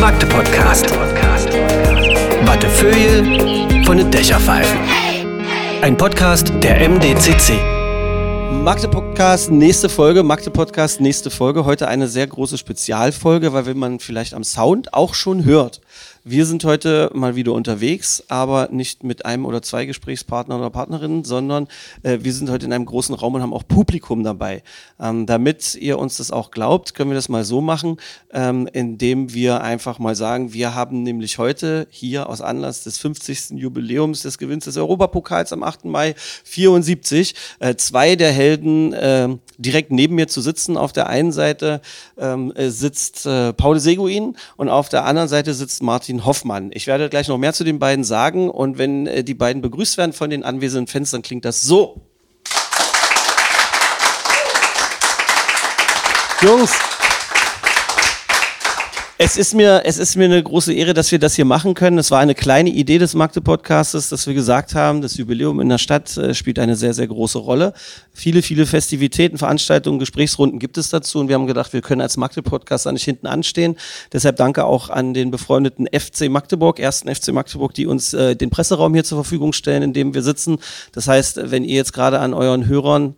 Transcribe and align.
Magde 0.00 0.26
Podcast. 0.26 0.90
Wattefeuille 2.44 3.84
von 3.84 3.96
den 3.96 4.10
Dächerpfeifen. 4.10 4.78
Ein 5.82 5.96
Podcast 5.96 6.52
der 6.62 6.88
MDCC. 6.88 7.54
Magde 8.62 8.88
Podcast, 8.88 9.50
nächste 9.50 9.88
Folge, 9.88 10.22
Magde 10.22 10.50
Podcast, 10.50 11.00
nächste 11.00 11.30
Folge. 11.30 11.64
Heute 11.64 11.88
eine 11.88 12.08
sehr 12.08 12.26
große 12.26 12.56
Spezialfolge, 12.56 13.52
weil 13.52 13.66
wenn 13.66 13.78
man 13.78 13.98
vielleicht 14.00 14.34
am 14.34 14.44
Sound 14.44 14.94
auch 14.94 15.14
schon 15.14 15.44
hört. 15.44 15.80
Wir 16.26 16.46
sind 16.46 16.64
heute 16.64 17.10
mal 17.12 17.36
wieder 17.36 17.52
unterwegs, 17.52 18.24
aber 18.28 18.70
nicht 18.72 19.04
mit 19.04 19.26
einem 19.26 19.44
oder 19.44 19.60
zwei 19.60 19.84
Gesprächspartnern 19.84 20.58
oder 20.58 20.70
Partnerinnen, 20.70 21.22
sondern 21.22 21.68
äh, 22.02 22.20
wir 22.22 22.32
sind 22.32 22.48
heute 22.48 22.64
in 22.64 22.72
einem 22.72 22.86
großen 22.86 23.14
Raum 23.14 23.34
und 23.34 23.42
haben 23.42 23.52
auch 23.52 23.68
Publikum 23.68 24.24
dabei. 24.24 24.62
Ähm, 24.98 25.26
damit 25.26 25.74
ihr 25.74 25.98
uns 25.98 26.16
das 26.16 26.30
auch 26.30 26.50
glaubt, 26.50 26.94
können 26.94 27.10
wir 27.10 27.14
das 27.14 27.28
mal 27.28 27.44
so 27.44 27.60
machen, 27.60 27.98
ähm, 28.32 28.66
indem 28.72 29.34
wir 29.34 29.60
einfach 29.60 29.98
mal 29.98 30.14
sagen, 30.14 30.54
wir 30.54 30.74
haben 30.74 31.02
nämlich 31.02 31.36
heute 31.36 31.86
hier 31.90 32.26
aus 32.30 32.40
Anlass 32.40 32.84
des 32.84 32.96
50. 32.96 33.50
Jubiläums 33.50 34.22
des 34.22 34.38
Gewinns 34.38 34.64
des 34.64 34.78
Europapokals 34.78 35.52
am 35.52 35.62
8. 35.62 35.84
Mai 35.84 36.14
74 36.44 37.34
äh, 37.58 37.74
zwei 37.74 38.16
der 38.16 38.32
Helden 38.32 38.94
äh, 38.94 39.28
direkt 39.58 39.92
neben 39.92 40.14
mir 40.14 40.28
zu 40.28 40.40
sitzen. 40.40 40.78
Auf 40.78 40.94
der 40.94 41.06
einen 41.06 41.32
Seite 41.32 41.82
ähm, 42.16 42.50
äh, 42.56 42.70
sitzt 42.70 43.26
äh, 43.26 43.52
Paul 43.52 43.78
Seguin 43.78 44.38
und 44.56 44.70
auf 44.70 44.88
der 44.88 45.04
anderen 45.04 45.28
Seite 45.28 45.52
sitzt 45.52 45.82
Martin 45.82 46.13
Hoffmann. 46.22 46.70
Ich 46.74 46.86
werde 46.86 47.08
gleich 47.08 47.28
noch 47.28 47.38
mehr 47.38 47.52
zu 47.52 47.64
den 47.64 47.78
beiden 47.78 48.04
sagen 48.04 48.50
und 48.50 48.78
wenn 48.78 49.06
äh, 49.06 49.24
die 49.24 49.34
beiden 49.34 49.62
begrüßt 49.62 49.96
werden 49.96 50.12
von 50.12 50.30
den 50.30 50.44
anwesenden 50.44 50.86
Fans, 50.86 51.10
dann 51.10 51.22
klingt 51.22 51.44
das 51.44 51.62
so. 51.62 52.02
Jungs, 56.42 56.72
es 59.16 59.36
ist 59.36 59.54
mir, 59.54 59.82
es 59.84 59.98
ist 59.98 60.16
mir 60.16 60.24
eine 60.24 60.42
große 60.42 60.72
Ehre, 60.72 60.92
dass 60.92 61.12
wir 61.12 61.20
das 61.20 61.36
hier 61.36 61.44
machen 61.44 61.74
können. 61.74 61.98
Es 61.98 62.10
war 62.10 62.18
eine 62.18 62.34
kleine 62.34 62.70
Idee 62.70 62.98
des 62.98 63.14
Magde 63.14 63.40
Podcastes, 63.40 64.08
dass 64.08 64.26
wir 64.26 64.34
gesagt 64.34 64.74
haben, 64.74 65.02
das 65.02 65.16
Jubiläum 65.16 65.60
in 65.60 65.68
der 65.68 65.78
Stadt 65.78 66.16
äh, 66.16 66.34
spielt 66.34 66.58
eine 66.58 66.74
sehr, 66.74 66.94
sehr 66.94 67.06
große 67.06 67.38
Rolle. 67.38 67.74
Viele, 68.12 68.42
viele 68.42 68.66
Festivitäten, 68.66 69.38
Veranstaltungen, 69.38 70.00
Gesprächsrunden 70.00 70.58
gibt 70.58 70.78
es 70.78 70.88
dazu 70.88 71.20
und 71.20 71.28
wir 71.28 71.36
haben 71.36 71.46
gedacht, 71.46 71.72
wir 71.72 71.80
können 71.80 72.00
als 72.00 72.16
Magde 72.16 72.42
Podcast 72.42 72.86
da 72.86 72.92
nicht 72.92 73.04
hinten 73.04 73.28
anstehen. 73.28 73.76
Deshalb 74.12 74.36
danke 74.36 74.64
auch 74.64 74.90
an 74.90 75.14
den 75.14 75.30
befreundeten 75.30 75.86
FC 75.86 76.28
Magdeburg, 76.28 76.80
ersten 76.80 77.14
FC 77.14 77.28
Magdeburg, 77.28 77.72
die 77.72 77.86
uns 77.86 78.14
äh, 78.14 78.34
den 78.34 78.50
Presseraum 78.50 78.94
hier 78.94 79.04
zur 79.04 79.18
Verfügung 79.22 79.52
stellen, 79.52 79.84
in 79.84 79.92
dem 79.92 80.14
wir 80.14 80.22
sitzen. 80.22 80.58
Das 80.90 81.06
heißt, 81.06 81.52
wenn 81.52 81.64
ihr 81.64 81.76
jetzt 81.76 81.92
gerade 81.92 82.18
an 82.18 82.34
euren 82.34 82.66
Hörern 82.66 83.14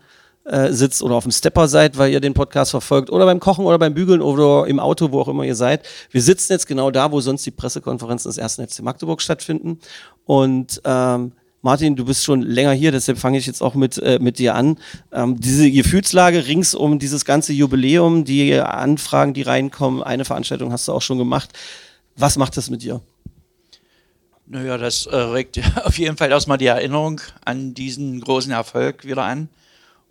äh, 0.46 0.72
sitzt 0.72 1.02
oder 1.02 1.16
auf 1.16 1.24
dem 1.24 1.32
Stepper 1.32 1.68
seid, 1.68 1.98
weil 1.98 2.12
ihr 2.12 2.20
den 2.20 2.34
Podcast 2.34 2.70
verfolgt 2.70 3.10
oder 3.10 3.24
beim 3.24 3.40
Kochen 3.40 3.64
oder 3.64 3.78
beim 3.78 3.94
Bügeln 3.94 4.22
oder 4.22 4.66
im 4.66 4.78
Auto, 4.78 5.12
wo 5.12 5.20
auch 5.20 5.28
immer 5.28 5.44
ihr 5.44 5.54
seid. 5.54 5.86
Wir 6.10 6.22
sitzen 6.22 6.52
jetzt 6.52 6.66
genau 6.66 6.90
da, 6.90 7.12
wo 7.12 7.20
sonst 7.20 7.44
die 7.46 7.50
Pressekonferenzen 7.50 8.28
des 8.28 8.38
ersten 8.38 8.66
FC 8.66 8.82
Magdeburg 8.82 9.20
stattfinden. 9.20 9.80
Und 10.24 10.80
ähm, 10.84 11.32
Martin, 11.62 11.96
du 11.96 12.04
bist 12.04 12.24
schon 12.24 12.42
länger 12.42 12.72
hier, 12.72 12.92
deshalb 12.92 13.18
fange 13.18 13.38
ich 13.38 13.46
jetzt 13.46 13.60
auch 13.60 13.74
mit, 13.74 13.98
äh, 13.98 14.18
mit 14.20 14.38
dir 14.38 14.54
an. 14.54 14.78
Ähm, 15.10 15.40
diese 15.40 15.68
Gefühlslage 15.68 16.46
rings 16.46 16.76
um 16.76 17.00
dieses 17.00 17.24
ganze 17.24 17.52
Jubiläum, 17.52 18.24
die 18.24 18.54
Anfragen, 18.54 19.34
die 19.34 19.42
reinkommen, 19.42 20.02
eine 20.02 20.24
Veranstaltung 20.24 20.70
hast 20.70 20.86
du 20.86 20.92
auch 20.92 21.02
schon 21.02 21.18
gemacht. 21.18 21.50
Was 22.14 22.38
macht 22.38 22.56
das 22.56 22.70
mit 22.70 22.82
dir? 22.82 23.00
Naja, 24.46 24.78
das 24.78 25.06
äh, 25.06 25.16
regt 25.16 25.60
auf 25.84 25.98
jeden 25.98 26.16
Fall 26.16 26.30
erstmal 26.30 26.58
die 26.58 26.66
Erinnerung 26.66 27.20
an 27.44 27.74
diesen 27.74 28.20
großen 28.20 28.52
Erfolg 28.52 29.04
wieder 29.04 29.24
an. 29.24 29.48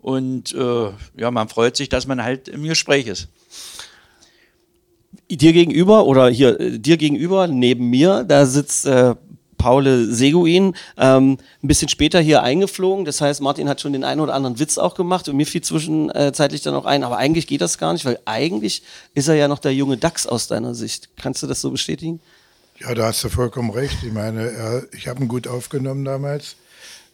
Und 0.06 0.54
äh, 0.54 0.90
ja, 1.16 1.32
man 1.32 1.48
freut 1.48 1.76
sich, 1.76 1.88
dass 1.88 2.06
man 2.06 2.22
halt 2.22 2.46
im 2.46 2.62
Gespräch 2.62 3.08
ist. 3.08 3.26
Dir 5.28 5.52
gegenüber 5.52 6.06
oder 6.06 6.28
hier 6.28 6.60
äh, 6.60 6.78
dir 6.78 6.96
gegenüber 6.96 7.48
neben 7.48 7.90
mir, 7.90 8.22
da 8.22 8.46
sitzt 8.46 8.86
äh, 8.86 9.16
Paul 9.58 10.06
Seguin, 10.08 10.76
ähm, 10.96 11.38
ein 11.60 11.66
bisschen 11.66 11.88
später 11.88 12.20
hier 12.20 12.44
eingeflogen. 12.44 13.04
Das 13.04 13.20
heißt, 13.20 13.40
Martin 13.40 13.68
hat 13.68 13.80
schon 13.80 13.94
den 13.94 14.04
einen 14.04 14.20
oder 14.20 14.34
anderen 14.34 14.60
Witz 14.60 14.78
auch 14.78 14.94
gemacht 14.94 15.28
und 15.28 15.38
mir 15.38 15.44
fiel 15.44 15.62
zwischenzeitlich 15.62 16.62
dann 16.62 16.76
auch 16.76 16.84
ein, 16.84 17.02
aber 17.02 17.16
eigentlich 17.16 17.48
geht 17.48 17.60
das 17.60 17.76
gar 17.76 17.92
nicht, 17.92 18.04
weil 18.04 18.20
eigentlich 18.26 18.84
ist 19.14 19.26
er 19.26 19.34
ja 19.34 19.48
noch 19.48 19.58
der 19.58 19.74
junge 19.74 19.96
Dachs 19.96 20.28
aus 20.28 20.46
deiner 20.46 20.76
Sicht. 20.76 21.08
Kannst 21.16 21.42
du 21.42 21.48
das 21.48 21.60
so 21.60 21.72
bestätigen? 21.72 22.20
Ja, 22.78 22.94
da 22.94 23.06
hast 23.06 23.24
du 23.24 23.28
vollkommen 23.28 23.70
recht. 23.70 24.04
Ich 24.04 24.12
meine, 24.12 24.86
ich 24.92 25.08
habe 25.08 25.24
ihn 25.24 25.26
gut 25.26 25.48
aufgenommen 25.48 26.04
damals 26.04 26.54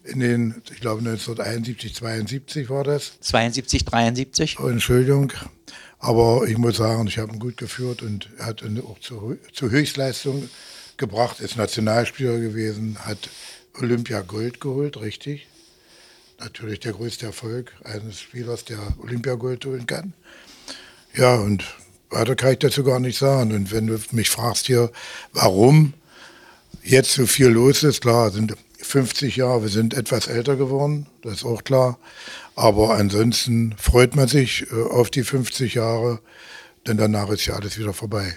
in 0.05 0.21
den, 0.21 0.63
ich 0.73 0.81
glaube 0.81 0.99
1971, 1.01 1.95
72 1.95 2.71
war 2.71 2.85
das. 2.85 3.21
72, 3.21 3.85
73. 3.85 4.59
Oh, 4.61 4.69
Entschuldigung. 4.69 5.33
Aber 5.99 6.47
ich 6.49 6.59
muss 6.59 6.77
sagen, 6.79 7.07
ich 7.07 7.19
habe 7.19 7.33
ihn 7.33 7.39
gut 7.39 7.57
geführt 7.57 8.03
und 8.03 8.29
er 8.39 8.47
hat 8.47 8.63
ihn 8.63 8.81
auch 8.81 8.99
zur, 8.99 9.39
zur 9.53 9.71
Höchstleistung 9.71 10.49
gebracht, 10.97 11.41
ist 11.41 11.57
Nationalspieler 11.57 12.39
gewesen, 12.39 12.99
hat 13.01 13.31
Olympia 13.81 14.21
Gold 14.23 14.61
geholt, 14.61 15.01
richtig. 15.01 15.47
Natürlich 16.41 16.81
der 16.81 16.93
größte 16.93 17.27
Erfolg 17.27 17.73
eines 17.85 18.21
Spielers, 18.21 18.65
der 18.65 18.81
Olympia 19.01 19.35
Gold 19.35 19.65
holen 19.65 19.87
kann. 19.87 20.13
Ja, 21.15 21.37
und 21.37 21.65
weiter 22.11 22.35
kann 22.35 22.53
ich 22.53 22.59
dazu 22.59 22.83
gar 22.83 22.99
nicht 22.99 23.19
sagen. 23.19 23.53
Und 23.53 23.71
wenn 23.71 23.87
du 23.87 23.99
mich 24.11 24.29
fragst 24.29 24.67
hier, 24.67 24.91
warum 25.33 25.95
jetzt 26.83 27.13
so 27.13 27.27
viel 27.27 27.49
los 27.49 27.85
ist, 27.85 28.01
klar, 28.01 28.31
sind 28.31 28.57
50 28.93 29.37
Jahre, 29.37 29.63
wir 29.63 29.69
sind 29.71 29.95
etwas 29.95 30.27
älter 30.27 30.57
geworden, 30.57 31.07
das 31.23 31.37
ist 31.37 31.45
auch 31.47 31.65
klar. 31.65 31.99
Aber 32.57 32.95
ansonsten 32.95 33.75
freut 33.79 34.15
man 34.17 34.29
sich 34.29 34.67
äh, 34.71 34.83
auf 34.83 35.09
die 35.09 35.23
50 35.23 35.73
Jahre, 35.73 36.21
denn 36.87 36.99
danach 36.99 37.31
ist 37.31 37.47
ja 37.47 37.55
alles 37.55 37.79
wieder 37.79 37.95
vorbei. 37.95 38.35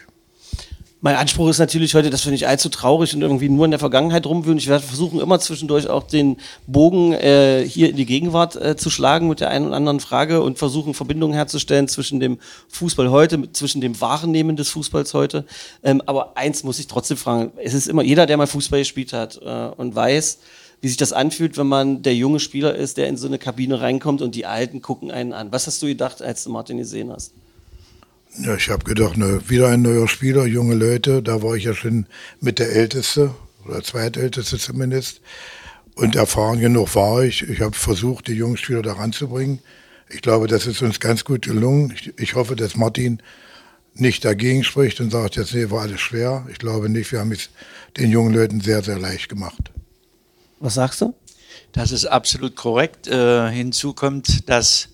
Mein 1.05 1.17
Anspruch 1.17 1.49
ist 1.49 1.59
natürlich 1.59 1.93
heute, 1.93 2.09
dass 2.09 2.25
wir 2.25 2.31
nicht 2.31 2.47
allzu 2.47 2.67
traurig 2.67 3.13
und 3.13 3.21
irgendwie 3.21 3.47
nur 3.47 3.65
in 3.65 3.69
der 3.69 3.79
Vergangenheit 3.79 4.25
rumwühlen. 4.25 4.57
Ich 4.57 4.65
werde 4.65 4.83
versuchen, 4.83 5.19
immer 5.19 5.39
zwischendurch 5.39 5.87
auch 5.87 6.01
den 6.01 6.37
Bogen 6.65 7.13
äh, 7.13 7.63
hier 7.63 7.91
in 7.91 7.95
die 7.95 8.07
Gegenwart 8.07 8.55
äh, 8.55 8.75
zu 8.75 8.89
schlagen 8.89 9.27
mit 9.27 9.39
der 9.39 9.51
einen 9.51 9.67
oder 9.67 9.75
anderen 9.75 9.99
Frage 9.99 10.41
und 10.41 10.57
versuchen, 10.57 10.95
Verbindungen 10.95 11.35
herzustellen 11.35 11.87
zwischen 11.87 12.19
dem 12.19 12.39
Fußball 12.69 13.11
heute, 13.11 13.51
zwischen 13.51 13.81
dem 13.81 14.01
Wahrnehmen 14.01 14.55
des 14.55 14.69
Fußballs 14.69 15.13
heute. 15.13 15.45
Ähm, 15.83 16.01
aber 16.07 16.37
eins 16.37 16.63
muss 16.63 16.79
ich 16.79 16.87
trotzdem 16.87 17.17
fragen. 17.17 17.51
Es 17.63 17.75
ist 17.75 17.85
immer 17.87 18.01
jeder, 18.01 18.25
der 18.25 18.37
mal 18.37 18.47
Fußball 18.47 18.79
gespielt 18.79 19.13
hat 19.13 19.39
äh, 19.45 19.67
und 19.77 19.95
weiß, 19.95 20.39
wie 20.81 20.87
sich 20.87 20.97
das 20.97 21.13
anfühlt, 21.13 21.55
wenn 21.59 21.67
man 21.67 22.01
der 22.01 22.15
junge 22.15 22.39
Spieler 22.39 22.73
ist, 22.73 22.97
der 22.97 23.09
in 23.09 23.17
so 23.17 23.27
eine 23.27 23.37
Kabine 23.37 23.79
reinkommt 23.79 24.23
und 24.23 24.33
die 24.33 24.47
Alten 24.47 24.81
gucken 24.81 25.11
einen 25.11 25.33
an. 25.33 25.51
Was 25.51 25.67
hast 25.67 25.83
du 25.83 25.85
gedacht, 25.85 26.23
als 26.23 26.45
du 26.45 26.49
Martin 26.49 26.79
gesehen 26.79 27.11
hast? 27.11 27.31
Ja, 28.37 28.55
ich 28.55 28.69
habe 28.69 28.83
gedacht, 28.83 29.15
ne, 29.17 29.41
wieder 29.47 29.69
ein 29.69 29.81
neuer 29.81 30.07
Spieler, 30.07 30.45
junge 30.45 30.75
Leute. 30.75 31.23
Da 31.23 31.41
war 31.41 31.55
ich 31.55 31.63
ja 31.63 31.73
schon 31.73 32.05
mit 32.41 32.59
der 32.59 32.69
Älteste 32.71 33.33
oder 33.65 33.81
Zweitälteste 33.81 34.57
zumindest. 34.57 35.21
Und 35.95 36.17
erfahren 36.17 36.59
genug 36.59 36.93
war 36.95 37.23
ich. 37.23 37.47
Ich 37.47 37.61
habe 37.61 37.75
versucht, 37.75 38.27
die 38.27 38.33
jungen 38.33 38.57
Spieler 38.57 38.81
da 38.81 38.93
ranzubringen. 38.93 39.59
Ich 40.09 40.21
glaube, 40.21 40.47
das 40.47 40.67
ist 40.67 40.81
uns 40.81 40.99
ganz 40.99 41.23
gut 41.23 41.43
gelungen. 41.43 41.93
Ich, 41.95 42.13
ich 42.19 42.35
hoffe, 42.35 42.57
dass 42.57 42.75
Martin 42.75 43.21
nicht 43.93 44.25
dagegen 44.25 44.65
spricht 44.65 44.99
und 44.99 45.11
sagt, 45.11 45.37
jetzt 45.37 45.53
nee, 45.53 45.69
war 45.71 45.83
alles 45.83 46.01
schwer. 46.01 46.45
Ich 46.51 46.59
glaube 46.59 46.89
nicht. 46.89 47.11
Wir 47.13 47.19
haben 47.19 47.31
es 47.31 47.49
den 47.95 48.11
jungen 48.11 48.33
Leuten 48.33 48.59
sehr, 48.59 48.83
sehr 48.83 48.99
leicht 48.99 49.29
gemacht. 49.29 49.71
Was 50.59 50.73
sagst 50.73 50.99
du? 50.99 51.15
Das 51.71 51.93
ist 51.93 52.05
absolut 52.05 52.57
korrekt. 52.57 53.07
Äh, 53.07 53.49
hinzu 53.49 53.93
kommt, 53.93 54.49
dass 54.49 54.89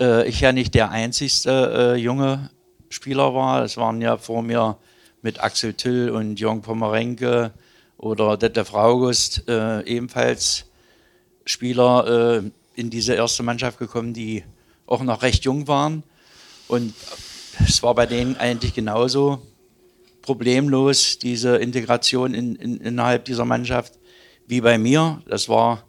äh, 0.00 0.26
ich 0.28 0.40
ja 0.40 0.52
nicht 0.52 0.74
der 0.74 0.90
einzigste 0.90 1.94
äh, 1.94 2.00
junge 2.00 2.50
Spieler 2.88 3.34
war. 3.34 3.64
Es 3.64 3.76
waren 3.76 4.00
ja 4.00 4.16
vor 4.16 4.42
mir 4.42 4.78
mit 5.22 5.40
Axel 5.42 5.74
Tüll 5.74 6.10
und 6.10 6.40
Jörg 6.40 6.62
Pomerenke 6.62 7.52
oder 7.98 8.36
Detlef 8.36 8.72
August 8.72 9.48
äh, 9.48 9.82
ebenfalls 9.84 10.64
Spieler 11.44 12.42
äh, 12.42 12.50
in 12.74 12.90
diese 12.90 13.14
erste 13.14 13.42
Mannschaft 13.42 13.78
gekommen, 13.78 14.14
die 14.14 14.44
auch 14.86 15.02
noch 15.02 15.22
recht 15.22 15.44
jung 15.44 15.68
waren. 15.68 16.02
Und 16.66 16.94
es 17.66 17.82
war 17.82 17.94
bei 17.94 18.06
denen 18.06 18.36
eigentlich 18.36 18.74
genauso 18.74 19.42
problemlos, 20.22 21.18
diese 21.18 21.56
Integration 21.56 22.34
in, 22.34 22.56
in, 22.56 22.78
innerhalb 22.78 23.24
dieser 23.24 23.44
Mannschaft, 23.44 23.98
wie 24.46 24.60
bei 24.60 24.78
mir. 24.78 25.22
Das 25.26 25.48
war 25.48 25.84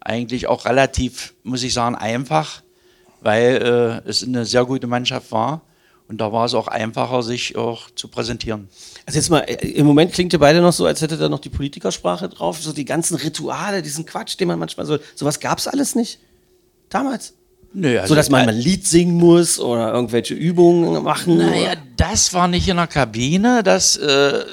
eigentlich 0.00 0.46
auch 0.48 0.64
relativ, 0.64 1.34
muss 1.42 1.62
ich 1.62 1.72
sagen, 1.72 1.94
einfach 1.94 2.63
weil 3.24 4.02
äh, 4.04 4.08
es 4.08 4.22
eine 4.22 4.44
sehr 4.44 4.64
gute 4.64 4.86
Mannschaft 4.86 5.32
war. 5.32 5.62
Und 6.06 6.20
da 6.20 6.30
war 6.32 6.44
es 6.44 6.52
auch 6.52 6.68
einfacher, 6.68 7.22
sich 7.22 7.56
auch 7.56 7.90
zu 7.94 8.08
präsentieren. 8.08 8.68
Also 9.06 9.18
jetzt 9.18 9.30
mal, 9.30 9.40
äh, 9.40 9.54
im 9.68 9.86
Moment 9.86 10.12
klingt 10.12 10.32
ihr 10.34 10.38
beide 10.38 10.60
noch 10.60 10.72
so, 10.72 10.84
als 10.84 11.00
hätte 11.00 11.16
da 11.16 11.28
noch 11.30 11.38
die 11.38 11.48
Politikersprache 11.48 12.28
drauf. 12.28 12.60
So 12.60 12.72
die 12.72 12.84
ganzen 12.84 13.16
Rituale, 13.16 13.80
diesen 13.80 14.04
Quatsch, 14.04 14.38
den 14.38 14.48
man 14.48 14.58
manchmal 14.58 14.84
so. 14.86 14.98
Sowas 15.14 15.40
gab 15.40 15.58
es 15.58 15.66
alles 15.66 15.94
nicht. 15.94 16.20
Damals. 16.90 17.34
Nö, 17.72 17.98
also 17.98 18.10
so 18.10 18.14
dass 18.14 18.30
man 18.30 18.44
mal 18.44 18.52
ein 18.52 18.60
Lied 18.60 18.86
singen 18.86 19.16
muss 19.16 19.58
oder 19.58 19.92
irgendwelche 19.92 20.34
Übungen 20.34 21.02
machen. 21.02 21.38
Naja, 21.38 21.72
das 21.96 22.32
war 22.32 22.46
nicht 22.48 22.68
in 22.68 22.76
der 22.76 22.86
Kabine. 22.86 23.62
Das, 23.64 23.96
äh, 23.96 24.44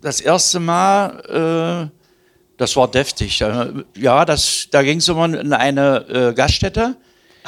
das 0.00 0.20
erste 0.20 0.60
Mal, 0.60 1.90
äh, 1.90 2.00
Das 2.56 2.76
war 2.76 2.88
deftig. 2.88 3.40
Äh, 3.40 3.66
Ja, 3.96 4.24
das, 4.24 4.68
da 4.70 4.82
ging 4.82 4.98
es 4.98 5.08
immer 5.08 5.24
in 5.26 5.52
eine 5.52 6.06
äh, 6.08 6.34
Gaststätte, 6.34 6.96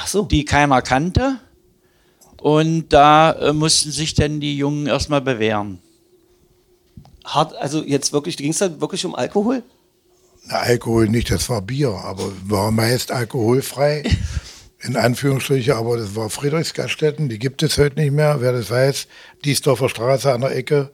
so. 0.05 0.23
die 0.23 0.45
keiner 0.45 0.83
kannte. 0.83 1.39
Und 2.41 2.91
da 2.91 3.33
äh, 3.33 3.53
mussten 3.53 3.91
sich 3.91 4.15
dann 4.15 4.41
die 4.41 4.57
Jungen 4.57 4.87
erstmal 4.87 5.21
bewähren. 5.21 5.81
Hart, 7.25 7.57
also 7.57 7.83
jetzt 7.83 8.13
wirklich, 8.13 8.37
ging 8.37 8.51
es 8.51 8.59
da 8.59 8.81
wirklich 8.81 9.05
um 9.05 9.15
Alkohol? 9.15 9.63
Na, 10.45 10.61
Alkohol 10.61 11.09
nicht, 11.09 11.31
das 11.31 11.49
war 11.49 11.63
Bier, 11.63 11.91
aber 11.91 12.31
war 12.45 12.71
meist 12.71 13.11
alkoholfrei. 13.11 14.05
In 14.83 14.97
Anführungsstrichen, 14.97 15.73
aber 15.73 15.97
das 15.97 16.15
war 16.15 16.31
Friedrichsgaststätten, 16.31 17.29
die 17.29 17.39
gibt 17.39 17.63
es 17.63 17.79
heute 17.79 17.99
nicht 17.99 18.13
mehr. 18.13 18.41
Wer 18.41 18.53
das 18.53 18.71
weiß, 18.71 19.09
Diesdorfer 19.45 19.89
Straße 19.89 20.33
an 20.33 20.43
der 20.43 20.55
Ecke 20.55 20.93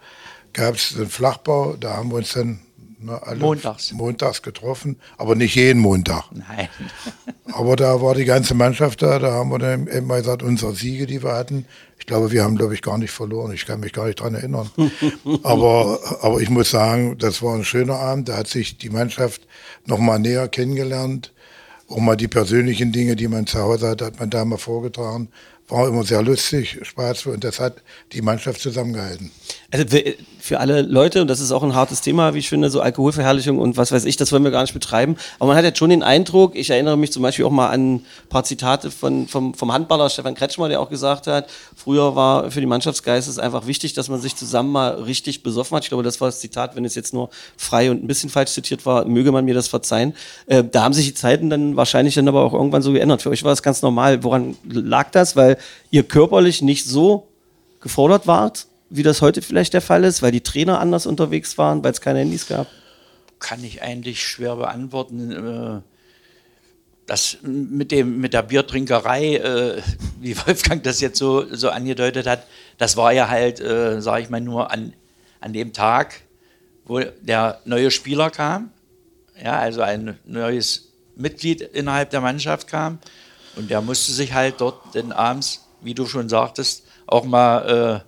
gab 0.52 0.76
es 0.76 0.94
einen 0.96 1.08
Flachbau, 1.08 1.76
da 1.76 1.96
haben 1.96 2.10
wir 2.10 2.16
uns 2.16 2.32
dann 2.32 2.60
ne, 3.02 3.22
alle 3.22 3.40
Montags. 3.40 3.92
montags 3.92 4.42
getroffen, 4.42 4.98
aber 5.18 5.34
nicht 5.34 5.54
jeden 5.54 5.80
Montag. 5.80 6.24
Nein. 6.32 6.68
Aber 7.54 7.76
da 7.76 8.00
war 8.00 8.14
die 8.14 8.24
ganze 8.24 8.54
Mannschaft 8.54 9.02
da, 9.02 9.18
da 9.18 9.32
haben 9.32 9.50
wir 9.50 9.58
dann 9.58 9.86
immer 9.86 10.16
gesagt, 10.16 10.42
unsere 10.42 10.74
Siege, 10.74 11.06
die 11.06 11.22
wir 11.22 11.32
hatten, 11.34 11.66
ich 12.02 12.06
glaube, 12.06 12.32
wir 12.32 12.42
haben, 12.42 12.56
glaube 12.56 12.74
ich, 12.74 12.82
gar 12.82 12.98
nicht 12.98 13.12
verloren. 13.12 13.52
Ich 13.52 13.64
kann 13.64 13.78
mich 13.78 13.92
gar 13.92 14.06
nicht 14.06 14.18
dran 14.18 14.34
erinnern. 14.34 14.68
aber, 15.44 16.00
aber 16.20 16.40
ich 16.40 16.50
muss 16.50 16.68
sagen, 16.68 17.16
das 17.16 17.42
war 17.42 17.54
ein 17.54 17.64
schöner 17.64 17.94
Abend. 17.94 18.28
Da 18.28 18.38
hat 18.38 18.48
sich 18.48 18.76
die 18.76 18.90
Mannschaft 18.90 19.46
noch 19.86 19.98
mal 19.98 20.18
näher 20.18 20.48
kennengelernt. 20.48 21.32
Auch 21.86 21.98
mal 21.98 22.16
die 22.16 22.26
persönlichen 22.26 22.90
Dinge, 22.90 23.14
die 23.14 23.28
man 23.28 23.46
zu 23.46 23.60
Hause 23.60 23.90
hat, 23.90 24.02
hat 24.02 24.18
man 24.18 24.30
da 24.30 24.44
mal 24.44 24.58
vorgetragen. 24.58 25.28
War 25.68 25.86
immer 25.86 26.02
sehr 26.02 26.22
lustig, 26.22 26.80
Spaß 26.82 27.26
und 27.26 27.44
das 27.44 27.60
hat 27.60 27.82
die 28.10 28.20
Mannschaft 28.20 28.60
zusammengehalten. 28.60 29.30
Also 29.70 29.96
für- 30.42 30.60
alle 30.60 30.82
Leute, 30.82 31.22
und 31.22 31.28
das 31.28 31.40
ist 31.40 31.52
auch 31.52 31.62
ein 31.62 31.74
hartes 31.74 32.00
Thema, 32.00 32.34
wie 32.34 32.38
ich 32.38 32.48
finde, 32.48 32.68
so 32.68 32.80
Alkoholverherrlichung 32.80 33.58
und 33.58 33.76
was 33.76 33.92
weiß 33.92 34.04
ich, 34.04 34.16
das 34.16 34.32
wollen 34.32 34.44
wir 34.44 34.50
gar 34.50 34.62
nicht 34.62 34.74
betreiben. 34.74 35.16
Aber 35.38 35.48
man 35.48 35.56
hat 35.56 35.64
jetzt 35.64 35.78
schon 35.78 35.90
den 35.90 36.02
Eindruck, 36.02 36.56
ich 36.56 36.70
erinnere 36.70 36.96
mich 36.98 37.12
zum 37.12 37.22
Beispiel 37.22 37.44
auch 37.44 37.50
mal 37.50 37.68
an 37.70 37.94
ein 37.94 38.06
paar 38.28 38.44
Zitate 38.44 38.90
von, 38.90 39.28
vom, 39.28 39.54
vom 39.54 39.72
Handballer 39.72 40.10
Stefan 40.10 40.34
Kretschmer, 40.34 40.68
der 40.68 40.80
auch 40.80 40.90
gesagt 40.90 41.26
hat, 41.26 41.48
früher 41.76 42.16
war 42.16 42.50
für 42.50 42.60
die 42.60 42.66
Mannschaftsgeist 42.66 43.28
es 43.28 43.38
einfach 43.38 43.66
wichtig, 43.66 43.92
dass 43.94 44.08
man 44.08 44.20
sich 44.20 44.36
zusammen 44.36 44.72
mal 44.72 44.90
richtig 45.02 45.42
besoffen 45.42 45.76
hat. 45.76 45.84
Ich 45.84 45.88
glaube, 45.90 46.02
das 46.02 46.20
war 46.20 46.28
das 46.28 46.40
Zitat, 46.40 46.74
wenn 46.76 46.84
es 46.84 46.94
jetzt 46.94 47.14
nur 47.14 47.30
frei 47.56 47.90
und 47.90 48.02
ein 48.02 48.06
bisschen 48.06 48.28
falsch 48.30 48.50
zitiert 48.50 48.84
war, 48.84 49.04
möge 49.04 49.30
man 49.32 49.44
mir 49.44 49.54
das 49.54 49.68
verzeihen. 49.68 50.14
Äh, 50.46 50.64
da 50.64 50.82
haben 50.82 50.92
sich 50.92 51.06
die 51.06 51.14
Zeiten 51.14 51.50
dann 51.50 51.76
wahrscheinlich 51.76 52.14
dann 52.14 52.26
aber 52.28 52.42
auch 52.42 52.52
irgendwann 52.52 52.82
so 52.82 52.92
geändert. 52.92 53.22
Für 53.22 53.30
euch 53.30 53.44
war 53.44 53.52
das 53.52 53.62
ganz 53.62 53.82
normal. 53.82 54.24
Woran 54.24 54.56
lag 54.68 55.10
das? 55.12 55.36
Weil 55.36 55.56
ihr 55.90 56.02
körperlich 56.02 56.62
nicht 56.62 56.86
so 56.86 57.28
gefordert 57.80 58.26
wart, 58.26 58.66
wie 58.94 59.02
das 59.02 59.22
heute 59.22 59.42
vielleicht 59.42 59.74
der 59.74 59.80
Fall 59.80 60.04
ist, 60.04 60.22
weil 60.22 60.32
die 60.32 60.42
Trainer 60.42 60.80
anders 60.80 61.06
unterwegs 61.06 61.58
waren, 61.58 61.82
weil 61.82 61.92
es 61.92 62.00
keine 62.00 62.20
Handys 62.20 62.46
gab? 62.46 62.66
Kann 63.38 63.64
ich 63.64 63.82
eigentlich 63.82 64.22
schwer 64.22 64.56
beantworten. 64.56 65.32
Äh, 65.32 65.80
Das 67.06 67.38
mit, 67.42 67.90
dem, 67.90 68.20
mit 68.20 68.32
der 68.32 68.42
Biertrinkerei, 68.42 69.36
äh, 69.36 69.82
wie 70.20 70.36
Wolfgang 70.36 70.82
das 70.84 71.00
jetzt 71.00 71.18
so, 71.18 71.44
so 71.52 71.68
angedeutet 71.70 72.26
hat, 72.26 72.46
das 72.78 72.96
war 72.96 73.12
ja 73.12 73.28
halt, 73.28 73.60
äh, 73.60 74.00
sage 74.00 74.22
ich 74.22 74.30
mal, 74.30 74.40
nur 74.40 74.70
an, 74.70 74.92
an 75.40 75.52
dem 75.52 75.72
Tag, 75.72 76.22
wo 76.84 77.00
der 77.00 77.60
neue 77.64 77.90
Spieler 77.90 78.30
kam, 78.30 78.70
ja, 79.42 79.58
also 79.58 79.82
ein 79.82 80.16
neues 80.24 80.92
Mitglied 81.16 81.60
innerhalb 81.60 82.10
der 82.10 82.20
Mannschaft 82.20 82.68
kam. 82.68 82.98
Und 83.56 83.68
der 83.68 83.80
musste 83.80 84.12
sich 84.12 84.32
halt 84.32 84.60
dort 84.60 84.94
den 84.94 85.10
abends, 85.12 85.66
wie 85.82 85.94
du 85.94 86.06
schon 86.06 86.28
sagtest, 86.28 86.84
auch 87.06 87.24
mal 87.24 88.04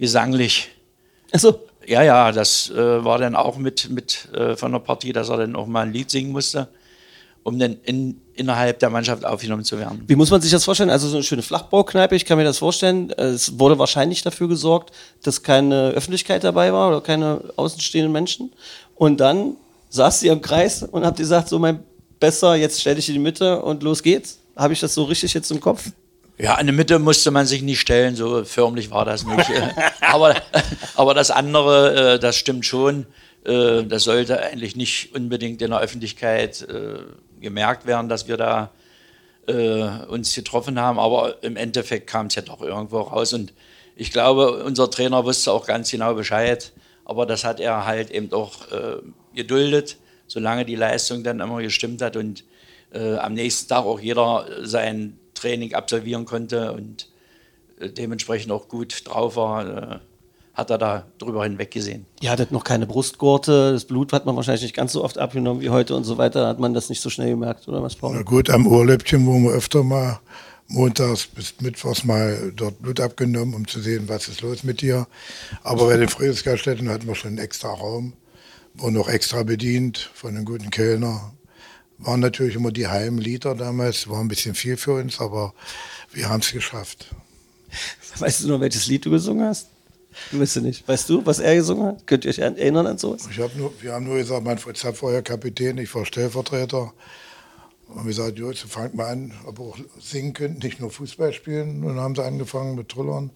gesanglich 0.00 0.70
Achso, 1.32 1.60
ja, 1.86 2.02
ja, 2.02 2.32
das 2.32 2.70
äh, 2.70 3.04
war 3.04 3.18
dann 3.18 3.36
auch 3.36 3.56
mit, 3.56 3.88
mit 3.90 4.28
äh, 4.32 4.56
von 4.56 4.72
der 4.72 4.80
Partie, 4.80 5.12
dass 5.12 5.28
er 5.28 5.38
dann 5.38 5.56
auch 5.56 5.66
mal 5.66 5.82
ein 5.82 5.92
Lied 5.92 6.10
singen 6.10 6.32
musste, 6.32 6.68
um 7.42 7.58
dann 7.58 7.76
in, 7.84 8.20
innerhalb 8.34 8.80
der 8.80 8.90
Mannschaft 8.90 9.24
aufgenommen 9.24 9.64
zu 9.64 9.78
werden. 9.78 10.02
wie 10.06 10.16
muss 10.16 10.30
man 10.30 10.40
sich 10.40 10.50
das 10.50 10.64
vorstellen? 10.64 10.90
Also 10.90 11.08
so 11.08 11.16
eine 11.16 11.24
schöne 11.24 11.42
Flachbaukneipe, 11.42 12.16
ich 12.16 12.24
kann 12.24 12.36
mir 12.36 12.44
das 12.44 12.58
vorstellen. 12.58 13.10
Es 13.10 13.58
wurde 13.58 13.78
wahrscheinlich 13.78 14.22
dafür 14.22 14.48
gesorgt, 14.48 14.92
dass 15.22 15.42
keine 15.42 15.90
Öffentlichkeit 15.90 16.42
dabei 16.44 16.72
war 16.72 16.88
oder 16.88 17.00
keine 17.00 17.40
außenstehenden 17.56 18.12
Menschen. 18.12 18.52
Und 18.96 19.20
dann 19.20 19.56
saß 19.90 20.22
ihr 20.24 20.32
im 20.32 20.42
Kreis 20.42 20.82
und 20.82 21.04
habt 21.04 21.18
gesagt, 21.18 21.48
so 21.48 21.58
mein 21.58 21.82
Besser, 22.18 22.56
jetzt 22.56 22.80
stell 22.80 22.96
dich 22.96 23.08
in 23.08 23.14
die 23.14 23.20
Mitte 23.20 23.62
und 23.62 23.82
los 23.82 24.02
geht's. 24.02 24.38
Habe 24.56 24.72
ich 24.74 24.80
das 24.80 24.94
so 24.94 25.04
richtig 25.04 25.32
jetzt 25.32 25.50
im 25.50 25.60
Kopf? 25.60 25.90
Ja, 26.40 26.54
an 26.54 26.64
der 26.64 26.74
Mitte 26.74 26.98
musste 26.98 27.30
man 27.30 27.44
sich 27.44 27.60
nicht 27.60 27.80
stellen, 27.80 28.16
so 28.16 28.44
förmlich 28.44 28.90
war 28.90 29.04
das 29.04 29.26
nicht. 29.26 29.50
aber, 30.00 30.36
aber 30.94 31.12
das 31.12 31.30
andere, 31.30 32.14
äh, 32.14 32.18
das 32.18 32.36
stimmt 32.36 32.64
schon. 32.64 33.04
Äh, 33.44 33.84
das 33.84 34.04
sollte 34.04 34.40
eigentlich 34.40 34.74
nicht 34.74 35.14
unbedingt 35.14 35.60
in 35.60 35.70
der 35.70 35.80
Öffentlichkeit 35.80 36.62
äh, 36.62 37.00
gemerkt 37.40 37.86
werden, 37.86 38.08
dass 38.08 38.28
wir 38.28 38.36
da 38.36 38.70
uns 40.06 40.32
getroffen 40.32 40.78
haben. 40.78 41.00
Aber 41.00 41.42
im 41.42 41.56
Endeffekt 41.56 42.06
kam 42.06 42.26
es 42.26 42.36
ja 42.36 42.42
doch 42.42 42.62
irgendwo 42.62 43.00
raus. 43.00 43.32
Und 43.32 43.52
ich 43.96 44.12
glaube, 44.12 44.62
unser 44.62 44.88
Trainer 44.88 45.24
wusste 45.24 45.50
auch 45.50 45.66
ganz 45.66 45.90
genau 45.90 46.14
Bescheid. 46.14 46.70
Aber 47.04 47.26
das 47.26 47.42
hat 47.42 47.58
er 47.58 47.84
halt 47.84 48.12
eben 48.12 48.32
auch 48.32 48.52
geduldet, 49.34 49.96
solange 50.28 50.64
die 50.64 50.76
Leistung 50.76 51.24
dann 51.24 51.40
immer 51.40 51.60
gestimmt 51.62 52.00
hat 52.00 52.16
und 52.16 52.44
am 52.92 53.32
nächsten 53.32 53.68
Tag 53.68 53.86
auch 53.86 53.98
jeder 53.98 54.46
sein 54.62 55.18
Training 55.40 55.74
absolvieren 55.74 56.24
konnte 56.24 56.72
und 56.72 57.08
äh, 57.78 57.88
dementsprechend 57.88 58.52
auch 58.52 58.68
gut 58.68 59.02
drauf 59.04 59.36
war, 59.36 59.66
äh, 59.66 59.98
hat 60.54 60.70
er 60.70 60.78
da 60.78 61.06
drüber 61.18 61.44
hinweg 61.44 61.70
gesehen. 61.70 62.06
Ihr 62.20 62.30
hattet 62.30 62.52
noch 62.52 62.64
keine 62.64 62.86
Brustgurte, 62.86 63.72
das 63.72 63.84
Blut 63.84 64.12
hat 64.12 64.26
man 64.26 64.36
wahrscheinlich 64.36 64.62
nicht 64.62 64.76
ganz 64.76 64.92
so 64.92 65.02
oft 65.02 65.16
abgenommen 65.16 65.62
wie 65.62 65.70
heute 65.70 65.94
und 65.94 66.04
so 66.04 66.18
weiter. 66.18 66.46
Hat 66.46 66.58
man 66.58 66.74
das 66.74 66.88
nicht 66.88 67.00
so 67.00 67.08
schnell 67.08 67.30
gemerkt, 67.30 67.66
oder 67.68 67.82
was, 67.82 67.96
Paul? 67.96 68.14
Na 68.14 68.22
gut, 68.22 68.50
am 68.50 68.66
Urlaubchen, 68.66 69.26
wo 69.26 69.38
wir 69.38 69.52
öfter 69.52 69.82
mal 69.82 70.20
montags 70.68 71.26
bis 71.26 71.54
mittwochs 71.60 72.04
mal 72.04 72.52
dort 72.54 72.80
Blut 72.80 73.00
abgenommen, 73.00 73.54
um 73.54 73.66
zu 73.66 73.80
sehen, 73.80 74.08
was 74.08 74.28
ist 74.28 74.42
los 74.42 74.62
mit 74.62 74.82
dir. 74.82 75.06
Aber 75.62 75.86
bei 75.86 75.96
den 75.96 76.08
Friedrichsgaststätten 76.08 76.88
hatten 76.88 77.06
wir 77.06 77.14
schon 77.14 77.30
einen 77.30 77.38
extra 77.38 77.70
Raum, 77.72 78.12
wurden 78.74 78.94
noch 78.94 79.08
extra 79.08 79.42
bedient 79.42 80.10
von 80.14 80.36
einem 80.36 80.44
guten 80.44 80.70
Kellner. 80.70 81.32
Waren 82.02 82.20
natürlich 82.20 82.54
immer 82.54 82.72
die 82.72 82.86
Heimlieder 82.86 83.54
damals, 83.54 84.08
war 84.08 84.20
ein 84.20 84.28
bisschen 84.28 84.54
viel 84.54 84.76
für 84.76 84.94
uns, 84.94 85.20
aber 85.20 85.52
wir 86.12 86.28
haben 86.28 86.40
es 86.40 86.50
geschafft. 86.50 87.06
Weißt 88.18 88.42
du 88.42 88.48
noch, 88.48 88.60
welches 88.60 88.86
Lied 88.86 89.04
du 89.04 89.10
gesungen 89.10 89.46
hast? 89.46 89.68
Du 90.32 90.40
weißt 90.40 90.56
du 90.56 90.60
nicht. 90.62 90.86
Weißt 90.88 91.08
du, 91.08 91.24
was 91.24 91.38
er 91.38 91.54
gesungen 91.54 91.86
hat? 91.88 92.06
Könnt 92.06 92.24
ihr 92.24 92.30
euch 92.30 92.38
erinnern 92.38 92.86
an 92.86 92.98
sowas? 92.98 93.28
Ich 93.30 93.38
hab 93.38 93.54
nur, 93.54 93.72
wir 93.80 93.92
haben 93.92 94.06
nur 94.06 94.16
gesagt, 94.16 94.44
Manfred 94.44 94.76
Zapp 94.76 95.00
war 95.02 95.12
ja 95.12 95.22
Kapitän, 95.22 95.78
ich 95.78 95.94
war 95.94 96.04
Stellvertreter. 96.04 96.92
Und 97.88 98.04
wir 98.04 98.04
gesagt, 98.04 98.38
jo, 98.38 98.50
jetzt 98.50 98.62
fangt 98.62 98.94
mal 98.94 99.06
an, 99.06 99.32
ob 99.44 99.58
ihr 99.58 99.64
auch 99.64 99.78
singen 100.00 100.32
könnt, 100.32 100.62
nicht 100.62 100.80
nur 100.80 100.90
Fußball 100.90 101.32
spielen. 101.32 101.82
Und 101.82 101.96
dann 101.96 102.00
haben 102.00 102.14
sie 102.14 102.24
angefangen 102.24 102.76
mit 102.76 102.88
Trillern. 102.88 103.30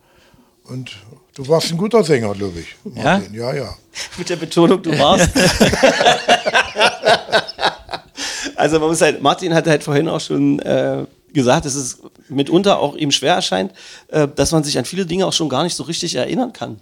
Und 0.65 0.97
du 1.35 1.47
warst 1.49 1.71
ein 1.71 1.77
guter 1.77 2.03
Sänger, 2.03 2.33
glaube 2.35 2.61
ich. 2.61 2.77
Ja? 2.95 3.19
Martin. 3.19 3.35
Ja, 3.35 3.55
ja. 3.55 3.77
Mit 4.19 4.31
der 4.31 4.37
Betonung, 4.37 4.83
du 4.83 4.99
warst. 4.99 5.31
also 8.65 8.81
man 8.81 8.89
muss 8.89 9.03
halt, 9.03 9.21
Martin 9.21 9.53
hat 9.53 9.67
halt 9.67 9.85
vorhin 9.85 10.09
auch 10.09 10.23
schon 10.23 10.59
äh, 10.61 11.05
gesagt, 11.35 11.67
dass 11.67 11.75
es 11.75 11.99
mitunter 12.31 12.79
auch 12.79 12.97
ihm 12.97 13.11
schwer 13.11 13.35
erscheint, 13.35 13.73
äh, 14.09 14.27
dass 14.27 14.53
man 14.53 14.65
sich 14.65 14.79
an 14.79 14.87
viele 14.87 15.05
Dinge 15.05 15.27
auch 15.27 15.35
schon 15.35 15.51
gar 15.51 15.65
nicht 15.65 15.75
so 15.75 15.83
richtig 15.83 16.15
erinnern 16.15 16.55
kann. 16.55 16.81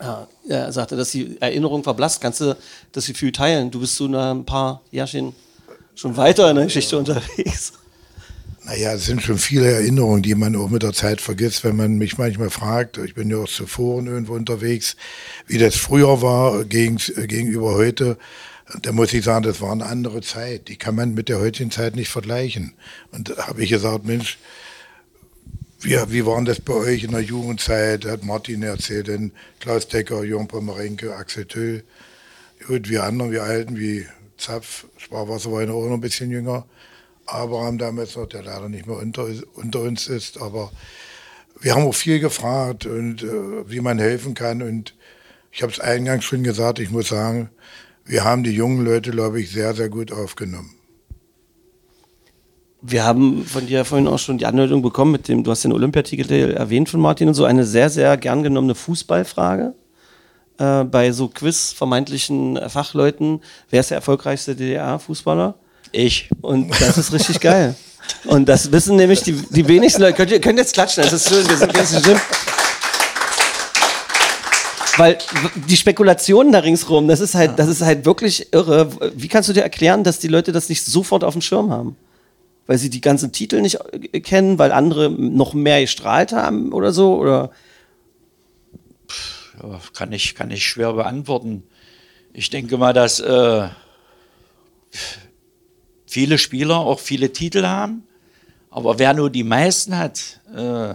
Ja, 0.00 0.28
er 0.48 0.72
sagte, 0.72 0.94
dass 0.96 1.10
die 1.10 1.40
Erinnerung 1.40 1.82
verblasst. 1.82 2.20
Kannst 2.20 2.40
du 2.40 2.56
das 2.92 3.06
Gefühl 3.06 3.32
teilen? 3.32 3.72
Du 3.72 3.80
bist 3.80 3.96
so 3.96 4.06
ein 4.06 4.44
paar 4.44 4.80
Jahrchen 4.92 5.34
schon 5.96 6.16
weiter 6.16 6.48
in 6.50 6.54
der 6.54 6.66
Geschichte 6.66 6.96
unterwegs. 6.96 7.72
Naja, 8.64 8.92
es 8.92 9.06
sind 9.06 9.22
schon 9.22 9.38
viele 9.38 9.72
Erinnerungen, 9.72 10.22
die 10.22 10.36
man 10.36 10.54
auch 10.54 10.70
mit 10.70 10.84
der 10.84 10.92
Zeit 10.92 11.20
vergisst, 11.20 11.64
wenn 11.64 11.74
man 11.74 11.98
mich 11.98 12.16
manchmal 12.16 12.50
fragt, 12.50 12.98
ich 12.98 13.14
bin 13.14 13.28
ja 13.28 13.38
auch 13.38 13.48
zu 13.48 13.66
Foren 13.66 14.06
irgendwo 14.06 14.34
unterwegs, 14.34 14.96
wie 15.48 15.58
das 15.58 15.74
früher 15.74 16.22
war 16.22 16.64
gegen, 16.64 16.98
gegenüber 17.26 17.74
heute. 17.74 18.18
Da 18.80 18.92
muss 18.92 19.12
ich 19.12 19.24
sagen, 19.24 19.44
das 19.44 19.60
war 19.60 19.72
eine 19.72 19.86
andere 19.86 20.22
Zeit. 20.22 20.68
Die 20.68 20.76
kann 20.76 20.94
man 20.94 21.14
mit 21.14 21.28
der 21.28 21.40
heutigen 21.40 21.70
Zeit 21.70 21.94
nicht 21.94 22.08
vergleichen. 22.08 22.72
Und 23.10 23.28
da 23.30 23.48
habe 23.48 23.62
ich 23.62 23.70
gesagt, 23.70 24.04
Mensch, 24.06 24.38
wie, 25.80 25.98
wie 26.08 26.24
war 26.24 26.42
das 26.44 26.60
bei 26.60 26.74
euch 26.74 27.04
in 27.04 27.10
der 27.10 27.20
Jugendzeit? 27.20 28.04
Hat 28.06 28.24
Martin 28.24 28.62
erzählt, 28.62 29.08
denn 29.08 29.32
Klaus 29.60 29.88
Decker, 29.88 30.22
Jürgen 30.24 30.48
Pomerenke, 30.48 31.14
Axel 31.14 31.44
Tüll. 31.44 31.84
Gut, 32.66 32.88
wir 32.88 33.04
anderen, 33.04 33.32
wir 33.32 33.42
Alten, 33.42 33.78
wie 33.78 34.06
Zapf, 34.38 34.86
Sparwasser 34.96 35.52
war 35.52 35.62
ja 35.62 35.70
auch 35.70 35.86
noch 35.86 35.94
ein 35.94 36.00
bisschen 36.00 36.30
jünger. 36.30 36.64
Abraham 37.26 37.78
damals 37.78 38.16
noch, 38.16 38.26
der 38.26 38.42
leider 38.42 38.68
nicht 38.68 38.86
mehr 38.86 38.96
unter, 38.96 39.26
unter 39.54 39.80
uns 39.80 40.06
ist, 40.06 40.40
aber 40.40 40.70
wir 41.60 41.74
haben 41.74 41.84
auch 41.84 41.94
viel 41.94 42.20
gefragt 42.20 42.86
und 42.86 43.22
äh, 43.22 43.70
wie 43.70 43.80
man 43.80 43.98
helfen 43.98 44.34
kann. 44.34 44.62
Und 44.62 44.94
ich 45.50 45.62
habe 45.62 45.72
es 45.72 45.80
eingangs 45.80 46.24
schon 46.24 46.42
gesagt, 46.42 46.78
ich 46.78 46.90
muss 46.90 47.08
sagen, 47.08 47.50
wir 48.12 48.24
haben 48.24 48.44
die 48.44 48.50
jungen 48.50 48.84
Leute, 48.84 49.10
glaube 49.10 49.40
ich, 49.40 49.50
sehr, 49.50 49.72
sehr 49.74 49.88
gut 49.88 50.12
aufgenommen. 50.12 50.74
Wir 52.82 53.04
haben 53.04 53.46
von 53.46 53.66
dir 53.66 53.86
vorhin 53.86 54.06
auch 54.06 54.18
schon 54.18 54.36
die 54.36 54.44
Anmeldung 54.44 54.82
bekommen 54.82 55.12
mit 55.12 55.28
dem, 55.28 55.42
du 55.44 55.50
hast 55.50 55.64
den 55.64 55.72
Olympiatitel 55.72 56.52
erwähnt 56.52 56.90
von 56.90 57.00
Martin 57.00 57.28
und 57.28 57.34
so, 57.34 57.46
eine 57.46 57.64
sehr, 57.64 57.88
sehr 57.88 58.18
gern 58.18 58.42
genommene 58.42 58.74
Fußballfrage. 58.74 59.72
äh, 60.58 60.84
bei 60.84 61.10
so 61.12 61.28
Quiz 61.28 61.72
vermeintlichen 61.72 62.58
Fachleuten, 62.68 63.40
wer 63.70 63.80
ist 63.80 63.90
der 63.90 63.96
erfolgreichste 63.96 64.54
DDR-Fußballer? 64.54 65.54
Ich. 65.92 66.28
Und 66.42 66.70
das 66.82 66.98
ist 66.98 67.14
richtig 67.14 67.40
geil. 67.40 67.74
Und 68.24 68.46
das 68.46 68.72
wissen 68.72 68.96
nämlich 68.96 69.22
die, 69.22 69.32
die 69.32 69.66
wenigsten 69.66 70.02
Leute. 70.02 70.14
Könnt 70.14 70.32
ihr 70.32 70.40
könnt 70.40 70.58
jetzt 70.58 70.74
klatschen, 70.74 71.02
das 71.02 71.14
ist 71.14 71.28
schön, 71.30 71.48
wir 71.48 71.56
sind 71.56 71.72
ganz 71.72 71.98
schlimm. 71.98 72.20
Weil 74.96 75.18
die 75.68 75.76
Spekulationen 75.76 76.52
da 76.52 76.60
ringsrum, 76.60 77.08
das 77.08 77.20
ist 77.20 77.34
halt, 77.34 77.58
das 77.58 77.68
ist 77.68 77.82
halt 77.82 78.04
wirklich 78.04 78.52
irre. 78.52 78.90
Wie 79.14 79.28
kannst 79.28 79.48
du 79.48 79.52
dir 79.52 79.62
erklären, 79.62 80.04
dass 80.04 80.18
die 80.18 80.28
Leute 80.28 80.52
das 80.52 80.68
nicht 80.68 80.84
sofort 80.84 81.24
auf 81.24 81.34
dem 81.34 81.42
Schirm 81.42 81.70
haben? 81.70 81.96
Weil 82.66 82.78
sie 82.78 82.90
die 82.90 83.00
ganzen 83.00 83.32
Titel 83.32 83.60
nicht 83.60 83.78
äh, 84.12 84.20
kennen, 84.20 84.58
weil 84.58 84.70
andere 84.70 85.10
noch 85.10 85.54
mehr 85.54 85.80
gestrahlt 85.80 86.32
haben 86.32 86.72
oder 86.72 86.92
so? 86.92 87.16
Oder? 87.16 87.50
Ja, 89.62 89.80
kann, 89.94 90.12
ich, 90.12 90.34
kann 90.34 90.50
ich 90.50 90.66
schwer 90.66 90.92
beantworten. 90.92 91.64
Ich 92.34 92.50
denke 92.50 92.76
mal, 92.76 92.92
dass 92.92 93.18
äh, 93.20 93.68
viele 96.06 96.38
Spieler 96.38 96.78
auch 96.78 97.00
viele 97.00 97.32
Titel 97.32 97.64
haben, 97.64 98.04
aber 98.70 98.98
wer 98.98 99.14
nur 99.14 99.30
die 99.30 99.44
meisten 99.44 99.96
hat, 99.96 100.40
äh, 100.54 100.94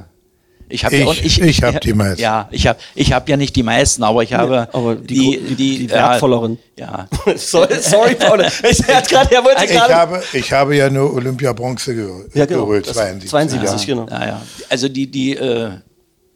ich 0.70 0.84
habe 0.86 0.96
ja 0.98 1.12
Ich- 1.12 1.42
ich 1.42 1.64
hab 1.64 1.80
die 1.82 1.94
meisten. 1.94 2.22
Ja, 2.22 2.48
ich 2.52 2.68
habe 2.68 2.80
ich 2.96 3.14
hab 3.14 3.28
ja 3.30 3.38
nicht 3.38 3.56
die 3.56 3.64
meisten, 3.64 4.04
aber 4.04 4.24
ich 4.24 4.34
habe 4.34 4.68
aber 4.74 4.96
die 4.96 5.16
gro- 5.38 5.56
die- 5.56 5.78
die 5.80 5.90
wertvolleren. 5.90 6.58
Ja, 6.78 7.08
sorry, 7.38 7.76
sorry, 7.82 8.16
Paul. 8.16 8.42
Ich, 8.70 8.84
hat 8.88 9.10
grad, 9.10 9.32
er 9.32 9.44
wollte 9.44 9.66
Ich 9.66 9.80
habe, 9.80 10.22
ich 10.34 10.52
habe 10.52 10.76
ja 10.76 10.90
nur 10.90 11.14
Olympia-Bronze 11.14 11.96
ge 11.96 12.10
Ja, 12.34 12.46
genau. 12.46 12.62
geholt, 12.66 12.88
Das- 12.88 12.96
72. 12.98 13.30
72, 13.30 13.88
genau. 13.88 14.08
ja, 14.10 14.26
ja. 14.26 14.42
Also 14.70 14.90
die, 14.90 15.08
die 15.10 15.36
äh, 15.36 15.72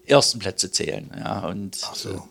ersten 0.06 0.40
Plätze 0.40 0.72
zählen. 0.72 1.10
Ja, 1.18 1.48
und 1.48 1.76
So. 1.76 2.24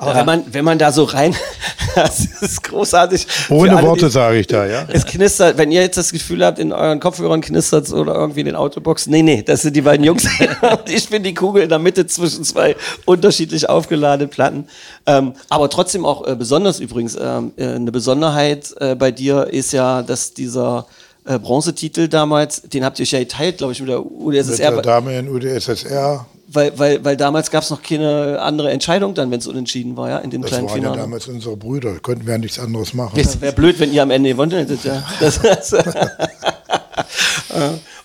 Aber 0.00 0.14
wenn 0.14 0.26
man, 0.26 0.44
wenn 0.52 0.64
man 0.64 0.78
da 0.78 0.92
so 0.92 1.02
rein, 1.02 1.34
das 1.96 2.20
ist 2.40 2.62
großartig. 2.62 3.26
Ohne 3.50 3.76
alle, 3.76 3.86
Worte 3.86 4.08
sage 4.08 4.38
ich 4.38 4.46
da, 4.46 4.64
ja. 4.64 4.86
Es 4.88 5.04
knistert, 5.04 5.58
wenn 5.58 5.72
ihr 5.72 5.82
jetzt 5.82 5.98
das 5.98 6.12
Gefühl 6.12 6.44
habt, 6.44 6.60
in 6.60 6.72
euren 6.72 7.00
Kopfhörern 7.00 7.40
knistert 7.40 7.90
oder 7.92 8.14
irgendwie 8.14 8.40
in 8.40 8.46
den 8.46 8.54
Autoboxen. 8.54 9.10
Nee, 9.10 9.22
nee, 9.22 9.42
das 9.42 9.62
sind 9.62 9.74
die 9.74 9.80
beiden 9.80 10.04
Jungs. 10.04 10.24
Und 10.60 10.80
ich 10.88 11.08
bin 11.08 11.24
die 11.24 11.34
Kugel 11.34 11.64
in 11.64 11.68
der 11.68 11.80
Mitte 11.80 12.06
zwischen 12.06 12.44
zwei 12.44 12.76
unterschiedlich 13.06 13.68
aufgeladenen 13.68 14.30
Platten. 14.30 14.68
Ähm, 15.04 15.32
aber 15.48 15.68
trotzdem 15.68 16.06
auch 16.06 16.24
äh, 16.28 16.36
besonders 16.36 16.78
übrigens, 16.78 17.16
ähm, 17.20 17.52
äh, 17.56 17.66
eine 17.66 17.90
Besonderheit 17.90 18.72
äh, 18.78 18.94
bei 18.94 19.10
dir 19.10 19.48
ist 19.48 19.72
ja, 19.72 20.02
dass 20.02 20.32
dieser 20.32 20.86
äh, 21.24 21.40
Bronzetitel 21.40 22.06
damals, 22.06 22.62
den 22.62 22.84
habt 22.84 23.00
ihr 23.00 23.02
euch 23.02 23.10
ja 23.10 23.18
geteilt, 23.18 23.58
glaube 23.58 23.72
ich, 23.72 23.80
mit 23.80 23.88
der 23.88 23.98
Mit 23.98 24.10
UdSSR, 24.10 24.70
der 24.70 24.82
Dame 24.82 25.18
in 25.18 25.28
UdSSR, 25.28 26.24
weil, 26.50 26.78
weil, 26.78 27.04
weil 27.04 27.16
damals 27.16 27.50
gab 27.50 27.62
es 27.62 27.70
noch 27.70 27.82
keine 27.82 28.40
andere 28.40 28.70
Entscheidung 28.70 29.14
dann, 29.14 29.30
wenn 29.30 29.38
es 29.38 29.46
unentschieden 29.46 29.96
war, 29.96 30.08
ja, 30.08 30.18
in 30.18 30.30
dem 30.30 30.42
das 30.42 30.50
kleinen 30.50 30.68
waren 30.68 30.76
ja 30.76 30.82
Finale. 30.82 31.00
damals 31.02 31.28
unsere 31.28 31.56
Brüder, 31.56 31.98
konnten 32.00 32.26
wir 32.26 32.32
ja 32.32 32.38
nichts 32.38 32.58
anderes 32.58 32.94
machen. 32.94 33.16
Wäre 33.40 33.52
blöd, 33.52 33.78
wenn 33.78 33.92
ihr 33.92 34.02
am 34.02 34.10
Ende 34.10 34.30
gewonnen 34.30 34.52
hättet, 34.52 34.84
ja. 34.84 35.02
Das, 35.20 35.40
das, 35.40 35.74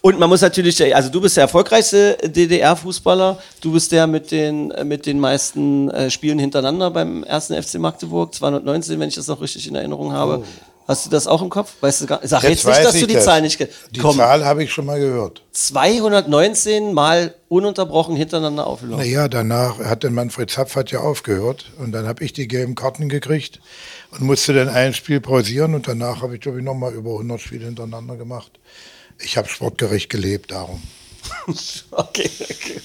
Und 0.02 0.20
man 0.20 0.30
muss 0.30 0.42
natürlich, 0.42 0.94
also 0.94 1.10
du 1.10 1.22
bist 1.22 1.38
der 1.38 1.44
erfolgreichste 1.44 2.18
DDR-Fußballer, 2.24 3.38
du 3.62 3.72
bist 3.72 3.92
der 3.94 4.06
mit 4.06 4.32
den, 4.32 4.72
äh, 4.72 4.84
mit 4.84 5.06
den 5.06 5.20
meisten 5.20 5.90
äh, 5.92 6.10
Spielen 6.10 6.40
hintereinander 6.40 6.92
beim 6.92 7.24
ersten 7.24 7.62
FC 7.62 7.76
Magdeburg, 7.76 8.34
219, 8.36 9.00
wenn 9.00 9.08
ich 9.08 9.16
das 9.16 9.28
noch 9.28 9.40
richtig 9.40 9.66
in 9.68 9.76
Erinnerung 9.76 10.12
habe. 10.12 10.44
Hast 10.86 11.06
du 11.06 11.10
das 11.10 11.28
auch 11.28 11.42
im 11.42 11.50
Kopf? 11.50 11.74
Weißt 11.80 12.02
du 12.02 12.08
gar, 12.08 12.20
sag 12.24 12.44
jetzt, 12.44 12.50
nicht, 12.50 12.66
weiß 12.66 12.84
dass 12.84 13.00
du 13.00 13.08
die 13.08 13.14
das. 13.14 13.26
Zahl 13.26 13.42
nicht 13.42 13.58
kennst. 13.58 13.74
Die 13.92 14.00
Komm, 14.02 14.18
Zahl 14.18 14.44
habe 14.44 14.64
ich 14.64 14.72
schon 14.74 14.86
mal 14.86 15.00
gehört. 15.00 15.42
219 15.54 16.94
Mal 16.94 17.36
ununterbrochen 17.48 18.16
hintereinander 18.16 18.68
aufgelaufen. 18.68 19.06
Naja, 19.06 19.28
danach 19.30 19.80
hat 19.80 20.04
dann 20.04 20.14
Manfred 20.14 20.50
Zapf 20.50 20.76
ja 20.92 21.00
aufgehört 21.00 21.72
und 21.78 21.94
dann 21.94 22.06
habe 22.06 22.24
ich 22.24 22.34
die 22.34 22.48
gelben 22.48 22.76
Karten 22.76 23.08
gekriegt 23.08 23.62
und 24.12 24.24
musste 24.24 24.54
dann 24.54 24.68
ein 24.68 24.94
Spiel 24.94 25.22
pausieren 25.22 25.74
und 25.74 25.88
danach 25.88 26.22
habe 26.22 26.36
ich, 26.36 26.42
glaube 26.42 26.60
ich, 26.60 26.66
nochmal 26.66 26.94
über 26.94 27.12
100 27.12 27.40
Spiele 27.40 27.66
hintereinander 27.66 28.18
gemacht. 28.18 28.52
Ich 29.20 29.38
habe 29.38 29.48
sportgerecht 29.48 30.10
gelebt, 30.10 30.52
darum. 30.52 30.82
Okay, 31.92 32.30
okay. 32.42 32.80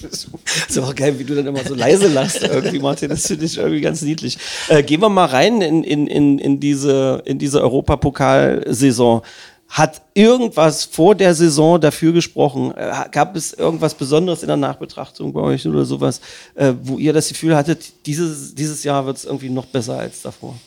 Ist 0.67 0.77
aber 0.77 0.93
geil, 0.93 1.17
wie 1.17 1.23
du 1.23 1.35
dann 1.35 1.47
immer 1.47 1.63
so 1.63 1.75
leise 1.75 2.07
lachst 2.07 2.43
irgendwie, 2.43 2.79
Martin. 2.79 3.09
Das 3.09 3.27
finde 3.27 3.45
ich 3.45 3.57
irgendwie 3.57 3.81
ganz 3.81 4.01
niedlich. 4.01 4.37
Äh, 4.67 4.83
gehen 4.83 5.01
wir 5.01 5.09
mal 5.09 5.25
rein 5.25 5.61
in, 5.61 5.83
in, 5.83 6.07
in, 6.07 6.39
in 6.39 6.59
diese, 6.59 7.21
in 7.25 7.39
diese 7.39 7.61
Europapokalsaison. 7.61 9.21
Hat 9.69 10.01
irgendwas 10.15 10.83
vor 10.83 11.13
der 11.15 11.35
Saison 11.35 11.79
dafür 11.79 12.11
gesprochen? 12.11 12.73
Äh, 12.75 12.91
gab 13.11 13.35
es 13.35 13.53
irgendwas 13.53 13.93
Besonderes 13.93 14.41
in 14.41 14.47
der 14.47 14.57
Nachbetrachtung 14.57 15.31
bei 15.31 15.41
euch 15.41 15.67
oder 15.67 15.85
sowas, 15.85 16.21
äh, 16.55 16.73
wo 16.81 16.97
ihr 16.97 17.13
das 17.13 17.29
Gefühl 17.29 17.55
hattet, 17.55 18.05
dieses, 18.05 18.55
dieses 18.55 18.83
Jahr 18.83 19.05
wird 19.05 19.17
es 19.17 19.25
irgendwie 19.25 19.49
noch 19.49 19.67
besser 19.67 19.99
als 19.99 20.23
davor? 20.23 20.59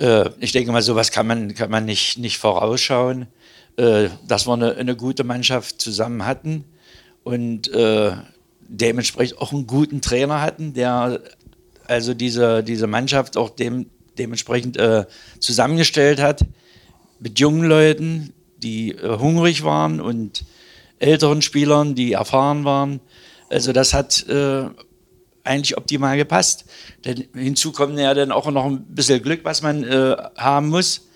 Äh, 0.00 0.30
ich 0.40 0.52
denke 0.52 0.72
mal, 0.72 0.82
sowas 0.82 1.12
kann 1.12 1.26
man, 1.26 1.54
kann 1.54 1.70
man 1.70 1.84
nicht, 1.84 2.18
nicht 2.18 2.38
vorausschauen. 2.38 3.26
Dass 3.76 4.46
wir 4.46 4.52
eine, 4.52 4.74
eine 4.74 4.94
gute 4.94 5.24
Mannschaft 5.24 5.80
zusammen 5.80 6.26
hatten 6.26 6.66
und 7.24 7.68
äh, 7.72 8.12
dementsprechend 8.68 9.38
auch 9.38 9.52
einen 9.52 9.66
guten 9.66 10.00
Trainer 10.00 10.40
hatten, 10.40 10.74
der 10.74 11.20
also 11.86 12.14
diese, 12.14 12.62
diese 12.62 12.86
Mannschaft 12.86 13.36
auch 13.36 13.50
dem, 13.50 13.86
dementsprechend 14.16 14.76
äh, 14.76 15.06
zusammengestellt 15.40 16.20
hat 16.20 16.44
mit 17.18 17.38
jungen 17.38 17.64
Leuten, 17.64 18.32
die 18.58 18.92
äh, 18.92 19.18
hungrig 19.18 19.64
waren 19.64 20.00
und 20.00 20.44
älteren 20.98 21.42
Spielern, 21.42 21.94
die 21.94 22.12
erfahren 22.12 22.64
waren. 22.64 23.00
Also 23.48 23.72
das 23.72 23.92
hat 23.92 24.26
äh, 24.28 24.66
eigentlich 25.44 25.76
optimal 25.76 26.16
gepasst. 26.16 26.64
Denn 27.04 27.24
hinzu 27.34 27.72
kommt 27.72 27.98
ja 27.98 28.14
dann 28.14 28.30
auch 28.30 28.50
noch 28.50 28.66
ein 28.66 28.84
bisschen 28.84 29.22
Glück, 29.22 29.40
was 29.44 29.62
man 29.62 29.82
äh, 29.84 30.16
haben 30.36 30.68
muss. 30.68 31.08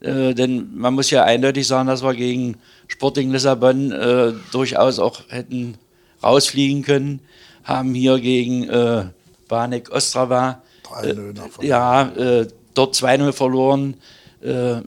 Äh, 0.00 0.34
denn 0.34 0.76
man 0.76 0.94
muss 0.94 1.10
ja 1.10 1.24
eindeutig 1.24 1.66
sagen, 1.66 1.88
dass 1.88 2.02
wir 2.02 2.14
gegen 2.14 2.56
Sporting 2.88 3.30
Lissabon 3.30 3.92
äh, 3.92 4.32
durchaus 4.50 4.98
auch 4.98 5.20
hätten 5.28 5.76
rausfliegen 6.22 6.82
können. 6.82 7.20
Haben 7.64 7.94
hier 7.94 8.18
gegen 8.18 8.68
äh, 8.68 9.04
Banek 9.46 9.90
Ostrava 9.92 10.62
3-0 10.84 11.34
nach 11.34 11.48
Verlängerung. 11.48 11.62
ja, 11.62 12.08
äh, 12.16 12.48
dort 12.74 12.94
2-0 12.94 13.32
verloren, 13.32 13.94
äh, 14.42 14.80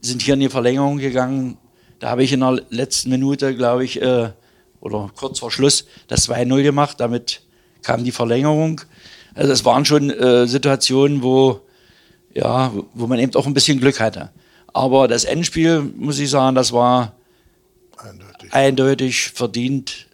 sind 0.00 0.22
hier 0.22 0.34
in 0.34 0.40
die 0.40 0.48
Verlängerung 0.48 0.98
gegangen. 0.98 1.58
Da 1.98 2.10
habe 2.10 2.22
ich 2.22 2.32
in 2.32 2.40
der 2.40 2.62
letzten 2.70 3.10
Minute, 3.10 3.56
glaube 3.56 3.84
ich, 3.84 4.00
äh, 4.00 4.30
oder 4.80 5.10
kurz 5.16 5.40
vor 5.40 5.50
Schluss 5.50 5.86
das 6.06 6.28
2-0 6.28 6.62
gemacht. 6.62 7.00
Damit 7.00 7.42
kam 7.82 8.04
die 8.04 8.12
Verlängerung. 8.12 8.80
Also 9.34 9.52
es 9.52 9.64
waren 9.64 9.84
schon 9.84 10.10
äh, 10.10 10.46
Situationen, 10.46 11.22
wo, 11.22 11.60
ja, 12.34 12.72
wo 12.94 13.06
man 13.06 13.18
eben 13.18 13.34
auch 13.34 13.46
ein 13.46 13.54
bisschen 13.54 13.80
Glück 13.80 14.00
hatte. 14.00 14.30
Aber 14.72 15.08
das 15.08 15.24
Endspiel, 15.24 15.80
muss 15.96 16.18
ich 16.18 16.30
sagen, 16.30 16.54
das 16.54 16.72
war 16.72 17.14
Eindeutig. 17.98 18.52
eindeutig 18.52 19.30
verdient. 19.30 20.06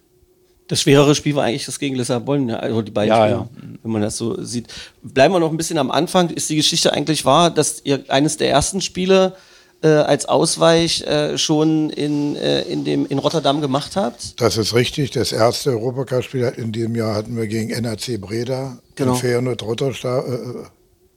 Das 0.67 0.81
schwerere 0.81 1.13
Spiel 1.13 1.35
war 1.35 1.43
eigentlich 1.43 1.65
das 1.65 1.77
gegen 1.77 1.95
Lissabon, 1.95 2.49
ja, 2.49 2.55
also 2.57 2.81
die 2.81 2.91
beiden 2.91 3.09
Ja, 3.09 3.27
Spiele, 3.45 3.77
wenn 3.83 3.91
man 3.91 4.01
das 4.01 4.17
so 4.17 4.41
sieht. 4.43 4.67
Bleiben 5.03 5.33
wir 5.33 5.39
noch 5.39 5.51
ein 5.51 5.57
bisschen 5.57 5.77
am 5.77 5.91
Anfang. 5.91 6.31
Ist 6.31 6.49
die 6.49 6.55
Geschichte 6.55 6.91
eigentlich 6.91 7.23
wahr, 7.23 7.51
dass 7.51 7.81
ihr 7.83 8.03
eines 8.07 8.37
der 8.37 8.49
ersten 8.49 8.81
Spiele 8.81 9.35
äh, 9.83 9.89
als 9.89 10.25
Ausweich 10.25 11.01
äh, 11.03 11.37
schon 11.37 11.91
in, 11.91 12.35
äh, 12.37 12.61
in, 12.63 12.83
dem, 12.83 13.05
in 13.05 13.19
Rotterdam 13.19 13.61
gemacht 13.61 13.95
habt? 13.95 14.41
Das 14.41 14.57
ist 14.57 14.73
richtig. 14.73 15.11
Das 15.11 15.31
erste 15.31 15.69
Europacup-Spiel 15.71 16.51
in 16.57 16.71
diesem 16.71 16.95
Jahr 16.95 17.13
hatten 17.13 17.37
wir 17.37 17.45
gegen 17.45 17.69
NAC 17.81 18.19
Breda 18.19 18.79
Genau. 18.95 19.11
im 19.13 19.17
Feyenoord 19.19 19.61
Rotterdam, 19.61 20.23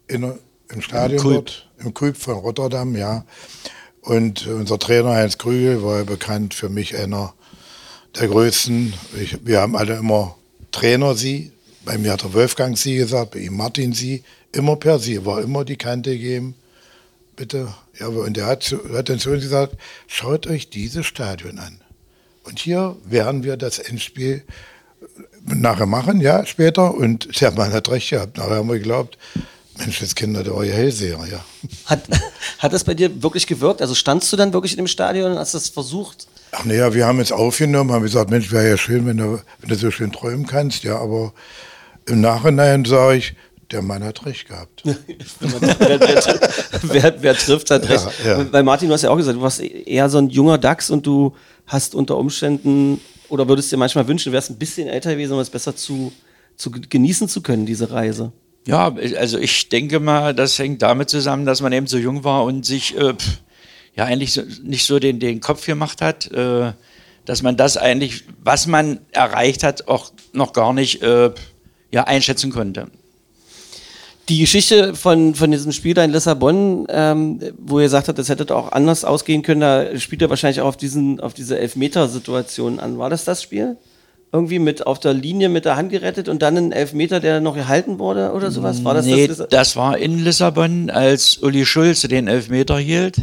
äh, 0.09 0.13
in, 0.15 0.31
im 0.71 0.83
Stadion 0.83 1.23
Kuip. 1.23 1.35
dort, 1.37 1.71
im 1.79 1.95
Kuip 1.95 2.17
von 2.19 2.35
Rotterdam, 2.35 2.95
ja. 2.97 3.25
Und 4.09 4.47
unser 4.47 4.79
Trainer 4.79 5.11
Heinz 5.11 5.37
Krügel 5.37 5.83
war 5.83 5.99
ja 5.99 6.05
bekannt 6.05 6.55
für 6.55 6.71
mich 6.71 6.97
einer 6.97 7.35
der 8.19 8.29
größten. 8.29 8.95
Ich, 9.21 9.45
wir 9.45 9.61
haben 9.61 9.77
alle 9.77 9.97
immer 9.97 10.35
Trainer 10.73 11.15
sie. 11.15 11.53
Bei 11.85 11.99
mir 11.99 12.13
hat 12.13 12.23
der 12.23 12.33
Wolfgang 12.33 12.79
sie 12.79 12.97
gesagt, 12.97 13.33
bei 13.33 13.41
ihm 13.41 13.59
Martin 13.59 13.93
sie. 13.93 14.25
Immer 14.53 14.77
per 14.77 14.99
sie, 14.99 15.27
war 15.27 15.43
immer 15.43 15.63
die 15.67 15.77
Kante 15.77 16.13
gegeben. 16.13 16.55
Bitte. 17.37 17.75
Ja, 18.01 18.07
und 18.07 18.35
der 18.39 18.47
hat, 18.47 18.75
hat 18.95 19.11
dann 19.11 19.19
zu 19.19 19.29
uns 19.29 19.43
gesagt, 19.43 19.77
schaut 20.07 20.47
euch 20.47 20.71
dieses 20.71 21.05
Stadion 21.05 21.59
an. 21.59 21.79
Und 22.45 22.61
hier 22.61 22.97
werden 23.05 23.45
wir 23.45 23.59
das 23.59 23.79
Endspiel 23.79 24.43
nachher 25.45 25.85
machen, 25.85 26.23
ja, 26.23 26.47
später. 26.47 26.95
Und 26.95 27.39
der 27.43 27.51
Mann 27.51 27.75
hat 27.75 27.91
recht 27.91 28.09
gehabt. 28.09 28.39
Nachher 28.39 28.57
haben 28.57 28.69
wir 28.69 28.79
geglaubt, 28.79 29.19
Mensch, 29.79 30.01
das 30.01 30.15
Kinder, 30.15 30.43
der 30.43 30.55
ja 30.65 30.75
Hellseher, 30.75 31.19
ja. 31.31 31.45
Hat, 31.87 32.03
hat 32.59 32.73
das 32.73 32.85
bei 32.85 32.95
dir 32.95 33.23
wirklich 33.23 33.47
gewirkt? 33.47 33.81
Also 33.81 33.95
standst 33.95 34.33
du 34.33 34.37
dann 34.37 34.53
wirklich 34.53 34.73
in 34.73 34.79
dem 34.79 34.87
Stadion 34.87 35.33
und 35.33 35.39
hast 35.39 35.55
das 35.55 35.69
versucht? 35.69 36.27
Ach 36.53 36.65
naja, 36.65 36.93
wir 36.95 37.07
haben 37.07 37.21
es 37.21 37.33
aufgenommen, 37.33 37.93
haben 37.93 38.03
gesagt, 38.03 38.31
Mensch, 38.31 38.51
wäre 38.51 38.69
ja 38.69 38.77
schön, 38.77 39.07
wenn 39.07 39.19
du, 39.19 39.41
wenn 39.61 39.69
du 39.69 39.75
so 39.75 39.91
schön 39.91 40.13
träumen 40.13 40.47
kannst, 40.47 40.83
ja, 40.83 40.99
aber 40.99 41.33
im 42.07 42.21
Nachhinein 42.21 42.85
sage 42.85 43.19
ich, 43.19 43.35
der 43.71 43.83
Mann 43.83 44.03
hat 44.03 44.25
recht 44.25 44.49
gehabt. 44.49 44.83
Wer, 44.85 44.97
wer, 45.61 46.01
wer, 46.83 47.23
wer 47.23 47.35
trifft, 47.35 47.71
hat 47.71 47.87
recht. 47.89 48.07
Ja, 48.25 48.39
ja. 48.39 48.53
Weil 48.53 48.63
Martin, 48.63 48.89
du 48.89 48.95
hast 48.95 49.03
ja 49.03 49.11
auch 49.11 49.17
gesagt, 49.17 49.37
du 49.37 49.43
warst 49.43 49.61
eher 49.61 50.09
so 50.09 50.17
ein 50.17 50.31
junger 50.31 50.57
Dachs 50.57 50.89
und 50.89 51.07
du 51.07 51.35
hast 51.67 51.95
unter 51.95 52.17
Umständen 52.17 52.99
oder 53.29 53.47
würdest 53.47 53.71
dir 53.71 53.77
manchmal 53.77 54.09
wünschen, 54.09 54.31
du 54.31 54.33
wärst 54.33 54.51
ein 54.51 54.57
bisschen 54.57 54.89
älter 54.89 55.11
gewesen, 55.11 55.35
um 55.35 55.41
es 55.41 55.51
besser 55.51 55.77
zu, 55.77 56.13
zu 56.57 56.71
genießen 56.71 57.29
zu 57.29 57.43
können, 57.43 57.67
diese 57.67 57.91
Reise. 57.91 58.33
Ja, 58.69 58.95
also 59.17 59.39
ich 59.39 59.71
denke 59.71 59.99
mal, 59.99 60.35
das 60.35 60.59
hängt 60.59 60.83
damit 60.83 61.09
zusammen, 61.09 61.47
dass 61.47 61.63
man 61.63 61.73
eben 61.73 61.87
so 61.87 61.97
jung 61.97 62.23
war 62.23 62.45
und 62.45 62.67
sich 62.67 62.95
äh, 62.99 63.15
pff, 63.15 63.41
ja 63.97 64.05
eigentlich 64.05 64.35
so, 64.35 64.43
nicht 64.63 64.85
so 64.85 64.99
den, 64.99 65.21
den 65.21 65.41
Kopf 65.41 65.65
gemacht 65.65 66.03
hat, 66.03 66.31
äh, 66.33 66.73
dass 67.25 67.43
man 67.43 67.57
das 67.57 67.79
eigentlich, 67.79 68.25
was 68.45 68.67
man 68.67 69.01
erreicht 69.13 69.63
hat, 69.63 69.89
auch 69.89 70.13
noch 70.35 70.53
gar 70.53 70.75
nicht 70.75 71.01
äh, 71.01 71.31
ja, 71.93 72.05
einschätzen 72.05 72.51
konnte. 72.51 72.89
Die 74.29 74.41
Geschichte 74.41 74.95
von, 74.95 75.35
von 75.35 75.51
diesem 75.51 75.73
Spiel 75.73 75.95
da 75.95 76.05
in 76.05 76.13
Lissabon, 76.13 76.87
ähm, 76.91 77.41
wo 77.57 77.81
ihr 77.81 77.89
sagt 77.89 78.09
habt, 78.09 78.19
das 78.19 78.29
hätte 78.29 78.55
auch 78.55 78.73
anders 78.73 79.03
ausgehen 79.03 79.41
können, 79.41 79.63
da 79.63 79.99
spielt 79.99 80.21
er 80.21 80.29
wahrscheinlich 80.29 80.61
auch 80.61 80.69
auf, 80.69 80.77
diesen, 80.77 81.21
auf 81.21 81.33
diese 81.33 81.59
Elfmeter-Situation 81.59 82.81
an. 82.81 82.99
War 82.99 83.09
das 83.09 83.25
das 83.25 83.43
Spiel? 83.43 83.79
Irgendwie 84.31 84.59
mit 84.59 84.87
auf 84.87 85.01
der 85.01 85.15
Linie 85.15 85.49
mit 85.49 85.65
der 85.65 85.77
Hand 85.77 85.91
gerettet 85.91 86.29
und 86.29 86.43
dann 86.43 86.57
ein 86.57 86.73
Elfmeter, 86.73 87.19
der 87.19 87.41
noch 87.41 87.55
gehalten 87.55 87.99
wurde 87.99 88.33
oder 88.33 88.51
sowas? 88.51 88.85
War 88.85 88.93
das 88.93 89.07
nee, 89.07 89.27
das? 89.27 89.47
das 89.49 89.77
war 89.77 89.97
in 89.97 90.23
Lissabon, 90.23 90.91
als 90.91 91.39
Uli 91.39 91.65
Schulze 91.65 92.09
den 92.09 92.29
Elfmeter 92.29 92.79
hielt. 92.79 93.17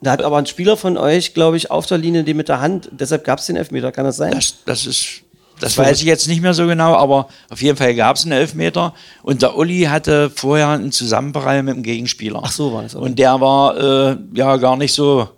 Da 0.00 0.12
hat 0.12 0.22
aber 0.22 0.38
ein 0.38 0.46
Spieler 0.46 0.76
von 0.76 0.96
euch, 0.96 1.34
glaube 1.34 1.56
ich, 1.56 1.72
auf 1.72 1.86
der 1.86 1.98
Linie 1.98 2.22
den 2.22 2.36
mit 2.36 2.48
der 2.48 2.60
Hand, 2.60 2.88
deshalb 2.92 3.24
gab 3.24 3.40
es 3.40 3.46
den 3.46 3.56
Elfmeter, 3.56 3.90
kann 3.90 4.04
das 4.04 4.16
sein? 4.16 4.30
Das, 4.30 4.54
das 4.64 4.86
ist, 4.86 5.22
das 5.60 5.76
weiß 5.76 6.00
ich 6.00 6.06
jetzt 6.06 6.28
nicht 6.28 6.40
mehr 6.40 6.54
so 6.54 6.66
genau, 6.66 6.94
aber 6.94 7.28
auf 7.50 7.60
jeden 7.60 7.76
Fall 7.76 7.94
gab 7.94 8.16
es 8.16 8.22
einen 8.22 8.32
Elfmeter 8.32 8.94
und 9.22 9.42
der 9.42 9.56
Uli 9.56 9.82
hatte 9.82 10.30
vorher 10.30 10.68
einen 10.68 10.92
Zusammenprall 10.92 11.64
mit 11.64 11.74
dem 11.74 11.82
Gegenspieler. 11.82 12.40
Ach 12.44 12.52
so 12.52 12.72
war 12.72 12.82
das. 12.82 12.94
okay. 12.94 13.04
Und 13.04 13.18
der 13.18 13.40
war 13.40 14.10
äh, 14.12 14.16
ja 14.34 14.56
gar 14.56 14.76
nicht 14.76 14.92
so, 14.92 15.28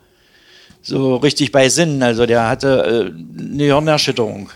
so 0.83 1.16
richtig 1.16 1.52
bei 1.52 1.69
Sinnen. 1.71 2.02
Also 2.02 2.26
der 2.26 2.49
hatte 2.49 3.12
äh, 3.16 3.42
eine 3.42 3.64
Hirnerschütterung 3.64 4.50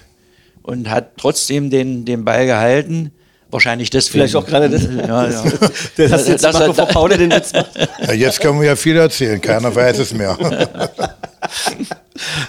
und 0.65 0.91
hat 0.91 1.13
trotzdem 1.17 1.71
den, 1.71 2.05
den 2.05 2.25
Ball 2.25 2.47
gehalten. 2.47 3.13
Wahrscheinlich 3.51 3.89
deswegen. 3.91 4.13
Vielleicht 4.15 4.35
auch 4.35 4.45
gerade 4.47 4.69
das. 4.69 4.83
Ja, 4.83 5.29
ja. 5.31 5.45
Der 5.97 6.09
das 6.09 6.27
jetzt 6.27 6.43
Das- 6.43 6.55
macht, 6.55 6.63
das- 6.63 6.69
bevor 6.77 6.87
Paul 6.87 7.11
den 7.11 7.31
Witz 7.31 7.53
macht. 7.53 7.71
Ja, 8.05 8.13
jetzt 8.13 8.41
können 8.41 8.59
wir 8.61 8.67
ja 8.67 8.75
viel 8.75 8.97
erzählen, 8.97 9.41
keiner 9.41 9.73
weiß 9.73 10.01
es 10.01 10.13
mehr. 10.13 10.37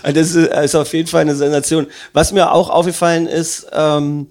Das 0.04 0.36
ist, 0.36 0.76
auf 0.76 0.94
jeden 0.94 1.08
Fall 1.08 1.22
eine 1.22 1.36
Sensation. 1.36 1.88
Was 2.14 2.32
mir 2.32 2.52
auch 2.52 2.70
aufgefallen 2.70 3.26
ist, 3.28 3.66
ähm, 3.74 4.28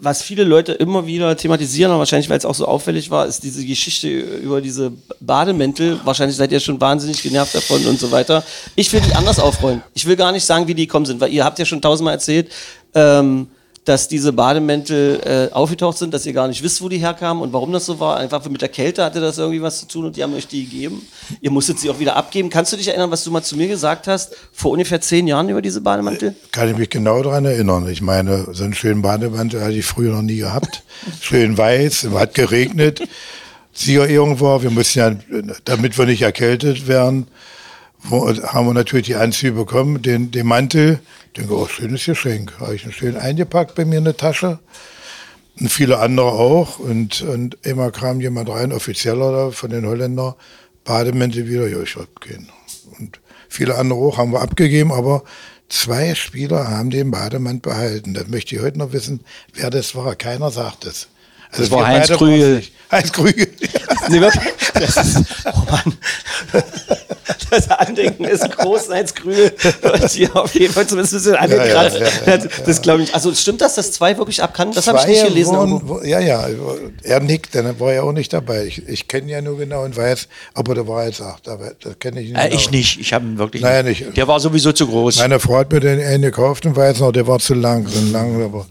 was 0.00 0.22
viele 0.22 0.42
Leute 0.42 0.72
immer 0.72 1.06
wieder 1.06 1.36
thematisieren, 1.36 1.92
aber 1.92 2.00
wahrscheinlich, 2.00 2.28
weil 2.28 2.38
es 2.38 2.44
auch 2.44 2.54
so 2.56 2.66
auffällig 2.66 3.10
war, 3.10 3.26
ist 3.26 3.44
diese 3.44 3.64
Geschichte 3.64 4.08
über 4.08 4.60
diese 4.60 4.92
Bademäntel. 5.20 6.00
Wahrscheinlich 6.04 6.36
seid 6.36 6.50
ihr 6.50 6.58
schon 6.58 6.80
wahnsinnig 6.80 7.22
genervt 7.22 7.54
davon 7.54 7.86
und 7.86 7.98
so 8.00 8.10
weiter. 8.10 8.42
Ich 8.74 8.92
will 8.92 9.00
die 9.00 9.14
anders 9.14 9.38
aufrollen. 9.38 9.82
Ich 9.94 10.04
will 10.06 10.16
gar 10.16 10.32
nicht 10.32 10.44
sagen, 10.44 10.66
wie 10.66 10.74
die 10.74 10.86
gekommen 10.88 11.06
sind, 11.06 11.20
weil 11.20 11.32
ihr 11.32 11.44
habt 11.44 11.58
ja 11.60 11.64
schon 11.64 11.80
tausendmal 11.80 12.14
erzählt, 12.14 12.50
ähm, 12.96 13.48
dass 13.86 14.08
diese 14.08 14.32
Bademäntel 14.32 15.48
äh, 15.50 15.54
aufgetaucht 15.54 15.96
sind, 15.96 16.12
dass 16.12 16.26
ihr 16.26 16.32
gar 16.32 16.48
nicht 16.48 16.62
wisst, 16.62 16.82
wo 16.82 16.88
die 16.88 16.98
herkamen 16.98 17.40
und 17.40 17.52
warum 17.52 17.72
das 17.72 17.86
so 17.86 18.00
war. 18.00 18.16
Einfach 18.16 18.44
mit 18.48 18.60
der 18.60 18.68
Kälte 18.68 19.04
hatte 19.04 19.20
das 19.20 19.38
irgendwie 19.38 19.62
was 19.62 19.78
zu 19.78 19.86
tun 19.86 20.06
und 20.06 20.16
die 20.16 20.24
haben 20.24 20.34
euch 20.34 20.48
die 20.48 20.64
gegeben. 20.64 21.06
Ihr 21.40 21.52
musstet 21.52 21.78
sie 21.78 21.88
auch 21.88 22.00
wieder 22.00 22.16
abgeben. 22.16 22.50
Kannst 22.50 22.72
du 22.72 22.76
dich 22.76 22.88
erinnern, 22.88 23.12
was 23.12 23.22
du 23.22 23.30
mal 23.30 23.42
zu 23.42 23.56
mir 23.56 23.68
gesagt 23.68 24.08
hast, 24.08 24.34
vor 24.52 24.72
ungefähr 24.72 25.00
zehn 25.00 25.28
Jahren 25.28 25.48
über 25.48 25.62
diese 25.62 25.80
Bademantel? 25.80 26.34
Kann 26.50 26.68
ich 26.68 26.76
mich 26.76 26.90
genau 26.90 27.22
daran 27.22 27.44
erinnern. 27.44 27.88
Ich 27.88 28.02
meine, 28.02 28.48
so 28.52 28.64
einen 28.64 28.74
schönen 28.74 29.02
Bademantel 29.02 29.60
hatte 29.60 29.74
ich 29.74 29.86
früher 29.86 30.12
noch 30.12 30.22
nie 30.22 30.38
gehabt. 30.38 30.82
Schön 31.20 31.56
weiß, 31.56 32.08
hat 32.12 32.34
geregnet. 32.34 33.02
Sieger 33.72 34.08
irgendwo, 34.08 34.62
wir 34.62 34.70
mussten 34.70 34.98
ja, 34.98 35.14
damit 35.64 35.96
wir 35.96 36.06
nicht 36.06 36.22
erkältet 36.22 36.88
werden, 36.88 37.28
haben 38.10 38.66
wir 38.66 38.74
natürlich 38.74 39.06
die 39.06 39.14
Anzüge 39.14 39.52
bekommen, 39.52 40.02
den, 40.02 40.30
den 40.30 40.46
Mantel. 40.46 41.00
Ich 41.36 41.42
denke, 41.42 41.54
oh, 41.54 41.68
schönes 41.68 42.02
Geschenk. 42.02 42.54
Habe 42.60 42.76
ich 42.76 42.86
ihn 42.86 42.92
schön 42.92 43.14
eingepackt 43.14 43.74
bei 43.74 43.84
mir 43.84 43.98
in 43.98 44.04
der 44.04 44.16
Tasche. 44.16 44.58
Und 45.60 45.70
viele 45.70 45.98
andere 45.98 46.28
auch. 46.28 46.78
Und, 46.78 47.20
und 47.20 47.58
immer 47.60 47.90
kam 47.90 48.22
jemand 48.22 48.48
rein, 48.48 48.72
offizieller 48.72 49.32
da 49.32 49.50
von 49.50 49.68
den 49.68 49.84
Holländern, 49.84 50.32
Bademäntel 50.84 51.46
wieder, 51.46 51.68
ja, 51.68 51.78
ich 51.82 51.94
hab 51.94 52.22
keinen. 52.22 52.48
Und 52.98 53.20
viele 53.50 53.74
andere 53.74 53.98
auch 53.98 54.16
haben 54.16 54.32
wir 54.32 54.40
abgegeben, 54.40 54.90
aber 54.90 55.24
zwei 55.68 56.14
Spieler 56.14 56.68
haben 56.68 56.88
den 56.88 57.10
Bademantel 57.10 57.70
behalten. 57.70 58.14
Das 58.14 58.28
möchte 58.28 58.56
ich 58.56 58.62
heute 58.62 58.78
noch 58.78 58.94
wissen, 58.94 59.20
wer 59.52 59.68
das 59.68 59.94
war. 59.94 60.16
Keiner 60.16 60.50
sagt 60.50 60.86
es. 60.86 61.08
Also 61.50 61.64
Das 61.64 61.70
war 61.70 61.86
Heinz 61.86 62.08
Krügel. 62.08 62.62
Heinz 62.90 63.12
Krügel. 63.12 63.48
Nee? 64.08 64.20
Das 64.72 64.96
ist, 64.96 65.24
oh 65.52 65.70
Mann. 65.70 65.98
Das 67.50 67.68
Andenken 67.70 68.24
ist 68.24 68.48
groß, 68.56 68.90
als 68.90 69.14
Krügel. 69.14 69.52
Und 69.82 70.10
hier 70.10 70.34
auf 70.36 70.54
jeden 70.54 70.72
Fall 70.72 70.86
zumindest 70.86 71.14
ein 71.14 71.18
bisschen 71.18 71.36
angekratzt. 71.36 71.98
ja, 72.26 72.36
ja, 72.36 72.42
Das 72.64 72.82
glaube 72.82 73.02
ich. 73.02 73.14
Also 73.14 73.34
stimmt 73.34 73.60
das, 73.60 73.74
dass 73.74 73.92
zwei 73.92 74.16
wirklich 74.18 74.42
abkannten? 74.42 74.74
Das 74.74 74.86
habe 74.86 74.98
ich 75.00 75.06
nicht 75.06 75.24
gelesen. 75.26 75.56
wurden- 75.56 75.88
wo- 75.88 76.02
ja, 76.02 76.20
ja, 76.20 76.46
er 77.02 77.20
nickt, 77.20 77.54
dann 77.54 77.78
war 77.80 77.92
er 77.92 78.04
auch 78.04 78.12
nicht 78.12 78.32
dabei. 78.32 78.64
Ich, 78.66 78.86
ich 78.88 79.08
kenne 79.08 79.30
ja 79.30 79.40
nur 79.42 79.58
genau 79.58 79.84
und 79.84 79.96
weiß, 79.96 80.28
ob 80.54 80.68
er 80.68 80.74
dabei 80.76 81.06
jetzt 81.06 81.18
sagt, 81.18 81.48
aber 81.48 81.72
das 81.80 81.98
kenne 81.98 82.20
ich 82.20 82.30
nicht. 82.30 82.38
Äh, 82.38 82.48
genau. 82.48 82.60
ich 82.60 82.70
nicht, 82.70 83.00
ich 83.00 83.12
habe 83.12 83.24
ihn 83.26 83.38
wirklich 83.38 83.62
Naja, 83.62 83.82
nicht. 83.82 84.04
nicht. 84.04 84.16
Der 84.16 84.28
war 84.28 84.38
sowieso 84.40 84.72
zu 84.72 84.86
groß. 84.86 85.18
Meine 85.18 85.40
Frau 85.40 85.56
hat 85.58 85.72
mir 85.72 85.80
den 85.80 86.00
einen 86.00 86.22
gekauft 86.22 86.64
und 86.66 86.76
weiß 86.76 87.00
noch, 87.00 87.12
der 87.12 87.26
war 87.26 87.38
zu 87.38 87.54
lang, 87.54 87.86
so 87.88 88.00
lang, 88.12 88.42
aber 88.42 88.66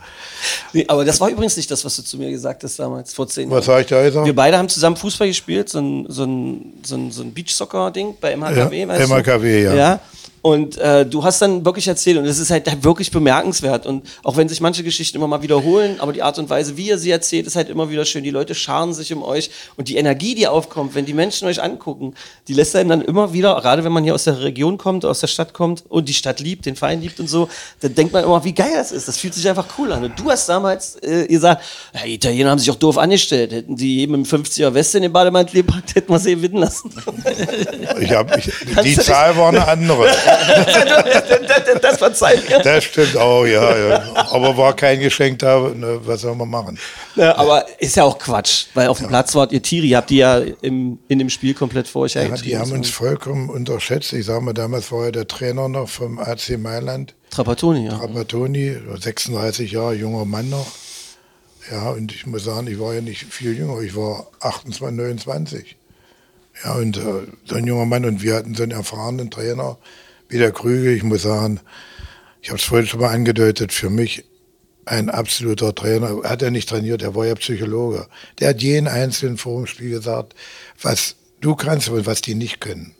Nee, 0.73 0.85
aber 0.87 1.03
das 1.05 1.19
war 1.19 1.29
übrigens 1.29 1.57
nicht 1.57 1.71
das, 1.71 1.83
was 1.85 1.95
du 1.95 2.03
zu 2.03 2.17
mir 2.17 2.29
gesagt 2.29 2.63
hast 2.63 2.77
damals, 2.77 3.13
vor 3.13 3.27
zehn 3.27 3.49
was 3.49 3.65
Jahren. 3.65 3.73
habe 3.77 3.81
ich 3.81 3.87
da 3.87 4.03
gesagt? 4.03 4.25
Wir 4.27 4.35
beide 4.35 4.57
haben 4.59 4.69
zusammen 4.69 4.95
Fußball 4.95 5.27
gespielt, 5.27 5.69
so 5.69 5.79
ein, 5.79 6.05
so 6.07 6.23
ein, 6.23 6.73
so 6.83 6.95
ein, 6.95 7.11
so 7.11 7.23
ein 7.23 7.33
Beachsoccer-Ding 7.33 8.15
bei 8.21 8.35
MKV, 8.51 8.73
ja. 8.73 9.17
MKV, 9.17 9.45
ja. 9.45 9.73
ja. 9.73 9.99
Und 10.45 10.77
äh, 10.77 11.07
du 11.07 11.23
hast 11.23 11.41
dann 11.41 11.65
wirklich 11.65 11.87
erzählt, 11.87 12.19
und 12.19 12.25
es 12.25 12.37
ist 12.37 12.51
halt 12.51 12.83
wirklich 12.83 13.09
bemerkenswert. 13.09 13.87
Und 13.87 14.05
auch 14.23 14.37
wenn 14.37 14.47
sich 14.47 14.61
manche 14.61 14.83
Geschichten 14.83 15.17
immer 15.17 15.27
mal 15.27 15.41
wiederholen, 15.41 15.99
aber 15.99 16.13
die 16.13 16.21
Art 16.21 16.37
und 16.37 16.51
Weise, 16.51 16.77
wie 16.77 16.89
ihr 16.89 16.99
sie 16.99 17.09
erzählt, 17.09 17.47
ist 17.47 17.55
halt 17.55 17.67
immer 17.67 17.89
wieder 17.89 18.05
schön. 18.05 18.23
Die 18.23 18.29
Leute 18.29 18.53
scharen 18.53 18.93
sich 18.93 19.11
um 19.11 19.23
euch 19.23 19.49
und 19.75 19.87
die 19.87 19.95
Energie, 19.95 20.35
die 20.35 20.47
aufkommt, 20.47 20.93
wenn 20.93 21.07
die 21.07 21.15
Menschen 21.15 21.47
euch 21.47 21.63
angucken, 21.63 22.13
die 22.47 22.53
lässt 22.53 22.75
einem 22.75 22.89
dann 22.89 23.01
immer 23.01 23.33
wieder, 23.33 23.59
gerade 23.59 23.83
wenn 23.83 23.91
man 23.91 24.03
hier 24.03 24.13
aus 24.13 24.25
der 24.25 24.39
Region 24.39 24.77
kommt, 24.77 25.03
aus 25.03 25.19
der 25.19 25.25
Stadt 25.25 25.51
kommt 25.51 25.83
und 25.89 26.07
die 26.09 26.13
Stadt 26.13 26.39
liebt, 26.39 26.67
den 26.67 26.75
Verein 26.75 27.01
liebt 27.01 27.19
und 27.19 27.27
so, 27.27 27.49
dann 27.79 27.95
denkt 27.95 28.13
man 28.13 28.23
immer, 28.23 28.43
wie 28.43 28.53
geil 28.53 28.73
das 28.75 28.91
ist. 28.91 29.07
Das 29.07 29.17
fühlt 29.17 29.33
sich 29.33 29.49
einfach 29.49 29.65
cool 29.79 29.91
an. 29.93 30.03
Und 30.03 30.19
du 30.19 30.29
hast 30.29 30.47
damals 30.47 31.01
äh, 31.01 31.25
gesagt, 31.25 31.63
ja, 31.95 32.01
die 32.05 32.13
Italiener 32.13 32.51
haben 32.51 32.59
sich 32.59 32.69
auch 32.69 32.75
doof 32.75 32.99
angestellt. 32.99 33.51
Hätten 33.51 33.77
die 33.77 34.01
eben 34.01 34.13
im 34.13 34.25
50er 34.25 34.71
West 34.75 34.93
in 34.93 35.01
den 35.01 35.11
Bademantel 35.11 35.63
gepackt, 35.63 35.95
hätten 35.95 36.13
wir 36.13 36.19
sie 36.19 36.35
gewinnen 36.35 36.57
lassen. 36.57 36.91
Ich 37.99 38.11
hab, 38.11 38.37
ich, 38.37 38.51
die 38.83 38.95
Zahl 38.95 39.35
war 39.37 39.47
eine 39.47 39.67
andere. 39.67 40.07
das, 41.65 41.81
das 41.81 41.97
verzeiht 41.97 42.49
mir. 42.49 42.59
Das 42.59 42.83
stimmt 42.83 43.17
auch, 43.17 43.45
ja, 43.45 43.77
ja. 43.77 44.15
Aber 44.31 44.57
war 44.57 44.75
kein 44.75 44.99
Geschenk 44.99 45.39
da, 45.39 45.59
ne, 45.69 45.99
was 46.03 46.21
soll 46.21 46.35
man 46.35 46.49
machen? 46.49 46.79
Ja, 47.15 47.37
aber 47.37 47.65
ist 47.79 47.95
ja 47.95 48.03
auch 48.03 48.17
Quatsch, 48.17 48.67
weil 48.73 48.87
auf 48.87 48.99
dem 48.99 49.07
Platz 49.07 49.35
wart 49.35 49.51
ihr 49.51 49.61
Tiere, 49.61 49.85
ihr 49.85 49.97
habt 49.97 50.09
die 50.09 50.17
ja 50.17 50.39
im, 50.61 50.99
in 51.07 51.19
dem 51.19 51.29
Spiel 51.29 51.53
komplett 51.53 51.87
vor 51.87 52.03
euch 52.03 52.15
Ja, 52.15 52.27
die 52.29 52.57
haben 52.57 52.71
uns 52.71 52.89
vollkommen 52.89 53.49
unterschätzt. 53.49 54.13
Ich 54.13 54.25
sage 54.25 54.41
mal, 54.41 54.53
damals 54.53 54.91
war 54.91 55.05
ja 55.05 55.11
der 55.11 55.27
Trainer 55.27 55.67
noch 55.69 55.89
vom 55.89 56.19
AC 56.19 56.57
Mailand, 56.57 57.13
Trapattoni, 57.29 57.87
ja. 57.87 57.97
Trapattoni, 57.97 58.77
36 58.99 59.71
Jahre, 59.71 59.93
junger 59.93 60.25
Mann 60.25 60.49
noch. 60.49 60.67
Ja, 61.71 61.89
und 61.89 62.13
ich 62.13 62.27
muss 62.27 62.43
sagen, 62.43 62.67
ich 62.67 62.79
war 62.79 62.93
ja 62.93 63.01
nicht 63.01 63.25
viel 63.25 63.57
jünger, 63.57 63.81
ich 63.81 63.95
war 63.95 64.27
28, 64.39 64.95
29. 64.95 65.75
Ja, 66.63 66.75
und 66.75 66.97
äh, 66.97 67.27
so 67.45 67.55
ein 67.55 67.65
junger 67.67 67.85
Mann 67.85 68.05
und 68.05 68.21
wir 68.21 68.35
hatten 68.35 68.55
so 68.55 68.63
einen 68.63 68.71
erfahrenen 68.71 69.29
Trainer 69.29 69.77
wie 70.29 70.37
der 70.37 70.51
Krügel. 70.51 70.95
Ich 70.95 71.03
muss 71.03 71.23
sagen, 71.23 71.59
ich 72.41 72.49
habe 72.49 72.59
es 72.59 72.65
vorhin 72.65 72.87
schon 72.87 73.01
mal 73.01 73.13
angedeutet, 73.13 73.71
für 73.71 73.89
mich 73.89 74.25
ein 74.85 75.09
absoluter 75.09 75.73
Trainer. 75.73 76.21
Hat 76.23 76.41
er 76.41 76.51
nicht 76.51 76.69
trainiert, 76.69 77.01
er 77.01 77.15
war 77.15 77.25
ja 77.25 77.35
Psychologe. 77.35 78.07
Der 78.39 78.49
hat 78.49 78.61
jeden 78.61 78.87
Einzelnen 78.87 79.37
vor 79.37 79.57
dem 79.57 79.67
Spiel 79.67 79.89
gesagt, 79.89 80.35
was 80.81 81.15
du 81.41 81.55
kannst 81.55 81.89
und 81.89 82.05
was 82.05 82.21
die 82.21 82.35
nicht 82.35 82.61
können. 82.61 82.93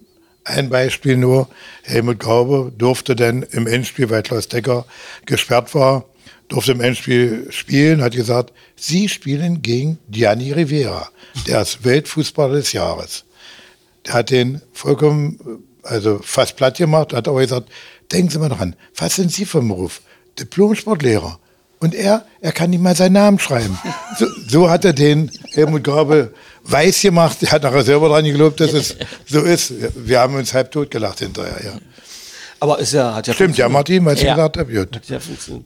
Ein 0.44 0.70
Beispiel 0.70 1.18
nur, 1.18 1.50
Helmut 1.84 2.20
Gaube 2.20 2.72
durfte 2.78 3.16
dann 3.16 3.44
im 3.44 3.66
Endspiel, 3.66 4.10
weil 4.12 4.22
Klaus 4.22 4.48
Decker 4.48 4.86
gesperrt 5.26 5.74
war, 5.74 6.06
durfte 6.48 6.74
im 6.74 6.82
Endspiel 6.82 7.48
spielen, 7.50 8.04
hat 8.04 8.14
gesagt, 8.14 8.54
Sie 8.76 9.10
spielen 9.10 9.64
gegen 9.64 9.98
Gianni 10.10 10.52
Rivera, 10.52 11.10
der 11.48 11.62
ist 11.62 11.84
Weltfußballer 11.84 12.56
des 12.56 12.74
Jahres. 12.74 13.26
Der 14.06 14.14
hat 14.14 14.30
den 14.30 14.62
vollkommen, 14.72 15.64
also 15.86 16.20
fast 16.24 16.56
platt 16.56 16.78
gemacht, 16.78 17.14
hat 17.14 17.28
aber 17.28 17.42
gesagt, 17.42 17.70
denken 18.12 18.30
Sie 18.30 18.40
mal 18.40 18.50
dran, 18.50 18.76
was 18.96 19.16
sind 19.16 19.32
Sie 19.32 19.46
vom 19.46 19.68
Beruf? 19.68 20.02
Diplom-Sportlehrer. 20.40 21.40
Und 21.80 21.94
er, 21.94 22.26
er 22.42 22.52
kann 22.52 22.70
nicht 22.70 22.82
mal 22.82 22.96
seinen 22.96 23.14
Namen 23.14 23.38
schreiben. 23.40 23.78
So, 24.18 24.26
so 24.48 24.70
hat 24.70 24.86
er 24.86 24.94
den 24.94 25.30
Helmut 25.54 25.84
Gabe 25.84 26.34
weiß 26.64 27.02
gemacht. 27.02 27.38
Er 27.44 27.52
hat 27.52 27.64
nachher 27.64 27.84
selber 27.84 28.10
dran 28.10 28.26
geglaubt, 28.26 28.60
dass 28.60 28.74
es 28.74 28.96
so 29.26 29.42
ist. 29.42 29.74
Wir 29.96 30.20
haben 30.20 30.36
uns 30.36 30.54
halb 30.54 30.72
tot 30.72 30.90
gelacht 30.90 31.20
hinterher, 31.20 31.64
ja. 31.64 31.78
Aber 32.66 32.80
ist 32.80 32.94
ja, 32.94 33.14
hat 33.14 33.28
ja 33.28 33.34
Stimmt, 33.36 33.58
ja, 33.58 33.70
Martin, 33.70 34.04
was 34.06 34.16
ich 34.16 34.24
Ja. 34.24 34.34
gesagt 34.34 34.58
habe, 34.58 34.74
gut. 34.74 35.00
Ja, 35.08 35.20
funktioniert. 35.20 35.66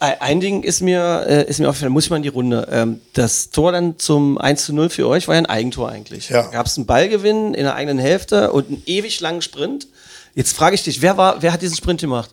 Ein 0.00 0.40
Ding 0.40 0.62
ist 0.62 0.80
mir, 0.80 1.26
äh, 1.28 1.48
ist 1.48 1.60
mir 1.60 1.68
aufgefallen, 1.68 1.92
muss 1.92 2.04
ich 2.04 2.10
mal 2.10 2.16
in 2.16 2.22
die 2.24 2.28
Runde. 2.30 2.66
Ähm, 2.72 3.00
das 3.12 3.50
Tor 3.50 3.70
dann 3.70 3.98
zum 3.98 4.36
1 4.38 4.64
zu 4.64 4.72
0 4.72 4.88
für 4.88 5.06
euch 5.06 5.28
war 5.28 5.34
ja 5.36 5.40
ein 5.42 5.46
Eigentor 5.46 5.90
eigentlich. 5.90 6.28
Ja. 6.30 6.42
Gab 6.48 6.66
es 6.66 6.76
einen 6.76 6.86
Ballgewinn 6.86 7.54
in 7.54 7.62
der 7.64 7.74
eigenen 7.74 7.98
Hälfte 7.98 8.50
und 8.52 8.66
einen 8.68 8.82
ewig 8.86 9.20
langen 9.20 9.42
Sprint. 9.42 9.86
Jetzt 10.34 10.56
frage 10.56 10.74
ich 10.74 10.82
dich, 10.82 11.02
wer 11.02 11.16
war, 11.18 11.42
wer 11.42 11.52
hat 11.52 11.62
diesen 11.62 11.76
Sprint 11.76 12.00
gemacht? 12.00 12.30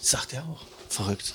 Sagt 0.00 0.32
er 0.32 0.42
auch. 0.42 0.60
Verrückt. 0.88 1.34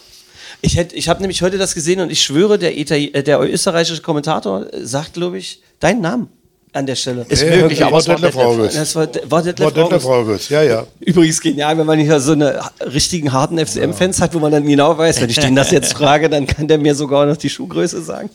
Ich, 0.61 0.77
hätt- 0.77 0.93
ich 0.93 1.09
habe 1.09 1.19
nämlich 1.21 1.41
heute 1.43 1.57
das 1.59 1.75
gesehen 1.75 1.99
und 1.99 2.09
ich 2.11 2.21
schwöre, 2.23 2.57
der, 2.57 2.75
Itali 2.77 3.11
äh, 3.13 3.21
der 3.21 3.39
österreichische 3.41 4.01
Kommentator 4.01 4.73
äh, 4.73 4.83
sagt, 4.85 5.13
glaube 5.13 5.37
ich, 5.37 5.61
deinen 5.79 6.01
Namen 6.01 6.29
an 6.75 6.85
der 6.85 6.95
Stelle. 6.95 7.25
Ist 7.29 7.41
Ja, 7.41 7.55
möglich, 7.55 7.79
ja, 7.79 7.87
aber 7.87 7.97
es 7.99 8.07
war 8.07 8.15
Detlef 8.15 8.35
Detlef. 8.35 8.47
August. 8.47 8.75
Das 8.77 8.95
war, 8.95 9.07
war 9.29 9.41
Detlef 9.43 9.65
War 9.65 9.71
Detlef 9.71 10.05
August. 10.05 10.07
August, 10.29 10.49
ja, 10.49 10.61
ja. 10.63 10.87
Übrigens 10.99 11.39
genial, 11.39 11.77
wenn 11.77 11.85
man 11.85 11.99
hier 11.99 12.19
so 12.19 12.33
eine 12.33 12.61
richtigen 12.81 13.31
harten 13.31 13.57
FCM-Fans 13.57 14.19
hat, 14.21 14.33
wo 14.33 14.39
man 14.39 14.51
dann 14.51 14.65
genau 14.67 14.97
weiß, 14.97 15.21
wenn 15.21 15.29
ich 15.29 15.39
den 15.39 15.55
das 15.55 15.71
jetzt 15.71 15.93
frage, 15.93 16.29
dann 16.29 16.45
kann 16.45 16.67
der 16.67 16.77
mir 16.77 16.93
sogar 16.93 17.25
noch 17.25 17.37
die 17.37 17.49
Schuhgröße 17.49 18.01
sagen. 18.01 18.29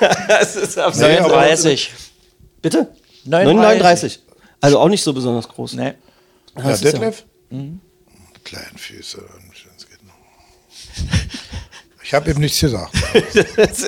das 0.28 0.56
ist 0.56 0.78
absolut. 0.78 1.10
Nee, 1.10 1.18
aber- 1.18 1.36
39. 1.36 1.90
Bitte? 2.62 2.88
39. 3.24 3.62
39. 3.62 4.20
Also 4.60 4.78
auch 4.78 4.88
nicht 4.88 5.02
so 5.02 5.12
besonders 5.12 5.48
groß. 5.48 5.74
Nee. 5.74 5.92
Ja, 6.56 6.62
das 6.62 6.82
ist 6.82 6.84
Detlef? 6.84 7.24
Kleinen 8.44 8.76
Füße. 8.78 9.18
das 9.76 9.86
geht 9.86 9.98
noch. 10.04 11.31
Ich 12.12 12.16
habe 12.16 12.30
ihm 12.30 12.40
nichts 12.40 12.60
gesagt. 12.60 12.92
Das 13.56 13.86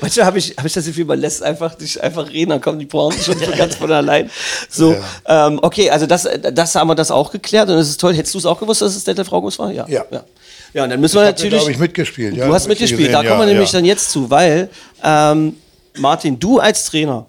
Manchmal 0.00 0.24
habe 0.24 0.38
ich, 0.38 0.54
hab 0.56 0.64
ich 0.64 0.72
das 0.72 0.86
Gefühl, 0.86 1.04
man 1.04 1.20
lässt 1.20 1.42
einfach 1.42 1.74
dich 1.74 2.02
einfach 2.02 2.30
reden, 2.30 2.48
dann 2.50 2.60
kommen 2.62 2.78
die 2.78 2.86
Pointen 2.86 3.22
schon 3.22 3.38
so 3.38 3.50
ganz 3.50 3.74
von 3.74 3.92
allein. 3.92 4.30
So, 4.70 4.96
ähm, 5.26 5.58
okay, 5.60 5.90
also 5.90 6.06
das, 6.06 6.26
das 6.54 6.74
haben 6.74 6.88
wir 6.88 6.94
das 6.94 7.10
auch 7.10 7.30
geklärt 7.30 7.68
und 7.68 7.76
es 7.76 7.90
ist 7.90 8.00
toll. 8.00 8.14
Hättest 8.14 8.32
du 8.32 8.38
es 8.38 8.46
auch 8.46 8.58
gewusst, 8.58 8.80
dass 8.80 8.96
es 8.96 9.04
Detlef 9.04 9.30
August 9.30 9.58
war? 9.58 9.70
Ja. 9.70 9.86
Ja. 9.86 10.06
Ja, 10.10 10.24
ja 10.72 10.84
und 10.84 10.90
dann 10.90 10.98
müssen 10.98 11.16
wir 11.16 11.24
ja, 11.24 11.32
natürlich. 11.32 11.58
glaube 11.58 11.72
ich, 11.72 11.78
mitgespielt. 11.78 12.34
Ja, 12.34 12.46
du 12.46 12.54
hast 12.54 12.66
mitgespielt, 12.66 13.10
gesehen, 13.10 13.12
da 13.12 13.18
kommen 13.18 13.40
wir 13.40 13.46
ja, 13.46 13.52
nämlich 13.52 13.72
ja. 13.72 13.78
dann 13.78 13.84
jetzt 13.84 14.10
zu, 14.10 14.30
weil 14.30 14.70
ähm, 15.02 15.56
Martin, 15.98 16.40
du 16.40 16.60
als 16.60 16.86
Trainer, 16.86 17.26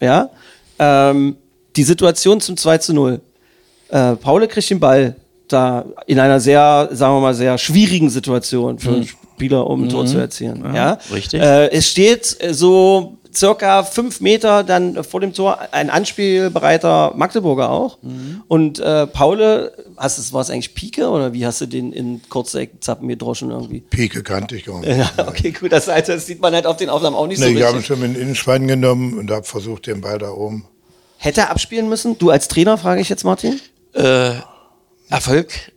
ja, 0.00 0.30
ähm, 0.78 1.38
die 1.74 1.82
Situation 1.82 2.40
zum 2.40 2.56
2 2.56 2.78
zu 2.78 2.94
0. 2.94 3.20
Äh, 3.88 4.14
Paule 4.14 4.46
kriegt 4.46 4.70
den 4.70 4.78
Ball 4.78 5.16
da 5.48 5.84
in 6.06 6.20
einer 6.20 6.38
sehr, 6.38 6.88
sagen 6.92 7.16
wir 7.16 7.20
mal, 7.20 7.34
sehr 7.34 7.58
schwierigen 7.58 8.10
Situation 8.10 8.78
für 8.78 8.90
einen 8.90 9.08
Spieler, 9.36 9.66
um 9.68 9.84
ein 9.84 9.88
Tor 9.90 10.06
zu 10.06 10.18
erzielen. 10.18 10.64
Ja, 10.74 10.98
richtig. 11.12 11.40
Äh, 11.40 11.70
es 11.70 11.88
steht 11.88 12.36
äh, 12.40 12.54
so 12.54 13.18
circa 13.34 13.84
fünf 13.84 14.20
Meter 14.20 14.64
dann 14.64 15.04
vor 15.04 15.20
dem 15.20 15.34
Tor 15.34 15.58
ein 15.72 15.90
anspielbereiter 15.90 17.12
Magdeburger 17.14 17.70
auch. 17.70 17.98
Und 18.48 18.78
äh, 18.78 19.06
Paule, 19.06 19.72
hast 19.96 20.18
du, 20.18 20.32
war 20.32 20.40
es 20.40 20.48
eigentlich 20.48 20.74
Pike 20.74 21.08
oder 21.08 21.34
wie 21.34 21.44
hast 21.44 21.60
du 21.60 21.66
den 21.66 21.92
in 21.92 22.22
kurze 22.28 22.60
Eckzappen 22.60 23.06
gedroschen 23.08 23.50
irgendwie? 23.50 23.80
Pike 23.80 24.22
kannte 24.22 24.56
ich 24.56 24.64
gar 24.64 24.80
nicht. 24.80 24.96
Ja, 24.96 25.10
okay, 25.26 25.52
gut, 25.52 25.72
das, 25.72 25.88
Alter, 25.88 26.14
das 26.14 26.26
sieht 26.26 26.40
man 26.40 26.54
halt 26.54 26.66
auf 26.66 26.78
den 26.78 26.88
Aufnahmen 26.88 27.14
auch 27.14 27.26
nicht 27.26 27.38
Nee, 27.38 27.52
so 27.52 27.58
ich 27.58 27.62
habe 27.62 27.76
ihn 27.76 27.84
schon 27.84 28.02
in 28.02 28.14
den 28.14 28.66
genommen 28.66 29.18
und 29.18 29.30
habe 29.30 29.44
versucht, 29.44 29.86
den 29.86 30.00
Ball 30.00 30.18
da 30.18 30.30
oben. 30.30 30.64
Hätte 31.18 31.42
er 31.42 31.50
abspielen 31.50 31.88
müssen? 31.88 32.16
Du 32.18 32.30
als 32.30 32.48
Trainer, 32.48 32.78
frage 32.78 33.00
ich 33.02 33.08
jetzt 33.10 33.24
Martin. 33.24 33.60
Äh, 33.92 34.32
Erfolg 35.08 35.72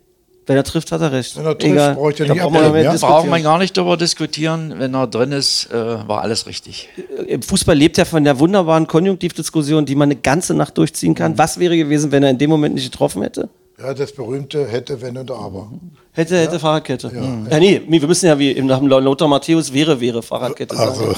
Wenn 0.50 0.58
er 0.58 0.64
trifft, 0.64 0.92
hat 0.92 1.00
er 1.00 1.12
recht. 1.12 1.38
Wenn 1.38 1.46
er 1.46 1.56
trifft, 1.56 1.96
braucht 1.96 2.20
er 2.20 2.26
Da 2.26 2.34
nicht 2.34 2.42
brauchen 2.42 2.54
wir 2.56 2.62
abnehmen, 2.62 2.92
nicht 2.92 3.02
ja? 3.04 3.08
braucht 3.08 3.28
man 3.28 3.44
gar 3.44 3.60
nicht 3.60 3.78
darüber 3.78 3.98
diskutieren. 3.98 4.74
Wenn 4.80 4.96
er 4.96 5.06
drin 5.06 5.32
ist, 5.32 5.72
äh, 5.72 5.76
war 5.76 6.22
alles 6.24 6.48
richtig. 6.48 6.90
Im 7.28 7.44
Fußball 7.44 7.76
lebt 7.76 8.00
ja 8.00 8.06
von 8.06 8.24
der 8.24 8.40
wunderbaren 8.40 8.88
Konjunktivdiskussion, 8.88 9.86
die 9.86 9.94
man 9.94 10.08
eine 10.08 10.16
ganze 10.16 10.56
Nacht 10.56 10.76
durchziehen 10.80 11.14
kann. 11.14 11.38
Was 11.38 11.60
wäre 11.60 11.78
gewesen, 11.78 12.12
wenn 12.12 12.24
er 12.24 12.32
in 12.32 12.40
dem 12.40 12.50
Moment 12.50 12.74
nicht 12.74 12.92
getroffen 12.92 13.22
hätte? 13.22 13.48
Ja, 13.80 13.94
das 13.94 14.12
berühmte 14.12 14.66
hätte, 14.66 15.00
wenn 15.04 15.18
und 15.18 15.30
aber. 15.30 15.72
Hätte, 16.14 16.40
hätte 16.40 16.60
Fahrradkette. 16.60 17.12
Ja. 17.14 17.60
nee, 17.60 17.80
nee, 17.88 18.02
wir 18.02 18.08
müssen 18.08 18.26
ja 18.26 18.40
wie 18.40 18.52
im 18.52 18.66
nach 18.66 18.80
dem 18.80 18.88
Lothar 18.88 19.28
Matthäus 19.28 19.72
wäre, 19.72 20.02
wäre 20.02 20.24
Fahrradkette 20.24 20.76
sagen. 20.76 20.90
Also. 20.90 21.16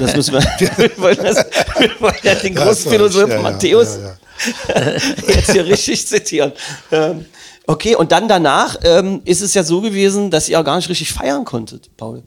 Das 0.00 0.16
müssen 0.16 0.34
wir. 0.34 0.40
wir, 0.76 0.90
wollen 0.98 1.18
das, 1.22 1.46
wir 1.78 1.90
wollen 2.00 2.14
ja 2.24 2.34
den 2.34 2.54
Ja, 2.54 2.64
großen 2.64 2.82
so, 2.82 2.90
Philosophen 2.90 3.30
ja, 3.30 3.36
ja, 3.36 3.42
Matthäus 3.42 3.96
ja, 3.96 4.08
ja. 4.08 4.92
jetzt 5.28 5.52
hier 5.52 5.64
richtig 5.64 6.04
zitieren. 6.04 6.52
Ähm, 6.90 7.26
okay, 7.66 7.94
und 7.96 8.12
dann 8.12 8.28
danach 8.28 8.76
ähm, 8.82 9.22
ist 9.24 9.40
es 9.40 9.54
ja 9.54 9.62
so 9.62 9.80
gewesen, 9.80 10.30
dass 10.30 10.48
ihr 10.48 10.60
auch 10.60 10.64
gar 10.64 10.76
nicht 10.76 10.88
richtig 10.88 11.12
feiern 11.12 11.44
konntet, 11.44 11.96
Paul. 11.96 12.22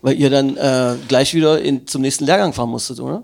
Weil 0.00 0.14
ihr 0.18 0.30
dann 0.30 0.56
äh, 0.56 0.96
gleich 1.08 1.32
wieder 1.34 1.60
in, 1.60 1.86
zum 1.86 2.02
nächsten 2.02 2.24
Lehrgang 2.24 2.52
fahren 2.52 2.70
musstet, 2.70 2.98
oder? 3.00 3.22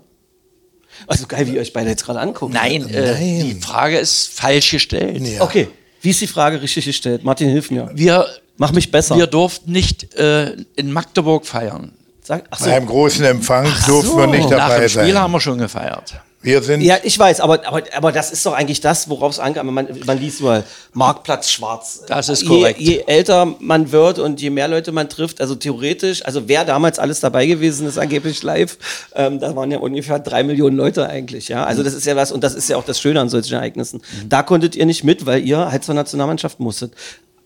Also 1.07 1.27
geil, 1.27 1.47
wie 1.47 1.55
ihr 1.55 1.61
euch 1.61 1.73
beide 1.73 1.89
jetzt 1.89 2.05
gerade 2.05 2.19
anguckt. 2.19 2.53
Nein, 2.53 2.89
äh, 2.89 3.13
Nein. 3.13 3.39
die 3.45 3.61
Frage 3.61 3.97
ist 3.97 4.29
falsch 4.33 4.71
gestellt. 4.71 5.21
Ja. 5.25 5.41
Okay, 5.41 5.67
wie 6.01 6.09
ist 6.09 6.21
die 6.21 6.27
Frage 6.27 6.61
richtig 6.61 6.85
gestellt? 6.85 7.23
Martin, 7.23 7.49
hilf 7.49 7.71
mir. 7.71 7.89
Wir, 7.93 8.25
Mach 8.57 8.71
mich 8.71 8.91
besser. 8.91 9.17
wir 9.17 9.27
durften 9.27 9.71
nicht 9.71 10.13
äh, 10.15 10.55
in 10.75 10.91
Magdeburg 10.91 11.45
feiern. 11.45 11.91
Sag, 12.21 12.45
ach 12.51 12.59
so. 12.59 12.65
Bei 12.65 12.75
einem 12.75 12.87
großen 12.87 13.25
Empfang 13.25 13.67
durften 13.87 14.17
wir 14.17 14.27
nicht 14.27 14.49
Nach 14.49 14.69
dabei 14.69 14.79
dem 14.81 14.89
Spiel 14.89 15.13
sein. 15.13 15.17
haben 15.19 15.31
wir 15.31 15.41
schon 15.41 15.57
gefeiert. 15.57 16.13
Wir 16.41 16.63
sind 16.63 16.79
Ja, 16.81 16.97
ich 17.03 17.19
weiß, 17.19 17.41
aber, 17.41 17.67
aber, 17.67 17.81
aber 17.97 18.11
das 18.13 18.31
ist 18.31 18.45
doch 18.45 18.53
eigentlich 18.53 18.79
das, 18.79 19.09
worauf 19.09 19.33
es 19.33 19.39
ankommt. 19.39 19.71
Man, 19.73 19.87
man 20.05 20.17
liest 20.19 20.39
mal 20.41 20.63
Marktplatz 20.93 21.49
schwarz. 21.49 22.03
Das 22.07 22.29
ist 22.29 22.43
je, 22.43 22.47
korrekt. 22.47 22.79
Je 22.79 23.03
älter 23.07 23.45
man 23.59 23.91
wird 23.91 24.19
und 24.19 24.39
je 24.41 24.49
mehr 24.49 24.69
Leute 24.69 24.93
man 24.93 25.09
trifft, 25.09 25.41
also 25.41 25.55
theoretisch, 25.55 26.25
also 26.25 26.47
wer 26.47 26.63
damals 26.63 26.97
alles 26.97 27.19
dabei 27.19 27.45
gewesen 27.45 27.85
ist, 27.87 27.97
angeblich 27.97 28.41
live, 28.41 28.77
ähm, 29.15 29.41
da 29.41 29.53
waren 29.53 29.69
ja 29.69 29.79
ungefähr 29.79 30.19
drei 30.19 30.43
Millionen 30.43 30.77
Leute 30.77 31.09
eigentlich, 31.09 31.49
ja. 31.49 31.65
Also 31.65 31.83
das 31.83 31.93
ist 31.93 32.05
ja 32.05 32.15
was, 32.15 32.31
und 32.31 32.41
das 32.41 32.55
ist 32.55 32.69
ja 32.69 32.77
auch 32.77 32.85
das 32.85 33.01
Schöne 33.01 33.19
an 33.19 33.27
solchen 33.27 33.55
Ereignissen. 33.55 34.01
Da 34.29 34.41
konntet 34.41 34.77
ihr 34.77 34.85
nicht 34.85 35.03
mit, 35.03 35.25
weil 35.25 35.43
ihr 35.45 35.69
halt 35.69 35.83
zur 35.83 35.95
Nationalmannschaft 35.95 36.61
musstet. 36.61 36.93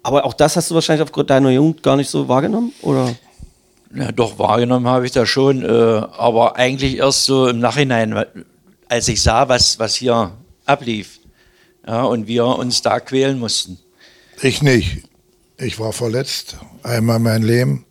Aber 0.04 0.24
auch 0.26 0.34
das 0.36 0.56
hast 0.56 0.70
du 0.70 0.76
wahrscheinlich 0.76 1.02
aufgrund 1.04 1.32
deiner 1.32 1.50
Jugend 1.50 1.82
gar 1.82 1.96
nicht 1.96 2.12
so 2.12 2.28
wahrgenommen, 2.28 2.74
oder? 2.84 3.16
Ja, 3.96 4.12
doch, 4.12 4.38
wahrgenommen 4.38 4.88
habe 4.88 5.06
ich 5.08 5.12
das 5.12 5.30
schon, 5.30 5.64
äh, 5.64 5.68
aber 5.68 6.58
eigentlich 6.58 6.98
erst 6.98 7.26
so 7.26 7.48
im 7.48 7.58
Nachhinein, 7.60 8.14
weil- 8.14 8.28
als 8.89 9.08
ich 9.08 9.22
sah, 9.22 9.48
was, 9.50 9.80
was 9.80 9.96
hier 9.96 10.32
ablief. 10.65 11.19
Ja, 11.86 12.04
und 12.04 12.28
wir 12.28 12.46
uns 12.46 12.82
da 12.82 13.00
quälen 13.00 13.39
mussten. 13.39 13.78
Ich 14.41 14.62
nicht. 14.62 15.04
Ich 15.58 15.80
war 15.80 15.93
verletzt, 15.93 16.58
einmal 16.82 17.19
mein 17.19 17.43
Leben 17.43 17.86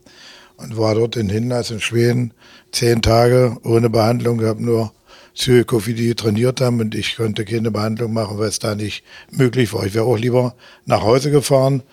und 0.57 0.77
war 0.77 0.95
dort 0.95 1.15
in 1.15 1.29
Hinnas 1.29 1.71
in 1.71 1.79
Schweden 1.79 2.33
zehn 2.71 3.01
Tage 3.01 3.57
ohne 3.63 3.89
Behandlung, 3.89 4.43
habe 4.43 4.63
nur 4.63 4.91
Psychophie, 5.33 5.93
die 5.93 6.13
trainiert 6.13 6.61
haben 6.61 6.79
und 6.79 6.93
ich 6.93 7.15
konnte 7.15 7.45
keine 7.45 7.71
Behandlung 7.71 8.13
machen, 8.13 8.37
weil 8.37 8.49
es 8.49 8.59
da 8.59 8.75
nicht 8.75 9.03
möglich 9.31 9.73
war. 9.73 9.85
Ich 9.85 9.93
wäre 9.93 10.05
auch 10.05 10.17
lieber 10.17 10.55
nach 10.85 11.01
Hause 11.01 11.31
gefahren. 11.31 11.83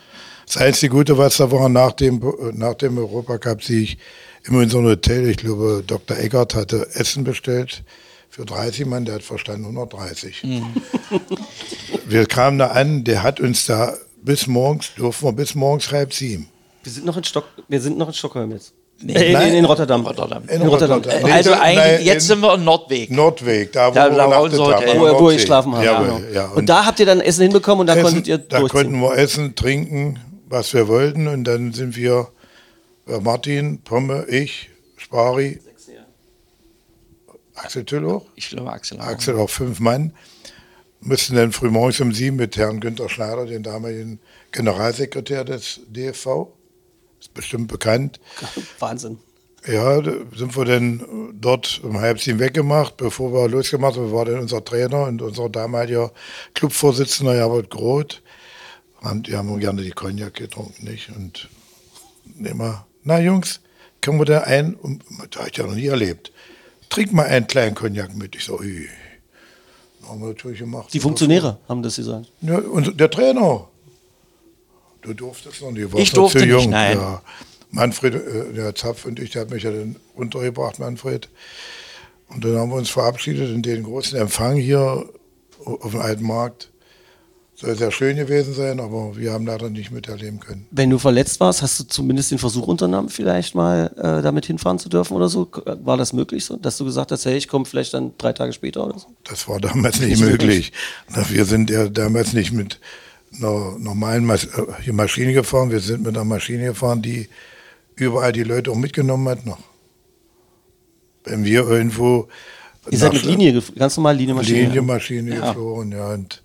Das 0.46 0.56
einzige 0.56 0.94
Gute, 0.94 1.16
was 1.16 1.36
da 1.36 1.50
war, 1.50 1.68
nach 1.68 1.92
dem, 1.92 2.20
nach 2.54 2.74
dem 2.74 2.98
Europacup-Sieg 2.98 3.98
in 4.44 4.54
unserem 4.54 4.86
Hotel, 4.86 5.28
ich 5.28 5.36
glaube, 5.36 5.84
Dr. 5.86 6.18
Eckert 6.18 6.54
hatte 6.54 6.88
Essen 6.94 7.24
bestellt 7.24 7.84
für 8.30 8.44
30 8.46 8.86
Mann, 8.86 9.04
der 9.04 9.16
hat 9.16 9.22
verstanden 9.22 9.64
130. 9.66 10.42
Wir 12.06 12.26
kamen 12.26 12.58
da 12.58 12.68
an, 12.68 13.04
der 13.04 13.22
hat 13.22 13.40
uns 13.40 13.66
da 13.66 13.94
bis 14.22 14.46
morgens, 14.46 14.92
durften 14.96 15.26
wir 15.26 15.32
bis 15.32 15.54
morgens 15.54 15.90
halb 15.92 16.12
sieben. 16.12 16.48
Wir 16.82 16.92
sind 16.92 17.06
noch 17.06 17.16
in 17.16 17.24
Stock, 17.24 17.44
wir 17.68 17.80
sind 17.80 17.98
noch 17.98 18.08
in 18.08 18.14
Stockholm 18.14 18.50
jetzt. 18.52 18.72
Nee, 19.02 19.14
äh, 19.14 19.26
in, 19.28 19.32
nein. 19.32 19.48
in, 19.48 19.54
in 19.56 19.64
Rotterdam. 19.64 20.04
Rotterdam. 20.06 20.42
In 20.48 20.60
Rotterdam. 20.62 20.98
Rotterdam. 20.98 21.26
Äh, 21.28 21.32
Also 21.32 21.50
Nein, 21.50 21.78
eigentlich, 21.78 22.06
jetzt 22.06 22.22
in- 22.24 22.28
sind 22.28 22.40
wir 22.40 22.54
in 22.54 22.64
Nordweg. 22.64 23.10
Nordweg, 23.10 23.72
da 23.72 23.88
wo 23.90 23.94
Da- 23.94 24.10
wo, 24.10 24.16
wo 24.16 25.06
ihr 25.06 25.12
Nordsee. 25.12 25.36
geschlafen 25.36 25.74
habt. 25.74 25.84
Jawohl, 25.84 26.06
genau. 26.20 26.32
ja. 26.34 26.46
und, 26.48 26.66
da 26.68 26.84
habt 26.84 27.00
ihr 27.00 27.06
dann 27.06 27.20
Essen 27.20 27.42
hinbekommen 27.42 27.80
und 27.80 27.86
da 27.86 27.94
essen, 27.94 28.02
konntet 28.04 28.28
ihr 28.28 28.38
da 28.38 28.60
konnten 28.60 29.00
wir 29.00 29.16
essen, 29.16 29.54
trinken, 29.54 30.18
was 30.48 30.74
wir 30.74 30.86
wollten 30.88 31.28
und 31.28 31.44
dann 31.44 31.72
sind 31.72 31.96
wir, 31.96 32.28
äh, 33.08 33.18
Martin, 33.20 33.80
Pomme, 33.82 34.26
ich, 34.28 34.68
Spari, 34.98 35.60
Axel 37.64 37.84
Tüll 37.84 38.06
auch, 38.06 38.26
Ich 38.36 38.48
glaube, 38.50 38.70
Axel. 38.72 39.00
auch. 39.00 39.06
Axel 39.06 39.36
auch 39.38 39.50
fünf 39.50 39.80
Mann, 39.80 40.12
mussten 41.00 41.34
dann 41.36 41.52
frühmorgens 41.52 42.00
um 42.00 42.12
sieben 42.12 42.36
mit 42.36 42.56
Herrn 42.56 42.80
Günter 42.80 43.08
Schneider, 43.08 43.46
den 43.46 43.62
damaligen 43.62 44.18
Generalsekretär 44.52 45.44
des 45.44 45.80
DFV, 45.88 46.48
ist 47.20 47.34
bestimmt 47.34 47.68
bekannt, 47.68 48.20
Wahnsinn. 48.78 49.18
Ja, 49.66 50.02
sind 50.02 50.56
wir 50.56 50.64
dann 50.64 51.34
dort 51.38 51.82
um 51.84 52.00
halb 52.00 52.18
sieben 52.18 52.38
weggemacht, 52.38 52.96
bevor 52.96 53.30
wir 53.34 53.46
losgemacht 53.46 53.96
haben. 53.96 54.10
war 54.10 54.24
dann 54.24 54.40
unser 54.40 54.64
Trainer 54.64 55.04
und 55.04 55.20
unser 55.20 55.50
damaliger 55.50 56.12
Clubvorsitzender 56.54 57.34
Herbert 57.34 57.68
Groth. 57.68 58.22
Und 59.02 59.26
die 59.26 59.36
haben 59.36 59.60
gerne 59.60 59.82
die 59.82 59.90
Cognac 59.90 60.32
getrunken, 60.34 60.84
nicht? 60.86 61.10
Und 61.14 61.50
immer, 62.38 62.86
na 63.02 63.20
Jungs, 63.20 63.60
können 64.00 64.18
wir 64.18 64.24
da 64.24 64.40
ein, 64.40 64.74
und 64.74 65.04
das 65.30 65.40
habe 65.40 65.50
ich 65.50 65.56
ja 65.58 65.66
noch 65.66 65.74
nie 65.74 65.86
erlebt, 65.88 66.32
trink 66.90 67.12
mal 67.12 67.26
einen 67.26 67.46
kleinen 67.46 67.74
Cognac 67.74 68.14
mit. 68.14 68.34
Ich 68.36 68.44
so, 68.44 68.58
ui. 68.58 68.88
Haben 70.06 70.20
wir 70.20 70.28
natürlich 70.28 70.58
gemacht. 70.58 70.92
Die 70.92 71.00
Funktionäre 71.00 71.58
haben 71.68 71.82
das 71.82 71.96
gesagt. 71.96 72.30
Ja, 72.42 72.58
und 72.58 72.98
der 72.98 73.10
Trainer. 73.10 73.68
Du 75.02 75.14
durftest 75.14 75.62
noch 75.62 75.70
nicht. 75.70 75.92
Warst 75.92 76.02
Ich 76.02 76.12
durfte 76.12 76.40
zu 76.40 76.44
nicht, 76.44 76.52
jung. 76.54 76.70
nein. 76.70 76.98
Ja. 76.98 77.22
Manfred, 77.70 78.14
äh, 78.14 78.52
der 78.52 78.74
Zapf 78.74 79.04
und 79.06 79.18
ich, 79.20 79.30
der 79.30 79.42
hat 79.42 79.50
mich 79.50 79.62
ja 79.62 79.70
dann 79.70 79.96
runtergebracht, 80.16 80.78
Manfred. 80.78 81.28
Und 82.28 82.44
dann 82.44 82.56
haben 82.58 82.70
wir 82.70 82.76
uns 82.76 82.90
verabschiedet 82.90 83.50
in 83.50 83.62
den 83.62 83.82
großen 83.84 84.18
Empfang 84.18 84.56
hier 84.56 85.08
auf 85.64 85.90
dem 85.92 86.00
Alten 86.00 86.24
Markt. 86.26 86.70
Soll 87.60 87.76
sehr 87.76 87.90
schön 87.90 88.16
gewesen 88.16 88.54
sein, 88.54 88.80
aber 88.80 89.16
wir 89.18 89.32
haben 89.32 89.44
leider 89.44 89.68
nicht 89.68 89.90
miterleben 89.90 90.40
können. 90.40 90.66
Wenn 90.70 90.88
du 90.88 90.98
verletzt 90.98 91.40
warst, 91.40 91.60
hast 91.60 91.78
du 91.78 91.84
zumindest 91.84 92.30
den 92.30 92.38
Versuch 92.38 92.66
unternommen, 92.66 93.10
vielleicht 93.10 93.54
mal 93.54 93.90
äh, 93.98 94.22
damit 94.22 94.46
hinfahren 94.46 94.78
zu 94.78 94.88
dürfen 94.88 95.14
oder 95.14 95.28
so? 95.28 95.46
War 95.82 95.98
das 95.98 96.14
möglich 96.14 96.46
so? 96.46 96.56
Dass 96.56 96.78
du 96.78 96.86
gesagt 96.86 97.12
hast, 97.12 97.26
hey, 97.26 97.36
ich 97.36 97.48
komme 97.48 97.66
vielleicht 97.66 97.92
dann 97.92 98.12
drei 98.16 98.32
Tage 98.32 98.54
später 98.54 98.86
oder 98.86 98.98
so? 98.98 99.08
Das 99.24 99.46
war 99.46 99.60
damals 99.60 100.00
nicht 100.00 100.20
möglich. 100.22 100.72
Na, 101.14 101.28
Wir 101.28 101.44
sind 101.44 101.68
ja 101.68 101.86
damals 101.88 102.32
nicht 102.32 102.52
mit 102.52 102.80
einer 103.36 103.76
normalen 103.78 104.24
Mas 104.24 104.44
äh, 104.86 104.92
Maschine 104.92 105.34
gefahren. 105.34 105.70
Wir 105.70 105.80
sind 105.80 106.02
mit 106.02 106.16
einer 106.16 106.24
Maschine 106.24 106.64
gefahren, 106.64 107.02
die 107.02 107.28
überall 107.94 108.32
die 108.32 108.42
Leute 108.44 108.70
auch 108.70 108.76
mitgenommen 108.76 109.28
hat 109.28 109.44
noch. 109.44 109.58
Wenn 111.24 111.44
wir 111.44 111.68
irgendwo 111.68 112.28
Ihr 112.90 112.96
seid 112.96 113.12
mit 113.12 113.24
Linie, 113.24 113.62
ganz 113.76 113.98
normal 113.98 114.16
Linienmaschine. 114.16 114.62
Linienmaschine 114.62 115.34
Ja. 115.34 115.48
geflogen, 115.48 115.92
ja. 115.92 116.14
Und 116.14 116.42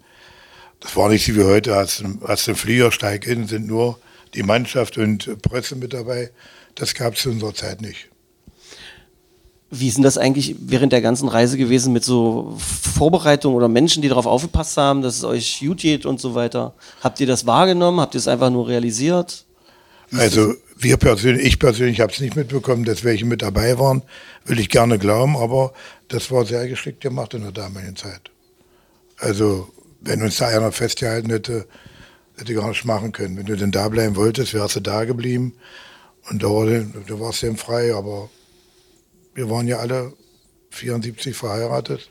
das 0.85 0.95
war 0.95 1.09
nicht 1.09 1.25
so 1.25 1.35
wie 1.35 1.43
heute, 1.43 1.73
hast 1.75 2.01
du 2.01 2.19
hast 2.27 2.45
den 2.45 2.55
Flieger, 2.55 2.91
steig 2.91 3.25
in, 3.25 3.47
sind 3.47 3.65
nur 3.65 3.97
die 4.35 4.43
Mannschaft 4.43 4.99
und 4.99 5.41
Presse 5.41 5.75
mit 5.75 5.93
dabei. 5.93 6.29
Das 6.75 6.93
gab 6.93 7.15
es 7.15 7.23
zu 7.23 7.31
unserer 7.31 7.55
Zeit 7.55 7.81
nicht. 7.81 8.09
Wie 9.71 9.87
ist 9.87 9.97
denn 9.97 10.03
das 10.03 10.19
eigentlich 10.19 10.55
während 10.59 10.93
der 10.93 11.01
ganzen 11.01 11.27
Reise 11.27 11.57
gewesen 11.57 11.91
mit 11.91 12.03
so 12.03 12.55
Vorbereitungen 12.59 13.57
oder 13.57 13.67
Menschen, 13.67 14.03
die 14.03 14.09
darauf 14.09 14.27
aufgepasst 14.27 14.77
haben, 14.77 15.01
dass 15.01 15.17
es 15.17 15.23
euch 15.23 15.59
gut 15.59 15.79
geht 15.79 16.05
und 16.05 16.21
so 16.21 16.35
weiter? 16.35 16.75
Habt 17.01 17.19
ihr 17.19 17.25
das 17.25 17.47
wahrgenommen? 17.47 17.99
Habt 17.99 18.13
ihr 18.13 18.19
es 18.19 18.27
einfach 18.27 18.51
nur 18.51 18.67
realisiert? 18.67 19.43
Also 20.11 20.53
wir 20.77 20.97
persönlich, 20.97 21.47
ich 21.47 21.57
persönlich 21.57 21.99
habe 21.99 22.13
es 22.13 22.19
nicht 22.19 22.35
mitbekommen, 22.35 22.85
dass 22.85 23.03
welche 23.03 23.25
mit 23.25 23.41
dabei 23.41 23.79
waren, 23.79 24.03
will 24.45 24.59
ich 24.59 24.69
gerne 24.69 24.99
glauben, 24.99 25.35
aber 25.35 25.73
das 26.09 26.29
war 26.29 26.45
sehr 26.45 26.67
geschickt 26.67 27.01
gemacht 27.01 27.33
in 27.33 27.41
der 27.41 27.51
damaligen 27.51 27.95
Zeit. 27.95 28.29
Also 29.17 29.67
wenn 30.05 30.21
uns 30.21 30.37
da 30.37 30.47
einer 30.47 30.71
festgehalten 30.71 31.29
hätte, 31.29 31.67
hätte 32.37 32.53
gar 32.53 32.69
nicht 32.69 32.85
machen 32.85 33.11
können. 33.11 33.37
Wenn 33.37 33.45
du 33.45 33.57
denn 33.57 33.71
da 33.71 33.89
bleiben 33.89 34.15
wolltest, 34.15 34.53
wärst 34.53 34.77
du 34.77 34.79
da 34.79 35.03
geblieben 35.03 35.53
und 36.29 36.43
da, 36.43 36.47
war, 36.47 36.65
da 36.65 37.19
warst 37.19 37.41
du 37.41 37.47
eben 37.47 37.57
frei, 37.57 37.93
aber 37.93 38.29
wir 39.33 39.49
waren 39.49 39.67
ja 39.67 39.79
alle 39.79 40.13
74 40.69 41.35
verheiratet, 41.35 42.09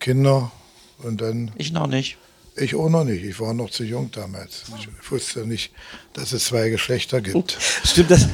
Kinder 0.00 0.52
und 0.98 1.20
dann 1.20 1.52
Ich 1.56 1.72
noch 1.72 1.86
nicht. 1.86 2.18
ich 2.56 2.74
auch 2.74 2.88
noch 2.88 3.04
nicht. 3.04 3.24
Ich 3.24 3.38
war 3.40 3.54
noch 3.54 3.70
zu 3.70 3.84
jung 3.84 4.10
damals. 4.10 4.64
Ich 4.78 4.88
wusste 5.10 5.46
nicht, 5.46 5.72
dass 6.12 6.32
es 6.32 6.46
zwei 6.46 6.68
Geschlechter 6.68 7.20
gibt. 7.20 7.56
Stimmt 7.84 8.10
das? 8.10 8.26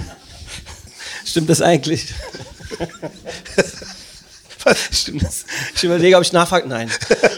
Stimmt 1.25 1.51
das 1.51 1.63
eigentlich? 1.63 2.13
Stimmt 4.93 5.23
das? 5.23 5.45
Ich 5.75 5.85
überlege, 5.85 6.17
ob 6.17 6.23
ich 6.23 6.33
nachfrage. 6.33 6.69
Nein. 6.69 6.91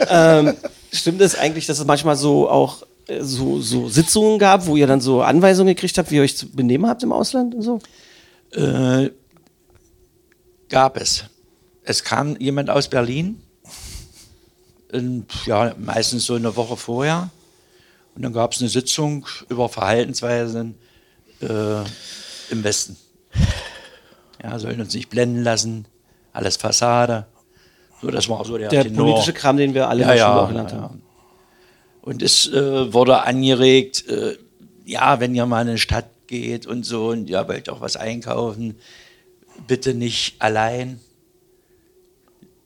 ähm, 0.09 0.56
stimmt 0.92 1.20
es 1.20 1.37
eigentlich, 1.37 1.66
dass 1.66 1.79
es 1.79 1.85
manchmal 1.85 2.16
so 2.16 2.48
auch 2.48 2.83
äh, 3.07 3.22
so, 3.22 3.61
so 3.61 3.88
Sitzungen 3.88 4.38
gab, 4.38 4.66
wo 4.66 4.76
ihr 4.76 4.87
dann 4.87 5.00
so 5.00 5.22
Anweisungen 5.22 5.74
gekriegt 5.74 5.98
habt, 5.98 6.11
wie 6.11 6.16
ihr 6.16 6.22
euch 6.22 6.37
zu 6.37 6.48
benehmen 6.50 6.87
habt 6.87 7.03
im 7.03 7.12
Ausland 7.12 7.55
und 7.55 7.62
so? 7.62 7.81
Äh, 8.53 9.11
gab 10.68 10.96
es. 10.96 11.24
Es 11.83 12.05
kam 12.05 12.37
jemand 12.38 12.70
aus 12.70 12.88
Berlin, 12.88 13.40
und, 14.92 15.26
ja, 15.46 15.74
meistens 15.79 16.26
so 16.26 16.35
eine 16.35 16.57
Woche 16.57 16.76
vorher. 16.76 17.31
Und 18.14 18.22
dann 18.22 18.33
gab 18.33 18.53
es 18.53 18.61
eine 18.61 18.68
Sitzung 18.68 19.26
über 19.48 19.68
Verhaltensweisen 19.68 20.74
äh, 21.40 21.81
im 22.50 22.64
Westen. 22.64 22.96
Ja, 24.42 24.59
sollen 24.59 24.81
uns 24.81 24.94
nicht 24.94 25.11
blenden 25.11 25.42
lassen, 25.42 25.87
alles 26.33 26.57
Fassade. 26.57 27.26
So, 28.02 28.10
das 28.10 28.28
war 28.28 28.44
so 28.44 28.56
der, 28.56 28.68
Der 28.68 28.84
Tenor. 28.84 29.06
politische 29.06 29.32
Kram, 29.32 29.56
den 29.56 29.74
wir 29.74 29.88
alle 29.88 30.02
in 30.02 30.08
ja, 30.08 30.14
der 30.14 30.22
Schule 30.22 30.42
auch 30.42 30.48
gelernt 30.48 30.72
ja, 30.72 30.80
haben. 30.80 31.02
Und 32.02 32.22
es 32.22 32.46
äh, 32.46 32.92
wurde 32.92 33.22
angeregt, 33.22 34.08
äh, 34.08 34.36
ja, 34.86 35.20
wenn 35.20 35.34
ihr 35.34 35.44
mal 35.46 35.62
in 35.62 35.68
eine 35.68 35.78
Stadt 35.78 36.06
geht 36.26 36.66
und 36.66 36.84
so 36.84 37.08
und 37.08 37.28
ihr 37.28 37.46
wollt 37.46 37.68
auch 37.68 37.80
was 37.80 37.96
einkaufen, 37.96 38.78
bitte 39.66 39.94
nicht 39.94 40.40
allein, 40.40 41.00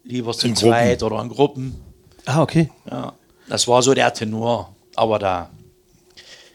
lieber 0.04 0.32
zu 0.32 0.46
In 0.46 0.54
Gruppen. 0.54 0.68
zweit 0.68 1.02
oder 1.02 1.20
in 1.20 1.28
Gruppen. 1.28 1.80
Ah, 2.26 2.42
okay. 2.42 2.70
Ja, 2.88 3.14
das 3.48 3.66
war 3.66 3.82
so 3.82 3.92
der 3.94 4.12
Tenor. 4.14 4.74
Aber 4.94 5.18
da, 5.18 5.50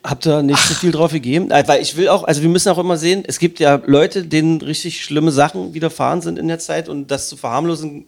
Habt 0.02 0.26
ihr 0.26 0.42
nicht 0.42 0.60
so 0.60 0.74
viel 0.74 0.92
drauf 0.94 1.12
gegeben? 1.12 1.50
Weil 1.50 1.82
ich 1.82 1.98
will 1.98 2.08
auch, 2.08 2.24
also 2.24 2.42
wir 2.42 2.48
müssen 2.48 2.70
auch 2.70 2.78
immer 2.78 2.96
sehen, 2.96 3.24
es 3.28 3.38
gibt 3.38 3.60
ja 3.60 3.82
Leute, 3.86 4.24
denen 4.24 4.62
richtig 4.62 5.04
schlimme 5.04 5.32
Sachen 5.32 5.74
widerfahren 5.74 6.22
sind 6.22 6.40
in 6.40 6.48
der 6.48 6.60
Zeit 6.60 6.88
und 6.88 7.12
das 7.12 7.28
zu 7.28 7.36
verharmlosen 7.36 8.06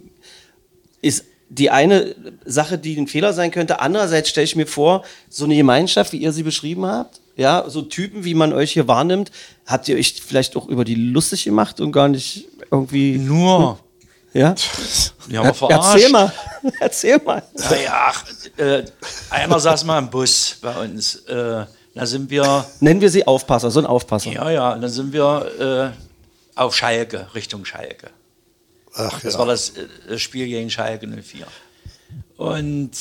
ist 1.02 1.26
die 1.50 1.70
eine 1.70 2.16
Sache, 2.46 2.78
die 2.78 2.98
ein 2.98 3.08
Fehler 3.08 3.34
sein 3.34 3.52
könnte. 3.52 3.82
Andererseits 3.82 4.30
stelle 4.30 4.46
ich 4.46 4.56
mir 4.56 4.68
vor, 4.68 5.04
so 5.30 5.44
eine 5.44 5.56
Gemeinschaft, 5.56 6.14
wie 6.14 6.18
ihr 6.18 6.32
sie 6.32 6.44
beschrieben 6.44 6.86
habt, 6.86 7.20
ja, 7.36 7.66
so 7.68 7.82
Typen, 7.82 8.24
wie 8.24 8.34
man 8.34 8.54
euch 8.54 8.72
hier 8.72 8.88
wahrnimmt, 8.88 9.32
habt 9.66 9.88
ihr 9.88 9.98
euch 9.98 10.22
vielleicht 10.26 10.56
auch 10.56 10.68
über 10.68 10.86
die 10.86 10.96
lustig 10.96 11.44
gemacht 11.44 11.82
und 11.82 11.92
gar 11.92 12.08
nicht 12.08 12.48
irgendwie, 12.72 13.18
nur, 13.18 13.80
ja? 14.34 14.56
haben 14.56 14.56
wir 15.30 15.54
verarscht. 15.54 15.96
Erzähl 15.96 16.10
mal, 16.10 16.34
erzähl 16.80 17.22
mal. 17.24 17.44
Ja, 17.84 18.12
ach, 18.12 18.26
äh, 18.58 18.84
einmal 19.30 19.60
saß 19.60 19.84
mal 19.84 20.00
im 20.00 20.10
Bus 20.10 20.58
bei 20.62 20.74
uns. 20.84 21.16
Äh, 21.28 21.66
da 21.94 22.06
sind 22.06 22.30
wir 22.30 22.66
Nennen 22.80 23.02
wir 23.02 23.10
sie 23.10 23.28
Aufpasser, 23.28 23.70
so 23.72 23.82
ein 23.82 23.86
Aufpasser. 23.86 24.32
Ja, 24.32 24.50
ja, 24.50 24.78
dann 24.78 24.90
sind 24.90 25.12
wir 25.12 25.94
äh, 26.56 26.58
auf 26.58 26.76
Schalke, 26.76 27.28
Richtung 27.36 27.66
Schalke. 27.66 28.10
Ach 28.94 29.20
Das 29.22 29.34
ja. 29.34 29.40
war 29.40 29.46
das 29.46 29.74
äh, 30.10 30.18
Spiel 30.18 30.48
gegen 30.48 30.70
Schalke 30.70 31.08
04. 31.08 31.48
Und 32.38 32.92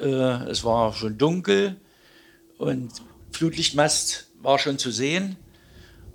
äh, 0.00 0.04
es 0.04 0.64
war 0.64 0.92
schon 0.92 1.16
dunkel 1.16 1.76
und 2.58 2.92
Flutlichtmast 3.32 4.26
war 4.42 4.58
schon 4.58 4.78
zu 4.78 4.90
sehen. 4.90 5.36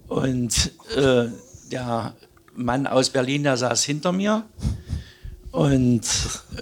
Und 0.07 0.71
äh, 0.95 1.25
der 1.71 2.15
Mann 2.53 2.87
aus 2.87 3.09
Berlin, 3.09 3.43
der 3.43 3.57
saß 3.57 3.83
hinter 3.83 4.11
mir. 4.11 4.45
Und 5.51 6.01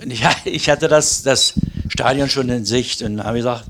ich, 0.06 0.24
ich 0.46 0.70
hatte 0.70 0.88
das, 0.88 1.24
das 1.24 1.54
Stadion 1.90 2.30
schon 2.30 2.50
in 2.50 2.66
Sicht 2.66 3.02
und 3.02 3.24
habe 3.24 3.38
gesagt, 3.38 3.66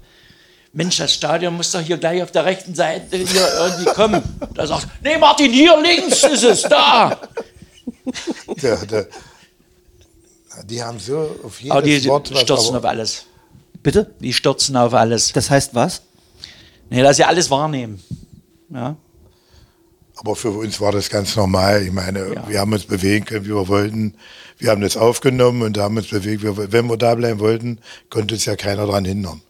Mensch, 0.73 0.97
das 0.97 1.13
Stadion 1.13 1.55
muss 1.55 1.71
doch 1.71 1.79
hier 1.79 1.97
gleich 1.97 2.21
auf 2.21 2.31
der 2.31 2.43
rechten 2.43 2.75
Seite 2.75 3.15
hier 3.15 3.47
irgendwie 3.60 3.86
kommen. 3.86 4.21
Da 4.53 4.67
sagt, 4.67 4.88
nee 5.01 5.17
Martin, 5.17 5.51
hier 5.53 5.81
links 5.81 6.21
ist 6.23 6.43
es, 6.43 6.62
da. 6.63 7.17
Der, 8.62 8.86
der, 8.86 9.08
die 10.65 10.82
haben 10.84 11.00
so 11.00 11.36
auf 11.44 11.60
jedes 11.60 11.72
Aber 11.72 11.82
die 11.82 12.06
Wort 12.06 12.32
was, 12.34 12.41
stürzen 12.41 12.70
aber- 12.76 12.78
auf 12.80 12.86
alles. 12.86 13.26
Bitte? 13.84 14.13
Die 14.20 14.34
stürzen 14.34 14.76
auf 14.78 14.94
alles. 14.94 15.34
Das 15.34 15.50
heißt 15.50 15.76
was? 15.76 16.02
Nee, 16.89 17.02
dass 17.04 17.18
sie 17.18 17.24
alles 17.24 17.50
wahrnehmen. 17.52 18.02
Ja. 18.70 18.96
Aber 20.18 20.36
für 20.36 20.50
uns 20.52 20.80
war 20.80 20.91
das 20.91 21.10
ganz 21.10 21.36
normal. 21.36 21.84
Ich 21.84 21.91
meine, 21.91 22.34
Ja. 22.34 22.48
wir 22.48 22.60
haben 22.60 22.72
uns 22.74 22.86
bewegen 22.86 23.26
können, 23.26 23.46
wie 23.46 23.50
wir 23.50 23.68
wollten. 23.68 24.15
Wir 24.58 24.72
haben 24.72 24.82
das 24.82 24.96
aufgenommen 24.96 25.62
und 25.63 25.78
haben 25.78 25.98
uns 25.98 26.08
bewegt. 26.08 26.41
Wir, 26.41 26.72
wenn 26.72 26.88
wir 26.88 26.98
da 26.98 27.15
bleiben 27.15 27.39
wollten, 27.39 27.80
konnte 28.10 28.36
uns 28.36 28.46
ja 28.46 28.56
keiner 28.56 28.86
daran 28.88 29.04
hindern. 29.06 29.41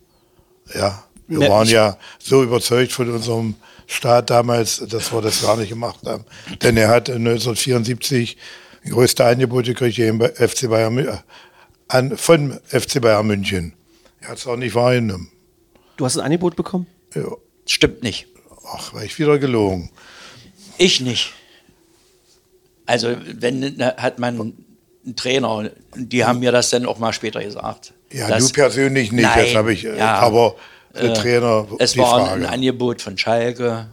Ja, 0.73 1.03
wir 1.27 1.39
Ne, 1.39 1.49
waren 1.49 1.67
ja 1.69 1.97
so 2.19 2.41
überzeugt 2.41 2.91
von 2.91 3.11
unserem 3.11 3.55
Staat 3.87 4.29
damals, 4.29 4.83
dass 4.87 5.13
wir 5.13 5.21
das 5.21 5.41
gar 5.41 5.57
nicht 5.57 5.69
gemacht 5.69 5.99
haben. 6.05 6.25
Denn 6.61 6.77
er 6.77 6.89
hat 6.89 7.09
1974 7.09 8.37
größte 8.89 9.25
Angebote 9.25 9.73
gekriegt 9.73 9.99
im 9.99 10.21
FC 10.21 10.69
Bayern, 10.69 10.97
äh, 10.97 11.17
an, 11.87 12.17
von 12.17 12.59
FC 12.67 13.01
Bayern 13.01 13.27
München. 13.27 13.73
Er 14.21 14.29
hat 14.29 14.37
es 14.37 14.47
auch 14.47 14.57
nicht 14.57 14.75
wahrgenommen. 14.75 15.31
Du 15.97 16.05
hast 16.05 16.17
ein 16.17 16.25
Angebot 16.25 16.55
bekommen? 16.55 16.87
Ja. 17.13 17.23
Stimmt 17.65 18.03
nicht. 18.03 18.27
Ach, 18.67 18.93
war 18.93 19.03
ich 19.03 19.17
wieder 19.17 19.37
gelogen. 19.39 19.89
Ich 20.77 21.01
nicht. 21.01 21.33
Also, 22.85 23.15
wenn, 23.25 23.77
da 23.77 23.95
hat 23.97 24.19
man 24.19 24.39
einen 25.05 25.15
Trainer, 25.15 25.71
die 25.95 26.25
haben 26.25 26.39
mir 26.39 26.51
das 26.51 26.69
dann 26.69 26.85
auch 26.85 26.99
mal 26.99 27.13
später 27.13 27.43
gesagt. 27.43 27.93
Ja, 28.11 28.37
du 28.37 28.49
persönlich 28.49 29.11
nicht, 29.11 29.25
das 29.25 29.35
Nein, 29.35 29.55
habe 29.55 29.73
ich, 29.73 29.85
äh, 29.85 29.97
ja, 29.97 30.15
aber 30.15 30.55
der 30.95 31.11
äh, 31.11 31.13
Trainer, 31.13 31.67
Es 31.79 31.93
die 31.93 31.99
war 31.99 32.27
Frage. 32.27 32.41
ein 32.41 32.45
Angebot 32.45 33.01
von 33.01 33.17
Schalke, 33.17 33.87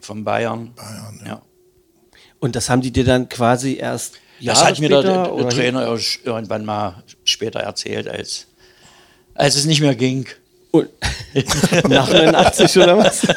von 0.00 0.24
Bayern. 0.24 0.72
Bayern, 0.74 1.20
ja. 1.26 1.42
Und 2.38 2.54
das 2.56 2.68
haben 2.70 2.80
die 2.82 2.92
dir 2.92 3.04
dann 3.04 3.28
quasi 3.28 3.76
erst 3.76 4.14
Das 4.38 4.58
Jahre 4.58 4.64
hat 4.66 4.78
mir 4.78 4.88
der, 4.88 5.00
später 5.02 5.36
der, 5.36 5.48
Trainer 5.48 5.98
irgendwann 6.24 6.64
mal 6.64 7.02
später 7.24 7.60
erzählt, 7.60 8.08
als, 8.08 8.46
als 9.34 9.56
es 9.56 9.64
nicht 9.64 9.80
mehr 9.80 9.94
ging. 9.94 10.26
Und, 10.70 10.88
nach 11.88 12.08
89 12.08 12.78
oder 12.78 12.98
was? 12.98 13.22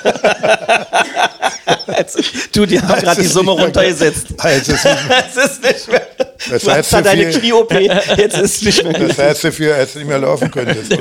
Du, 2.53 2.65
die 2.65 2.79
haben 2.79 3.01
gerade 3.01 3.21
die 3.21 3.27
Summe 3.27 3.51
runtergesetzt. 3.51 4.31
Nicht, 4.31 4.43
Es 4.43 4.67
ist 4.67 5.63
nicht 5.63 5.87
mehr. 5.91 6.07
Das 6.51 6.63
du 6.63 6.71
heißt 6.71 6.91
hast 6.93 6.93
da 6.93 7.01
deine 7.01 7.29
Knie-OP, 7.29 7.71
jetzt 8.17 8.37
ist 8.37 8.55
es 8.57 8.61
nicht 8.63 8.83
mehr. 8.83 8.93
das 9.07 9.17
heißt 9.17 9.43
dafür, 9.43 9.75
als 9.75 9.93
du 9.93 9.99
nicht 9.99 10.07
mehr 10.07 10.19
laufen 10.19 10.49
könntest. 10.49 10.97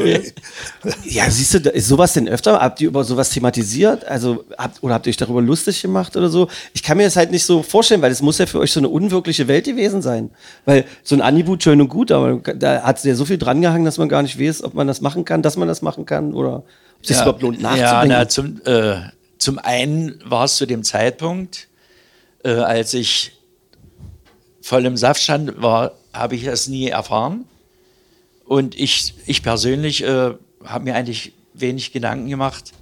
Ja, 1.04 1.30
siehst 1.30 1.54
du, 1.54 1.70
ist 1.70 1.88
sowas 1.88 2.12
denn 2.12 2.28
öfter? 2.28 2.60
Habt 2.60 2.80
ihr 2.80 2.88
über 2.88 3.04
sowas 3.04 3.30
thematisiert? 3.30 4.04
Also, 4.04 4.44
habt, 4.56 4.82
oder 4.82 4.94
habt 4.94 5.06
ihr 5.06 5.10
euch 5.10 5.16
darüber 5.16 5.40
lustig 5.42 5.82
gemacht 5.82 6.16
oder 6.16 6.28
so? 6.28 6.48
Ich 6.74 6.82
kann 6.82 6.96
mir 6.96 7.04
das 7.04 7.16
halt 7.16 7.30
nicht 7.30 7.44
so 7.44 7.62
vorstellen, 7.62 8.02
weil 8.02 8.12
es 8.12 8.22
muss 8.22 8.38
ja 8.38 8.46
für 8.46 8.58
euch 8.58 8.72
so 8.72 8.80
eine 8.80 8.88
unwirkliche 8.88 9.48
Welt 9.48 9.64
gewesen 9.64 10.02
sein. 10.02 10.30
Weil 10.64 10.84
so 11.02 11.14
ein 11.14 11.20
Angebot 11.22 11.62
schön 11.62 11.80
und 11.80 11.88
gut, 11.88 12.12
aber 12.12 12.36
da 12.54 12.82
hat 12.82 12.98
es 12.98 13.04
ja 13.04 13.14
so 13.14 13.24
viel 13.24 13.38
drangehangen, 13.38 13.84
dass 13.84 13.98
man 13.98 14.08
gar 14.08 14.22
nicht 14.22 14.38
weiß, 14.40 14.62
ob 14.64 14.74
man 14.74 14.86
das 14.86 15.00
machen 15.00 15.24
kann, 15.24 15.42
dass 15.42 15.56
man 15.56 15.68
das 15.68 15.82
machen 15.82 16.06
kann 16.06 16.34
oder 16.34 16.56
ob 16.56 16.64
es 17.02 17.08
sich 17.08 17.16
überhaupt 17.16 17.42
lohnt 17.42 17.60
Ja, 17.62 17.70
nachzudenken. 18.04 18.08
na, 18.08 18.28
zum, 18.28 18.60
äh, 18.64 18.96
zum 19.38 19.58
einen 19.58 20.20
war 20.24 20.44
es 20.44 20.56
zu 20.56 20.66
dem 20.66 20.82
Zeitpunkt, 20.82 21.68
äh, 22.44 22.50
als 22.50 22.94
ich 22.94 23.32
voll 24.68 24.84
im 24.84 24.98
Saft 24.98 25.22
stand, 25.22 25.62
war, 25.62 25.92
habe 26.12 26.36
ich 26.36 26.44
es 26.44 26.68
nie 26.68 26.88
erfahren. 26.88 27.46
Und 28.44 28.78
ich, 28.78 29.14
ich 29.24 29.42
persönlich 29.42 30.04
äh, 30.04 30.34
habe 30.62 30.84
mir 30.84 30.94
eigentlich 30.94 31.32
wenig 31.54 31.90
Gedanken 31.92 32.28
gemacht, 32.28 32.72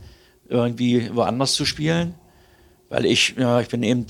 irgendwie 0.49 1.15
woanders 1.15 1.53
zu 1.55 1.65
spielen. 1.65 2.17
Weil 2.89 3.07
ich, 3.07 3.37
ja, 3.39 3.61
ich 3.61 3.69
bin 3.69 3.85
eben, 3.85 4.05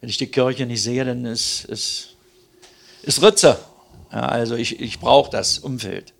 wenn 0.00 0.08
ich 0.08 0.16
die 0.16 0.26
Kirche 0.26 0.66
nicht 0.66 0.82
sehe, 0.82 1.04
dann 1.04 1.24
ist, 1.24 1.64
ist, 1.66 2.16
ist 3.02 3.22
Ritze. 3.22 3.56
Ja, 4.10 4.26
also 4.26 4.56
ich, 4.56 4.80
ich 4.80 4.98
brauche 4.98 5.30
das 5.30 5.60
Umfeld. 5.60 6.12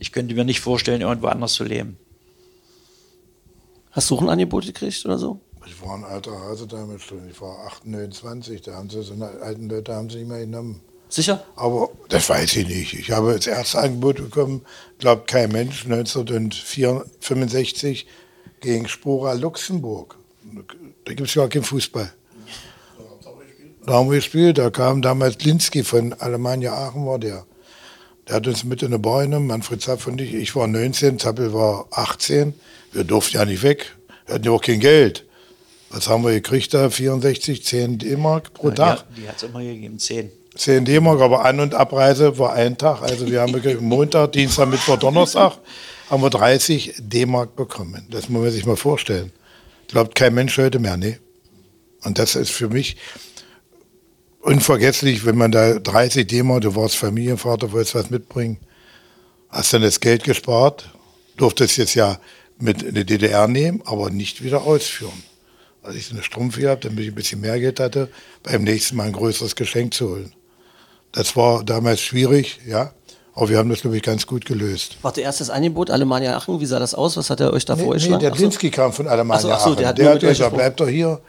Ich 0.00 0.10
könnte 0.10 0.34
mir 0.34 0.44
nicht 0.44 0.60
vorstellen, 0.60 1.02
irgendwo 1.02 1.28
anders 1.28 1.54
zu 1.54 1.62
leben. 1.62 1.98
Hast 3.92 4.10
du 4.10 4.16
auch 4.16 4.22
ein 4.22 4.28
Angebot 4.28 4.66
gekriegt 4.66 5.04
oder 5.04 5.18
so? 5.18 5.40
Ich 5.68 5.82
war 5.82 5.94
ein 5.94 6.04
alter 6.04 6.40
Hase 6.40 6.66
damals 6.66 7.02
schon. 7.02 7.28
Ich 7.28 7.38
war 7.40 7.66
28, 7.66 8.62
da 8.62 8.74
haben 8.74 8.88
sie 8.88 9.02
so 9.02 9.12
eine 9.12 9.28
alten 9.42 9.68
Leute 9.68 9.94
haben 9.94 10.08
sie 10.08 10.18
nicht 10.18 10.28
mehr 10.28 10.40
genommen. 10.40 10.80
Sicher? 11.10 11.44
Aber 11.56 11.90
das 12.08 12.28
weiß 12.28 12.56
ich 12.56 12.66
nicht. 12.66 12.94
Ich 12.94 13.10
habe 13.10 13.34
das 13.34 13.46
erste 13.46 13.78
Angebot 13.78 14.16
bekommen, 14.16 14.64
glaubt 14.98 15.28
kein 15.28 15.52
Mensch, 15.52 15.84
1965 15.84 18.06
gegen 18.60 18.88
Spora 18.88 19.34
Luxemburg. 19.34 20.16
Da 21.04 21.12
gibt 21.12 21.28
es 21.28 21.34
ja 21.34 21.46
keinen 21.48 21.64
Fußball. 21.64 22.12
Da 23.86 23.92
haben 23.92 24.10
wir 24.10 24.16
gespielt, 24.16 24.58
da 24.58 24.70
kam 24.70 25.02
damals 25.02 25.42
Linsky 25.42 25.84
von 25.84 26.14
Alemannia 26.14 26.74
Aachen 26.74 27.06
war 27.06 27.18
der. 27.18 27.44
Der 28.26 28.36
hat 28.36 28.46
uns 28.46 28.64
mit 28.64 28.82
in 28.82 28.88
eine 28.88 28.98
Bar 28.98 29.22
genommen, 29.22 29.46
Manfred 29.46 29.80
Zapp 29.80 30.06
und 30.06 30.20
ich. 30.20 30.34
Ich 30.34 30.54
war 30.56 30.66
19, 30.66 31.18
Zappel 31.18 31.54
war 31.54 31.86
18. 31.90 32.52
Wir 32.92 33.04
durften 33.04 33.36
ja 33.36 33.46
nicht 33.46 33.62
weg. 33.62 33.96
Wir 34.26 34.34
hatten 34.34 34.44
ja 34.44 34.50
auch 34.50 34.60
kein 34.60 34.80
Geld. 34.80 35.24
Was 35.90 36.08
haben 36.08 36.22
wir 36.24 36.32
gekriegt 36.32 36.74
da? 36.74 36.90
64, 36.90 37.64
10 37.64 37.98
D-Mark 37.98 38.52
pro 38.52 38.70
Tag. 38.70 38.98
Ja, 38.98 39.04
die 39.16 39.28
hat 39.28 39.36
es 39.36 39.42
immer 39.44 39.62
gegeben, 39.62 39.98
10. 39.98 40.30
10 40.54 40.84
D-Mark, 40.84 41.20
aber 41.20 41.44
An- 41.44 41.60
und 41.60 41.74
Abreise 41.74 42.38
war 42.38 42.52
ein 42.52 42.76
Tag. 42.76 43.02
Also 43.02 43.30
wir 43.30 43.40
haben 43.40 43.54
Montag, 43.80 44.32
Dienstag, 44.32 44.68
Mittwoch, 44.68 44.98
Donnerstag 44.98 45.58
haben 46.10 46.22
wir 46.22 46.30
30 46.30 46.94
D-Mark 46.98 47.54
bekommen. 47.56 48.06
Das 48.10 48.28
muss 48.28 48.42
man 48.42 48.50
sich 48.50 48.66
mal 48.66 48.76
vorstellen. 48.76 49.32
Glaubt 49.88 50.14
kein 50.14 50.34
Mensch 50.34 50.56
heute 50.58 50.78
mehr, 50.78 50.96
ne? 50.96 51.18
Und 52.04 52.18
das 52.18 52.34
ist 52.34 52.50
für 52.50 52.68
mich 52.68 52.96
unvergesslich, 54.40 55.24
wenn 55.24 55.36
man 55.36 55.52
da 55.52 55.78
30 55.78 56.26
D-Mark, 56.26 56.62
du 56.62 56.74
warst 56.74 56.96
Familienvater, 56.96 57.72
wolltest 57.72 57.94
was 57.94 58.10
mitbringen, 58.10 58.58
hast 59.48 59.72
dann 59.72 59.82
das 59.82 60.00
Geld 60.00 60.24
gespart, 60.24 60.90
durftest 61.36 61.76
jetzt 61.78 61.94
ja 61.94 62.18
mit 62.58 62.82
in 62.82 62.94
die 62.94 63.04
DDR 63.04 63.48
nehmen, 63.48 63.82
aber 63.84 64.10
nicht 64.10 64.42
wieder 64.42 64.62
ausführen. 64.62 65.22
Als 65.88 65.96
ich 65.96 66.06
so 66.06 66.14
eine 66.14 66.22
Strumpfe 66.22 66.60
gehabt, 66.60 66.84
damit 66.84 66.98
ich 67.00 67.08
ein 67.08 67.14
bisschen 67.14 67.40
mehr 67.40 67.58
Geld 67.58 67.80
hatte, 67.80 68.10
beim 68.42 68.62
nächsten 68.62 68.94
Mal 68.96 69.04
ein 69.06 69.12
größeres 69.14 69.56
Geschenk 69.56 69.94
zu 69.94 70.10
holen. 70.10 70.34
Das 71.12 71.34
war 71.34 71.64
damals 71.64 72.02
schwierig, 72.02 72.60
ja. 72.66 72.92
Aber 73.32 73.48
wir 73.48 73.56
haben 73.56 73.70
das, 73.70 73.80
glaube 73.80 73.96
ich, 73.96 74.02
ganz 74.02 74.26
gut 74.26 74.44
gelöst. 74.44 74.98
Warte, 75.00 75.22
erstes 75.22 75.48
Angebot, 75.48 75.88
Alemannia 75.90 76.36
Aachen, 76.36 76.60
wie 76.60 76.66
sah 76.66 76.78
das 76.78 76.94
aus? 76.94 77.16
Was 77.16 77.30
hat 77.30 77.40
er 77.40 77.54
euch 77.54 77.64
da 77.64 77.74
Nee, 77.74 77.80
nee, 77.80 77.84
vorgeschlagen? 77.86 78.20
der 78.20 78.32
Ach 78.32 78.36
so. 78.60 78.70
Kam 78.70 78.92
von 78.92 79.08
Alemannia 79.08 79.54
Ach 79.54 79.60
so, 79.60 79.74
der 79.74 79.86
Aachen. 79.86 79.88
hat 79.88 79.98
der 79.98 80.10
hat 80.10 80.20
gesagt, 80.20 80.54
bleibt 80.54 80.78
doch 80.80 80.88
hier. 80.88 81.20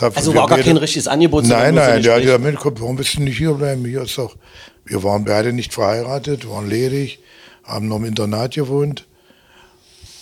Also 0.00 0.34
war 0.34 0.48
gar 0.48 0.58
kein 0.58 0.76
richtiges 0.76 1.06
Angebot, 1.06 1.44
Nein, 1.44 1.76
nein, 1.76 2.02
der 2.02 2.16
hat 2.16 2.22
gesagt, 2.22 2.42
Mensch, 2.42 2.58
warum 2.64 2.96
bist 2.96 3.14
du 3.14 3.22
nicht 3.22 3.38
hier 3.38 3.52
bleiben? 3.52 3.84
Hier 3.84 4.02
ist 4.02 4.18
doch, 4.18 4.34
wir 4.86 5.04
waren 5.04 5.24
beide 5.24 5.52
nicht 5.52 5.72
verheiratet, 5.72 6.48
waren 6.50 6.68
ledig, 6.68 7.20
haben 7.62 7.86
noch 7.86 7.98
im 7.98 8.06
Internat 8.06 8.54
gewohnt. 8.54 9.06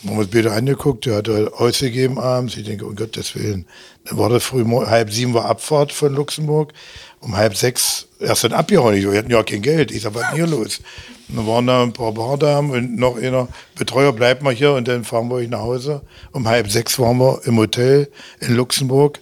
Haben 0.04 0.18
uns 0.18 0.30
beide 0.30 0.50
angeguckt, 0.50 1.06
der 1.06 1.16
hat 1.16 1.28
halt 1.28 1.52
ausgegeben 1.52 2.18
abends. 2.18 2.56
Ich 2.56 2.64
denke, 2.64 2.86
um 2.86 2.96
Gottes 2.96 3.36
Willen. 3.36 3.66
Dann 4.04 4.18
war 4.18 4.28
das 4.28 4.42
früh, 4.42 4.64
halb 4.64 5.12
sieben 5.12 5.32
war 5.32 5.44
Abfahrt 5.44 5.92
von 5.92 6.12
Luxemburg. 6.14 6.72
Um 7.20 7.36
halb 7.36 7.56
sechs 7.56 8.08
erst 8.18 8.42
dann 8.42 8.52
abgehauen. 8.52 8.96
Ich, 8.96 9.08
Wir 9.08 9.18
hatten 9.18 9.30
ja 9.30 9.42
kein 9.44 9.62
Geld. 9.62 9.92
Ich 9.92 10.02
sag, 10.02 10.14
was 10.14 10.22
ist 10.22 10.34
hier 10.34 10.46
los? 10.48 10.80
Und 11.28 11.36
dann 11.36 11.46
waren 11.46 11.66
da 11.68 11.82
ein 11.84 11.92
paar 11.92 12.12
Bardamen 12.12 12.72
und 12.72 12.96
noch 12.96 13.16
einer 13.16 13.46
Betreuer, 13.76 14.12
bleibt 14.12 14.42
mal 14.42 14.52
hier 14.52 14.72
und 14.72 14.88
dann 14.88 15.04
fahren 15.04 15.28
wir 15.28 15.36
euch 15.36 15.48
nach 15.48 15.60
Hause. 15.60 16.02
Um 16.32 16.48
halb 16.48 16.70
sechs 16.70 16.98
waren 16.98 17.18
wir 17.18 17.40
im 17.44 17.56
Hotel 17.58 18.10
in 18.40 18.56
Luxemburg. 18.56 19.20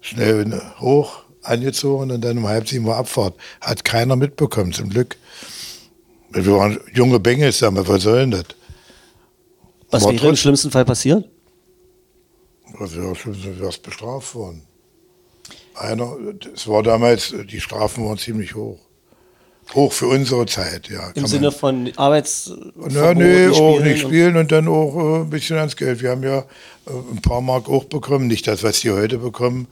Schnell 0.00 0.60
hoch, 0.78 1.22
angezogen 1.42 2.12
und 2.12 2.20
dann 2.20 2.38
um 2.38 2.46
halb 2.46 2.68
sieben 2.68 2.86
war 2.86 2.96
Abfahrt. 2.96 3.34
Hat 3.60 3.84
keiner 3.84 4.14
mitbekommen, 4.14 4.72
zum 4.72 4.88
Glück. 4.88 5.16
Wir 6.30 6.56
waren 6.56 6.78
junge 6.94 7.18
Bengels, 7.18 7.60
wir, 7.60 7.88
was 7.88 8.04
soll 8.04 8.20
denn 8.20 8.30
das? 8.30 8.44
Was 9.92 10.04
Aber 10.04 10.14
wäre 10.14 10.28
im 10.30 10.36
schlimmsten 10.36 10.70
Fall 10.70 10.84
passiert? 10.86 11.28
Also 12.78 13.14
schon 13.14 13.34
sind 13.34 13.58
wir 13.58 13.66
erst 13.66 13.82
bestraft 13.82 14.34
worden. 14.34 14.62
Einer, 15.74 16.16
es 16.54 16.66
war 16.66 16.82
damals, 16.82 17.34
die 17.50 17.60
Strafen 17.60 18.06
waren 18.06 18.16
ziemlich 18.18 18.54
hoch. 18.54 18.78
Hoch 19.74 19.92
für 19.92 20.06
unsere 20.06 20.46
Zeit, 20.46 20.88
ja. 20.88 21.10
Im 21.14 21.26
Sinne 21.26 21.48
man- 21.50 21.52
von 21.52 21.92
Arbeits... 21.96 22.52
Ja, 22.88 23.14
nee, 23.14 23.48
auch 23.48 23.80
nicht 23.80 24.00
spielen 24.00 24.36
und 24.36 24.50
dann 24.50 24.66
auch 24.66 24.96
äh, 24.96 25.20
ein 25.20 25.30
bisschen 25.30 25.56
ans 25.58 25.76
Geld. 25.76 26.02
Wir 26.02 26.10
haben 26.10 26.22
ja 26.22 26.38
äh, 26.38 26.44
ein 27.12 27.22
paar 27.22 27.40
Mark 27.42 27.68
auch 27.68 27.84
bekommen, 27.84 28.26
nicht 28.26 28.46
das, 28.48 28.62
was 28.62 28.80
die 28.80 28.90
heute 28.90 29.18
bekommen. 29.18 29.68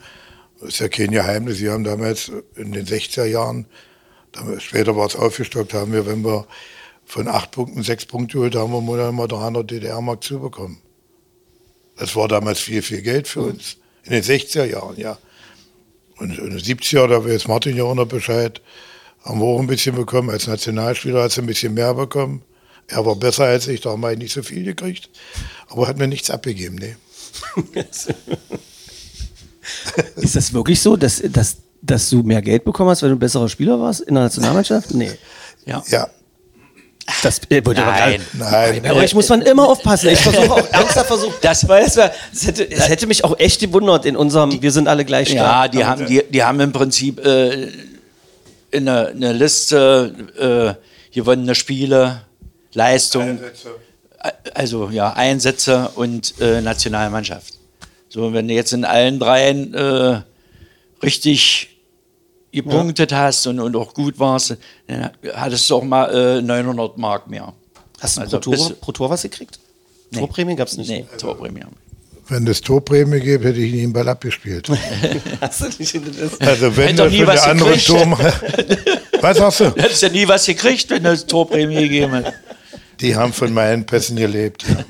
Das 0.60 0.70
ist 0.70 0.78
ja 0.80 0.88
kein 0.88 1.10
Geheimnis. 1.10 1.60
Wir 1.60 1.72
haben 1.72 1.84
damals 1.84 2.28
äh, 2.28 2.60
in 2.60 2.72
den 2.72 2.86
60er 2.86 3.24
Jahren, 3.24 3.66
damals, 4.32 4.62
später 4.62 4.96
war 4.96 5.06
es 5.06 5.16
aufgestockt, 5.16 5.74
haben 5.74 5.92
wir, 5.92 6.06
wenn 6.06 6.24
wir 6.24 6.46
von 7.10 7.26
acht 7.26 7.50
Punkten 7.50 7.82
sechs 7.82 8.06
Punkte 8.06 8.34
geholt 8.34 8.54
haben, 8.54 8.72
wir 8.72 8.80
monatlich 8.80 9.16
mal 9.16 9.26
300 9.26 9.68
DDR-Mark 9.68 10.22
zubekommen. 10.22 10.78
Das 11.96 12.14
war 12.14 12.28
damals 12.28 12.60
viel, 12.60 12.82
viel 12.82 13.02
Geld 13.02 13.26
für 13.26 13.42
uns. 13.42 13.78
In 14.04 14.12
den 14.12 14.22
60er 14.22 14.64
Jahren, 14.64 14.96
ja. 14.96 15.18
Und 16.18 16.38
in 16.38 16.50
den 16.50 16.60
70er, 16.60 17.08
da 17.08 17.24
weiß 17.24 17.48
Martin 17.48 17.76
ja 17.76 17.82
auch 17.82 17.96
noch 17.96 18.06
Bescheid, 18.06 18.62
haben 19.24 19.40
wir 19.40 19.46
auch 19.46 19.58
ein 19.58 19.66
bisschen 19.66 19.96
bekommen. 19.96 20.30
Als 20.30 20.46
Nationalspieler 20.46 21.24
hat 21.24 21.36
er 21.36 21.42
ein 21.42 21.46
bisschen 21.46 21.74
mehr 21.74 21.94
bekommen. 21.94 22.42
Er 22.86 23.04
war 23.04 23.16
besser 23.16 23.44
als 23.44 23.66
ich, 23.66 23.80
da 23.80 23.90
haben 23.90 24.02
wir 24.02 24.16
nicht 24.16 24.32
so 24.32 24.44
viel 24.44 24.62
gekriegt. 24.62 25.10
Aber 25.68 25.88
hat 25.88 25.98
mir 25.98 26.06
nichts 26.06 26.30
abgegeben, 26.30 26.76
nee. 26.76 26.94
Ist 30.16 30.36
das 30.36 30.52
wirklich 30.52 30.80
so, 30.80 30.96
dass, 30.96 31.20
dass, 31.24 31.56
dass 31.82 32.08
du 32.08 32.22
mehr 32.22 32.40
Geld 32.40 32.64
bekommen 32.64 32.90
hast, 32.90 33.02
weil 33.02 33.10
du 33.10 33.16
ein 33.16 33.20
besserer 33.20 33.48
Spieler 33.48 33.80
warst 33.80 34.00
in 34.00 34.14
der 34.14 34.24
Nationalmannschaft? 34.24 34.94
Nee. 34.94 35.10
Ja. 35.66 35.82
Ja, 35.88 36.08
Das, 37.22 37.40
äh, 37.50 37.58
aber 37.58 37.74
Nein. 37.74 38.20
nein. 38.34 38.82
Bei 38.82 38.92
euch 38.94 39.14
muss 39.14 39.28
man 39.28 39.42
immer 39.42 39.68
aufpassen. 39.68 40.08
Ich 40.10 40.20
versuche 40.20 40.50
auch 40.52 40.72
ernsthaft 40.72 41.06
versucht. 41.06 41.44
Das- 41.44 41.66
weil 41.68 41.84
es, 41.84 41.96
war, 41.96 42.10
es, 42.32 42.46
hätte, 42.46 42.70
es 42.70 42.88
hätte 42.88 43.06
mich 43.06 43.24
auch 43.24 43.38
echt 43.38 43.60
gewundert 43.60 44.04
in 44.06 44.16
unserem 44.16 44.60
Wir 44.62 44.72
sind 44.72 44.88
alle 44.88 45.04
gleich 45.04 45.28
Ja, 45.30 45.42
stark. 45.42 45.72
die 45.72 45.84
haben, 45.84 46.06
die, 46.06 46.22
die 46.28 46.42
haben 46.42 46.60
im 46.60 46.72
Prinzip 46.72 47.24
äh, 47.24 47.68
eine, 48.74 49.08
eine 49.08 49.32
Liste 49.32 50.76
äh, 50.80 51.14
gewonnene 51.14 51.54
Spiele, 51.54 52.22
Leistung, 52.72 53.38
äh, 54.22 54.30
also 54.54 54.90
ja, 54.90 55.12
Einsätze 55.12 55.90
und 55.96 56.34
äh, 56.40 56.60
Nationalmannschaft. 56.60 57.54
So, 58.08 58.32
wenn 58.32 58.48
du 58.48 58.54
jetzt 58.54 58.72
in 58.72 58.84
allen 58.84 59.18
dreien 59.18 59.74
äh, 59.74 60.20
richtig 61.02 61.68
gepunktet 62.52 63.12
hast 63.12 63.46
und, 63.46 63.60
und 63.60 63.76
auch 63.76 63.94
gut 63.94 64.18
warst, 64.18 64.56
dann 64.86 65.10
hattest 65.34 65.68
du 65.70 65.76
auch 65.76 65.84
mal 65.84 66.38
äh, 66.38 66.42
900 66.42 66.98
Mark 66.98 67.28
mehr. 67.28 67.52
Hast 68.00 68.16
du 68.16 68.20
Also 68.22 68.40
pro, 68.40 68.54
Tor, 68.54 68.70
pro 68.80 68.92
Tor 68.92 69.10
was 69.10 69.22
gekriegt? 69.22 69.58
Torprämien 70.12 70.56
gab 70.56 70.68
es 70.68 70.76
nicht. 70.76 70.88
Nee, 70.88 71.06
Torprämie. 71.18 71.60
Wenn 72.28 72.46
es 72.46 72.60
Torprämie 72.60 73.20
gibt, 73.20 73.44
hätte 73.44 73.58
ich 73.58 73.72
nie 73.72 73.80
den 73.82 73.92
Ball 73.92 74.08
abgespielt. 74.08 74.68
Hast 75.40 75.60
du 75.62 75.66
nicht 75.78 75.94
das? 75.94 76.40
Also 76.40 76.76
wenn 76.76 76.96
das 76.96 77.10
nie 77.10 77.18
für 77.20 77.26
was 77.26 77.42
der 77.42 77.50
andere. 77.50 77.76
Tor 77.78 78.18
Was 79.20 79.36
sagst 79.36 79.60
du? 79.60 79.70
Du 79.70 79.82
hättest 79.82 80.02
ja 80.02 80.08
nie 80.08 80.26
was 80.26 80.46
gekriegt, 80.46 80.90
wenn 80.90 81.04
du 81.04 81.26
Torprämie 81.26 81.74
gegeben 81.74 82.14
hättest. 82.14 82.36
Die 83.00 83.16
haben 83.16 83.32
von 83.32 83.52
meinen 83.52 83.84
Pässen 83.86 84.16
gelebt. 84.16 84.64
Ja. 84.68 84.84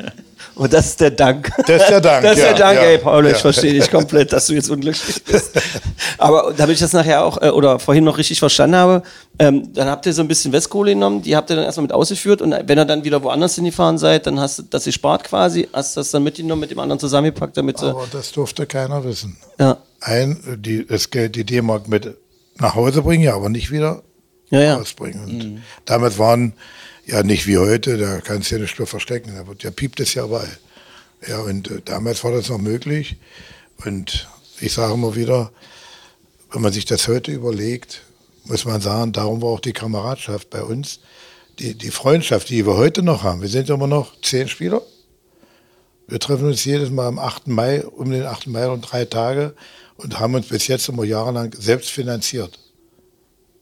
Und 0.54 0.72
das 0.72 0.86
ist 0.86 1.00
der 1.00 1.10
Dank. 1.12 1.50
Das 1.66 1.82
ist 1.82 1.88
der 1.90 2.00
Dank, 2.00 2.22
Das 2.24 2.32
ist 2.36 2.42
ja, 2.42 2.48
der 2.50 2.58
Dank, 2.58 2.78
ja. 2.78 2.84
ey, 2.84 2.98
Paul. 2.98 3.26
Ich 3.26 3.32
Ja. 3.32 3.38
verstehe 3.38 3.72
dich 3.72 3.90
komplett, 3.90 4.32
dass 4.32 4.46
du 4.46 4.54
jetzt 4.54 4.68
unglücklich 4.70 5.22
bist. 5.24 5.52
Aber 6.18 6.52
damit 6.56 6.74
ich 6.74 6.80
das 6.80 6.92
nachher 6.92 7.24
auch, 7.24 7.40
äh, 7.40 7.48
oder 7.50 7.78
vorhin 7.78 8.04
noch 8.04 8.18
richtig 8.18 8.38
verstanden 8.38 8.76
habe, 8.76 9.02
ähm, 9.38 9.72
dann 9.72 9.88
habt 9.88 10.04
ihr 10.06 10.12
so 10.12 10.20
ein 10.22 10.28
bisschen 10.28 10.52
Westkohle 10.52 10.92
genommen, 10.94 11.22
die 11.22 11.34
habt 11.36 11.48
ihr 11.50 11.56
dann 11.56 11.64
erstmal 11.64 11.82
mit 11.82 11.92
ausgeführt 11.92 12.42
und 12.42 12.50
wenn 12.66 12.78
ihr 12.78 12.84
dann 12.84 13.04
wieder 13.04 13.22
woanders 13.22 13.54
hingefahren 13.54 13.96
seid, 13.98 14.26
dann 14.26 14.38
hast 14.38 14.58
du 14.58 14.62
das 14.68 14.84
gespart 14.84 15.24
quasi, 15.24 15.68
hast 15.72 15.96
das 15.96 16.10
dann 16.10 16.22
mitgenommen, 16.22 16.60
mit 16.60 16.70
dem 16.70 16.78
anderen 16.78 16.98
zusammengepackt, 17.00 17.56
damit 17.56 17.82
Aber 17.82 18.06
das 18.12 18.32
durfte 18.32 18.66
keiner 18.66 19.02
wissen. 19.04 19.36
ja. 19.58 19.78
Ein, 20.02 20.40
die, 20.58 20.86
das 20.86 21.10
Geld, 21.10 21.36
die 21.36 21.44
D-Mark 21.44 21.86
mit 21.86 22.16
nach 22.58 22.74
Hause 22.74 23.02
bringen, 23.02 23.22
ja, 23.22 23.34
aber 23.34 23.50
nicht 23.50 23.70
wieder 23.70 24.03
Ja, 24.51 24.61
ja. 24.61 24.76
ausbringen. 24.78 25.20
Und 25.24 25.62
damals 25.84 26.18
waren 26.18 26.55
ja 27.07 27.22
nicht 27.22 27.46
wie 27.46 27.59
heute, 27.59 27.96
da 27.96 28.20
kannst 28.20 28.51
du 28.51 28.57
ja 28.57 28.62
nicht 28.62 28.78
mehr 28.78 28.86
verstecken, 28.86 29.34
da 29.34 29.44
ja 29.59 29.70
piept 29.70 30.01
es 30.01 30.14
ja 30.14 30.24
überall. 30.24 30.59
Ja, 31.26 31.40
und 31.40 31.70
äh, 31.70 31.82
damals 31.84 32.24
war 32.24 32.32
das 32.32 32.48
noch 32.48 32.59
möglich. 32.59 33.16
Und 33.84 34.28
ich 34.61 34.72
sage 34.72 34.94
immer 34.94 35.16
wieder, 35.16 35.53
wenn 36.51 36.62
man 36.62 36.72
sich 36.72 36.84
das 36.84 37.09
heute 37.09 37.32
überlegt, 37.32 38.03
muss 38.44 38.64
man 38.64 38.80
sagen, 38.80 39.12
darum 39.12 39.42
war 39.42 39.51
auch 39.51 39.61
die 39.61 39.72
Kameradschaft 39.72 40.51
bei 40.51 40.62
uns, 40.62 41.01
die, 41.59 41.74
die 41.74 41.90
Freundschaft, 41.90 42.48
die 42.48 42.66
wir 42.66 42.76
heute 42.76 43.03
noch 43.03 43.22
haben. 43.22 43.42
Wir 43.42 43.48
sind 43.48 43.68
immer 43.68 43.86
noch 43.86 44.20
zehn 44.22 44.48
Spieler. 44.48 44.82
Wir 46.09 46.18
treffen 46.18 46.46
uns 46.46 46.64
jedes 46.64 46.90
Mal 46.90 47.07
am 47.07 47.18
8. 47.18 47.48
Mai, 47.48 47.84
um 47.84 48.11
den 48.11 48.24
8. 48.24 48.48
Mai 48.48 48.68
und 48.68 48.80
drei 48.80 49.05
Tage 49.05 49.55
und 49.96 50.18
haben 50.18 50.34
uns 50.34 50.48
bis 50.48 50.66
jetzt 50.66 50.88
immer 50.88 51.05
jahrelang 51.05 51.55
selbst 51.57 51.90
finanziert, 51.90 52.59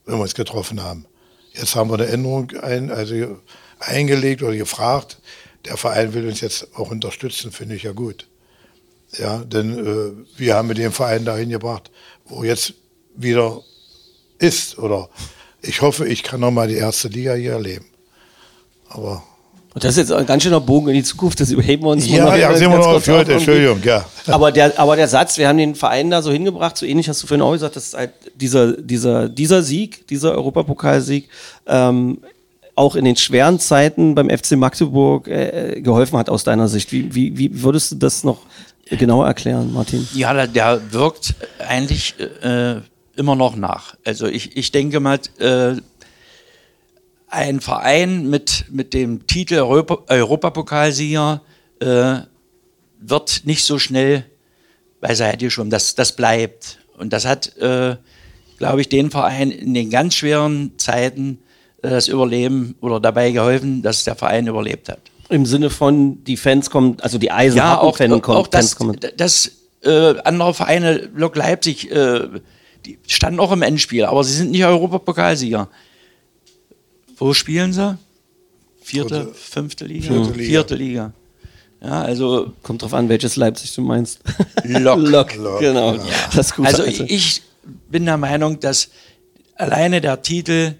wenn 0.07 0.17
wir 0.17 0.23
uns 0.23 0.35
getroffen 0.35 0.83
haben. 0.83 1.07
Jetzt 1.59 1.75
haben 1.75 1.91
wir 1.91 1.95
eine 1.95 2.07
Änderung 2.07 2.53
ein, 2.63 2.91
also 2.91 3.39
eingelegt 3.81 4.43
oder 4.43 4.57
gefragt. 4.57 5.19
Der 5.65 5.77
Verein 5.77 6.15
will 6.15 6.29
uns 6.29 6.41
jetzt 6.41 6.69
auch 6.77 6.91
unterstützen, 6.91 7.51
finde 7.51 7.75
ich 7.75 7.83
ja 7.83 7.93
gut. 7.93 8.29
Ja, 9.19 9.39
denn 9.39 9.79
äh, 9.79 10.39
wir 10.39 10.55
haben 10.55 10.69
mit 10.69 10.79
dem 10.79 10.93
Verein 10.93 11.25
dahin 11.25 11.49
gebracht, 11.49 11.91
wo 12.27 12.45
jetzt 12.45 12.75
wieder 13.17 13.63
ist. 14.39 14.79
Oder 14.79 15.09
ich 15.61 15.83
hoffe, 15.83 16.07
ich 16.07 16.23
kann 16.23 16.41
noch 16.41 16.53
mal 16.53 16.69
die 16.69 16.77
erste 16.77 17.09
Liga 17.09 17.35
hier 17.35 17.53
erleben. 17.53 17.87
Aber 18.89 19.25
Und 19.75 19.85
das 19.85 19.93
ist 19.93 20.09
jetzt 20.09 20.13
ein 20.13 20.27
ganz 20.27 20.43
schöner 20.43 20.61
Bogen 20.61 20.89
in 20.89 20.95
die 20.95 21.03
Zukunft, 21.03 21.41
das 21.41 21.51
überheben 21.51 21.85
wir 21.85 21.91
uns 21.91 22.09
ja, 22.09 22.25
mal 22.25 22.41
ja, 22.41 22.55
sind 22.57 22.71
wir 22.71 22.79
noch 22.79 23.01
für 23.01 23.19
heute. 23.19 23.35
Entschuldigung, 23.35 23.81
ja. 23.85 24.05
Aber 24.27 24.51
der, 24.51 24.79
aber 24.79 24.97
der 24.97 25.09
Satz, 25.09 25.39
wir 25.39 25.49
haben 25.49 25.59
den 25.59 25.75
Verein 25.75 26.11
da 26.11 26.21
so 26.21 26.31
hingebracht, 26.31 26.77
so 26.77 26.85
ähnlich 26.85 27.09
hast 27.09 27.23
du 27.23 27.27
vorhin 27.27 27.43
auch 27.43 27.53
gesagt, 27.53 27.77
dass 27.77 27.95
halt 27.95 28.11
dieser, 28.35 28.73
dieser, 28.73 29.29
dieser 29.29 29.63
Sieg, 29.63 30.07
dieser 30.09 30.33
Europapokalsieg, 30.33 31.29
ähm, 31.67 32.19
auch 32.75 32.95
in 32.95 33.05
den 33.05 33.17
schweren 33.17 33.59
Zeiten 33.59 34.15
beim 34.15 34.31
FC 34.31 34.53
Magdeburg 34.53 35.29
äh, 35.29 35.81
geholfen 35.81 36.19
hat 36.19 36.31
aus 36.31 36.45
deiner 36.45 36.69
Sicht. 36.69 36.93
Wie, 36.93 37.15
wie, 37.15 37.37
wie 37.37 37.63
würdest 37.63 37.93
du 37.93 37.97
das 37.97 38.23
noch 38.25 38.39
genauer 38.89 39.27
erklären, 39.27 39.73
Martin? 39.73 40.07
Ja, 40.15 40.33
der, 40.33 40.47
der 40.47 40.81
wirkt 40.93 41.35
eigentlich 41.59 42.15
äh, 42.43 42.77
immer 43.17 43.35
noch 43.35 43.57
nach. 43.57 43.97
Also 44.05 44.27
ich, 44.27 44.57
ich 44.57 44.71
denke 44.71 45.01
mal, 45.01 45.19
äh, 45.39 45.77
ein 47.31 47.61
Verein 47.61 48.29
mit, 48.29 48.67
mit 48.71 48.95
dem 48.95 49.27
Titel 49.27 49.57
Europa, 49.57 49.99
Europapokalsieger 50.09 51.43
äh, 51.81 52.17
wird 53.01 53.43
nicht 53.45 53.65
so 53.65 53.79
schnell 53.79 54.25
beiseite 55.01 55.45
geschoben. 55.47 55.71
Das, 55.71 55.95
das 55.95 56.17
bleibt. 56.17 56.79
Und 56.97 57.13
das 57.13 57.25
hat, 57.27 57.57
äh, 57.59 57.97
glaube 58.59 58.81
ich, 58.81 58.89
den 58.89 59.11
Verein 59.11 59.51
in 59.51 59.75
den 59.75 59.91
ganz 59.91 60.15
schweren 60.15 60.73
Zeiten 60.79 61.39
äh, 61.83 61.91
das 61.91 62.09
Überleben 62.09 62.75
oder 62.81 62.99
dabei 63.01 63.31
geholfen, 63.31 63.83
dass 63.83 64.05
der 64.05 64.17
Verein 64.17 64.47
überlebt 64.47 64.89
hat. 64.89 65.01
Im 65.29 65.45
Sinne 65.45 65.69
von, 65.71 66.25
die 66.25 66.39
Fans 66.39 66.71
kommen, 66.71 66.97
also 67.01 67.19
die 67.19 67.31
eisenharten 67.31 67.85
Ja, 67.85 67.89
auch, 67.89 67.97
Fan 67.99 68.13
auch, 68.13 68.23
kommen, 68.23 68.39
auch 68.39 68.47
das, 68.47 68.73
Fans 68.73 68.77
kommen. 68.77 68.99
das 69.17 69.53
äh, 69.83 70.15
andere 70.25 70.55
Vereine, 70.55 71.11
Lok 71.15 71.37
Leipzig, 71.37 71.91
äh, 71.91 72.21
die 72.87 72.99
standen 73.07 73.39
auch 73.39 73.53
im 73.53 73.63
Endspiel, 73.63 74.07
aber 74.07 74.25
sie 74.25 74.33
sind 74.33 74.51
nicht 74.51 74.65
Europapokalsieger. 74.65 75.69
Wo 77.19 77.35
spielen 77.35 77.73
sie? 77.73 77.99
Vierte, 78.83 79.15
Vierte- 79.25 79.35
fünfte 79.35 79.85
Liga? 79.85 80.07
vierte 80.09 80.33
Liga. 80.33 80.49
Vierte 80.49 80.75
Liga. 80.77 81.13
Ja, 81.81 82.03
also 82.03 82.53
Kommt 82.63 82.83
drauf 82.83 82.95
an, 82.95 83.09
welches 83.09 83.37
Leipzig 83.37 83.75
du 83.75 83.83
meinst. 83.83 84.21
Lok. 84.65 84.99
Lok, 85.01 85.37
Lok, 85.37 85.61
genau. 85.61 85.95
ja. 85.95 86.03
Das 86.35 86.47
ist 86.49 86.57
gut. 86.57 86.67
Also 86.67 86.85
ich 86.85 87.43
bin 87.89 88.05
der 88.05 88.17
Meinung, 88.17 88.59
dass 88.61 88.89
alleine 89.55 90.01
der 90.01 90.23
Titel 90.23 90.75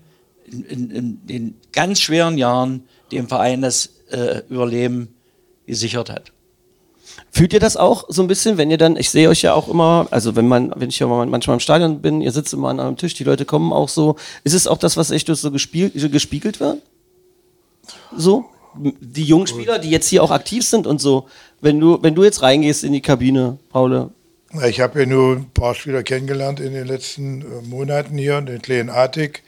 in, 0.47 0.65
in, 0.65 0.91
in 0.91 1.27
den 1.27 1.55
ganz 1.73 2.01
schweren 2.01 2.37
Jahren 2.39 2.83
dem 3.13 3.29
Verein 3.29 3.63
das 3.63 3.91
äh, 4.11 4.43
Überleben 4.49 5.09
gesichert 5.67 6.11
hat. 6.11 6.33
Fühlt 7.31 7.53
ihr 7.53 7.61
das 7.61 7.77
auch 7.77 8.07
so 8.09 8.23
ein 8.23 8.29
bisschen, 8.29 8.57
wenn 8.57 8.71
ihr 8.71 8.79
dann, 8.79 8.97
ich 8.97 9.11
sehe 9.11 9.29
euch 9.29 9.43
ja 9.43 9.55
auch 9.55 9.69
immer, 9.69 10.09
also 10.11 10.35
wenn 10.35 10.49
man, 10.49 10.73
wenn 10.77 10.89
ich 10.89 10.99
ja 10.99 11.07
mal 11.07 11.27
manchmal 11.27 11.55
im 11.55 11.61
Stadion 11.61 12.01
bin, 12.01 12.21
ihr 12.21 12.33
sitzt 12.33 12.53
immer 12.53 12.69
an 12.69 12.81
einem 12.81 12.97
Tisch, 12.97 13.15
die 13.15 13.25
Leute 13.25 13.45
kommen 13.45 13.73
auch 13.73 13.89
so, 13.89 14.17
ist 14.45 14.55
es 14.55 14.67
auch 14.67 14.79
das, 14.79 14.97
was 14.97 15.11
echt 15.11 15.29
so 15.29 15.51
gespielt, 15.51 15.93
gespiegelt 16.11 16.61
wird? 16.61 16.79
So? 18.17 18.47
Die 18.75 19.25
jungen 19.25 19.47
Spieler, 19.47 19.79
die 19.79 19.91
jetzt 19.91 20.09
hier 20.09 20.23
auch 20.23 20.31
aktiv 20.31 20.65
sind 20.65 20.87
und 20.87 21.01
so, 21.01 21.27
wenn 21.61 21.81
du, 21.81 21.99
wenn 22.03 22.15
du 22.15 22.25
jetzt 22.25 22.43
reingehst 22.43 22.85
in 22.85 22.93
die 22.93 23.01
Kabine, 23.01 23.59
Paul, 23.71 24.11
Na, 24.53 24.67
Ich 24.67 24.81
habe 24.81 25.01
ja 25.01 25.07
nur 25.07 25.37
ein 25.37 25.51
paar 25.51 25.75
Spieler 25.75 26.03
kennengelernt 26.03 26.61
in 26.61 26.73
den 26.73 26.87
letzten 26.87 27.43
äh, 27.43 27.67
Monaten 27.67 28.17
hier, 28.17 28.41
den 28.41 28.63
kleinen 28.63 28.89
Artig. 28.89 29.43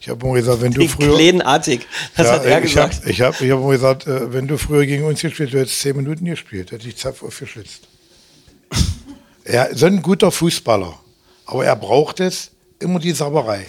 Ich 0.00 0.08
habe 0.08 0.26
immer 0.26 0.34
gesagt, 0.34 0.62
wenn 0.62 0.72
du 0.72 0.88
früher. 0.88 1.14
Kledenartig, 1.14 1.86
das 2.16 2.26
ja, 2.26 2.32
hat 2.32 2.44
er 2.46 2.64
ich 2.64 2.76
habe 2.78 2.88
gesagt. 2.88 3.06
ich 3.06 3.20
hab, 3.20 3.40
ich 3.40 3.50
hab 3.50 3.58
immer 3.58 3.72
gesagt, 3.72 4.06
äh, 4.06 4.32
wenn 4.32 4.48
du 4.48 4.56
früher 4.56 4.86
gegen 4.86 5.04
uns 5.04 5.20
gespielt, 5.20 5.52
du 5.52 5.58
hättest 5.58 5.78
zehn 5.80 5.94
Minuten 5.94 6.24
gespielt, 6.24 6.72
hätte 6.72 6.88
ich 6.88 6.96
Zapf 6.96 7.22
aufgeschlitzt. 7.22 7.82
er 9.44 9.68
ist 9.68 9.84
ein 9.84 10.00
guter 10.00 10.30
Fußballer, 10.30 10.98
aber 11.44 11.66
er 11.66 11.76
braucht 11.76 12.20
es 12.20 12.50
immer 12.78 12.98
die 12.98 13.12
Sauberei. 13.12 13.66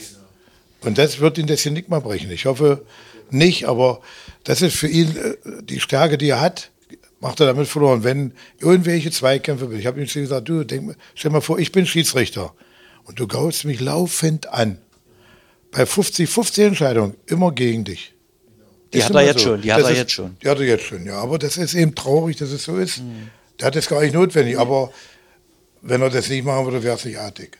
Und 0.79 0.97
das 0.97 1.19
wird 1.19 1.37
ihn 1.37 1.47
das 1.47 1.61
hier 1.61 1.73
nicht 1.73 1.89
mal 1.89 1.99
brechen. 1.99 2.31
Ich 2.31 2.45
hoffe 2.45 2.85
nicht, 3.29 3.65
aber 3.65 3.99
das 4.45 4.61
ist 4.61 4.77
für 4.77 4.87
ihn 4.87 5.15
äh, 5.17 5.35
die 5.63 5.81
Stärke, 5.81 6.17
die 6.17 6.29
er 6.29 6.39
hat, 6.39 6.71
macht 7.19 7.41
er 7.41 7.47
damit 7.47 7.67
verloren. 7.67 8.05
Wenn 8.05 8.31
irgendwelche 8.57 9.11
Zweikämpfe 9.11 9.65
bin, 9.67 9.79
ich 9.79 9.85
habe 9.85 9.99
ihm 9.99 10.07
gesagt, 10.07 10.47
du, 10.47 10.63
denk, 10.63 10.95
stell 11.13 11.31
mal 11.31 11.41
vor, 11.41 11.59
ich 11.59 11.73
bin 11.73 11.85
Schiedsrichter 11.85 12.53
und 13.03 13.19
du 13.19 13.27
gaust 13.27 13.65
mich 13.65 13.81
laufend 13.81 14.47
an. 14.47 14.77
Bei 15.71 15.83
50-50 15.83 16.65
Entscheidungen 16.67 17.15
immer 17.27 17.51
gegen 17.51 17.83
dich. 17.83 18.13
Die 18.93 18.97
Ist 18.97 19.05
hat 19.05 19.15
er 19.15 19.21
jetzt 19.25 19.41
schon, 19.41 19.61
die 19.61 19.71
hat 19.71 19.79
Das 19.79 19.87
er 19.87 19.91
ist- 19.93 19.97
jetzt 19.99 20.11
schon. 20.11 20.37
Die 20.43 20.49
hat 20.49 20.59
er 20.59 20.65
jetzt 20.65 20.83
schon, 20.83 21.05
ja. 21.05 21.15
Aber 21.21 21.39
das 21.39 21.55
ist 21.57 21.73
eben 21.73 21.95
traurig, 21.95 22.35
dass 22.37 22.49
es 22.51 22.63
so 22.65 22.75
ist. 22.77 23.01
Der 23.59 23.67
hat 23.67 23.75
das 23.75 23.87
gar 23.87 24.01
nicht 24.01 24.13
notwendig. 24.13 24.59
Aber 24.59 24.91
wenn 25.81 26.01
er 26.01 26.09
das 26.09 26.27
nicht 26.29 26.43
machen 26.45 26.65
würde, 26.65 26.83
wäre 26.83 26.95
es 26.97 27.05
nicht 27.05 27.17
artig. 27.17 27.57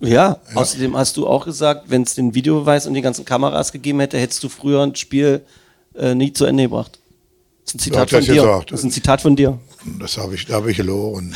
Ja, 0.00 0.38
außerdem 0.54 0.96
hast 0.96 1.16
du 1.16 1.26
auch 1.26 1.44
gesagt, 1.44 1.86
wenn 1.90 2.02
es 2.02 2.14
den 2.14 2.32
Videobeweis 2.32 2.86
und 2.86 2.94
die 2.94 3.00
ganzen 3.02 3.24
Kameras 3.24 3.72
gegeben 3.72 3.98
hätte, 3.98 4.16
hättest 4.18 4.44
du 4.44 4.48
früher 4.48 4.80
ein 4.84 4.94
Spiel 4.94 5.42
äh, 5.96 6.14
nie 6.14 6.32
zu 6.32 6.44
Ende 6.44 6.62
gebracht. 6.64 7.00
Das 7.64 7.74
ist 7.74 7.74
ein 7.74 7.78
Zitat 7.80 8.00
hat 8.02 8.10
von 8.10 8.20
dir. 8.20 8.34
gesagt. 8.34 8.70
Das 8.70 8.80
ist 8.80 8.84
ein 8.84 8.90
Zitat 8.92 9.20
von 9.20 9.34
dir. 9.34 9.58
Das 9.98 10.16
habe 10.16 10.36
ich, 10.36 10.46
da 10.46 10.54
habe 10.54 10.70
ich 10.70 10.76
verloren. 10.76 11.34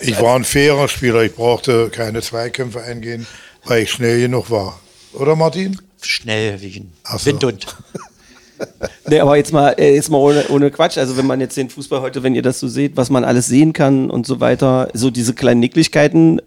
ich 0.00 0.18
war 0.20 0.36
ein 0.36 0.44
fairer 0.44 0.88
Spieler. 0.88 1.22
Ich 1.22 1.34
brauchte 1.34 1.90
keine 1.90 2.22
Zweikämpfe 2.22 2.80
eingehen, 2.80 3.26
weil 3.64 3.82
ich 3.82 3.90
schnell 3.90 4.20
genug 4.20 4.50
war. 4.50 4.78
Oder 5.12 5.36
Martin? 5.36 5.80
Schnell 6.02 6.60
wie 6.60 6.80
ein 6.80 6.92
Ach 7.04 7.18
so. 7.18 7.26
Windhund. 7.26 7.66
Nee, 9.08 9.20
aber 9.20 9.36
jetzt 9.36 9.52
mal, 9.52 9.70
äh, 9.78 9.94
jetzt 9.94 10.10
mal 10.10 10.18
ohne, 10.18 10.44
ohne 10.48 10.70
Quatsch. 10.70 10.98
Also 10.98 11.16
wenn 11.16 11.26
man 11.26 11.40
jetzt 11.40 11.56
den 11.56 11.70
Fußball 11.70 12.00
heute, 12.00 12.22
wenn 12.22 12.34
ihr 12.34 12.42
das 12.42 12.60
so 12.60 12.68
seht, 12.68 12.96
was 12.96 13.10
man 13.10 13.24
alles 13.24 13.46
sehen 13.46 13.72
kann 13.72 14.10
und 14.10 14.26
so 14.26 14.40
weiter, 14.40 14.88
so 14.94 15.10
diese 15.10 15.34
kleinen 15.34 15.60
Nicklichkeiten. 15.60 16.42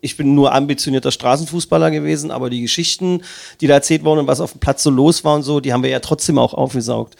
Ich 0.00 0.16
bin 0.16 0.34
nur 0.34 0.52
ambitionierter 0.52 1.12
Straßenfußballer 1.12 1.90
gewesen, 1.90 2.30
aber 2.30 2.50
die 2.50 2.62
Geschichten, 2.62 3.22
die 3.60 3.68
da 3.68 3.74
erzählt 3.74 4.04
wurden 4.04 4.20
und 4.20 4.26
was 4.26 4.40
auf 4.40 4.52
dem 4.52 4.60
Platz 4.60 4.82
so 4.82 4.90
los 4.90 5.22
war 5.22 5.36
und 5.36 5.42
so, 5.44 5.60
die 5.60 5.72
haben 5.72 5.84
wir 5.84 5.90
ja 5.90 6.00
trotzdem 6.00 6.38
auch 6.38 6.54
aufgesaugt. 6.54 7.16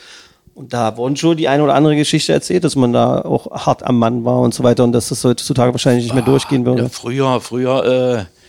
Und 0.54 0.72
da 0.72 0.96
wurden 0.96 1.16
schon 1.16 1.36
die 1.36 1.48
eine 1.48 1.62
oder 1.62 1.74
andere 1.74 1.96
Geschichte 1.96 2.32
erzählt, 2.32 2.64
dass 2.64 2.74
man 2.74 2.92
da 2.92 3.22
auch 3.22 3.66
hart 3.66 3.84
am 3.84 3.98
Mann 3.98 4.24
war 4.24 4.40
und 4.40 4.52
so 4.52 4.64
weiter 4.64 4.84
und 4.84 4.92
dass 4.92 5.08
das 5.08 5.22
heutzutage 5.24 5.72
wahrscheinlich 5.72 6.04
nicht 6.04 6.14
mehr 6.14 6.24
durchgehen 6.24 6.66
würde. 6.66 6.82
Ja, 6.82 6.88
früher, 6.88 7.40
früher 7.40 8.26
äh, 8.28 8.41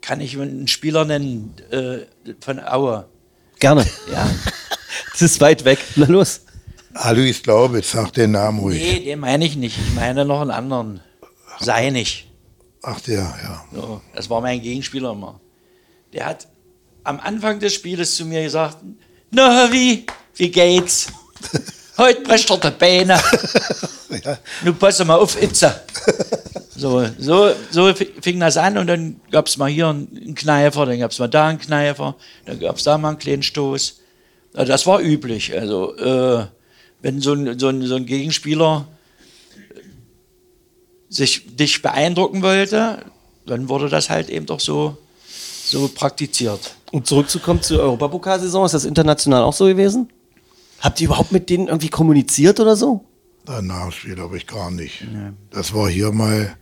kann 0.00 0.20
ich 0.20 0.38
einen 0.38 0.68
Spieler 0.68 1.04
nennen 1.04 1.54
äh, 1.70 1.98
von 2.40 2.60
Aue. 2.60 3.06
Gerne. 3.58 3.86
Ja. 4.12 4.30
Das 5.12 5.22
ist 5.22 5.40
weit 5.40 5.64
weg. 5.64 5.78
Na 5.96 6.06
los. 6.06 6.40
Alois 6.94 7.42
Glaubitz, 7.42 7.92
sag 7.92 8.12
den 8.12 8.32
Namen 8.32 8.60
ruhig. 8.60 8.82
Nee, 8.82 9.00
den 9.00 9.20
meine 9.20 9.44
ich 9.44 9.56
nicht. 9.56 9.76
Ich 9.78 9.94
meine 9.94 10.24
noch 10.24 10.40
einen 10.40 10.50
anderen. 10.50 11.00
Seinig. 11.60 12.28
Ach, 12.82 13.00
der, 13.00 13.18
ja. 13.20 13.64
So, 13.72 14.02
das 14.14 14.28
war 14.28 14.40
mein 14.40 14.60
Gegenspieler 14.60 15.12
immer. 15.12 15.40
Der 16.12 16.26
hat 16.26 16.48
am 17.04 17.20
Anfang 17.20 17.60
des 17.60 17.74
Spieles 17.74 18.16
zu 18.16 18.24
mir 18.24 18.42
gesagt, 18.42 18.78
na 19.30 19.70
wie, 19.72 20.06
wie 20.34 20.50
geht's? 20.50 21.06
Heute 21.98 22.22
bricht 22.22 22.50
er 22.50 22.58
die 22.58 22.70
Beine. 22.70 23.20
Nun 24.64 24.76
pass 24.76 25.04
mal 25.04 25.16
auf, 25.16 25.40
Itze. 25.40 25.82
So, 26.74 27.04
so, 27.18 27.50
so 27.70 27.92
fing 27.94 28.40
das 28.40 28.56
an 28.56 28.78
und 28.78 28.86
dann 28.86 29.20
gab 29.30 29.46
es 29.46 29.58
mal 29.58 29.70
hier 29.70 29.88
einen 29.88 30.34
Kneifer, 30.34 30.86
dann 30.86 30.98
gab 30.98 31.10
es 31.10 31.18
mal 31.18 31.28
da 31.28 31.48
einen 31.48 31.58
Kneifer, 31.58 32.16
dann 32.46 32.60
gab 32.60 32.76
es 32.76 32.84
da 32.84 32.96
mal 32.96 33.10
einen 33.10 33.18
kleinen 33.18 33.42
Stoß. 33.42 34.00
Ja, 34.56 34.64
Das 34.64 34.86
war 34.86 35.00
üblich. 35.00 35.52
Also, 35.52 35.96
äh, 35.96 36.46
wenn 37.02 37.20
so 37.20 37.34
ein, 37.34 37.58
so, 37.58 37.68
ein, 37.68 37.82
so 37.82 37.96
ein 37.96 38.06
Gegenspieler 38.06 38.86
sich 41.08 41.56
dich 41.56 41.82
beeindrucken 41.82 42.42
wollte, 42.42 43.04
dann 43.46 43.68
wurde 43.68 43.88
das 43.88 44.08
halt 44.08 44.30
eben 44.30 44.46
doch 44.46 44.60
so, 44.60 44.96
so 45.64 45.88
praktiziert. 45.88 46.74
Um 46.90 47.04
zurückzukommen 47.04 47.60
zur 47.62 47.80
Europapokalsaison, 47.80 48.64
ist 48.66 48.72
das 48.72 48.84
international 48.84 49.42
auch 49.42 49.52
so 49.52 49.66
gewesen? 49.66 50.08
Habt 50.80 51.00
ihr 51.00 51.06
überhaupt 51.06 51.32
mit 51.32 51.50
denen 51.50 51.68
irgendwie 51.68 51.88
kommuniziert 51.88 52.60
oder 52.60 52.76
so? 52.76 53.04
Ein 53.46 53.66
Nachspiel 53.66 54.18
habe 54.18 54.36
ich 54.36 54.46
gar 54.46 54.70
nicht. 54.70 55.04
Das 55.50 55.74
war 55.74 55.88
hier 55.88 56.12
mal 56.12 56.56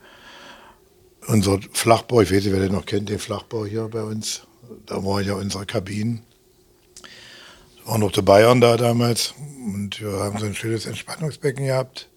unser 1.30 1.60
Flachbau, 1.72 2.20
ich 2.22 2.30
weiß 2.32 2.44
nicht, 2.44 2.52
wer 2.52 2.60
den 2.60 2.72
noch 2.72 2.86
kennt, 2.86 3.08
den 3.08 3.18
Flachbau 3.18 3.64
hier 3.64 3.88
bei 3.88 4.02
uns. 4.02 4.42
Da 4.86 5.04
war 5.04 5.20
ja 5.20 5.34
unsere 5.34 5.66
Kabinen. 5.66 6.22
Waren 7.84 8.00
noch 8.00 8.12
die 8.12 8.22
Bayern 8.22 8.60
da 8.60 8.76
damals 8.76 9.34
und 9.66 10.00
wir 10.00 10.12
haben 10.12 10.38
so 10.38 10.46
ein 10.46 10.54
schönes 10.54 10.86
Entspannungsbecken 10.86 11.66
gehabt. 11.66 12.08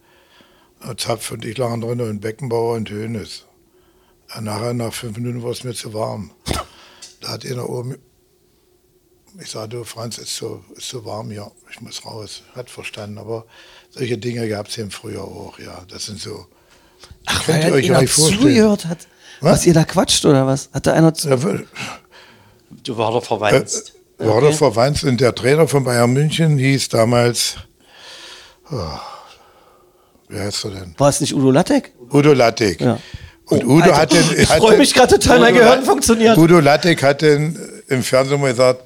Zapf 0.97 1.31
und 1.31 1.45
ich 1.45 1.57
lagen 1.57 1.81
drin 1.81 2.01
und 2.01 2.19
Beckenbauer 2.19 2.75
und 2.75 2.89
Hönes. 2.89 3.45
Nachher, 4.41 4.73
nach 4.73 4.93
fünf 4.93 5.17
Minuten 5.17 5.43
war 5.43 5.51
es 5.51 5.63
mir 5.63 5.73
zu 5.73 5.93
warm. 5.93 6.31
Da 7.21 7.29
hat 7.29 7.45
einer 7.45 7.69
oben, 7.69 7.97
ich 9.39 9.49
sagte, 9.49 9.77
du 9.77 9.83
Franz, 9.85 10.17
ist 10.17 10.35
so, 10.35 10.63
ist 10.75 10.89
so 10.89 11.05
warm 11.05 11.31
hier, 11.31 11.49
ich 11.71 11.79
muss 11.79 12.05
raus. 12.05 12.43
Hat 12.53 12.69
verstanden, 12.69 13.17
aber 13.17 13.45
solche 13.91 14.17
Dinge 14.17 14.49
gab 14.49 14.67
es 14.67 14.77
eben 14.77 14.91
früher 14.91 15.23
auch, 15.23 15.57
ja. 15.59 15.85
Das 15.87 16.05
sind 16.05 16.19
so. 16.19 16.47
Ach, 17.25 17.45
könnt 17.45 17.63
ihr 17.65 17.73
euch 17.73 17.89
einer 17.89 18.01
nicht 18.01 18.13
vorstellen. 18.13 18.41
zugehört 18.41 18.85
hat, 18.85 18.99
was? 19.41 19.51
Was? 19.59 19.65
ihr 19.65 19.73
da 19.73 19.83
quatscht 19.83 20.25
oder 20.25 20.45
was? 20.47 20.69
Hat 20.73 20.87
da 20.87 20.93
einer 20.93 21.13
zu 21.13 21.29
Ja, 21.29 21.37
Du 22.83 22.97
war 22.97 23.11
doch 23.11 23.23
verwandt. 23.23 23.93
war 24.17 24.41
der 24.41 24.51
verwandt 24.53 25.03
und 25.03 25.19
der 25.21 25.33
Trainer 25.35 25.67
von 25.67 25.83
Bayern 25.83 26.11
München 26.11 26.57
hieß 26.57 26.89
damals, 26.89 27.55
oh, 28.71 28.75
Wie 30.29 30.39
heißt 30.39 30.65
er 30.65 30.71
denn? 30.71 30.95
War 30.97 31.09
es 31.09 31.21
nicht 31.21 31.33
Udo 31.33 31.51
Lattek? 31.51 31.93
Udo 32.11 32.33
Lattek. 32.33 32.81
Ja. 32.81 32.99
Und 33.45 33.65
Oh, 33.65 33.73
Udo 33.75 33.91
Alter, 33.91 33.97
hat 33.97 34.13
den. 34.13 34.23
Ich 34.37 34.47
freue 34.47 34.77
mich 34.77 34.93
gerade 34.93 35.17
total, 35.19 35.39
mein 35.39 35.53
Gehirn 35.53 35.83
funktioniert. 35.83 36.37
Udo 36.37 36.59
Lattek 36.59 37.03
hat 37.03 37.21
den 37.21 37.59
im 37.89 38.01
Fernsehen 38.03 38.39
mal 38.41 38.51
gesagt, 38.51 38.83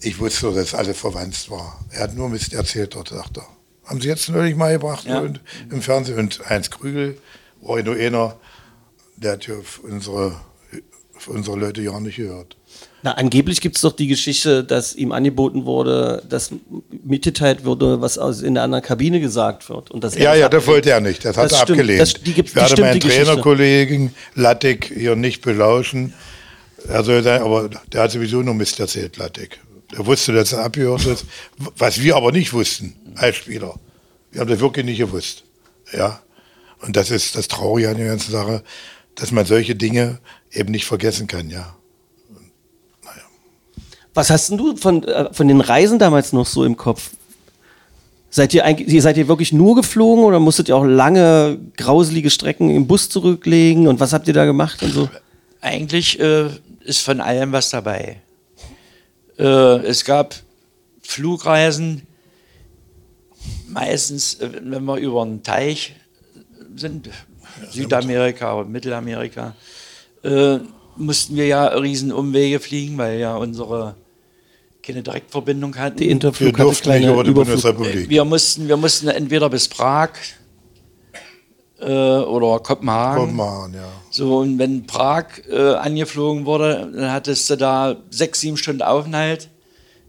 ich 0.00 0.18
wusste, 0.20 0.52
dass 0.52 0.74
alles 0.74 0.96
verwandt 0.98 1.50
war. 1.50 1.80
Er 1.90 2.02
hat 2.04 2.14
nur 2.14 2.28
Mist 2.28 2.52
erzählt 2.52 2.94
dort, 2.94 3.08
sagt 3.08 3.38
er. 3.38 3.46
Haben 3.88 4.00
sie 4.00 4.08
jetzt 4.08 4.28
neulich 4.28 4.54
mal 4.54 4.72
gebracht 4.72 5.06
Ja. 5.06 5.20
und, 5.20 5.40
im 5.70 5.80
Fernsehen. 5.82 6.18
Und 6.18 6.40
Heinz 6.48 6.70
Krügel 6.70 7.16
war 7.62 7.82
nur 7.82 7.96
einer, 7.96 8.36
der 9.16 9.32
hat 9.32 9.46
ja 9.46 9.54
für 9.62 9.82
unsere, 9.82 10.36
für 11.16 11.30
unsere 11.32 11.56
Leute 11.58 11.80
ja 11.82 11.98
nicht 11.98 12.16
gehört. 12.16 12.56
Na, 13.02 13.12
angeblich 13.12 13.60
gibt 13.60 13.76
es 13.76 13.82
doch 13.82 13.92
die 13.94 14.08
Geschichte, 14.08 14.62
dass 14.64 14.94
ihm 14.94 15.12
angeboten 15.12 15.64
wurde, 15.64 16.22
dass 16.28 16.50
mitgeteilt 17.04 17.64
wurde, 17.64 18.00
was 18.00 18.18
aus 18.18 18.42
in 18.42 18.54
der 18.54 18.64
anderen 18.64 18.82
Kabine 18.84 19.20
gesagt 19.20 19.68
wird. 19.70 19.90
Und 19.90 20.02
dass 20.04 20.16
er 20.16 20.22
Ja, 20.22 20.30
das 20.32 20.40
ja, 20.40 20.48
das 20.48 20.66
wollte 20.66 20.90
er 20.90 21.00
nicht. 21.00 21.24
Das 21.24 21.36
hat 21.36 21.44
Das 21.46 21.52
er 21.52 21.58
stimmt. 21.62 21.78
abgelehnt. 21.80 22.00
Das- 22.00 22.12
die 22.14 22.32
gibt- 22.34 22.48
ich 22.50 22.56
werde 22.56 22.80
meinen. 22.82 23.00
Trainerkollegen 23.00 24.14
Lattek 24.34 24.92
hier 24.94 25.16
nicht 25.16 25.42
belauschen. 25.42 26.12
Sein, 26.86 27.42
aber 27.42 27.68
der 27.92 28.02
hat 28.02 28.12
sowieso 28.12 28.42
nur 28.42 28.54
Mist 28.54 28.78
erzählt, 28.80 29.16
Lattek. 29.16 29.58
Der 29.92 30.04
wusste, 30.04 30.32
dass 30.32 30.52
er 30.52 30.64
abgehört 30.64 31.06
ist, 31.06 31.24
was 31.76 32.00
wir 32.00 32.16
aber 32.16 32.32
nicht 32.32 32.52
wussten 32.52 32.94
als 33.14 33.36
Spieler. 33.36 33.78
Wir 34.30 34.40
haben 34.40 34.50
das 34.50 34.60
wirklich 34.60 34.84
nicht 34.84 34.98
gewusst. 34.98 35.44
Ja. 35.92 36.20
Und 36.80 36.96
das 36.96 37.10
ist 37.10 37.34
das 37.34 37.48
Traurige 37.48 37.88
an 37.88 37.96
der 37.96 38.06
ganzen 38.08 38.30
Sache, 38.30 38.62
dass 39.14 39.32
man 39.32 39.46
solche 39.46 39.74
Dinge 39.74 40.20
eben 40.52 40.70
nicht 40.70 40.84
vergessen 40.84 41.26
kann, 41.26 41.50
ja. 41.50 41.74
Was 44.14 44.30
hast 44.30 44.50
denn 44.50 44.58
du 44.58 44.76
von, 44.76 45.04
äh, 45.04 45.32
von 45.32 45.46
den 45.46 45.60
Reisen 45.60 46.00
damals 46.00 46.32
noch 46.32 46.46
so 46.46 46.64
im 46.64 46.76
Kopf? 46.76 47.10
Seid 48.30 48.52
ihr, 48.52 48.64
eigentlich, 48.64 49.00
seid 49.00 49.16
ihr 49.16 49.28
wirklich 49.28 49.52
nur 49.52 49.76
geflogen 49.76 50.24
oder 50.24 50.40
musstet 50.40 50.68
ihr 50.68 50.76
auch 50.76 50.84
lange, 50.84 51.58
grauselige 51.76 52.28
Strecken 52.28 52.68
im 52.68 52.88
Bus 52.88 53.08
zurücklegen? 53.08 53.86
Und 53.86 54.00
was 54.00 54.12
habt 54.12 54.26
ihr 54.26 54.34
da 54.34 54.44
gemacht 54.44 54.82
und 54.82 54.92
so? 54.92 55.08
Eigentlich 55.60 56.18
äh, 56.18 56.48
ist 56.84 57.02
von 57.02 57.20
allem 57.20 57.52
was 57.52 57.70
dabei. 57.70 58.20
Äh, 59.38 59.44
es 59.86 60.04
gab 60.04 60.34
Flugreisen, 61.02 62.02
meistens, 63.68 64.34
äh, 64.34 64.50
wenn 64.62 64.84
wir 64.84 64.96
über 64.96 65.22
einen 65.22 65.42
Teich 65.42 65.94
sind, 66.76 67.10
Südamerika 67.70 68.58
oder 68.58 68.68
Mittelamerika, 68.68 69.54
äh, 70.22 70.58
mussten 70.96 71.36
wir 71.36 71.46
ja 71.46 71.66
riesen 71.66 72.12
Umwege 72.12 72.60
fliegen, 72.60 72.98
weil 72.98 73.18
ja 73.18 73.36
unsere 73.36 73.94
keine 74.82 75.02
Direktverbindung 75.02 75.76
hatten. 75.76 75.98
Die 75.98 76.04
Wir 76.06 76.12
Interflug 76.12 76.54
hatte 76.54 76.62
durften 76.62 76.88
nicht 76.88 76.98
kleine 76.98 77.12
über 77.12 77.24
die 77.24 77.30
Überflug. 77.30 77.60
Bundesrepublik. 77.62 78.08
wir, 78.08 78.24
mussten, 78.24 78.68
wir 78.68 78.76
mussten 78.76 79.08
entweder 79.08 79.50
bis 79.50 79.68
Prag 79.68 80.10
oder 81.86 82.60
Kopenhagen. 82.60 83.36
Kopenhagen, 83.36 83.74
ja. 83.74 83.88
So, 84.10 84.38
und 84.38 84.58
wenn 84.58 84.86
Prag 84.86 85.26
äh, 85.48 85.74
angeflogen 85.74 86.44
wurde, 86.46 86.90
dann 86.94 87.12
hattest 87.12 87.48
du 87.50 87.56
da 87.56 87.96
sechs, 88.10 88.40
sieben 88.40 88.56
Stunden 88.56 88.82
Aufenthalt, 88.82 89.48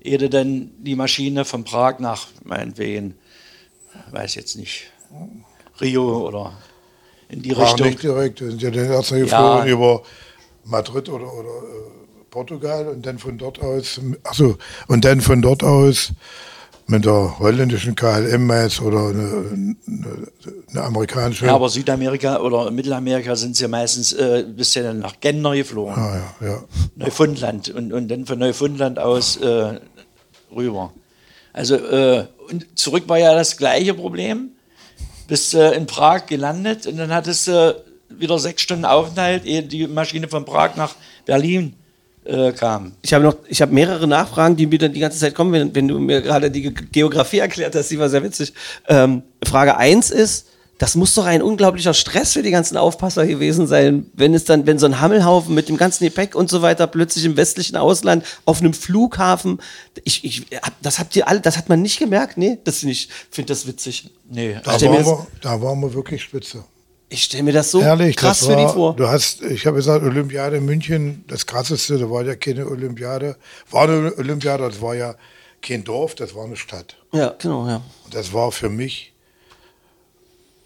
ehe 0.02 0.18
du 0.18 0.30
dann 0.30 0.72
die 0.80 0.96
Maschine 0.96 1.46
von 1.46 1.64
Prag 1.64 2.00
nach, 2.00 2.28
meinetwegen, 2.44 3.16
weiß 4.12 4.36
jetzt 4.36 4.56
nicht, 4.58 4.92
Rio 5.82 6.28
oder 6.28 6.54
in 7.30 7.42
die 7.42 7.54
Prag 7.54 7.74
Richtung. 7.74 7.88
nicht 7.88 8.04
direkt. 8.04 8.42
Wir 8.42 8.50
sind 8.50 8.62
ja 8.62 8.72
dann 8.72 8.86
erst 8.92 9.12
mal 9.12 9.18
Ja. 9.20 9.24
geflogen 9.26 9.68
über 9.68 10.02
Madrid 10.66 11.10
oder, 11.10 11.32
oder 11.32 11.50
äh, 11.50 12.24
Portugal 12.30 12.88
und 12.88 13.06
dann 13.06 13.20
von 13.20 13.38
dort 13.38 13.62
aus, 13.62 14.00
achso, 14.24 14.58
und 14.88 15.06
dann 15.06 15.22
von 15.22 15.42
dort 15.42 15.64
aus 15.64 16.12
mit 16.90 17.06
der 17.06 17.38
holländischen 17.38 17.96
KLM 17.96 18.48
meist 18.48 18.82
oder 18.82 19.10
eine, 19.10 19.78
eine, 19.88 20.28
eine 20.72 20.84
amerikanische. 20.84 21.46
Ja, 21.46 21.56
aber 21.56 21.70
Südamerika 21.70 22.40
oder 22.40 22.72
Mittelamerika 22.72 23.36
sind 23.36 23.56
sie 23.56 23.64
ja 23.64 23.68
meistens, 23.68 24.12
äh, 24.14 24.44
bist 24.48 24.76
ja 24.76 24.84
dann 24.84 25.00
nach 25.00 25.20
Genner 25.20 25.56
geflogen, 25.56 25.94
ah, 25.94 26.34
ja, 26.42 26.48
ja. 26.48 26.64
Neufundland 26.96 27.70
und, 27.70 27.94
und 27.94 28.08
dann 28.10 28.26
von 28.26 28.40
Neufundland 28.40 28.98
aus 28.98 29.38
äh, 29.38 29.80
rüber. 30.56 30.92
Also 31.54 31.76
äh, 31.76 32.26
und 32.50 32.66
zurück 32.78 33.04
war 33.08 33.20
ja 33.20 33.36
das 33.36 33.58
gleiche 33.58 33.94
Problem. 33.94 34.52
Bist 35.28 35.54
äh, 35.54 35.74
in 35.74 35.86
Prag 35.86 36.26
gelandet 36.26 36.88
und 36.88 36.98
dann 36.98 37.14
hattest 37.14 37.48
du 37.48 37.84
wieder 38.10 38.40
sechs 38.40 38.64
Stunden 38.64 38.86
Aufenthalt, 38.86 39.46
ehe 39.46 39.62
die 39.62 39.86
Maschine 39.86 40.28
von 40.28 40.44
Prag 40.44 40.76
nach 40.76 40.96
Berlin 41.26 41.76
äh, 42.30 42.52
kam. 42.54 42.94
Ich 43.02 43.14
habe 43.14 43.24
noch, 43.24 43.36
ich 43.48 43.62
habe 43.62 43.74
mehrere 43.74 44.08
Nachfragen, 44.08 44.56
die 44.56 44.68
mir 44.68 44.78
dann 44.80 44.94
die 44.94 45.00
ganze 45.00 45.20
Zeit 45.20 45.36
kommen, 45.36 45.52
wenn, 45.52 45.76
wenn 45.76 45.88
du 45.88 46.00
mir 46.00 46.22
gerade 46.22 46.50
die 46.52 46.62
Ge- 46.62 46.74
Geografie 46.92 47.40
erklärt 47.40 47.76
hast, 47.76 47.90
die 47.90 48.00
war 48.00 48.10
sehr 48.10 48.24
witzig. 48.24 48.54
Ähm, 48.88 49.24
Frage 49.44 49.78
eins 49.78 50.10
ist, 50.12 50.46
das 50.78 50.96
muss 50.96 51.14
doch 51.14 51.26
ein 51.26 51.42
unglaublicher 51.42 51.94
Stress 51.94 52.32
für 52.32 52.42
die 52.42 52.52
ganzen 52.52 52.78
Aufpasser 52.78 53.28
gewesen 53.28 53.68
sein, 53.68 54.06
wenn 54.14 54.34
es 54.34 54.46
dann, 54.46 54.66
wenn 54.66 54.80
so 54.80 54.86
ein 54.86 55.02
Hammelhaufen 55.02 55.54
mit 55.54 55.68
dem 55.68 55.76
ganzen 55.76 56.06
Gepäck 56.06 56.36
und 56.36 56.50
so 56.50 56.62
weiter 56.62 56.88
plötzlich 56.88 57.26
im 57.26 57.36
westlichen 57.36 57.76
Ausland 57.76 58.24
auf 58.46 58.62
einem 58.62 58.74
Flughafen, 58.74 59.60
ich, 60.06 60.24
ich, 60.24 60.46
das 60.82 60.98
habt 61.00 61.14
ihr 61.18 61.28
alle, 61.28 61.42
das 61.42 61.58
hat 61.58 61.68
man 61.68 61.82
nicht 61.82 62.00
gemerkt, 62.00 62.38
nee, 62.38 62.60
das 62.64 62.78
finde 62.78 62.94
ich, 62.94 63.10
finde 63.30 63.50
das 63.52 63.68
witzig. 63.68 64.10
Nee, 64.30 64.56
Da, 64.64 64.80
waren 64.80 65.06
wir, 65.06 65.28
da 65.42 65.62
waren 65.62 65.80
wir 65.82 65.94
wirklich 65.94 66.24
spitze. 66.24 66.64
Ich 67.12 67.24
stelle 67.24 67.44
mir 67.44 67.54
das 67.54 67.72
so 67.72 67.82
Ehrlich, 67.82 68.16
krass 68.16 68.40
das 68.40 68.48
für 68.48 68.56
war, 68.56 68.68
die 68.68 68.74
vor. 68.74 68.96
Du 68.96 69.08
hast, 69.08 69.42
ich 69.42 69.66
habe 69.66 69.78
gesagt, 69.78 70.04
Olympiade 70.06 70.58
in 70.58 70.66
München, 70.66 71.24
das 71.28 71.48
krasseste, 71.48 71.98
da 71.98 72.10
war 72.10 72.24
ja 72.24 72.36
keine 72.36 72.68
Olympiade. 72.68 73.36
War 73.72 73.90
eine 73.90 74.16
Olympiade, 74.16 74.64
das 74.70 74.80
war 74.80 74.96
ja 74.96 75.16
kein 75.62 75.84
Dorf, 75.84 76.14
das 76.14 76.36
war 76.36 76.46
eine 76.46 76.56
Stadt. 76.56 76.98
Ja, 77.12 77.36
genau, 77.40 77.68
ja. 77.68 77.82
Und 78.06 78.14
das 78.14 78.32
war 78.32 78.52
für 78.52 78.70
mich, 78.70 79.14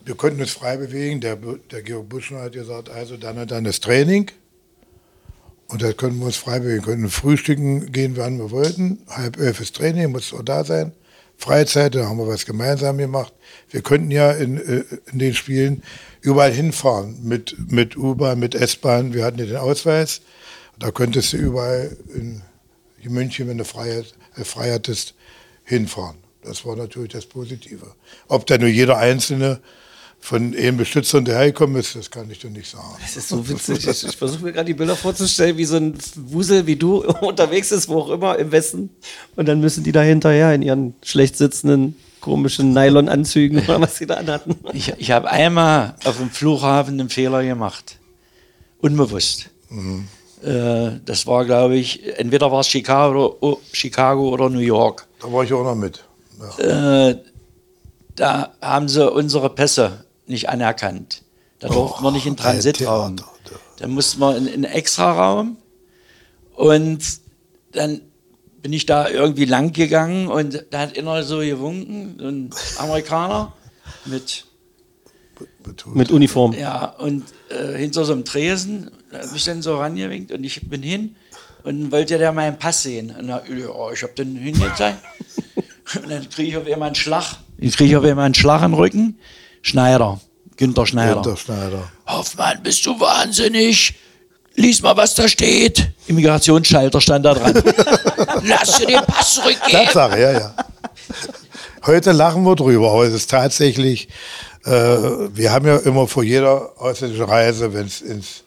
wir 0.03 0.15
konnten 0.15 0.41
uns 0.41 0.51
frei 0.51 0.75
bewegen. 0.75 1.21
Der, 1.21 1.37
der 1.71 1.81
Georg 1.81 2.09
Buschner 2.09 2.41
hat 2.41 2.51
gesagt, 2.51 2.89
also 2.89 3.15
dann 3.15 3.37
und 3.37 3.49
dann 3.49 3.63
das 3.63 3.79
Training. 3.79 4.29
Und 5.69 5.81
da 5.81 5.93
konnten 5.93 6.19
wir 6.19 6.25
uns 6.25 6.35
frei 6.35 6.59
bewegen. 6.59 6.85
Wir 6.85 6.93
konnten 6.93 7.09
frühstücken 7.09 7.91
gehen, 7.93 8.17
wann 8.17 8.37
wir 8.37 8.51
wollten. 8.51 8.99
Halb 9.07 9.39
elf 9.39 9.61
ist 9.61 9.77
Training, 9.77 10.11
musste 10.11 10.35
auch 10.35 10.43
da 10.43 10.65
sein. 10.65 10.91
Freizeit, 11.37 11.95
da 11.95 12.05
haben 12.05 12.17
wir 12.17 12.27
was 12.27 12.45
gemeinsam 12.45 12.97
gemacht. 12.97 13.33
Wir 13.69 13.81
konnten 13.81 14.11
ja 14.11 14.31
in, 14.31 14.57
äh, 14.57 14.83
in 15.11 15.19
den 15.19 15.33
Spielen 15.33 15.83
überall 16.24 16.51
hinfahren. 16.51 17.17
Mit, 17.21 17.55
mit 17.71 17.95
U-Bahn, 17.95 18.39
mit 18.39 18.55
S-Bahn. 18.55 19.13
Wir 19.13 19.26
hatten 19.26 19.39
ja 19.39 19.45
den 19.45 19.57
Ausweis. 19.57 20.21
Da 20.80 20.89
konntest 20.89 21.34
du 21.34 21.38
überall 21.38 21.95
in 22.15 22.41
München, 23.03 23.47
wenn 23.47 23.57
du 23.57 23.65
frei, 23.65 24.03
äh, 24.36 24.43
frei 24.43 24.71
hattest, 24.71 25.13
hinfahren. 25.65 26.17
Das 26.41 26.65
war 26.65 26.76
natürlich 26.76 27.11
das 27.11 27.26
Positive. 27.26 27.86
Ob 28.28 28.47
da 28.47 28.57
nur 28.57 28.69
jeder 28.69 28.97
Einzelne 28.97 29.59
von 30.19 30.55
einem 30.55 30.78
Beschützer 30.78 31.21
dahergekommen 31.21 31.76
ist, 31.76 31.95
das 31.95 32.09
kann 32.09 32.32
ich 32.32 32.39
dir 32.39 32.49
nicht 32.49 32.71
sagen. 32.71 32.95
Das 33.01 33.17
ist 33.17 33.28
so 33.28 33.47
witzig. 33.47 33.86
Ich, 33.86 34.05
ich 34.05 34.15
versuche 34.15 34.45
mir 34.45 34.53
gerade 34.53 34.67
die 34.67 34.74
Bilder 34.74 34.95
vorzustellen, 34.95 35.57
wie 35.57 35.65
so 35.65 35.76
ein 35.76 35.97
Wusel 36.15 36.65
wie 36.65 36.78
du 36.78 37.03
unterwegs 37.21 37.74
ist, 37.74 37.89
wo 37.89 37.99
auch 37.99 38.09
immer, 38.09 38.39
im 38.39 38.51
Westen. 38.51 38.89
Und 39.36 39.47
dann 39.47 39.59
müssen 39.59 39.84
die 39.84 39.91
da 39.91 40.01
hinterher 40.01 40.53
in 40.53 40.61
ihren 40.61 40.95
schlecht 41.03 41.38
sitzenden, 41.38 41.97
komischen 42.24 42.74
Nylonanzügen 42.74 43.59
oder 43.59 43.82
was 43.82 43.97
sie 43.97 44.05
da 44.07 44.15
anhatten. 44.15 44.55
Ich, 44.71 44.93
ich 44.97 45.11
habe 45.11 45.30
einmal 45.30 45.95
auf 46.05 46.17
dem 46.17 46.30
Flughafen 46.32 46.99
einen 46.99 47.09
Fehler 47.09 47.43
gemacht. 47.43 47.99
Unbewusst. 48.80 49.49
Äh, 50.41 50.91
das 51.05 51.28
war, 51.28 51.43
glaube 51.45 51.76
ich, 51.76 52.17
entweder 52.17 52.49
war 52.51 52.61
es 52.61 52.67
Chicago, 52.67 53.38
oder- 53.41 53.57
Chicago 53.74 54.30
oder 54.30 54.49
New 54.49 54.59
York. 54.59 55.05
Da 55.21 55.32
war 55.32 55.43
ich 55.43 55.51
auch 55.53 55.63
noch 55.63 55.76
mit. 55.76 56.03
Ja. 56.59 57.09
Äh, 57.09 57.17
da 58.15 58.53
haben 58.61 58.88
sie 58.88 59.09
unsere 59.11 59.49
Pässe 59.49 60.05
nicht 60.26 60.47
anerkannt. 60.49 61.24
Da 61.59 61.67
durften 61.67 62.03
wir 62.03 62.11
nicht 62.11 62.26
in 62.26 62.38
Transitraum. 62.38 63.17
Da. 63.80 63.88
Mussten 63.88 64.19
wir 64.21 64.38
in, 64.38 64.47
in 64.47 64.53
einen 64.65 64.74
Extraraum 64.76 65.57
und 66.55 66.99
dann 67.74 68.01
bin 68.64 68.74
ich 68.74 68.86
da 68.86 69.09
irgendwie 69.09 69.45
lang 69.45 69.74
gegangen 69.74 70.30
und 70.30 70.66
da 70.72 70.80
hat 70.80 70.97
einer 70.97 71.22
so 71.24 71.39
gewunken, 71.39 72.16
so 72.18 72.28
ein 72.28 72.49
Amerikaner 72.80 73.53
mit 74.05 74.45
Betont. 75.61 75.95
Mit 75.95 76.11
Uniform. 76.11 76.53
ja, 76.53 76.86
und 76.86 77.26
äh, 77.49 77.78
hinter 77.78 78.05
so 78.05 78.14
einem 78.14 78.24
Tresen 78.24 78.89
hat 79.11 79.32
mich 79.34 79.43
dann 79.43 79.61
so 79.61 79.78
rangewinkt 79.78 80.32
und 80.32 80.43
ich 80.43 80.70
bin 80.70 80.82
hin 80.82 81.16
und 81.64 81.91
wollte 81.91 82.18
der 82.18 82.32
meinen 82.32 82.57
Pass 82.57 82.84
sehen. 82.84 83.14
Und 83.18 83.28
da, 83.28 83.43
ja, 83.45 83.91
ich 83.91 84.03
habe 84.03 84.14
den 84.14 84.36
hingezeigt. 84.36 84.99
und 85.95 86.09
dann 86.09 86.30
kriege 86.30 86.49
ich 86.49 86.57
auf 86.57 86.66
einmal 86.66 86.88
einen 86.88 86.95
Schlag. 86.95 87.38
Ich 87.57 87.76
kriege 87.76 87.99
auf 87.99 88.05
einmal 88.05 88.26
einen 88.26 88.34
Schlag 88.34 88.64
im 88.64 88.74
Rücken. 88.74 89.18
Schneider, 89.61 90.22
Günther 90.55 90.86
Schneider. 90.86 91.22
Günter 91.22 91.38
Schneider. 91.38 91.91
Hoffmann, 92.05 92.64
bist 92.64 92.86
du 92.86 92.97
wahnsinnig? 92.99 93.95
Lies 94.56 94.82
mal, 94.82 94.95
was 94.95 95.16
da 95.16 95.28
steht. 95.28 95.91
Immigrationsschalter 96.08 97.01
stand 97.01 97.26
da 97.26 97.34
dran. 97.34 97.54
Lass 98.43 98.78
dir 98.78 98.88
den 98.88 99.01
Pass 99.06 99.36
zurückgeben. 99.36 99.86
Tatsache, 99.86 100.20
ja, 100.20 100.32
ja. 100.32 100.56
Heute 101.86 102.12
lachen 102.12 102.43
wir 102.43 102.56
drüber, 102.56 102.91
aber 102.91 103.04
es 103.04 103.14
ist 103.14 103.30
tatsächlich, 103.30 104.08
äh, 104.66 104.72
wir 104.72 105.51
haben 105.51 105.66
ja 105.66 105.78
immer 105.78 106.08
vor 106.08 106.24
jeder 106.24 106.80
ausländischen 106.80 107.26
Reise, 107.26 107.74
wenn 107.74 107.88
es 107.88 108.01
ins 108.01 108.43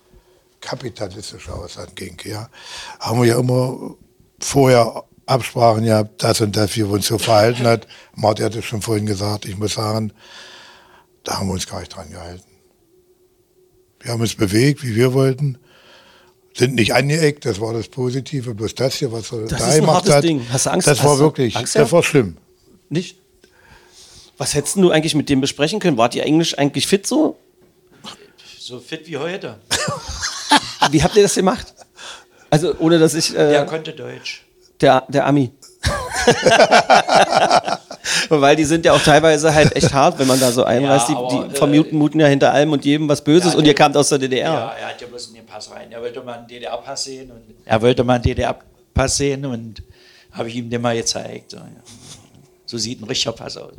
kapitalistische 0.61 1.53
Ausland 1.53 1.95
ging, 1.97 2.17
ja, 2.25 2.49
haben 2.99 3.21
wir 3.21 3.29
ja 3.29 3.39
immer 3.39 3.95
vorher 4.41 5.05
Absprachen 5.27 5.85
gehabt, 5.85 6.23
das 6.23 6.41
und 6.41 6.57
das, 6.57 6.77
wie 6.77 6.87
wir 6.87 6.91
uns 6.91 7.07
so 7.07 7.19
verhalten 7.19 7.67
hat. 7.67 7.87
Martin 8.15 8.47
hat 8.47 8.55
es 8.55 8.65
schon 8.65 8.81
vorhin 8.81 9.07
gesagt, 9.07 9.45
ich 9.45 9.59
muss 9.59 9.75
sagen, 9.75 10.13
Da 11.27 11.39
haben 11.39 11.49
wir 11.49 11.55
uns 11.55 11.67
gar 11.67 11.81
nicht 11.81 11.95
dran 11.95 12.09
gehalten. 12.09 12.45
Wir 13.99 14.13
haben 14.13 14.21
uns 14.21 14.37
bewegt, 14.37 14.85
wie 14.85 14.95
wir 14.95 15.13
wollten. 15.13 15.59
Sind 16.57 16.75
nicht 16.75 16.95
angeeckt, 16.95 17.45
das 17.45 17.61
war 17.61 17.73
das 17.75 17.89
Positive. 17.89 18.55
Bloß 18.55 18.75
das 18.75 18.95
hier, 18.95 19.13
was 19.13 19.31
er 19.31 19.43
Das 19.43 19.51
da 19.51 19.57
ist 19.57 19.63
ein 19.75 19.81
gemacht 19.81 19.97
hartes 19.97 20.15
hat, 20.15 20.25
Ding. 20.25 20.47
Hast 20.51 20.67
du 20.67 20.71
Angst? 20.71 20.89
das 20.89 20.99
Hast 20.99 21.07
war 21.07 21.17
du 21.17 21.21
wirklich, 21.23 21.55
Angst, 21.57 21.77
das 21.77 21.93
war 21.93 22.03
schlimm. 22.03 22.39
Nicht? 22.89 23.19
Was 24.39 24.55
hättest 24.55 24.77
du 24.77 24.91
eigentlich 24.91 25.15
mit 25.15 25.29
dem 25.29 25.41
besprechen 25.41 25.81
können? 25.81 25.97
Wart 25.99 26.15
ihr 26.15 26.25
Englisch 26.25 26.57
eigentlich 26.59 26.87
fit 26.87 27.07
so? 27.07 27.39
So 28.59 28.81
fit 28.81 29.07
wie 29.07 29.17
heute. 29.19 29.59
Wie 30.91 31.03
habt 31.03 31.17
ihr 31.17 31.23
das 31.23 31.35
gemacht? 31.35 31.75
Also 32.51 32.75
ohne 32.79 32.99
dass 32.99 33.15
ich 33.15 33.33
äh, 33.35 33.51
Der 33.51 33.67
konnte 33.67 33.93
Deutsch. 33.93 34.45
der, 34.81 35.05
der 35.09 35.27
Ami. 35.27 35.53
Weil 38.41 38.57
die 38.57 38.64
sind 38.64 38.85
ja 38.85 38.93
auch 38.93 39.03
teilweise 39.03 39.55
halt 39.55 39.74
echt 39.77 39.93
hart, 39.93 40.18
wenn 40.18 40.27
man 40.27 40.39
da 40.41 40.51
so 40.53 40.64
einreist. 40.64 41.09
Ja, 41.09 41.16
aber, 41.16 41.29
die, 41.45 41.49
die 41.49 41.55
äh, 41.55 41.59
vermuten 41.59 41.97
muten 41.97 42.20
ja 42.20 42.27
hinter 42.27 42.53
allem 42.53 42.72
und 42.72 42.85
jedem 42.85 43.09
was 43.09 43.22
Böses 43.22 43.53
Ja, 43.53 43.59
und 43.59 43.64
ihr 43.64 43.74
der- 43.74 43.74
kamt 43.74 43.97
aus 43.97 44.09
der 44.09 44.18
DDR. 44.18 44.53
Ja, 44.53 44.74
er 44.81 44.89
hat 44.89 45.01
ja 45.01 45.07
bloß 45.07 45.29
in 45.29 45.35
den 45.35 45.47
Pass 45.47 45.70
rein. 45.70 45.91
Er 45.91 46.01
wollte 46.01 46.20
mal 46.22 46.39
einen 46.39 46.47
DDR-Pass 46.49 47.05
sehen 47.05 47.31
und 47.31 47.43
er 47.64 47.83
wollte 47.83 48.05
mal 48.05 48.14
einen 48.14 48.24
DDR-Pass 48.24 49.16
sehen 49.16 49.45
und 49.47 49.83
habe 50.33 50.49
ich 50.49 50.57
ihm 50.57 50.68
den 50.70 50.83
mal 50.83 50.97
gezeigt. 50.97 51.51
So, 51.53 51.57
ja. 51.59 51.62
so 52.66 52.79
sieht 52.79 53.01
ein 53.01 53.05
richtiger 53.05 53.33
Pass 53.33 53.57
aus. 53.57 53.72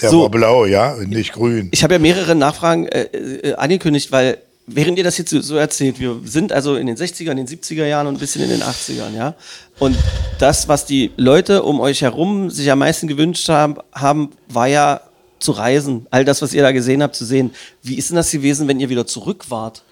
Der 0.00 0.10
So. 0.10 0.22
war 0.22 0.28
blau, 0.30 0.64
ja, 0.66 0.94
und 0.94 1.10
nicht 1.10 1.32
grün. 1.34 1.68
Ich 1.72 1.84
habe 1.84 1.94
ja 1.94 1.98
mehrere 2.00 2.34
Nachfragen 2.34 2.86
äh, 2.88 3.02
äh, 3.02 3.54
angekündigt, 3.54 4.10
weil 4.10 4.38
während 4.66 4.96
ihr 4.98 5.04
das 5.04 5.18
jetzt 5.18 5.30
so- 5.30 5.40
so 5.40 5.56
erzählt, 5.56 5.98
wir 6.00 6.20
sind 6.24 6.52
also 6.52 6.76
in 6.76 6.86
den 6.86 6.96
60er, 6.96 7.30
in 7.30 7.36
den 7.36 7.46
70er 7.46 7.86
Jahren 7.86 8.06
und 8.06 8.14
ein 8.16 8.20
bisschen 8.20 8.42
in 8.42 8.50
den 8.50 8.62
80ern, 8.62 9.14
ja. 9.16 9.34
Und 9.78 9.96
das, 10.38 10.68
was 10.68 10.86
die 10.86 11.10
Leute 11.16 11.62
um 11.62 11.80
euch 11.80 12.02
herum 12.02 12.50
sich 12.50 12.70
am 12.70 12.78
meisten 12.80 13.08
gewünscht 13.08 13.48
haben, 13.48 13.76
haben 13.92 14.30
war 14.48 14.68
ja 14.68 15.00
zu 15.40 15.52
reisen. 15.52 16.06
All 16.10 16.24
das, 16.24 16.40
was 16.42 16.54
ihr 16.54 16.62
da 16.62 16.70
gesehen 16.70 17.02
habt, 17.02 17.16
zu 17.16 17.24
sehen. 17.24 17.50
Wie 17.82 17.96
ist 17.96 18.10
denn 18.10 18.16
das 18.16 18.30
gewesen, 18.30 18.68
wenn 18.68 18.78
ihr 18.78 18.88
wieder 18.88 19.06
zurück 19.06 19.46
wart? 19.48 19.82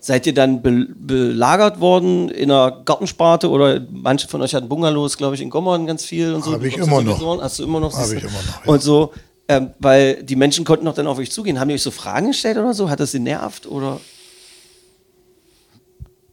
Seid 0.00 0.24
ihr 0.28 0.32
dann 0.34 0.62
be 0.62 0.86
belagert 0.96 1.80
worden 1.80 2.28
in 2.28 2.52
einer 2.52 2.70
Gartensparte 2.84 3.50
oder 3.50 3.80
manche 3.90 4.28
von 4.28 4.40
euch 4.42 4.54
hatten 4.54 4.68
Bungalows, 4.68 5.16
glaube 5.18 5.34
ich, 5.34 5.40
in 5.42 5.50
Gommern 5.50 5.88
ganz 5.88 6.04
viel 6.04 6.32
und 6.34 6.44
so. 6.44 6.52
Hab 6.52 6.60
Du 6.60 6.66
ich 6.68 6.74
kommst 6.74 6.86
immer 6.88 6.98
aus 6.98 7.04
der 7.04 7.26
noch. 7.26 7.42
Hast 7.42 7.58
du 7.58 7.62
immer 7.64 7.80
noch? 7.80 7.92
Hab 7.92 8.04
siehst 8.04 8.12
ich 8.18 8.22
immer 8.22 8.32
noch. 8.32 8.66
Und 8.72 8.80
so, 8.82 9.12
ähm, 9.48 9.70
weil 9.78 10.22
die 10.22 10.36
Menschen 10.36 10.64
konnten 10.64 10.84
doch 10.84 10.94
dann 10.94 11.06
auf 11.06 11.18
euch 11.18 11.30
zugehen. 11.30 11.58
Haben 11.58 11.68
die 11.68 11.74
euch 11.74 11.82
so 11.82 11.90
Fragen 11.90 12.28
gestellt 12.28 12.58
oder 12.58 12.74
so? 12.74 12.90
Hat 12.90 13.00
das 13.00 13.12
sie 13.12 13.18
nervt 13.18 13.66
oder? 13.66 14.00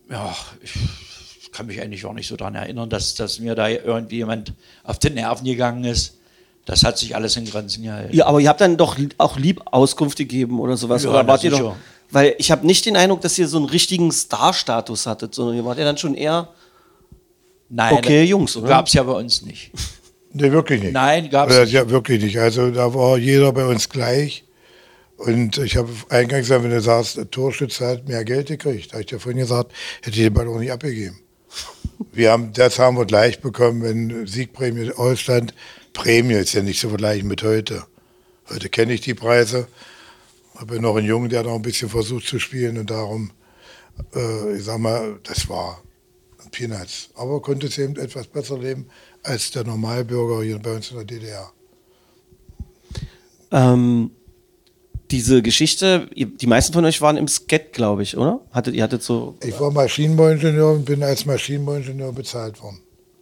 Ja, 0.09 0.35
ich 0.61 1.51
kann 1.51 1.65
mich 1.67 1.81
eigentlich 1.81 2.05
auch 2.05 2.13
nicht 2.13 2.27
so 2.27 2.35
daran 2.35 2.55
erinnern, 2.55 2.89
dass, 2.89 3.15
dass 3.15 3.39
mir 3.39 3.55
da 3.55 3.69
irgendwie 3.69 4.17
jemand 4.17 4.53
auf 4.83 4.99
den 4.99 5.15
Nerven 5.15 5.45
gegangen 5.45 5.85
ist. 5.85 6.17
Das 6.65 6.83
hat 6.83 6.97
sich 6.97 7.15
alles 7.15 7.37
in 7.37 7.45
Grenzen 7.45 7.83
gehalten. 7.83 8.15
Ja, 8.15 8.25
aber 8.25 8.39
ihr 8.39 8.49
habt 8.49 8.59
dann 8.59 8.75
doch 8.75 8.97
auch 9.17 9.37
lieb 9.37 9.61
Auskunft 9.65 10.17
gegeben 10.17 10.59
oder 10.59 10.75
sowas. 10.77 11.03
Ja, 11.03 11.11
oder 11.11 11.27
wart 11.27 11.43
ihr 11.43 11.51
doch? 11.51 11.75
Weil 12.11 12.35
ich 12.37 12.51
habe 12.51 12.65
nicht 12.67 12.85
den 12.85 12.97
Eindruck, 12.97 13.21
dass 13.21 13.37
ihr 13.37 13.47
so 13.47 13.57
einen 13.57 13.67
richtigen 13.67 14.11
Star-Status 14.11 15.05
hattet, 15.05 15.33
sondern 15.33 15.55
ihr 15.55 15.65
wart 15.65 15.77
ja 15.77 15.85
dann 15.85 15.97
schon 15.97 16.15
eher. 16.15 16.49
Nein, 17.69 17.93
Okay, 17.93 18.23
Jungs, 18.23 18.55
oder? 18.57 18.67
Gab 18.67 18.87
es 18.87 18.93
ja 18.93 19.03
bei 19.03 19.13
uns 19.13 19.41
nicht. 19.41 19.71
Nee, 20.37 20.51
wirklich 20.51 20.81
nicht. 20.81 20.91
Nein, 20.91 21.29
Äh, 21.31 21.61
nicht. 21.61 21.71
Ja, 21.71 21.89
wirklich 21.89 22.21
nicht. 22.21 22.37
Also 22.37 22.69
da 22.69 22.93
war 22.93 23.17
jeder 23.17 23.53
bei 23.53 23.65
uns 23.65 23.87
gleich. 23.87 24.43
Und 25.15 25.57
ich 25.59 25.77
habe 25.77 25.89
eingangs 26.09 26.47
gesagt, 26.47 26.63
wenn 26.65 26.71
du 26.71 26.81
sagst, 26.81 27.15
der 27.15 27.31
Torschütze 27.31 27.87
hat 27.87 28.07
mehr 28.09 28.25
Geld 28.25 28.47
gekriegt, 28.47 28.91
habe 28.91 29.01
ich 29.01 29.07
dir 29.07 29.19
vorhin 29.19 29.39
gesagt, 29.39 29.71
hätte 30.01 30.17
ich 30.17 30.25
den 30.25 30.33
Ball 30.33 30.49
auch 30.49 30.59
nicht 30.59 30.73
abgegeben. 30.73 31.17
Wir 32.11 32.31
haben, 32.33 32.51
das 32.51 32.79
haben 32.79 32.97
wir 32.97 33.05
gleich 33.05 33.39
bekommen, 33.39 33.81
wenn 33.81 34.27
Siegprämie 34.27 34.91
ausstand. 34.91 35.53
Prämie 35.93 36.33
ist 36.33 36.53
ja 36.53 36.61
nicht 36.61 36.79
zu 36.79 36.89
vergleichen 36.89 37.27
mit 37.27 37.41
heute. 37.43 37.83
Heute 38.49 38.67
kenne 38.67 38.93
ich 38.93 39.01
die 39.01 39.13
Preise. 39.13 39.67
Habe 40.55 40.75
ja 40.75 40.81
noch 40.81 40.97
einen 40.97 41.07
Jungen, 41.07 41.29
der 41.29 41.43
noch 41.43 41.55
ein 41.55 41.61
bisschen 41.61 41.89
versucht 41.89 42.27
zu 42.27 42.39
spielen 42.39 42.77
und 42.77 42.89
darum, 42.89 43.31
äh, 44.13 44.57
ich 44.57 44.63
sag 44.65 44.79
mal, 44.79 45.17
das 45.23 45.47
war 45.47 45.81
Peanuts. 46.51 47.09
Aber 47.15 47.41
konnte 47.41 47.67
es 47.67 47.77
eben 47.77 47.95
etwas 47.97 48.27
besser 48.27 48.57
leben 48.57 48.87
als 49.25 49.51
der 49.51 49.63
Normalbürger 49.63 50.43
hier 50.43 50.59
bei 50.59 50.75
uns 50.75 50.91
in 50.91 50.97
der 50.97 51.05
DDR. 51.05 51.51
Ähm, 53.51 54.11
diese 55.11 55.41
Geschichte, 55.41 56.09
die 56.15 56.47
meisten 56.47 56.73
von 56.73 56.83
euch 56.85 57.01
waren 57.01 57.17
im 57.17 57.27
Skat, 57.27 57.73
glaube 57.73 58.03
ich, 58.03 58.17
oder? 58.17 58.41
Hattet, 58.51 58.73
ihr 58.75 58.83
hattet 58.83 59.03
so. 59.03 59.35
Ich 59.43 59.59
war 59.59 59.71
Maschinenbauingenieur 59.71 60.71
und 60.73 60.85
bin 60.85 61.03
als 61.03 61.25
Maschinenbauingenieur 61.25 62.11
bezahlt 62.11 62.61
worden. 62.61 62.79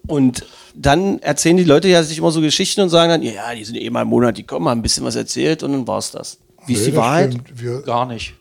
Und 0.08 0.46
dann 0.76 1.20
erzählen 1.20 1.56
die 1.58 1.64
Leute 1.64 1.88
ja 1.88 2.04
sich 2.04 2.18
immer 2.18 2.32
so 2.32 2.42
Geschichten 2.42 2.82
und 2.82 2.90
sagen 2.90 3.10
dann, 3.10 3.22
ja, 3.22 3.54
die 3.56 3.64
sind 3.64 3.76
eh 3.76 3.90
mal 3.90 4.02
im 4.02 4.10
Monat 4.10 4.36
gekommen, 4.36 4.68
haben 4.68 4.80
ein 4.80 4.82
bisschen 4.82 5.06
was 5.06 5.16
erzählt 5.16 5.64
und 5.64 5.72
dann 5.72 5.88
war's 5.88 6.12
das. 6.12 6.38
Wie 6.66 6.74
ist 6.74 6.80
Nee, 6.80 6.86
die 6.88 6.92
das 6.92 7.00
Wahrheit? 7.00 7.86
Gar 7.86 8.06
nicht. 8.08 8.34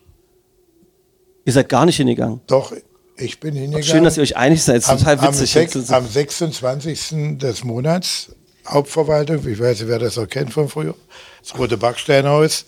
Ihr 1.45 1.53
seid 1.53 1.69
gar 1.69 1.85
nicht 1.85 1.97
hingegangen. 1.97 2.41
doch, 2.47 2.73
ich 3.17 3.39
bin 3.39 3.53
hingegangen. 3.55 3.83
Schön, 3.83 4.03
dass 4.03 4.17
ihr 4.17 4.23
euch 4.23 4.35
einig 4.37 4.63
seid. 4.63 4.87
Am, 4.89 4.97
total 4.97 5.19
am, 5.19 5.33
witzig. 5.33 5.51
sech- 5.55 5.75
Jetzt- 5.75 5.91
am 5.91 6.07
26. 6.07 7.37
des 7.37 7.63
Monats, 7.63 8.29
Hauptverwaltung, 8.67 9.47
ich 9.47 9.59
weiß 9.59 9.79
nicht, 9.79 9.87
wer 9.89 9.99
das 9.99 10.15
noch 10.17 10.27
kennt 10.27 10.51
von 10.53 10.69
früher, 10.69 10.95
das 11.41 11.57
Rote 11.57 11.77
Backsteinhaus, 11.77 12.65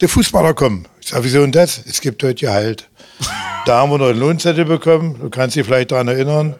die 0.00 0.08
Fußballer 0.08 0.54
kommen. 0.54 0.86
Ich 1.00 1.08
sage, 1.08 1.24
wieso 1.24 1.40
denn 1.40 1.52
das? 1.52 1.80
Es 1.86 2.00
gibt 2.00 2.22
heute 2.22 2.34
Gehalt. 2.46 2.88
da 3.66 3.78
haben 3.80 3.90
wir 3.90 3.98
noch 3.98 4.08
einen 4.08 4.18
Lohnzettel 4.20 4.64
bekommen, 4.64 5.18
du 5.20 5.30
kannst 5.30 5.56
dich 5.56 5.64
vielleicht 5.66 5.92
daran 5.92 6.08
erinnern. 6.08 6.54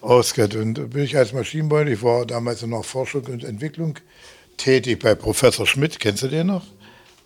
Ausgett. 0.00 0.56
Und 0.56 0.74
da 0.74 0.82
bin 0.82 1.04
ich 1.04 1.16
als 1.16 1.32
Maschinenbauer, 1.32 1.86
ich 1.86 2.02
war 2.02 2.26
damals 2.26 2.62
noch 2.62 2.84
Forschung 2.84 3.22
und 3.26 3.44
Entwicklung 3.44 3.94
tätig 4.56 4.98
bei 5.00 5.14
Professor 5.14 5.64
Schmidt, 5.66 6.00
kennst 6.00 6.24
du 6.24 6.28
den 6.28 6.48
noch? 6.48 6.62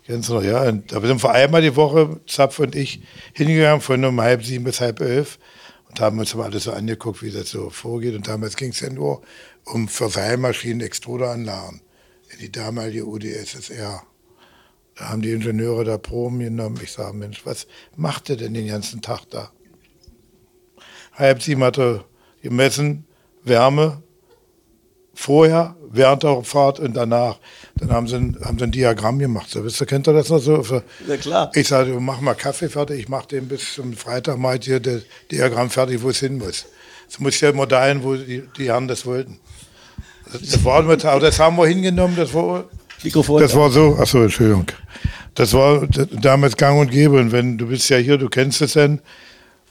Kennst 0.07 0.29
du 0.29 0.35
noch, 0.35 0.43
ja. 0.43 0.63
Und 0.63 0.89
da 0.93 1.01
sind 1.01 1.21
wir 1.21 1.31
einmal 1.31 1.61
die 1.61 1.75
Woche, 1.75 2.21
Zapf 2.27 2.59
und 2.59 2.75
ich, 2.75 3.01
hingegangen 3.33 3.81
von 3.81 4.03
um 4.05 4.21
halb 4.21 4.41
sieben 4.43 4.63
bis 4.63 4.79
halb 4.79 5.01
elf 5.01 5.37
und 5.89 5.99
haben 5.99 6.17
uns 6.17 6.33
mal 6.33 6.45
alles 6.45 6.63
so 6.63 6.71
angeguckt, 6.71 7.21
wie 7.21 7.29
das 7.29 7.49
so 7.49 7.69
vorgeht. 7.69 8.15
Und 8.15 8.25
damals 8.25 8.55
ging 8.55 8.69
es 8.69 8.79
ja 8.79 8.89
nur 8.89 9.21
um 9.65 9.89
Verseilmaschinen, 9.89 10.79
Extruderanlagen 10.79 11.81
in 12.31 12.39
die 12.39 12.49
damalige 12.49 13.05
UdSSR. 13.05 14.01
Da 14.95 15.09
haben 15.09 15.21
die 15.21 15.31
Ingenieure 15.31 15.83
da 15.83 15.97
Proben 15.97 16.39
genommen. 16.39 16.79
Ich 16.81 16.93
sage, 16.93 17.13
Mensch, 17.13 17.45
was 17.45 17.67
macht 17.97 18.29
ihr 18.29 18.37
denn 18.37 18.53
den 18.53 18.67
ganzen 18.67 19.01
Tag 19.01 19.29
da? 19.29 19.51
Halb 21.11 21.43
sieben 21.43 21.65
hat 21.65 21.77
er 21.77 22.05
gemessen, 22.41 23.05
Wärme, 23.43 24.03
vorher, 25.17 25.75
während 25.89 26.23
der 26.23 26.43
Fahrt 26.43 26.79
und 26.79 26.95
danach. 26.95 27.39
Dann 27.75 27.91
haben 27.91 28.07
sie 28.07 28.15
ein, 28.15 28.37
haben 28.43 28.59
sie 28.59 28.65
ein 28.65 28.71
Diagramm 28.71 29.17
gemacht. 29.17 29.49
So, 29.49 29.63
wisst 29.63 29.81
ihr, 29.81 29.87
kennt 29.87 30.07
ihr 30.07 30.13
das 30.13 30.29
noch 30.29 30.39
so? 30.39 30.63
Ja, 31.07 31.17
klar. 31.17 31.51
Ich 31.55 31.67
sage, 31.67 31.99
mach 31.99 32.21
mal 32.21 32.35
Kaffee 32.35 32.69
fertig, 32.69 32.99
ich 32.99 33.09
mache 33.09 33.27
den 33.27 33.47
bis 33.47 33.73
zum 33.73 33.93
Freitag 33.93 34.37
mal 34.37 34.59
hier 34.61 34.79
das 34.79 35.01
Diagramm 35.31 35.69
fertig, 35.71 36.01
wo 36.03 36.09
es 36.09 36.19
hin 36.19 36.37
muss. 36.37 36.65
Es 37.09 37.19
muss 37.19 37.39
ja 37.41 37.49
immer 37.49 37.65
dahin, 37.65 38.03
wo 38.03 38.15
die, 38.15 38.43
die 38.57 38.67
Herren 38.67 38.87
das 38.87 39.05
wollten. 39.05 39.39
Das, 40.31 40.41
das, 40.41 40.63
war, 40.63 40.77
aber 40.77 41.19
das 41.19 41.39
haben 41.39 41.57
wir 41.57 41.65
hingenommen, 41.65 42.15
das 42.15 42.33
war, 42.33 42.65
Mikrofon. 43.03 43.41
das 43.41 43.55
war 43.55 43.71
so, 43.71 43.95
achso, 43.99 44.21
Entschuldigung. 44.21 44.67
Das 45.33 45.53
war 45.53 45.87
damals 46.21 46.55
gang 46.57 46.79
und 46.79 46.91
gäbe. 46.91 47.19
Und 47.19 47.31
wenn 47.31 47.57
du 47.57 47.67
bist 47.67 47.89
ja 47.89 47.97
hier, 47.97 48.17
du 48.17 48.29
kennst 48.29 48.61
es 48.61 48.73
denn, 48.73 48.99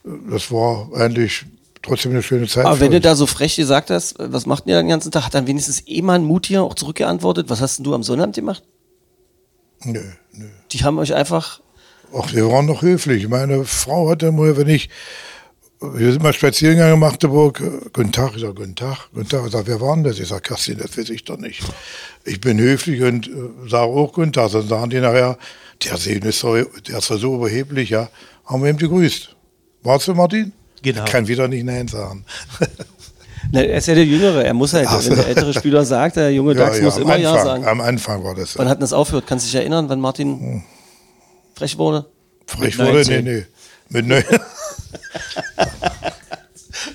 das 0.05 0.51
war 0.51 0.89
eigentlich 0.95 1.45
trotzdem 1.87 2.13
eine 2.13 2.23
schöne 2.23 2.47
Zeit. 2.47 2.67
Aber 2.67 2.81
wenn 2.81 2.91
du 2.91 3.01
da 3.01 3.15
so 3.15 3.27
frech 3.27 3.57
gesagt 3.57 3.91
hast, 3.91 4.17
was 4.19 4.47
macht 4.47 4.67
ihr 4.67 4.75
dann 4.75 4.85
den 4.85 4.91
ganzen 4.91 5.11
Tag? 5.11 5.25
Hat 5.25 5.35
dann 5.35 5.47
wenigstens 5.47 5.83
eh 5.87 6.03
mal 6.03 6.15
ein 6.15 6.25
Mutier 6.25 6.63
auch 6.63 6.75
zurückgeantwortet? 6.75 7.49
Was 7.49 7.61
hast 7.61 7.79
denn 7.79 7.85
du 7.85 7.95
am 7.95 8.03
Sonnabend 8.03 8.35
gemacht? 8.35 8.63
Nö, 9.85 10.03
nö. 10.33 10.47
Die 10.73 10.85
haben 10.85 10.99
euch 10.99 11.15
einfach. 11.15 11.61
Ach, 12.15 12.33
wir 12.33 12.51
waren 12.51 12.67
noch 12.67 12.83
höflich. 12.83 13.29
Meine 13.29 13.65
Frau 13.65 14.09
hatte 14.09 14.27
immer, 14.27 14.57
wenn 14.57 14.69
ich, 14.69 14.89
wir 15.81 16.13
sind 16.13 16.23
mal 16.23 16.33
spazieren 16.33 16.77
gegangen 16.77 16.95
in 16.95 17.01
Magdeburg, 17.01 17.63
guten 17.93 18.13
Tag, 18.13 18.33
ich 18.35 18.43
sage, 18.43 18.55
guten 18.55 18.75
Tag, 18.75 19.09
guten 19.13 19.29
Tag. 19.29 19.47
Ich 19.47 19.53
sage, 19.53 19.67
wer 19.67 19.81
war 19.81 19.95
denn 19.95 20.05
das? 20.05 20.19
Ich 20.19 20.29
sage, 20.29 20.43
Kerstin, 20.43 20.79
das 20.79 20.97
weiß 20.97 21.11
ich 21.11 21.25
doch 21.25 21.39
nicht. 21.39 21.63
Ich 22.25 22.41
bin 22.41 22.59
höflich 22.59 23.03
und 23.03 23.29
äh, 23.29 23.69
sage 23.69 23.93
auch 23.93 24.13
guten 24.13 24.33
Tag. 24.33 24.53
Dann 24.53 24.67
sagen 24.67 24.91
die 24.91 25.01
nachher, 25.01 25.37
der 25.85 25.97
Sehen 25.97 26.23
ist 26.23 26.41
so, 26.41 26.55
der 26.55 26.99
ist 26.99 27.07
so 27.07 27.35
überheblich, 27.35 27.91
ja. 27.91 28.09
Haben 28.45 28.63
wir 28.63 28.71
ihm 28.71 28.79
gegrüßt. 28.79 29.37
Warst 29.83 30.09
du, 30.09 30.15
Martin? 30.15 30.53
Genau. 30.87 31.05
Kann 31.05 31.27
wieder 31.27 31.49
nicht 31.49 31.65
Nein 31.65 31.89
sagen. 31.89 32.25
Na, 33.51 33.61
er 33.61 33.79
ist 33.79 33.89
ja 33.89 33.97
der 33.97 34.05
Jüngere, 34.05 34.45
er 34.45 34.55
muss 34.55 34.73
halt. 34.73 34.87
Ach 34.89 35.01
so. 35.01 35.11
Wenn 35.11 35.17
der 35.17 35.27
ältere 35.27 35.53
Spieler 35.53 35.85
sagt, 35.85 36.15
der 36.15 36.33
junge 36.33 36.55
Dax 36.61 36.81
muss 36.81 36.95
am 36.95 37.03
immer 37.03 37.17
Ja 37.17 37.33
Anfang, 37.33 37.45
sagen. 37.45 37.67
Am 37.67 37.81
Anfang 37.81 38.23
war 38.23 38.37
das 38.37 38.53
so. 38.53 38.61
Wann 38.61 38.69
hat 38.69 38.81
das 38.81 38.93
aufgehört? 38.93 39.27
Kannst 39.27 39.47
du 39.47 39.49
dich 39.49 39.57
erinnern, 39.57 39.89
wann 39.89 39.99
Martin 39.99 40.63
frech 41.57 41.77
wurde? 41.77 42.07
Frech 42.47 42.79
wurde? 42.79 42.93
19. 42.93 43.25
Nee, 43.25 43.33
nee. 43.33 43.47
Mit 43.89 44.07
neun. 44.07 44.23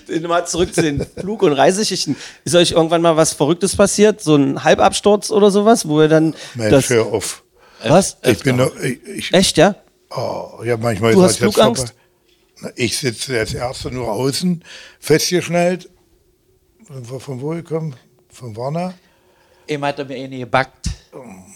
Den 0.08 0.24
mal 0.24 0.46
zurück 0.46 0.74
zu 0.74 0.82
den 0.82 1.06
Flug- 1.18 1.44
und 1.44 1.52
Reiseschichten. 1.52 2.16
Ist 2.46 2.56
euch 2.56 2.72
irgendwann 2.72 3.02
mal 3.02 3.18
was 3.18 3.34
Verrücktes 3.34 3.76
passiert? 3.76 4.22
So 4.22 4.38
ein 4.38 4.64
Halbabsturz 4.64 5.32
oder 5.32 5.52
sowas, 5.52 5.86
wo 5.86 6.02
ihr 6.02 6.08
dann. 6.08 6.34
Mensch, 6.56 6.72
das, 6.72 6.90
hör 6.92 7.08
auf. 7.08 7.44
was? 7.86 8.16
Ich 8.24 8.40
bin 8.40 8.56
noch, 8.56 8.74
ich, 8.78 9.00
ich, 9.06 9.34
Echt, 9.34 9.58
ja? 9.58 9.76
Oh, 10.16 10.64
ja, 10.64 10.78
manchmal 10.78 11.12
Du 11.12 11.20
ist 11.20 11.26
hast 11.26 11.40
jetzt 11.42 11.54
Flugangst? 11.56 11.94
Ich 12.76 12.98
sitze 12.98 13.40
als 13.40 13.54
Erster 13.54 13.90
nur 13.92 14.12
außen, 14.12 14.64
festgeschnallt. 15.00 15.90
Sind 16.88 17.10
wir 17.12 17.20
von 17.20 17.42
wo 17.42 17.50
gekommen? 17.50 17.96
Von 18.30 18.56
Warner? 18.56 18.94
Eben 19.68 19.84
hat 19.86 20.00
er 20.00 20.06
mir 20.06 20.16
eine 20.24 20.38
gebackt. 20.40 20.90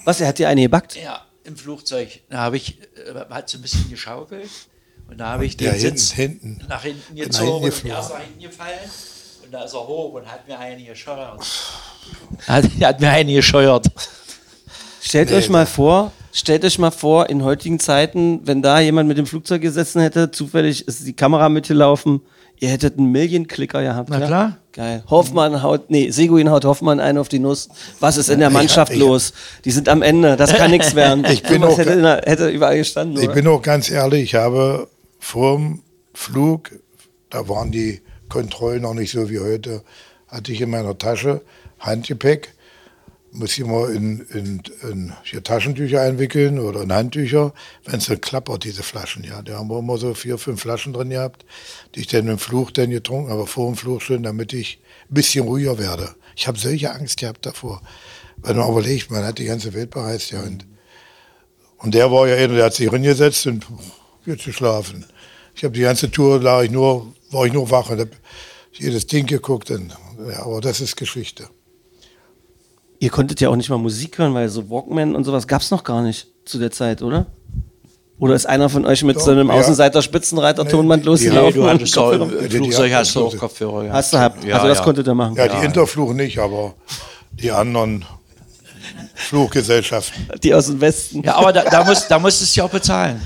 Was, 0.04 0.22
er 0.22 0.28
hat 0.30 0.40
dir 0.40 0.50
eine 0.50 0.62
gebackt? 0.64 0.96
Ja. 0.96 1.26
im 1.44 1.56
Flugzeug. 1.56 2.22
Da 2.30 2.38
habe 2.40 2.58
ich, 2.58 2.80
äh, 2.82 3.14
hat 3.30 3.50
so 3.50 3.58
ein 3.58 3.62
bisschen 3.62 3.90
geschaukelt. 3.90 4.50
Und 5.08 5.20
da 5.20 5.28
habe 5.34 5.46
ich 5.46 5.56
den 5.56 5.68
Ja, 5.68 5.74
hinten, 5.74 5.98
Sitz 5.98 6.12
hinten. 6.14 6.66
nach 6.68 6.82
hinten 6.84 7.14
Nach 7.16 7.24
gezogen 7.26 7.72
hinten 7.72 7.88
und 7.88 7.94
er 7.94 8.00
ist 8.00 8.10
nach 8.10 8.20
hinten 8.20 8.40
gefallen. 8.42 8.80
Und 9.46 9.52
da 9.52 9.64
ist 9.64 9.74
er 9.74 9.88
hoch 9.88 10.14
und 10.14 10.26
hat 10.32 10.48
mir 10.48 10.58
einen 10.58 10.84
gescheuert. 10.86 11.46
Hat, 12.48 12.66
hat 12.82 13.00
mir 13.00 13.10
einen 13.12 13.30
gescheuert. 13.36 13.88
Stellt 15.16 15.32
euch 15.32 15.50
mal 15.50 15.66
vor, 15.66 16.12
stellt 16.34 16.66
euch 16.66 16.78
mal 16.78 16.92
vor, 16.92 17.30
in 17.30 17.42
heutigen 17.46 17.80
Zeiten, 17.80 18.42
wenn 18.44 18.62
da 18.62 18.82
jemand 18.82 19.08
mit 19.08 19.18
dem 19.18 19.26
Flugzeug 19.26 19.62
gesessen 19.62 20.02
hätte, 20.02 20.30
zufällig 20.30 20.90
ist 20.90 21.08
die 21.08 21.14
Kamera 21.14 21.48
mitgelaufen, 21.48 22.20
ihr 22.60 22.68
hättet 22.68 22.98
einen 22.98 23.14
Million-Clicker 23.14 23.82
gehabt. 23.82 24.10
Na 24.10 24.20
ja? 24.20 24.28
klar. 24.28 24.58
Geil. 24.74 25.06
Hoffmann 25.10 25.64
haut, 25.64 25.90
nee, 25.90 26.10
Seguin 26.12 26.50
haut 26.52 26.66
Hoffmann 26.66 27.00
einen 27.00 27.18
auf 27.18 27.30
die 27.30 27.40
Nuss. 27.40 27.70
Was 28.02 28.18
ist 28.18 28.30
in 28.30 28.40
der 28.42 28.50
Mannschaft 28.50 28.92
ich- 28.92 29.00
los? 29.00 29.32
Die 29.64 29.72
sind 29.72 29.88
am 29.88 30.02
Ende, 30.02 30.36
das 30.36 30.54
kann 30.54 30.70
nichts 30.70 30.96
werden. 30.96 31.24
Ich 31.32 31.44
bin 31.44 31.64
auch- 31.64 31.78
hätte, 31.78 32.02
der- 32.02 32.24
hätte 32.26 32.50
überall 32.50 32.76
gestanden. 32.78 33.16
Ich 33.18 33.24
oder? 33.30 33.36
bin 33.36 33.48
auch 33.48 33.62
ganz 33.62 33.90
ehrlich, 33.90 34.22
ich 34.24 34.36
habe 34.36 34.90
vorm 35.18 35.82
Flug, 36.14 36.72
da 37.30 37.48
waren 37.48 37.72
die 37.72 38.02
Kontrollen 38.28 38.82
noch 38.82 38.94
nicht 38.94 39.12
so 39.14 39.30
wie 39.30 39.40
heute, 39.40 39.82
hatte 40.28 40.52
ich 40.52 40.60
in 40.60 40.72
meiner 40.72 40.98
Tasche 40.98 41.40
Handgepäck, 41.80 42.54
muss 43.36 43.52
ich 43.52 43.60
immer 43.60 43.90
in, 43.90 44.22
in, 44.34 44.64
in 44.84 45.14
hier 45.24 45.44
Taschentücher 45.44 46.02
einwickeln 46.02 46.60
oder 46.60 46.82
in 46.82 46.94
Handtücher, 46.94 47.54
wenn 47.86 48.00
es 48.00 48.06
dann 48.06 48.22
klappert, 48.22 48.64
diese 48.64 48.84
Flaschen. 48.84 49.24
Ja, 49.24 49.42
da 49.42 49.60
haben 49.60 49.70
wir 49.70 49.80
immer 49.80 49.98
so 49.98 50.14
vier, 50.14 50.38
fünf 50.38 50.62
Flaschen 50.62 50.94
drin 50.94 51.10
gehabt, 51.10 51.46
die 51.94 52.02
ich 52.02 52.08
dann 52.08 52.28
im 52.28 52.40
Flug 52.40 52.74
dann 52.74 52.90
getrunken, 52.90 53.32
aber 53.32 53.48
vor 53.48 53.68
dem 53.68 53.76
Flug 53.76 54.02
schon, 54.02 54.24
damit 54.24 54.54
ich 54.54 54.80
ein 55.10 55.14
bisschen 55.14 55.46
ruhiger 55.46 55.78
werde. 55.78 56.16
Ich 56.36 56.48
habe 56.48 56.58
solche 56.58 56.92
Angst 56.92 57.20
gehabt 57.20 57.46
davor. 57.46 57.82
Wenn 58.38 58.58
man 58.58 58.70
überlegt, 58.70 59.12
man 59.12 59.24
hat 59.24 59.38
die 59.38 59.46
ganze 59.46 59.74
Welt 59.74 59.90
bereist, 59.92 60.32
ja, 60.32 60.42
und 60.42 60.66
und 61.78 61.94
der 61.94 62.12
war 62.12 62.28
ja 62.28 62.36
einer, 62.36 62.56
der 62.56 62.66
hat 62.66 62.74
sich 62.74 62.90
hingesetzt 62.90 63.46
und 63.48 63.66
geht 64.26 64.44
geschlafen. 64.44 65.06
Ich 65.54 65.64
habe 65.64 65.74
die 65.74 65.82
ganze 65.82 66.10
Tour, 66.10 66.42
lag 66.42 66.64
ich 66.64 66.72
nur, 66.72 67.14
war 67.32 67.46
ich 67.46 67.54
nur 67.54 67.70
wach 67.70 67.90
und 67.90 68.00
habe 68.00 68.12
jedes 68.74 69.06
Ding 69.08 69.26
geguckt. 69.26 69.70
Und, 69.72 69.96
ja, 70.28 70.44
aber 70.44 70.62
das 70.62 70.82
ist 70.82 70.96
Geschichte. 70.96 71.48
Ihr 73.00 73.10
konntet 73.10 73.42
ja 73.42 73.50
auch 73.50 73.56
nicht 73.56 73.70
mal 73.70 73.78
Musik 73.78 74.18
hören, 74.18 74.34
weil 74.34 74.48
so 74.50 74.70
Walkman 74.70 75.16
und 75.16 75.24
sowas 75.24 75.48
gab 75.48 75.62
es 75.62 75.72
noch 75.72 75.84
gar 75.84 76.02
nicht 76.02 76.28
zu 76.46 76.58
der 76.60 76.72
Zeit, 76.72 77.02
oder? 77.02 77.26
Oder 78.18 78.36
ist 78.36 78.46
einer 78.46 78.70
von 78.70 78.86
euch 78.86 79.04
mit 79.04 79.18
Doch, 79.18 79.22
so 79.22 79.32
einem 79.32 79.50
ja. 79.50 79.54
Außenseiter 79.56 80.02
Spitzenreiter 80.02 80.64
Nee, 80.64 80.72
losgelaufen? 81.04 81.54
du 81.54 81.64
und 81.64 81.70
hattest 81.70 81.98
auch, 81.98 82.12
Kopfhörer? 82.18 82.40
im 82.44 82.50
die- 82.50 82.56
Flugzeug 82.58 82.88
die- 82.88 82.96
hast 82.96 83.16
du 83.16 83.26
auch 83.26 83.38
Kopfhörer 83.38 83.82
gehabt. 83.84 83.94
Hast 83.98 84.14
du 84.14 84.18
gehabt. 84.18 84.44
Ja, 84.46 84.56
also 84.56 84.68
das 84.70 84.78
ja. 84.78 84.84
konntet 84.86 85.08
ihr 85.08 85.14
machen. 85.14 85.36
Ja, 85.36 85.48
die 85.50 85.66
Interfluch 85.66 86.14
nicht, 86.14 86.40
aber 86.40 86.76
die 87.34 87.52
anderen 87.52 88.06
Fluggesellschaften. 89.16 90.28
Die 90.44 90.54
aus 90.54 90.68
dem 90.68 90.80
Westen. 90.80 91.24
Ja, 91.24 91.36
aber 91.36 91.52
da, 91.52 91.64
da, 91.64 91.84
musst, 91.84 92.10
da 92.10 92.20
musstest 92.20 92.56
du 92.56 92.60
ja 92.62 92.66
auch 92.66 92.70
bezahlen. 92.70 93.22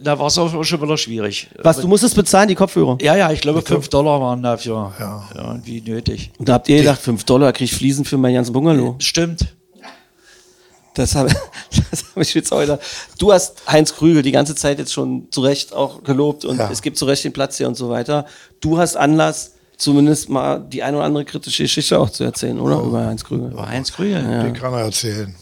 Da 0.00 0.18
war 0.18 0.26
es 0.28 0.38
auch 0.38 0.64
schon 0.64 0.82
wieder 0.82 0.96
schwierig. 0.96 1.48
Was, 1.62 1.78
du 1.78 1.88
musstest 1.88 2.14
bezahlen, 2.14 2.48
die 2.48 2.54
Kopfhörer? 2.54 2.98
Ja, 3.00 3.16
ja, 3.16 3.30
ich 3.32 3.40
glaube 3.40 3.62
5 3.62 3.88
Dollar 3.88 4.20
waren 4.20 4.42
dafür 4.42 4.92
ja. 4.98 5.28
irgendwie 5.34 5.80
nötig. 5.80 6.30
Und 6.38 6.48
da 6.48 6.54
habt 6.54 6.68
ihr 6.68 6.78
gedacht, 6.78 7.00
5 7.00 7.24
Dollar 7.24 7.52
krieg 7.52 7.70
ich 7.70 7.76
Fliesen 7.76 8.04
für 8.04 8.16
meinen 8.16 8.34
ganzen 8.34 8.52
Bungalow. 8.52 8.96
Stimmt. 8.98 9.54
Das 10.94 11.16
habe 11.16 11.30
hab 12.14 12.22
ich 12.22 12.32
jetzt 12.34 12.52
auch 12.52 12.60
gedacht. 12.60 12.80
Du 13.18 13.32
hast 13.32 13.62
Heinz 13.68 13.94
Krügel 13.94 14.22
die 14.22 14.30
ganze 14.32 14.54
Zeit 14.54 14.78
jetzt 14.78 14.92
schon 14.92 15.26
zu 15.30 15.40
Recht 15.40 15.72
auch 15.72 16.04
gelobt 16.04 16.44
und 16.44 16.58
Ja. 16.58 16.70
es 16.70 16.82
gibt 16.82 16.96
zu 16.96 17.04
Recht 17.04 17.24
den 17.24 17.32
Platz 17.32 17.56
hier 17.56 17.66
und 17.66 17.74
so 17.74 17.90
weiter. 17.90 18.26
Du 18.60 18.78
hast 18.78 18.96
Anlass, 18.96 19.54
zumindest 19.76 20.28
mal 20.28 20.60
die 20.60 20.84
ein 20.84 20.94
oder 20.94 21.04
andere 21.04 21.24
kritische 21.24 21.64
Geschichte 21.64 21.98
auch 21.98 22.10
zu 22.10 22.22
erzählen, 22.22 22.60
oder? 22.60 22.80
Über 22.80 23.04
Heinz 23.06 23.24
Krügel. 23.24 23.52
War 23.54 23.68
Heinz 23.68 23.92
Krügel. 23.92 24.52
Die 24.52 24.58
kann 24.58 24.72
er 24.72 24.80
erzählen. 24.82 25.34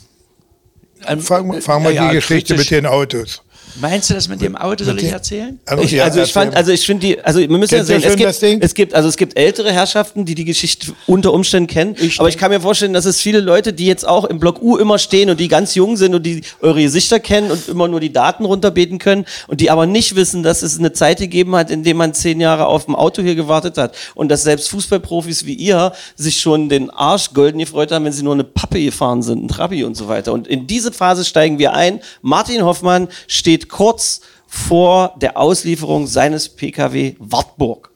Ähm, 1.06 1.20
Fang, 1.20 1.48
mal 1.82 1.92
ja, 1.92 2.08
die 2.08 2.14
Geschichte 2.14 2.54
kritisch. 2.54 2.70
mit 2.70 2.84
den 2.84 2.86
Autos. 2.86 3.42
Meinst 3.80 4.10
du 4.10 4.14
das 4.14 4.28
mit 4.28 4.40
dem 4.40 4.56
Auto, 4.56 4.84
soll 4.84 4.98
ich 4.98 5.10
erzählen? 5.10 5.58
Also, 5.66 5.82
Ich, 5.84 6.02
also 6.02 6.20
ich 6.20 6.32
fand, 6.32 6.54
also 6.54 6.72
ich 6.72 6.84
finde 6.84 7.06
die, 7.06 7.20
also 7.20 7.40
wir 7.40 7.48
müssen 7.48 7.74
ja 7.74 7.84
sehen, 7.84 8.02
es 8.02 8.16
gibt, 8.16 8.64
es 8.64 8.74
gibt, 8.74 8.94
also 8.94 9.08
es 9.08 9.16
gibt 9.16 9.38
ältere 9.38 9.72
Herrschaften, 9.72 10.24
die 10.24 10.34
die 10.34 10.44
Geschichte 10.44 10.92
unter 11.06 11.32
Umständen 11.32 11.66
kennen. 11.66 11.96
aber 12.18 12.28
ich 12.28 12.36
kann 12.36 12.50
mir 12.50 12.60
vorstellen, 12.60 12.92
dass 12.92 13.04
es 13.04 13.20
viele 13.20 13.40
Leute, 13.40 13.72
die 13.72 13.86
jetzt 13.86 14.06
auch 14.06 14.24
im 14.24 14.38
Block 14.38 14.60
U 14.62 14.76
immer 14.76 14.98
stehen 14.98 15.30
und 15.30 15.40
die 15.40 15.48
ganz 15.48 15.74
jung 15.74 15.96
sind 15.96 16.14
und 16.14 16.24
die 16.24 16.42
eure 16.60 16.82
Gesichter 16.82 17.20
kennen 17.20 17.50
und 17.50 17.68
immer 17.68 17.88
nur 17.88 18.00
die 18.00 18.12
Daten 18.12 18.44
runterbeten 18.44 18.98
können 18.98 19.24
und 19.48 19.60
die 19.60 19.70
aber 19.70 19.86
nicht 19.86 20.16
wissen, 20.16 20.42
dass 20.42 20.62
es 20.62 20.78
eine 20.78 20.92
Zeit 20.92 21.18
gegeben 21.18 21.54
hat, 21.56 21.70
in 21.70 21.82
der 21.84 21.94
man 21.94 22.14
zehn 22.14 22.40
Jahre 22.40 22.66
auf 22.66 22.84
dem 22.86 22.94
Auto 22.94 23.22
hier 23.22 23.34
gewartet 23.34 23.78
hat 23.78 23.94
und 24.14 24.28
dass 24.28 24.42
selbst 24.42 24.68
Fußballprofis 24.70 25.46
wie 25.46 25.54
ihr 25.54 25.92
sich 26.16 26.40
schon 26.40 26.68
den 26.68 26.90
Arsch 26.90 27.32
golden 27.32 27.58
gefreut 27.58 27.92
haben, 27.92 28.04
wenn 28.04 28.12
sie 28.12 28.22
nur 28.22 28.34
eine 28.34 28.44
Pappe 28.44 28.82
gefahren 28.82 29.22
sind, 29.22 29.44
ein 29.44 29.48
Trabi 29.48 29.84
und 29.84 29.96
so 29.96 30.08
weiter. 30.08 30.32
Und 30.32 30.46
in 30.46 30.66
diese 30.66 30.92
Phase 30.92 31.24
steigen 31.24 31.58
wir 31.58 31.72
ein. 31.72 32.00
Martin 32.22 32.64
Hoffmann 32.64 33.08
steht 33.26 33.61
kurz 33.68 34.20
vor 34.46 35.14
der 35.20 35.36
Auslieferung 35.36 36.06
seines 36.06 36.48
PKW 36.48 37.14
Wartburg. 37.18 37.90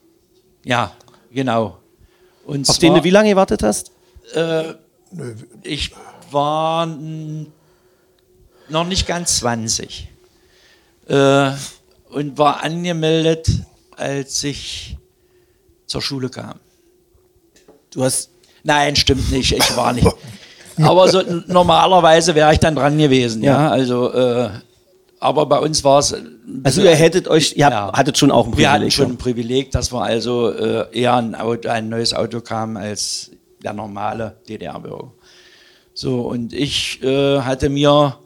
Ja, 0.64 0.93
genau. 1.31 1.79
Und 2.45 2.69
Auf 2.69 2.79
den 2.79 2.91
zwar- 2.91 2.99
du 3.01 3.05
wie 3.05 3.11
lange 3.11 3.31
gewartet 3.31 3.62
hast? 3.62 3.91
Ich 5.62 5.93
war 6.31 6.87
noch 8.69 8.85
nicht 8.87 9.07
ganz 9.07 9.39
20 9.39 10.09
äh, 11.09 11.51
und 12.11 12.39
war 12.39 12.62
angemeldet, 12.62 13.49
als 13.97 14.43
ich 14.45 14.97
zur 15.87 16.03
Schule 16.03 16.29
kam. 16.29 16.59
Du 17.91 18.03
hast 18.05 18.31
Nein, 18.64 18.97
stimmt 18.97 19.31
nicht, 19.31 19.53
ich 19.53 19.77
war 19.77 19.93
nicht. 19.93 20.09
Aber 20.83 21.09
so 21.09 21.23
normalerweise 21.47 22.35
wäre 22.35 22.53
ich 22.53 22.59
dann 22.59 22.75
dran 22.75 22.99
gewesen, 22.99 23.43
ja. 23.45 23.53
Ja. 23.67 23.71
Also, 23.71 24.12
äh, 24.12 24.51
aber 25.21 25.47
bei 25.47 25.59
uns 25.59 25.83
war 25.85 25.99
es. 25.99 26.12
ein 26.14 26.61
also 26.64 26.83
ihr 26.83 26.95
hättet 26.95 27.29
euch, 27.29 27.55
ihr 27.57 27.64
habt, 27.67 27.75
Ja. 27.75 27.93
hattet 27.93 28.19
schon 28.19 28.31
auch 28.31 28.47
ein 28.47 28.57
Wir 28.57 28.69
hatten 28.71 28.81
Privileg. 28.83 28.93
schon 28.93 29.11
ein 29.12 29.17
Privileg, 29.19 29.71
dass 29.71 29.93
wir 29.93 30.03
also 30.03 30.51
äh, 30.53 30.87
eher 30.99 31.14
ein, 31.17 31.35
Auto, 31.35 31.69
ein 31.69 31.89
neues 31.89 32.12
Auto 32.14 32.41
kamen 32.41 32.77
als 32.77 33.31
der 33.62 33.73
normale 33.73 34.37
DDR-Bürger. 34.49 35.12
So, 35.95 36.21
und 36.23 36.53
ich 36.53 37.03
äh, 37.03 37.41
hatte 37.41 37.69
mir 37.71 38.19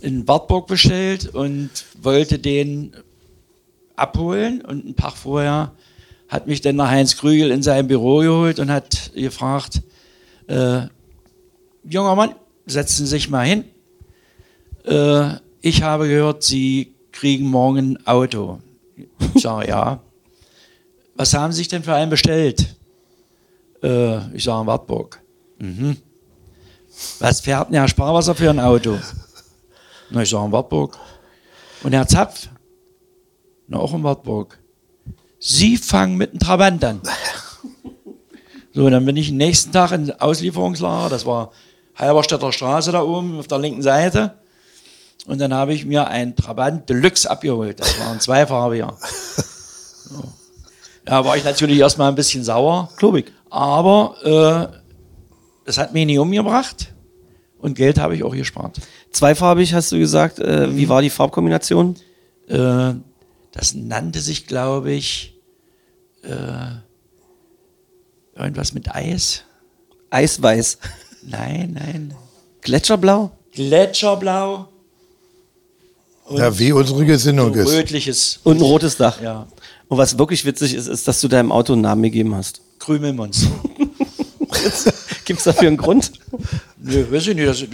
in 0.00 0.26
Wartburg 0.26 0.66
bestellt 0.66 1.32
und 1.34 1.70
wollte 2.02 2.38
den 2.38 2.94
abholen. 3.96 4.60
Und 4.62 4.84
einen 4.84 4.96
Tag 4.96 5.12
vorher 5.16 5.72
hat 6.28 6.46
mich 6.48 6.60
dann 6.60 6.76
der 6.76 6.90
Heinz 6.90 7.16
Krügel 7.16 7.50
in 7.52 7.62
sein 7.62 7.86
Büro 7.86 8.18
geholt 8.18 8.58
und 8.58 8.70
hat 8.70 9.12
gefragt, 9.14 9.82
äh, 10.48 10.82
junger 11.88 12.16
Mann, 12.16 12.34
setzen 12.66 13.06
Sie 13.06 13.10
sich 13.10 13.30
mal 13.30 13.46
hin. 13.46 13.64
Äh, 14.84 15.36
ich 15.64 15.82
habe 15.82 16.08
gehört, 16.08 16.42
Sie 16.42 16.94
kriegen 17.10 17.46
morgen 17.46 17.78
ein 17.78 18.06
Auto. 18.06 18.58
Ich 19.34 19.42
sage, 19.42 19.68
ja. 19.68 20.00
Was 21.14 21.32
haben 21.32 21.52
Sie 21.52 21.58
sich 21.58 21.68
denn 21.68 21.82
für 21.82 21.94
einen 21.94 22.10
bestellt? 22.10 22.76
Äh, 23.82 24.36
ich 24.36 24.44
sage, 24.44 24.60
in 24.60 24.66
Wartburg. 24.66 25.22
Mhm. 25.58 25.96
Was 27.18 27.40
fährt 27.40 27.68
denn 27.68 27.76
Herr 27.76 27.88
Sparwasser 27.88 28.34
für 28.34 28.50
ein 28.50 28.60
Auto? 28.60 28.98
Na, 30.10 30.22
ich 30.22 30.28
sage, 30.28 30.44
in 30.44 30.52
Wartburg. 30.52 30.98
Und 31.82 31.94
Herr 31.94 32.06
Zapf? 32.06 32.50
Na, 33.66 33.78
auch 33.78 33.94
in 33.94 34.02
Wartburg. 34.02 34.58
Sie 35.38 35.78
fangen 35.78 36.18
mit 36.18 36.32
einem 36.32 36.40
Trabant 36.40 36.84
an. 36.84 37.00
So, 38.74 38.90
dann 38.90 39.06
bin 39.06 39.16
ich 39.16 39.28
den 39.28 39.38
nächsten 39.38 39.72
Tag 39.72 39.92
in 39.92 40.10
Auslieferungslager, 40.10 41.08
das 41.08 41.24
war 41.24 41.52
Halberstädter 41.94 42.52
Straße 42.52 42.92
da 42.92 43.02
oben 43.02 43.38
auf 43.38 43.46
der 43.46 43.60
linken 43.60 43.82
Seite. 43.82 44.43
Und 45.26 45.40
dann 45.40 45.54
habe 45.54 45.72
ich 45.72 45.86
mir 45.86 46.06
ein 46.08 46.36
Trabant 46.36 46.88
Deluxe 46.88 47.30
abgeholt. 47.30 47.80
Das 47.80 47.98
waren 48.00 48.20
zweifarbiger. 48.20 48.96
So. 50.06 50.22
Da 51.06 51.24
war 51.24 51.36
ich 51.36 51.44
natürlich 51.44 51.78
erstmal 51.78 52.08
ein 52.08 52.14
bisschen 52.14 52.44
sauer. 52.44 52.90
Klobig. 52.96 53.32
Aber 53.48 54.16
äh, 54.22 54.78
das 55.64 55.78
hat 55.78 55.94
mich 55.94 56.06
nicht 56.06 56.18
umgebracht. 56.18 56.92
Und 57.58 57.74
Geld 57.74 57.98
habe 57.98 58.14
ich 58.14 58.22
auch 58.22 58.34
gespart. 58.34 58.80
Zweifarbig 59.10 59.72
hast 59.72 59.92
du 59.92 59.98
gesagt. 59.98 60.38
Äh, 60.38 60.76
wie 60.76 60.88
war 60.88 61.00
die 61.00 61.10
Farbkombination? 61.10 61.96
Äh, 62.48 62.94
das 63.52 63.74
nannte 63.74 64.20
sich, 64.20 64.46
glaube 64.46 64.92
ich, 64.92 65.38
äh, 66.22 66.80
irgendwas 68.36 68.74
mit 68.74 68.94
Eis. 68.94 69.44
Eisweiß. 70.10 70.78
Nein, 71.22 71.78
nein. 71.78 72.14
Gletscherblau? 72.60 73.30
Gletscherblau. 73.52 74.68
Und 76.24 76.38
Ja, 76.38 76.58
wie 76.58 76.72
unsere 76.72 76.98
so 77.00 77.04
Gesinnung 77.04 77.54
ist. 77.54 77.70
rötliches. 77.70 78.40
Und 78.44 78.56
ein 78.58 78.62
rotes 78.62 78.96
Dach. 78.96 79.20
Ja. 79.20 79.46
Und 79.88 79.98
was 79.98 80.18
wirklich 80.18 80.44
witzig 80.44 80.74
ist, 80.74 80.86
ist, 80.86 81.06
dass 81.06 81.20
du 81.20 81.28
deinem 81.28 81.52
Auto 81.52 81.74
einen 81.74 81.82
Namen 81.82 82.02
gegeben 82.02 82.34
hast. 82.34 82.60
Krümelmonster. 82.78 83.48
Gibt 85.24 85.38
es 85.38 85.44
dafür 85.44 85.68
einen 85.68 85.76
Grund? 85.76 86.12
Nö, 86.78 87.04
weiß 87.10 87.28
ich 87.28 87.34
nicht. 87.36 87.48
Das, 87.48 87.64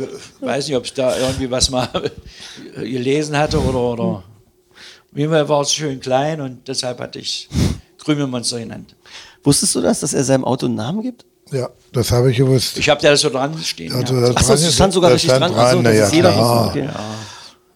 weiß 0.40 0.66
nicht, 0.68 0.76
ob 0.76 0.84
ich 0.84 0.94
da 0.94 1.16
irgendwie 1.16 1.50
was 1.50 1.70
mal 1.70 1.88
gelesen 2.76 3.36
hatte 3.36 3.60
oder. 3.60 3.78
oder. 3.78 4.02
Auf 5.12 5.18
jeden 5.18 5.30
Fall 5.30 5.48
war 5.48 5.60
es 5.62 5.72
schön 5.72 5.98
klein 6.00 6.40
und 6.40 6.68
deshalb 6.68 7.00
hatte 7.00 7.18
ich 7.18 7.48
Krümelmonster 7.98 8.60
genannt. 8.60 8.94
Wusstest 9.42 9.74
du 9.74 9.80
das, 9.80 10.00
dass 10.00 10.12
er 10.12 10.22
seinem 10.22 10.44
Auto 10.44 10.66
einen 10.66 10.76
Namen 10.76 11.02
gibt? 11.02 11.24
Ja, 11.50 11.68
das 11.92 12.12
habe 12.12 12.30
ich 12.30 12.36
gewusst. 12.36 12.78
Ich 12.78 12.88
habe 12.88 13.00
da 13.02 13.16
so 13.16 13.28
dran 13.28 13.58
stehen. 13.58 13.92
Also, 13.92 14.14
ja. 14.14 14.20
das 14.20 14.36
Achso, 14.36 14.52
das 14.52 14.72
stand 14.74 14.92
sogar 14.92 15.10
das 15.10 15.16
richtig 15.16 15.36
stand 15.36 15.54
dran. 15.54 15.74
Dran, 15.76 15.84
das 15.84 15.94
na 15.94 16.04
ist 16.04 16.10
ja, 16.10 16.16
jeder 16.16 16.32
klar. 16.32 16.68
okay. 16.68 16.88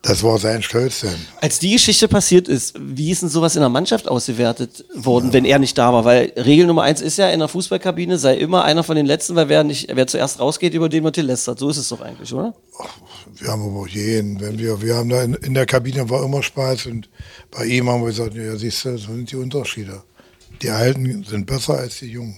Das 0.06 0.22
war 0.22 0.38
sein 0.38 0.62
Stolz 0.62 1.00
denn. 1.00 1.14
Als 1.40 1.58
die 1.58 1.72
Geschichte 1.72 2.08
passiert 2.08 2.46
ist, 2.46 2.74
wie 2.78 3.10
ist 3.10 3.22
denn 3.22 3.30
sowas 3.30 3.56
in 3.56 3.60
der 3.60 3.70
Mannschaft 3.70 4.06
ausgewertet 4.06 4.84
worden, 4.94 5.32
wenn 5.32 5.46
er 5.46 5.58
nicht 5.58 5.78
da 5.78 5.94
war? 5.94 6.04
Weil 6.04 6.30
Regel 6.36 6.66
Nummer 6.66 6.82
eins 6.82 7.00
ist 7.00 7.16
ja 7.16 7.30
in 7.30 7.38
der 7.38 7.48
Fußballkabine, 7.48 8.18
sei 8.18 8.36
immer 8.36 8.64
einer 8.64 8.84
von 8.84 8.96
den 8.96 9.06
Letzten, 9.06 9.34
weil 9.34 9.48
wer, 9.48 9.64
nicht, 9.64 9.88
wer 9.94 10.06
zuerst 10.06 10.40
rausgeht, 10.40 10.74
über 10.74 10.90
den 10.90 11.04
wird 11.04 11.16
gelästert. 11.16 11.58
So 11.58 11.70
ist 11.70 11.78
es 11.78 11.88
doch 11.88 12.02
eigentlich, 12.02 12.34
oder? 12.34 12.54
Wir 13.36 13.48
haben 13.48 13.62
aber 13.62 13.80
auch 13.80 13.88
jeden, 13.88 14.40
wenn 14.40 14.58
wir, 14.58 14.82
wir 14.82 14.94
haben 14.94 15.08
da 15.08 15.22
in, 15.22 15.32
in 15.34 15.54
der 15.54 15.64
Kabine 15.64 16.10
war 16.10 16.22
immer 16.22 16.42
Spaß 16.42 16.84
und 16.86 17.08
bei 17.50 17.64
ihm 17.64 17.88
haben 17.88 18.02
wir 18.02 18.08
gesagt, 18.08 18.34
ja 18.34 18.56
siehst 18.56 18.84
du, 18.84 18.92
das 18.92 19.04
sind 19.04 19.32
die 19.32 19.36
Unterschiede. 19.36 20.02
Die 20.60 20.68
Alten 20.68 21.24
sind 21.24 21.46
besser 21.46 21.78
als 21.78 22.00
die 22.00 22.10
Jungen. 22.10 22.36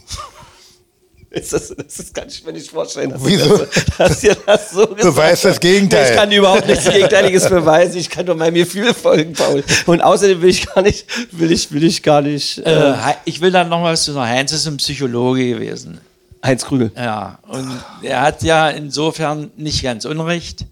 Ist 1.31 1.53
das, 1.53 1.75
das 1.77 1.99
ist 1.99 2.15
kann 2.15 2.29
ich 2.29 2.45
mir 2.45 2.53
nicht 2.53 2.71
vorstellen, 2.71 3.11
dass, 3.11 3.25
Wieso? 3.25 3.59
dass, 3.59 3.85
dass 3.99 4.25
ihr 4.25 4.37
das 4.47 4.71
so 4.71 4.87
gesagt 4.87 5.03
Beweist 5.03 5.45
das. 5.45 5.61
Gegenteil. 5.61 6.11
Ich 6.11 6.17
kann 6.17 6.31
überhaupt 6.33 6.67
nichts 6.67 6.89
Gegenteiliges 6.89 7.49
beweisen. 7.49 7.99
Ich 7.99 8.09
kann 8.09 8.27
nur 8.27 8.37
meinem 8.37 8.55
Gefühl 8.55 8.95
folgen, 8.95 9.33
Paul. 9.33 9.63
Und 9.87 10.01
außerdem 10.01 10.41
will 10.41 10.49
ich 10.51 10.67
gar 10.67 10.83
nicht, 10.83 11.07
will 11.33 11.51
ich, 11.51 11.73
will 11.73 11.85
ich 11.85 12.03
gar 12.03 12.23
nicht. 12.23 12.59
Äh, 12.59 12.91
Äh, 12.91 12.95
ich 13.25 13.41
will 13.41 13.51
dann 13.51 13.69
noch 13.69 13.83
was 13.83 14.05
zu 14.05 14.13
sagen. 14.13 14.31
Heinz 14.31 14.53
ist 14.53 14.67
ein 14.67 14.77
Psychologe 14.77 15.47
gewesen. 15.49 16.01
Heinz 16.45 16.65
Krügel. 16.65 16.93
Ja, 16.97 17.41
und 17.49 17.69
er 18.03 18.23
hat 18.23 18.43
ja 18.43 18.71
insofern 18.71 19.51
nicht 19.57 19.83
ganz 19.83 20.05
unrecht. 20.05 20.65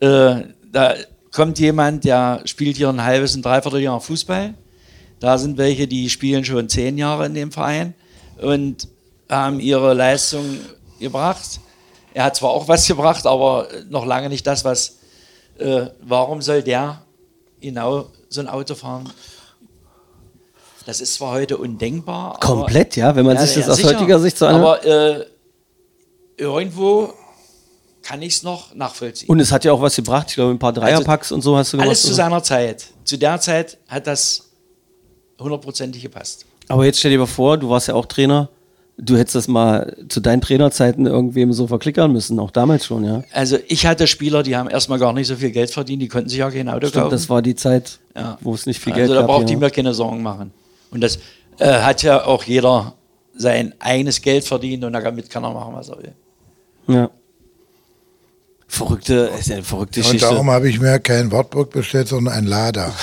Äh, 0.00 0.42
da 0.72 0.94
kommt 1.30 1.58
jemand, 1.60 2.04
der 2.04 2.40
spielt 2.44 2.76
hier 2.76 2.88
ein 2.88 3.02
halbes, 3.04 3.36
ein 3.36 3.42
Dreivierteljahr 3.42 4.00
Fußball. 4.00 4.54
Da 5.20 5.38
sind 5.38 5.56
welche, 5.56 5.86
die 5.86 6.10
spielen 6.10 6.44
schon 6.44 6.68
zehn 6.68 6.98
Jahre 6.98 7.26
in 7.26 7.34
dem 7.34 7.52
Verein 7.52 7.94
und 8.40 8.88
haben 9.28 9.60
ihre 9.60 9.94
Leistung 9.94 10.58
gebracht. 10.98 11.60
Er 12.14 12.24
hat 12.24 12.36
zwar 12.36 12.50
auch 12.50 12.66
was 12.68 12.86
gebracht, 12.86 13.26
aber 13.26 13.68
noch 13.90 14.04
lange 14.06 14.28
nicht 14.28 14.46
das, 14.46 14.64
was. 14.64 14.98
Äh, 15.58 15.86
warum 16.02 16.40
soll 16.40 16.62
der 16.62 17.02
genau 17.60 18.06
so 18.28 18.40
ein 18.40 18.48
Auto 18.48 18.74
fahren? 18.74 19.08
Das 20.86 21.00
ist 21.00 21.14
zwar 21.14 21.32
heute 21.32 21.58
undenkbar. 21.58 22.36
aber- 22.36 22.38
Komplett, 22.40 22.96
ja, 22.96 23.14
wenn 23.14 23.26
man 23.26 23.36
sich 23.38 23.54
das 23.56 23.68
aus 23.68 23.76
sicher. 23.76 23.88
heutiger 23.90 24.18
Sicht 24.20 24.38
so 24.38 24.46
anhört. 24.46 24.84
Aber 24.86 25.18
äh, 25.20 25.26
irgendwo 26.38 27.12
kann 28.02 28.22
ich 28.22 28.36
es 28.36 28.42
noch 28.42 28.74
nachvollziehen. 28.74 29.28
Und 29.28 29.38
es 29.40 29.52
hat 29.52 29.64
ja 29.66 29.72
auch 29.72 29.82
was 29.82 29.96
gebracht. 29.96 30.28
Ich 30.30 30.36
glaube, 30.36 30.52
ein 30.52 30.58
paar 30.58 30.72
Dreierpacks 30.72 31.30
und 31.30 31.42
so 31.42 31.56
hast 31.56 31.72
du 31.72 31.76
gemacht. 31.76 31.88
Alles 31.88 32.02
zu 32.02 32.14
seiner 32.14 32.42
Zeit. 32.42 32.86
Zu 33.04 33.18
der 33.18 33.38
Zeit 33.40 33.76
hat 33.88 34.06
das 34.06 34.48
hundertprozentig 35.38 36.00
gepasst. 36.02 36.46
Aber 36.68 36.84
jetzt 36.86 36.98
stell 37.00 37.10
dir 37.10 37.18
mal 37.18 37.26
vor, 37.26 37.58
du 37.58 37.68
warst 37.68 37.88
ja 37.88 37.94
auch 37.94 38.06
Trainer. 38.06 38.48
Du 39.00 39.16
hättest 39.16 39.36
das 39.36 39.46
mal 39.48 39.96
zu 40.08 40.18
deinen 40.20 40.40
Trainerzeiten 40.40 41.06
irgendwem 41.06 41.52
so 41.52 41.68
verklickern 41.68 42.12
müssen, 42.12 42.38
auch 42.40 42.50
damals 42.50 42.84
schon, 42.84 43.04
ja. 43.04 43.22
Also 43.32 43.56
ich 43.68 43.86
hatte 43.86 44.08
Spieler, 44.08 44.42
die 44.42 44.56
haben 44.56 44.68
erstmal 44.68 44.98
gar 44.98 45.12
nicht 45.12 45.28
so 45.28 45.36
viel 45.36 45.52
Geld 45.52 45.70
verdient, 45.70 46.02
die 46.02 46.08
konnten 46.08 46.28
sich 46.28 46.38
ja 46.40 46.50
kein 46.50 46.68
Auto 46.68 46.88
Stimmt, 46.88 47.04
kaufen. 47.04 47.10
das 47.12 47.28
war 47.30 47.40
die 47.40 47.54
Zeit, 47.54 48.00
Ja. 48.16 48.38
wo 48.40 48.54
es 48.54 48.66
nicht 48.66 48.80
viel 48.80 48.92
also 48.92 49.00
Geld 49.06 49.10
da 49.16 49.20
gab. 49.20 49.26
braucht 49.28 49.42
ja. 49.42 49.46
die 49.46 49.56
mir 49.56 49.70
keine 49.70 49.94
Sorgen 49.94 50.20
machen. 50.22 50.50
Und 50.90 51.00
das 51.00 51.20
äh, 51.58 51.66
hat 51.80 52.02
ja 52.02 52.24
auch 52.24 52.42
jeder 52.42 52.94
sein 53.36 53.72
eigenes 53.78 54.20
Geld 54.20 54.44
verdient 54.44 54.82
und 54.82 54.92
damit 54.94 55.30
kann 55.30 55.44
er 55.44 55.54
machen, 55.54 55.74
was 55.74 55.90
er 55.90 55.98
will. 55.98 56.12
Ja. 56.88 57.10
Verrückte, 58.66 59.30
ist 59.38 59.48
ja 59.48 59.54
eine 59.56 59.64
verrückte 59.64 60.00
Und 60.00 60.06
Geschichte. 60.06 60.28
darum 60.28 60.50
habe 60.50 60.68
ich 60.68 60.80
mir 60.80 60.98
kein 60.98 61.30
Wartburg 61.30 61.70
bestellt, 61.70 62.08
sondern 62.08 62.34
ein 62.34 62.44
Lada. 62.46 62.92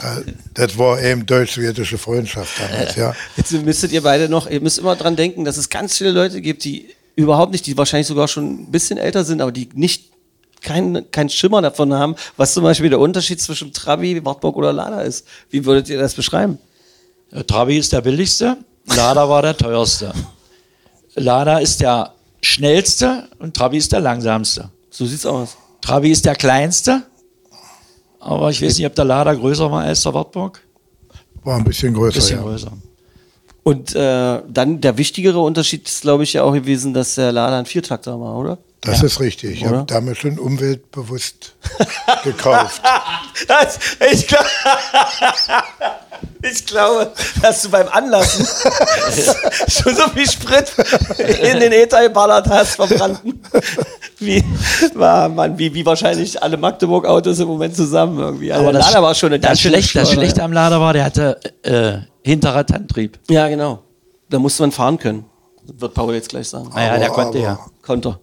Da, 0.00 0.22
das 0.54 0.76
war 0.76 1.00
eben 1.02 1.24
deutsch-sowjetische 1.24 1.98
Freundschaft 1.98 2.60
damals, 2.60 2.96
ja. 2.96 3.14
Jetzt 3.36 3.52
müsstet 3.52 3.92
ihr 3.92 4.02
beide 4.02 4.28
noch, 4.28 4.48
ihr 4.50 4.60
müsst 4.60 4.78
immer 4.78 4.96
dran 4.96 5.16
denken, 5.16 5.44
dass 5.44 5.56
es 5.56 5.70
ganz 5.70 5.96
viele 5.98 6.10
Leute 6.10 6.40
gibt, 6.40 6.64
die 6.64 6.88
überhaupt 7.16 7.52
nicht, 7.52 7.66
die 7.66 7.76
wahrscheinlich 7.76 8.08
sogar 8.08 8.26
schon 8.26 8.64
ein 8.64 8.70
bisschen 8.72 8.98
älter 8.98 9.24
sind, 9.24 9.40
aber 9.40 9.52
die 9.52 9.68
nicht 9.74 10.10
keinen 10.62 11.10
kein 11.12 11.28
Schimmer 11.28 11.62
davon 11.62 11.92
haben, 11.92 12.16
was 12.36 12.54
zum 12.54 12.64
Beispiel 12.64 12.90
der 12.90 12.98
Unterschied 12.98 13.40
zwischen 13.40 13.72
Trabi, 13.72 14.24
Wartburg 14.24 14.56
oder 14.56 14.72
Lada 14.72 15.02
ist. 15.02 15.26
Wie 15.50 15.64
würdet 15.64 15.88
ihr 15.88 15.98
das 15.98 16.14
beschreiben? 16.14 16.58
Äh, 17.30 17.44
Trabi 17.44 17.78
ist 17.78 17.92
der 17.92 18.00
billigste, 18.00 18.56
Lada 18.86 19.28
war 19.28 19.42
der 19.42 19.56
teuerste. 19.56 20.12
Lada 21.14 21.58
ist 21.58 21.80
der 21.80 22.12
schnellste 22.42 23.28
und 23.38 23.54
Trabi 23.54 23.78
ist 23.78 23.92
der 23.92 24.00
langsamste. 24.00 24.70
So 24.90 25.06
sieht's 25.06 25.26
aus. 25.26 25.56
Trabi 25.80 26.10
ist 26.10 26.24
der 26.24 26.34
kleinste, 26.34 27.02
aber 28.24 28.50
ich 28.50 28.62
weiß 28.62 28.78
nicht, 28.78 28.86
ob 28.86 28.94
der 28.94 29.04
Lada 29.04 29.34
größer 29.34 29.70
war 29.70 29.82
als 29.82 30.02
der 30.02 30.14
Wartburg. 30.14 30.60
War 31.44 31.58
ein 31.58 31.64
bisschen 31.64 31.92
größer, 31.92 32.14
Bisschen 32.14 32.38
ja. 32.38 32.42
größer. 32.42 32.72
Und 33.62 33.94
äh, 33.94 34.42
dann 34.48 34.80
der 34.80 34.96
wichtigere 34.96 35.40
Unterschied 35.40 35.86
ist, 35.86 36.02
glaube 36.02 36.22
ich, 36.22 36.32
ja 36.32 36.42
auch 36.42 36.52
gewesen, 36.52 36.94
dass 36.94 37.16
der 37.16 37.32
Lada 37.32 37.58
ein 37.58 37.66
Viertakter 37.66 38.18
war, 38.18 38.38
oder? 38.38 38.58
Das 38.84 39.02
ist 39.02 39.20
richtig. 39.20 39.62
Ich 39.62 39.64
habe 39.66 39.84
damals 39.86 40.18
schon 40.18 40.38
umweltbewusst 40.38 41.54
gekauft. 42.24 42.82
Das, 43.48 43.78
ich, 44.12 44.26
glaub, 44.26 44.44
ich 46.42 46.66
glaube, 46.66 47.12
dass 47.40 47.62
du 47.62 47.70
beim 47.70 47.88
Anlassen 47.88 48.46
schon 49.68 49.96
so 49.96 50.08
viel 50.10 50.28
Sprit 50.30 50.66
in 51.42 51.60
den 51.60 51.72
Äther 51.72 52.02
geballert 52.02 52.46
hast, 52.48 52.76
verbrannten. 52.76 53.40
Wie, 54.18 54.44
war, 54.94 55.28
Mann, 55.28 55.58
wie, 55.58 55.72
wie 55.74 55.84
wahrscheinlich 55.86 56.42
alle 56.42 56.56
Magdeburg-Autos 56.56 57.38
im 57.40 57.48
Moment 57.48 57.74
zusammen 57.74 58.18
irgendwie. 58.18 58.52
Also 58.52 58.70
der 58.70 58.80
Lada 58.80 59.02
war 59.02 59.14
schon 59.14 59.28
eine 59.32 59.40
das, 59.40 59.60
schlecht, 59.60 59.94
das 59.96 60.12
Schlechte 60.12 60.42
am 60.42 60.52
Lada 60.52 60.80
war, 60.80 60.92
der 60.92 61.04
hatte 61.04 61.40
äh, 61.62 61.98
Hinterradantrieb. 62.22 63.18
Ja, 63.28 63.48
genau. 63.48 63.80
Da 64.28 64.38
musste 64.38 64.62
man 64.62 64.72
fahren 64.72 64.98
können. 64.98 65.24
Wird 65.66 65.94
Paul 65.94 66.14
jetzt 66.14 66.28
gleich 66.28 66.48
sagen. 66.48 66.68
Naja, 66.74 66.98
der 66.98 67.08
konnte 67.08 67.38
aber- 67.38 67.46
ja. 67.46 67.58
Konter. 67.82 68.18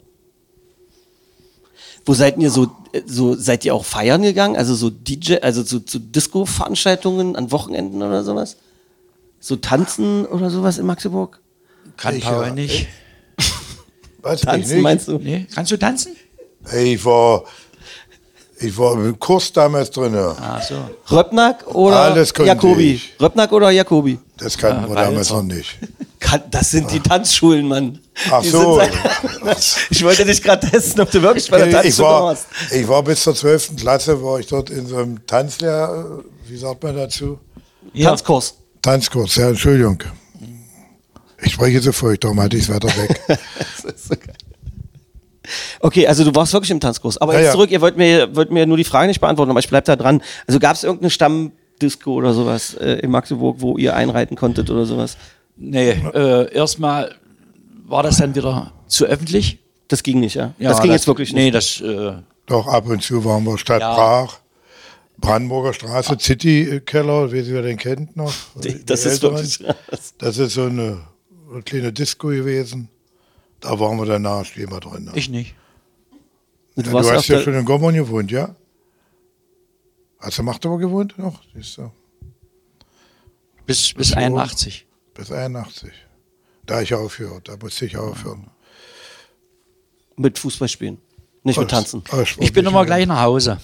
Wo 2.05 2.13
seid 2.13 2.37
ihr 2.37 2.49
so, 2.49 2.71
äh, 2.93 3.01
so, 3.05 3.35
seid 3.35 3.63
ihr 3.65 3.75
auch 3.75 3.85
feiern 3.85 4.21
gegangen? 4.21 4.55
Also 4.55 4.73
so 4.75 4.89
DJ, 4.89 5.35
also 5.41 5.63
so, 5.63 5.79
so 5.85 5.99
Disco-Veranstaltungen 5.99 7.35
an 7.35 7.51
Wochenenden 7.51 8.01
oder 8.01 8.23
sowas? 8.23 8.57
So 9.39 9.55
tanzen 9.55 10.25
oder 10.25 10.49
sowas 10.49 10.77
in 10.77 10.85
Magdeburg? 10.85 11.39
Kann 11.97 12.15
Ich, 12.15 12.23
Paul 12.23 12.45
ja. 12.47 12.53
nicht. 12.53 12.87
Ich 14.35 14.41
Tanzen 14.41 14.73
nicht. 14.75 14.83
meinst 14.83 15.07
du? 15.07 15.17
Nee? 15.17 15.47
Kannst 15.55 15.71
du 15.71 15.77
tanzen? 15.77 16.15
Ich 16.79 17.03
war, 17.03 17.43
ich 18.59 18.77
war 18.77 18.93
im 18.93 19.17
Kurs 19.17 19.51
damals 19.51 19.89
drin. 19.89 20.13
Ah, 20.15 20.61
so. 20.61 20.75
Röpnack 21.09 21.65
oder 21.73 22.15
Jakobi? 22.45 23.01
Röpnack 23.19 23.51
oder 23.51 23.71
Jakobi? 23.71 24.19
Das 24.37 24.55
kannten 24.55 24.83
wir 24.83 24.95
Walzer. 24.95 25.09
damals 25.09 25.29
noch 25.31 25.41
nicht. 25.41 25.79
Kann, 26.21 26.41
das 26.51 26.69
sind 26.71 26.89
die 26.91 26.99
Tanzschulen, 26.99 27.67
Mann. 27.67 27.99
Ach 28.29 28.41
Die 28.43 28.49
so. 28.49 28.79
sind 28.79 28.91
seit- 29.43 29.77
ich 29.89 30.03
wollte 30.05 30.23
dich 30.23 30.41
gerade 30.41 30.69
testen, 30.69 31.01
ob 31.01 31.09
du 31.11 31.21
wirklich 31.21 31.49
bei 31.49 31.57
der 31.57 31.67
Ich 31.67 31.73
Tanzschule 31.73 32.07
war, 32.07 32.23
warst. 32.25 32.45
ich 32.71 32.87
war 32.87 33.03
bis 33.03 33.23
zur 33.23 33.33
12. 33.35 33.75
Klasse, 33.77 34.23
war 34.23 34.39
ich 34.39 34.45
dort 34.47 34.69
in 34.69 34.85
so 34.85 34.97
einem 34.97 35.25
Tanzlehr, 35.25 36.19
wie 36.47 36.57
sagt 36.57 36.83
man 36.83 36.95
dazu? 36.95 37.39
Ja. 37.93 38.09
Tanzkurs. 38.09 38.53
Tanzkurs, 38.83 39.35
ja, 39.35 39.49
Entschuldigung. 39.49 40.03
Ich 41.43 41.53
spreche 41.53 41.81
so 41.81 41.91
furcht, 41.91 42.23
darum 42.23 42.39
hatte 42.39 42.55
ich 42.55 42.63
es 42.63 42.69
weiter 42.69 42.87
weg. 42.89 43.19
Das 43.83 43.93
ist 43.95 44.07
so 44.09 44.15
geil. 44.15 44.35
Okay, 45.79 46.05
also 46.07 46.23
du 46.23 46.33
warst 46.35 46.53
wirklich 46.53 46.69
im 46.69 46.79
Tanzkurs. 46.79 47.17
Aber 47.17 47.33
Ja, 47.33 47.39
jetzt 47.39 47.47
ja. 47.47 47.51
zurück, 47.53 47.71
ihr 47.71 47.81
wollt 47.81 47.97
mir, 47.97 48.33
wollt 48.35 48.51
mir 48.51 48.67
nur 48.67 48.77
die 48.77 48.83
Frage 48.83 49.07
nicht 49.07 49.19
beantworten, 49.21 49.49
aber 49.49 49.59
ich 49.59 49.67
bleib 49.69 49.85
da 49.85 49.95
dran. 49.95 50.21
Also 50.47 50.59
gab 50.59 50.75
es 50.75 50.83
irgendeine 50.83 51.09
Stammdisco 51.09 52.13
oder 52.13 52.33
sowas 52.35 52.75
äh, 52.75 52.99
in 53.01 53.09
Magdeburg, 53.09 53.57
wo 53.59 53.77
ihr 53.77 53.95
einreiten 53.95 54.35
konntet 54.37 54.69
oder 54.69 54.85
sowas? 54.85 55.17
Nee, 55.63 55.91
äh, 55.91 56.51
erstmal 56.53 57.15
war 57.85 58.01
das 58.03 58.17
dann 58.17 58.33
wieder 58.33 58.73
zu 58.87 59.05
öffentlich. 59.05 59.59
Das 59.87 60.01
ging 60.01 60.19
nicht, 60.19 60.35
ja? 60.35 60.53
Ja, 60.57 60.69
das 60.69 60.81
ging 60.81 60.91
jetzt 60.91 61.05
wirklich 61.07 61.33
Nee, 61.33 61.51
nicht. 61.51 61.55
das, 61.55 61.81
äh, 61.81 62.13
Doch 62.47 62.67
ab 62.67 62.87
und 62.87 63.03
zu 63.03 63.23
waren 63.25 63.43
wir 63.43 63.57
Stadt 63.57 63.81
Ja. 63.81 63.93
Prag, 63.93 64.39
Brandenburger 65.17 65.73
Straße, 65.73 66.17
City-Keller, 66.19 67.31
wie 67.31 67.41
ihr 67.41 67.61
den 67.61 67.77
kennt 67.77 68.15
noch. 68.15 68.33
die 68.55 68.83
das 68.83 69.05
ist 69.05 69.21
wirklich. 69.21 69.59
Das 70.17 70.37
ist 70.39 70.53
so 70.53 70.63
eine, 70.63 71.01
eine 71.51 71.61
kleine 71.61 71.93
Disco 71.93 72.29
gewesen. 72.29 72.89
Da 73.59 73.79
waren 73.79 73.97
wir 73.97 74.05
danach, 74.07 74.45
stehen 74.45 74.71
wir 74.71 74.79
drin. 74.79 75.03
Ne? 75.05 75.11
ich 75.13 75.29
nicht. 75.29 75.53
Du, 76.75 76.81
ja, 76.89 77.01
du 77.01 77.11
hast 77.11 77.27
ja 77.27 77.39
schon 77.39 77.53
in 77.53 77.65
Gommern 77.65 77.93
gewohnt, 77.93 78.31
ja? 78.31 78.55
Hast 80.19 80.39
du 80.39 80.43
Magdeburg 80.43 80.79
gewohnt 80.81 81.19
noch? 81.19 81.41
Siehst 81.53 81.77
du. 81.77 81.91
Bis, 83.67 83.93
bis 83.93 84.09
So. 84.09 84.15
81. 84.15 84.87
Bis 85.13 85.31
81. 85.31 85.91
Da 86.65 86.81
ich 86.81 86.93
aufhört, 86.93 87.49
da 87.49 87.57
musste 87.57 87.85
ich 87.85 87.97
aufhören. 87.97 88.49
mit 90.15 90.37
Fußball 90.39 90.67
spielen. 90.67 90.99
Nicht 91.43 91.59
mit 91.59 91.69
Tanzen. 91.69 92.03
Aus 92.11 92.35
Ich 92.39 92.53
bin 92.53 92.65
immer 92.65 92.85
gleich 92.85 93.07
nach 93.07 93.21
Hause. 93.21 93.59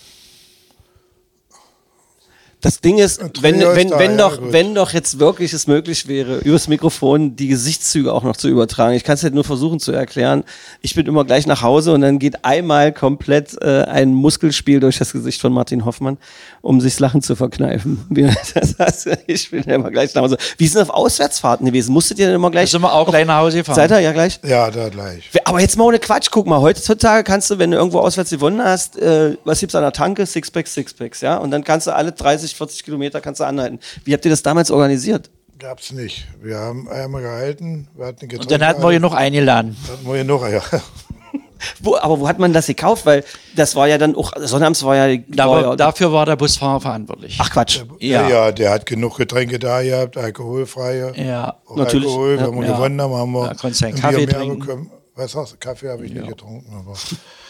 Das 2.60 2.82
Ding 2.82 2.98
ist, 2.98 3.22
wenn, 3.44 3.60
wenn, 3.62 3.90
da, 3.92 4.00
wenn, 4.00 4.12
ja, 4.12 4.18
doch, 4.18 4.40
gut. 4.42 4.52
wenn 4.52 4.74
doch 4.74 4.92
jetzt 4.92 5.20
wirklich 5.20 5.54
es 5.54 5.68
möglich 5.68 6.08
wäre, 6.08 6.38
übers 6.40 6.68
Mikrofon 6.68 7.36
die 7.36 7.48
Gesichtszüge 7.50 8.12
auch 8.12 8.24
noch 8.24 8.36
zu 8.36 8.48
übertragen. 8.50 8.96
Ich 8.96 9.04
kann 9.04 9.14
es 9.14 9.22
halt 9.22 9.36
nur 9.36 9.44
versuchen 9.44 9.80
zu 9.80 9.92
erklären. 9.92 10.44
Ich 10.82 10.96
bin 10.96 11.06
immer 11.06 11.24
gleich 11.24 11.46
nach 11.46 11.62
Hause 11.62 11.94
und 11.94 12.02
dann 12.02 12.18
geht 12.18 12.44
einmal 12.44 12.92
komplett 12.92 13.56
äh, 13.62 13.84
ein 13.84 14.12
Muskelspiel 14.16 14.80
durch 14.80 14.98
das 14.98 15.12
Gesicht 15.12 15.40
von 15.40 15.54
Martin 15.54 15.86
Hoffmann, 15.86 16.18
um 16.62 16.82
sich 16.82 16.94
das 16.94 17.00
Lachen 17.00 17.22
zu 17.22 17.36
verkneifen. 17.36 18.04
Wie- 18.10 18.28
Das 18.56 18.80
heißt, 18.80 19.10
ich 19.28 19.52
bin 19.52 19.62
immer 19.66 19.92
gleich 19.92 20.16
nach 20.16 20.24
Hause. 20.24 20.38
Wie 20.58 20.68
sind 20.68 20.82
auf 20.82 20.90
Auswärtsfahrten 20.90 21.68
gewesen? 21.68 21.94
Musstet 21.94 22.18
ihr 22.18 22.26
denn 22.26 22.36
immer 22.36 22.48
Da 22.50 22.54
gleich? 22.54 22.72
sind 22.72 22.82
wir 22.82 22.92
auch 22.92 23.08
gleich 23.08 23.28
nach 23.28 23.38
Hause 23.38 23.58
gefahren. 23.58 23.76
Seid 23.76 23.92
ihr 23.92 24.00
ja 24.00 24.12
gleich? 24.14 24.40
Ja, 24.44 24.72
da 24.72 24.90
gleich. 24.90 25.30
Aber 25.46 25.60
jetzt 25.62 25.78
mal 25.78 25.84
ohne 25.84 26.00
Quatsch, 26.00 26.30
guck 26.32 26.48
mal, 26.48 26.60
heutzutage 26.60 27.24
kannst 27.24 27.52
du, 27.52 27.60
wenn 27.60 27.70
du 27.70 27.78
irgendwo 27.78 28.00
auswärts 28.00 28.32
gewonnen 28.32 28.64
hast, 28.64 28.98
äh, 28.98 29.38
was 29.44 29.60
gibt's 29.60 29.76
an 29.76 29.84
der 29.84 29.92
Tanke? 29.94 30.26
Sixpacks, 30.26 30.74
Sixpacks, 30.74 31.22
ja? 31.22 31.38
Und 31.38 31.52
dann 31.52 31.64
kannst 31.64 31.86
du 31.86 31.92
alle 31.96 32.12
30, 32.14 32.47
40 32.56 32.84
Kilometer 32.84 33.22
kannst 33.22 33.40
du 33.42 33.46
anhalten. 33.46 33.80
Wie 34.06 34.14
habt 34.14 34.24
ihr 34.26 34.32
das 34.32 34.44
damals 34.44 34.72
organisiert? 34.72 35.30
Gab's 35.60 35.92
nicht. 35.92 36.28
Wir 36.42 36.58
haben 36.60 36.88
einmal 36.88 37.22
gehalten, 37.24 37.88
wir 37.96 38.06
hatten 38.06 38.26
Und 38.38 38.52
dann 38.52 38.64
hatten 38.66 38.82
wir 38.84 38.92
hier 38.92 39.00
noch 39.00 39.14
eingeladen. 39.16 39.76
Hatten 39.92 40.06
wir 40.06 40.14
hier 40.16 40.24
noch, 40.24 40.48
ja. 40.48 40.62
Wo, 41.80 41.96
aber 41.98 42.20
wo 42.20 42.28
hat 42.28 42.38
man 42.38 42.54
das 42.54 42.68
gekauft? 42.68 43.08
Weil 43.08 43.24
das 43.56 43.76
war 43.76 43.88
ja 43.88 43.98
dann 43.98 44.16
auch, 44.16 44.32
Sonnabends 44.38 44.84
war 44.84 44.96
ja, 44.96 45.18
Da 45.28 45.50
war 45.50 45.62
ja 45.62 45.76
dafür 45.76 46.14
war 46.14 46.28
der 46.28 46.36
Busfahrer 46.36 46.80
verantwortlich. 46.80 47.38
Ach 47.42 47.50
Quatsch. 47.50 47.82
ja. 48.00 48.22
Ja. 48.22 48.30
Ja, 48.30 48.52
der 48.52 48.70
hat 48.70 48.86
genug 48.86 49.18
Getränke 49.18 49.58
da 49.58 49.82
gehabt, 49.82 50.18
alkoholfreie. 50.18 51.14
Ja. 51.16 51.56
Auch 51.66 51.76
Natürlich, 51.78 52.08
Alkohol, 52.10 52.36
ja. 52.40 52.48
wenn 52.48 52.60
wir 52.62 52.68
Ja. 52.68 52.76
gewonnen 52.76 53.02
haben, 53.02 53.14
haben 53.16 53.32
wir 53.32 53.48
Da 53.48 53.54
konntest 53.56 53.82
du 53.82 53.86
einen 53.88 53.96
ein 53.96 54.02
Kaffee 54.02 54.26
trinken. 54.28 54.60
bekommen. 54.60 54.92
Was 55.16 55.32
sagst 55.32 55.54
du? 55.54 55.58
Kaffee 55.58 55.90
habe 55.90 56.06
ich 56.06 56.14
nicht 56.14 56.28
getrunken, 56.28 56.72
aber 56.78 56.94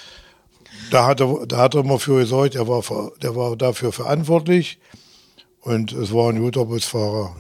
da 0.92 1.06
hat 1.06 1.20
er, 1.20 1.46
da 1.48 1.58
hat 1.58 1.76
er 1.76 1.82
immer 1.82 2.00
für 2.00 2.20
gesorgt, 2.20 2.56
er 2.56 2.68
war, 2.68 2.84
der 3.22 3.36
war 3.36 3.56
dafür 3.56 3.92
verantwortlich 3.92 4.80
und 5.62 5.92
es 5.92 6.14
war 6.14 6.30
ein 6.30 6.40
guter 6.40 6.66
Busfahrer. 6.66 7.36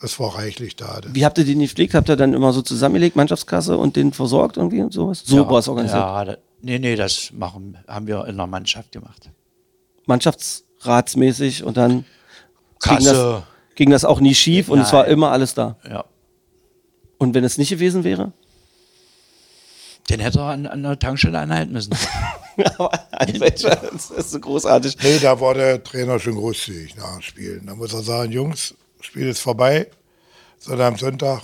Es 0.00 0.20
war 0.20 0.36
reichlich 0.36 0.76
da. 0.76 1.00
Wie 1.12 1.24
habt 1.24 1.38
ihr 1.38 1.44
den 1.44 1.60
gepflegt? 1.60 1.94
Habt 1.94 2.10
ihr 2.10 2.16
dann 2.16 2.34
immer 2.34 2.52
so 2.52 2.60
zusammengelegt, 2.60 3.16
Mannschaftskasse 3.16 3.78
und 3.78 3.96
den 3.96 4.12
versorgt 4.12 4.58
irgendwie 4.58 4.82
und 4.82 4.92
sowas? 4.92 5.22
So 5.24 5.36
ja, 5.36 5.48
war 5.50 5.60
es 5.60 5.68
organisiert. 5.68 5.98
Ja, 5.98 6.24
da, 6.24 6.36
nee, 6.60 6.78
nee, 6.78 6.94
das 6.94 7.30
machen, 7.32 7.78
haben 7.88 8.06
wir 8.06 8.26
in 8.26 8.36
der 8.36 8.46
Mannschaft 8.46 8.92
gemacht. 8.92 9.30
Mannschaftsratsmäßig 10.04 11.64
und 11.64 11.78
dann 11.78 12.04
ging 12.82 12.96
das, 12.96 13.04
Kasse. 13.04 13.42
ging 13.76 13.90
das 13.90 14.04
auch 14.04 14.20
nie 14.20 14.34
schief 14.34 14.68
und 14.68 14.80
es 14.80 14.92
war 14.92 15.04
Nein. 15.04 15.12
immer 15.12 15.30
alles 15.30 15.54
da. 15.54 15.76
Ja. 15.88 16.04
Und 17.16 17.32
wenn 17.32 17.44
es 17.44 17.56
nicht 17.56 17.70
gewesen 17.70 18.04
wäre? 18.04 18.32
Den 20.10 20.20
hätte 20.20 20.40
er 20.40 20.46
an, 20.46 20.66
an 20.66 20.82
der 20.82 20.98
Tankstelle 20.98 21.38
anhalten 21.38 21.72
müssen. 21.72 21.96
Aber 22.78 22.90
welcher? 23.38 23.76
Das 23.92 24.10
ist 24.10 24.30
so 24.30 24.40
großartig. 24.40 24.96
Nee, 25.02 25.18
da 25.20 25.40
war 25.40 25.54
der 25.54 25.82
Trainer 25.82 26.18
schon 26.18 26.34
großzügig 26.34 26.96
nach 26.96 27.14
dem 27.14 27.22
Spielen. 27.22 27.66
Da 27.66 27.74
muss 27.74 27.92
er 27.92 28.02
sagen, 28.02 28.32
Jungs, 28.32 28.74
Spiel 29.00 29.28
ist 29.28 29.40
vorbei, 29.40 29.88
sondern 30.58 30.94
am 30.94 30.98
Sonntag 30.98 31.42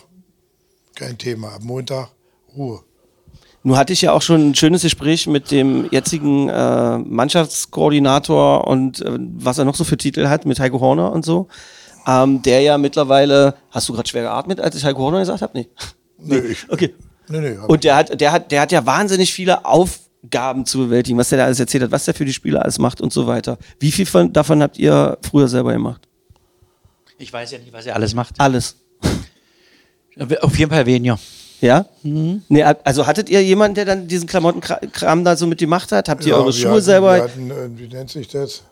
kein 0.94 1.18
Thema. 1.18 1.54
Am 1.54 1.64
Montag 1.64 2.08
Ruhe. 2.56 2.80
Nun 3.62 3.76
hatte 3.76 3.92
ich 3.92 4.00
ja 4.00 4.12
auch 4.12 4.22
schon 4.22 4.50
ein 4.50 4.54
schönes 4.54 4.82
Gespräch 4.82 5.26
mit 5.26 5.50
dem 5.50 5.86
jetzigen 5.90 6.48
äh, 6.48 6.98
Mannschaftskoordinator 6.98 8.66
und 8.66 9.02
äh, 9.02 9.18
was 9.36 9.58
er 9.58 9.66
noch 9.66 9.74
so 9.74 9.84
für 9.84 9.98
Titel 9.98 10.28
hat, 10.28 10.46
mit 10.46 10.58
Heiko 10.58 10.80
Horner 10.80 11.12
und 11.12 11.24
so. 11.24 11.48
Ähm, 12.06 12.40
der 12.40 12.62
ja 12.62 12.78
mittlerweile, 12.78 13.54
hast 13.70 13.88
du 13.88 13.92
gerade 13.92 14.08
schwer 14.08 14.22
geatmet, 14.22 14.61
als 14.61 14.76
ich 14.76 14.84
Heiko 14.84 15.00
Horner 15.00 15.20
gesagt 15.20 15.42
habe? 15.42 15.52
Nee. 15.54 15.68
Nee, 16.18 16.38
ich, 16.38 16.66
Okay. 16.70 16.94
nee, 17.28 17.40
nee, 17.40 17.56
hab 17.58 17.68
Und 17.68 17.84
der 17.84 17.96
hat, 17.96 18.18
der 18.18 18.32
hat, 18.32 18.50
der 18.50 18.62
hat 18.62 18.72
ja 18.72 18.86
wahnsinnig 18.86 19.32
viele 19.34 19.66
Aufgaben 20.22 20.66
zu 20.66 20.78
bewältigen, 20.78 21.18
was 21.18 21.30
der 21.30 21.38
da 21.38 21.44
alles 21.46 21.60
erzählt 21.60 21.84
hat, 21.84 21.90
was 21.90 22.04
der 22.04 22.14
für 22.14 22.24
die 22.24 22.32
Spieler 22.32 22.62
alles 22.62 22.78
macht 22.78 23.00
und 23.00 23.12
so 23.12 23.26
weiter. 23.26 23.58
Wie 23.78 23.90
viel 23.90 24.06
von, 24.06 24.32
davon 24.32 24.62
habt 24.62 24.78
ihr 24.78 25.18
früher 25.22 25.48
selber 25.48 25.72
gemacht? 25.72 26.02
Ich 27.18 27.32
weiß 27.32 27.50
ja 27.52 27.58
nicht, 27.58 27.72
was 27.72 27.86
er 27.86 27.96
alles 27.96 28.14
macht. 28.14 28.38
Alles. 28.38 28.76
Auf 30.40 30.58
jeden 30.58 30.70
Fall 30.70 30.86
weniger. 30.86 31.18
Ja? 31.60 31.86
Nee, 32.02 32.62
also 32.62 33.06
hattet 33.06 33.28
ihr 33.28 33.42
jemanden, 33.42 33.74
der 33.74 33.84
dann 33.84 34.08
diesen 34.08 34.26
Klamottenkram 34.26 35.24
da 35.24 35.36
so 35.36 35.46
mit 35.46 35.58
gemacht 35.58 35.92
hat? 35.92 36.08
Habt 36.08 36.24
ihr 36.24 36.30
Ja, 36.30 36.36
eure 36.36 36.46
wir 36.46 36.52
Schuhe 36.52 36.70
hatten, 36.72 36.82
selber? 36.82 37.16
Wir 37.16 37.22
hatten, 37.24 37.50
äh, 37.50 37.78
wie 37.78 37.88
nennt 37.88 38.10
sich 38.10 38.28
das? 38.28 38.62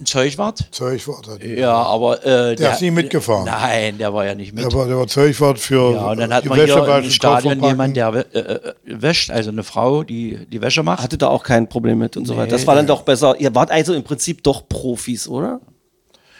Ein 0.00 0.06
Zeugwart? 0.06 0.68
Zeugwart. 0.70 1.26
wir. 1.40 1.58
Ja, 1.58 1.74
aber. 1.74 2.24
Äh, 2.24 2.54
Der 2.54 2.72
ist 2.72 2.80
nie 2.82 2.90
mitgefahren. 2.92 3.46
Nein, 3.46 3.98
der 3.98 4.14
war 4.14 4.24
ja 4.24 4.34
nicht 4.36 4.52
mit. 4.54 4.64
Der 4.64 4.72
war, 4.72 4.86
der 4.86 4.96
war 4.96 5.08
Zeugwart 5.08 5.58
für 5.58 5.92
ja, 5.94 6.10
und 6.12 6.18
dann 6.20 6.32
hat 6.32 6.44
die 6.44 6.48
man 6.48 6.58
hier 6.64 6.74
waschen, 6.86 7.04
im 7.04 7.10
Stadion 7.10 7.62
jemanden, 7.64 7.94
der 7.94 8.08
äh, 8.32 8.38
äh, 8.38 8.72
wäscht, 8.84 9.30
also 9.30 9.50
eine 9.50 9.64
Frau, 9.64 10.04
die 10.04 10.46
die 10.46 10.60
Wäsche 10.60 10.84
macht. 10.84 11.02
Hatte 11.02 11.18
da 11.18 11.26
auch 11.28 11.42
kein 11.42 11.68
Problem 11.68 11.98
mit 11.98 12.16
und 12.16 12.26
so 12.26 12.34
Nee, 12.34 12.40
weiter. 12.40 12.50
Das 12.52 12.66
war 12.66 12.76
dann 12.76 12.86
doch 12.86 13.02
besser. 13.02 13.34
Ihr 13.40 13.52
wart 13.56 13.72
also 13.72 13.92
im 13.92 14.04
Prinzip 14.04 14.44
doch 14.44 14.68
Profis, 14.68 15.26
oder? 15.26 15.60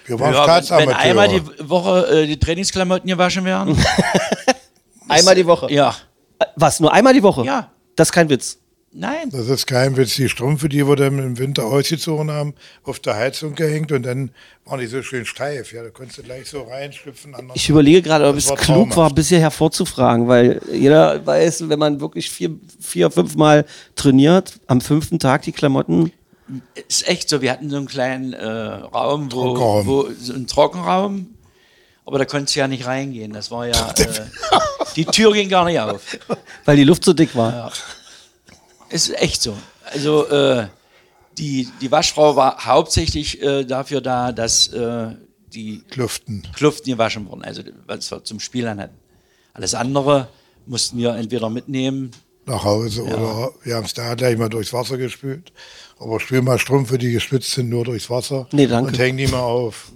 Wir 0.07 0.21
waren 0.21 0.33
ja, 0.33 0.41
wenn, 0.41 0.47
wenn 0.55 0.63
Staatsamateure. 0.65 0.99
einmal 1.01 1.29
die 1.29 1.43
Woche 1.69 2.07
äh, 2.23 2.27
die 2.27 2.39
Trainingsklamotten 2.39 3.09
gewaschen 3.09 3.45
werden. 3.45 3.77
Einmal 5.09 5.35
die 5.35 5.47
Woche. 5.47 5.73
ja. 5.73 5.95
Was? 6.55 6.79
Nur 6.81 6.93
einmal 6.93 7.13
die 7.15 7.23
Woche? 7.23 7.45
Ja. 7.45 7.71
Das 7.97 8.09
ist 8.09 8.13
kein 8.13 8.29
Witz. 8.29 8.59
Nein. 8.93 9.29
Das 9.31 9.49
ist 9.49 9.67
kein 9.67 9.97
Witz. 9.97 10.15
Die 10.17 10.29
Strümpfe, 10.29 10.69
die 10.69 10.87
wir 10.87 10.97
dann 10.97 11.19
im 11.19 11.39
Winter 11.39 11.65
ausgezogen 11.67 12.31
haben, 12.31 12.55
auf 12.85 12.99
der 12.99 13.17
Heizung 13.17 13.55
gehängt 13.55 13.93
und 13.93 14.05
dann 14.05 14.31
waren 14.65 14.81
die 14.81 14.87
so 14.87 15.03
schön 15.03 15.27
steif. 15.27 15.73
Ja, 15.73 15.83
da 15.83 15.91
konntest 15.91 16.19
du 16.19 16.23
gleich 16.23 16.49
so 16.49 16.63
reinschlüpfen. 16.63 17.37
Ich 17.55 17.69
überlege 17.69 18.01
gerade, 18.01 18.27
ob 18.27 18.37
es 18.37 18.49
war 18.49 18.57
klug 18.57 18.77
traumhaft. 18.77 18.97
war, 18.97 19.11
bisher 19.15 19.41
hervorzufragen, 19.41 20.27
weil 20.27 20.61
jeder 20.73 21.25
weiß, 21.25 21.69
wenn 21.69 21.79
man 21.79 22.01
wirklich 22.01 22.31
vier, 22.31 22.51
vier 22.81 23.11
fünf 23.11 23.37
Mal 23.37 23.67
trainiert, 23.95 24.59
am 24.67 24.81
fünften 24.81 25.19
Tag 25.19 25.43
die 25.43 25.53
Klamotten. 25.53 26.11
Ist 26.89 27.07
echt 27.07 27.29
so. 27.29 27.43
Wir 27.43 27.53
hatten 27.53 27.69
so 27.69 27.77
einen 27.77 27.87
kleinen 27.87 28.33
äh, 28.33 28.47
Raum, 28.47 29.31
wo, 29.31 29.55
Trockenraum. 29.55 29.87
wo 29.87 30.09
so 30.19 30.33
ein 30.33 30.47
Trockenraum, 30.47 31.27
aber 32.07 32.19
da 32.19 32.25
konntest 32.25 32.57
du 32.57 32.61
ja 32.61 32.69
nicht 32.69 32.87
reingehen. 32.87 33.35
Das 33.35 33.51
war 33.51 33.67
ja. 33.67 33.95
Äh, 33.99 34.95
die 34.97 35.05
Tür 35.05 35.33
ging 35.33 35.49
gar 35.51 35.67
nicht 35.67 35.79
auf. 35.79 36.19
Weil 36.65 36.77
die 36.77 36.85
Luft 36.85 37.05
so 37.05 37.13
dick 37.13 37.37
war. 37.37 37.71
Ist 38.91 39.11
echt 39.21 39.43
so. 39.43 39.57
Also 39.93 40.27
äh, 40.29 40.67
die, 41.37 41.69
die 41.81 41.91
Waschfrau 41.91 42.37
war 42.37 42.65
hauptsächlich 42.65 43.41
äh, 43.43 43.65
dafür 43.65 44.01
da, 44.01 44.33
dass 44.33 44.69
äh, 44.69 45.09
die 45.53 45.83
Kluften. 45.91 46.43
Kluften 46.55 46.93
gewaschen 46.93 47.29
wurden, 47.29 47.43
also 47.45 47.63
was 47.87 48.11
wir 48.11 48.25
zum 48.25 48.41
Spielern 48.41 48.81
hatten. 48.81 48.97
Alles 49.55 49.75
andere 49.75 50.29
mussten 50.67 50.99
wir 50.99 51.15
entweder 51.15 51.49
mitnehmen. 51.51 52.11
nach 52.47 52.65
Hause 52.65 53.03
oder 53.05 53.51
wir 53.65 53.77
haben 53.77 53.85
es 53.85 53.95
da 53.95 54.15
gleich 54.15 54.37
mal 54.39 54.49
durchs 54.49 54.73
Wasser 54.73 54.97
gespült. 54.99 55.53
Aber 55.99 56.21
spül 56.21 56.43
mal 56.43 56.59
Strümpfe, 56.59 56.97
die 56.99 57.13
geschwitzt 57.13 57.53
sind, 57.53 57.69
nur 57.71 57.85
durchs 57.85 58.09
Wasser. 58.09 58.47
Nee, 58.53 58.67
danke. 58.67 58.91
Und 58.91 58.99
hängen 58.99 59.19
die 59.19 59.27
mal 59.27 59.41
auf. 59.41 59.91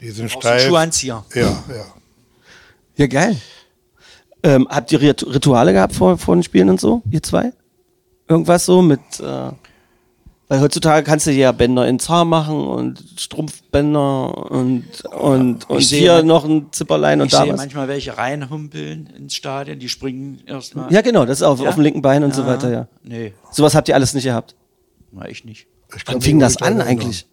Die 0.00 0.10
sind 0.10 0.30
steif. 0.30 0.62
Schuhanzieher. 0.66 1.24
Ja, 1.34 1.42
ja. 1.68 1.84
Ja, 2.96 3.06
geil. 3.06 3.36
Ähm, 4.42 4.66
habt 4.70 4.90
ihr 4.92 5.00
Rit- 5.00 5.26
Rituale 5.26 5.72
gehabt 5.74 5.94
vor, 5.94 6.16
vor 6.16 6.34
den 6.36 6.42
Spielen 6.42 6.70
und 6.70 6.80
so, 6.80 7.02
ihr 7.10 7.22
zwei? 7.22 7.52
Irgendwas 8.30 8.64
so 8.64 8.80
mit, 8.80 9.00
äh, 9.20 9.50
weil 10.48 10.60
heutzutage 10.60 11.04
kannst 11.04 11.26
du 11.26 11.30
dir 11.32 11.38
ja 11.38 11.52
Bänder 11.52 11.86
in 11.86 11.98
Zahn 11.98 12.28
machen 12.28 12.66
und 12.66 13.02
Strumpfbänder 13.16 14.50
und, 14.50 14.84
und, 15.04 15.68
und 15.68 15.82
sehe 15.82 16.00
hier 16.00 16.22
noch 16.22 16.44
ein 16.44 16.72
Zipperlein 16.72 17.20
und 17.20 17.26
Ich 17.26 17.32
da 17.32 17.42
sehe 17.42 17.52
was. 17.52 17.58
manchmal 17.60 17.88
welche 17.88 18.16
reinhumpeln 18.16 19.06
ins 19.16 19.34
Stadion, 19.34 19.78
die 19.78 19.88
springen 19.88 20.40
erstmal. 20.46 20.92
Ja, 20.92 21.02
genau, 21.02 21.24
das 21.26 21.38
ist 21.40 21.42
auf, 21.42 21.60
Ja? 21.60 21.68
auf 21.68 21.74
dem 21.74 21.82
linken 21.84 22.02
Bein 22.02 22.24
und 22.24 22.34
so 22.34 22.46
weiter, 22.46 22.70
ja. 22.70 22.88
Nee, 23.02 23.34
Sowas 23.52 23.74
habt 23.74 23.88
ihr 23.88 23.94
alles 23.94 24.14
nicht 24.14 24.24
gehabt. 24.24 24.54
na, 25.12 25.28
ich 25.28 25.44
nicht. 25.44 25.66
Ich 25.96 26.06
Wann 26.06 26.20
fing 26.20 26.38
das 26.38 26.62
an 26.62 26.80
eigentlich? 26.80 27.26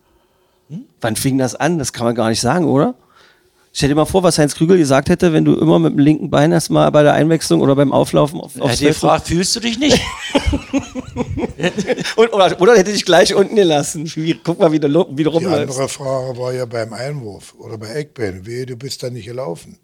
Wann 1.00 1.16
fing 1.16 1.38
das 1.38 1.54
an? 1.56 1.78
Das 1.80 1.94
kann 1.94 2.06
man 2.06 2.16
gar 2.16 2.30
nicht 2.30 2.42
sagen, 2.42 2.66
oder? 2.66 2.96
Stell 3.78 3.90
dir 3.90 3.96
mal 3.96 4.06
vor, 4.06 4.24
was 4.24 4.40
Heinz 4.40 4.56
Krügel 4.56 4.80
gesagt 4.80 5.08
hätte, 5.08 5.34
wenn 5.34 5.46
du 5.46 5.54
immer 5.54 5.78
mit 5.78 5.94
dem 5.94 6.00
linken 6.00 6.32
Bein 6.32 6.52
erstmal 6.52 6.92
bei 6.92 7.04
der 7.04 7.14
Einwechslung 7.14 7.62
oder 7.62 7.76
beim 7.76 7.92
Auflaufen 7.92 8.42
auf, 8.42 8.60
aufs 8.60 8.80
Feld 8.80 8.96
gefragt, 8.96 9.28
fühlst 9.28 9.56
du 9.56 9.60
dich 9.60 9.78
nicht? 9.78 10.02
Und, 12.16 12.34
oder, 12.34 12.60
oder 12.60 12.76
hätte 12.76 12.92
dich 12.92 13.06
gleich 13.06 13.36
unten 13.36 13.56
gelassen. 13.56 14.12
Guck 14.44 14.58
mal, 14.58 14.72
wie 14.72 14.80
du, 14.80 14.88
wie 14.90 15.24
du 15.24 15.30
Die 15.30 15.36
rumläufst. 15.36 15.78
andere 15.78 15.90
Frage 15.90 16.40
war 16.40 16.54
ja 16.54 16.66
beim 16.66 16.92
Einwurf 16.92 17.54
oder 17.60 17.78
bei 17.78 17.90
Eckbällen. 17.90 18.48
Wehe, 18.48 18.66
du 18.66 18.76
bist 18.78 19.04
da 19.04 19.12
nicht 19.12 19.28
gelaufen. 19.28 19.78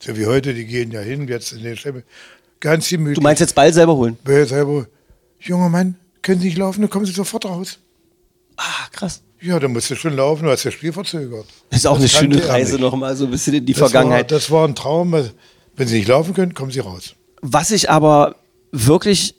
So 0.00 0.16
wie 0.16 0.26
heute, 0.26 0.52
die 0.52 0.66
gehen 0.66 0.90
ja 0.90 0.98
hin, 0.98 1.28
jetzt 1.28 1.52
in 1.52 1.62
den 1.62 1.76
Schemme. 1.76 2.02
Ganz 2.58 2.88
gemütlich. 2.88 3.14
Du 3.14 3.22
meinst 3.22 3.38
jetzt 3.38 3.54
Ball 3.54 3.72
selber 3.72 3.94
holen? 3.94 4.18
Wer 4.24 4.44
selber, 4.46 4.88
junger 5.38 5.68
Mann, 5.68 5.94
können 6.20 6.40
Sie 6.40 6.48
nicht 6.48 6.58
laufen, 6.58 6.80
dann 6.80 6.90
kommen 6.90 7.06
Sie 7.06 7.12
sofort 7.12 7.44
raus. 7.44 7.78
Ah, 8.56 8.88
krass. 8.90 9.22
Ja, 9.42 9.58
dann 9.60 9.72
musst 9.72 9.90
du 9.90 9.94
schon 9.96 10.16
laufen, 10.16 10.44
du 10.44 10.50
hast 10.50 10.64
das 10.64 10.74
Spiel 10.74 10.92
verzögert. 10.92 11.46
Das 11.70 11.80
ist 11.80 11.86
auch 11.86 11.98
Das 12.00 12.14
eine 12.16 12.32
schöne 12.34 12.48
Reise 12.48 12.78
nochmal, 12.78 13.14
so 13.16 13.26
ein 13.26 13.30
bisschen 13.30 13.54
in 13.54 13.66
die 13.66 13.72
Das 13.72 13.82
war, 13.82 13.90
Vergangenheit. 13.90 14.30
das 14.30 14.50
war 14.50 14.66
ein 14.66 14.74
Traum. 14.74 15.12
Wenn 15.76 15.88
Sie 15.88 15.98
nicht 15.98 16.08
laufen 16.08 16.32
können, 16.34 16.54
kommen 16.54 16.70
Sie 16.70 16.80
raus. 16.80 17.14
Was 17.42 17.70
ich 17.70 17.90
aber 17.90 18.36
wirklich 18.72 19.34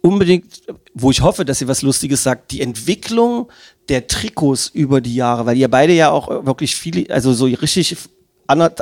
unbedingt, 0.00 0.62
wo 0.94 1.10
ich 1.10 1.20
hoffe, 1.20 1.44
dass 1.44 1.60
ihr 1.60 1.68
was 1.68 1.82
Lustiges 1.82 2.22
sagt, 2.22 2.50
die 2.50 2.60
Entwicklung 2.60 3.48
der 3.88 4.06
Trikots 4.06 4.68
über 4.68 5.00
die 5.00 5.14
Jahre, 5.14 5.44
weil 5.46 5.56
ihr 5.58 5.68
beide 5.68 5.92
ja 5.92 6.10
auch 6.10 6.28
wirklich 6.46 6.74
viele, 6.74 7.12
also 7.12 7.32
so 7.34 7.44
richtig 7.44 7.96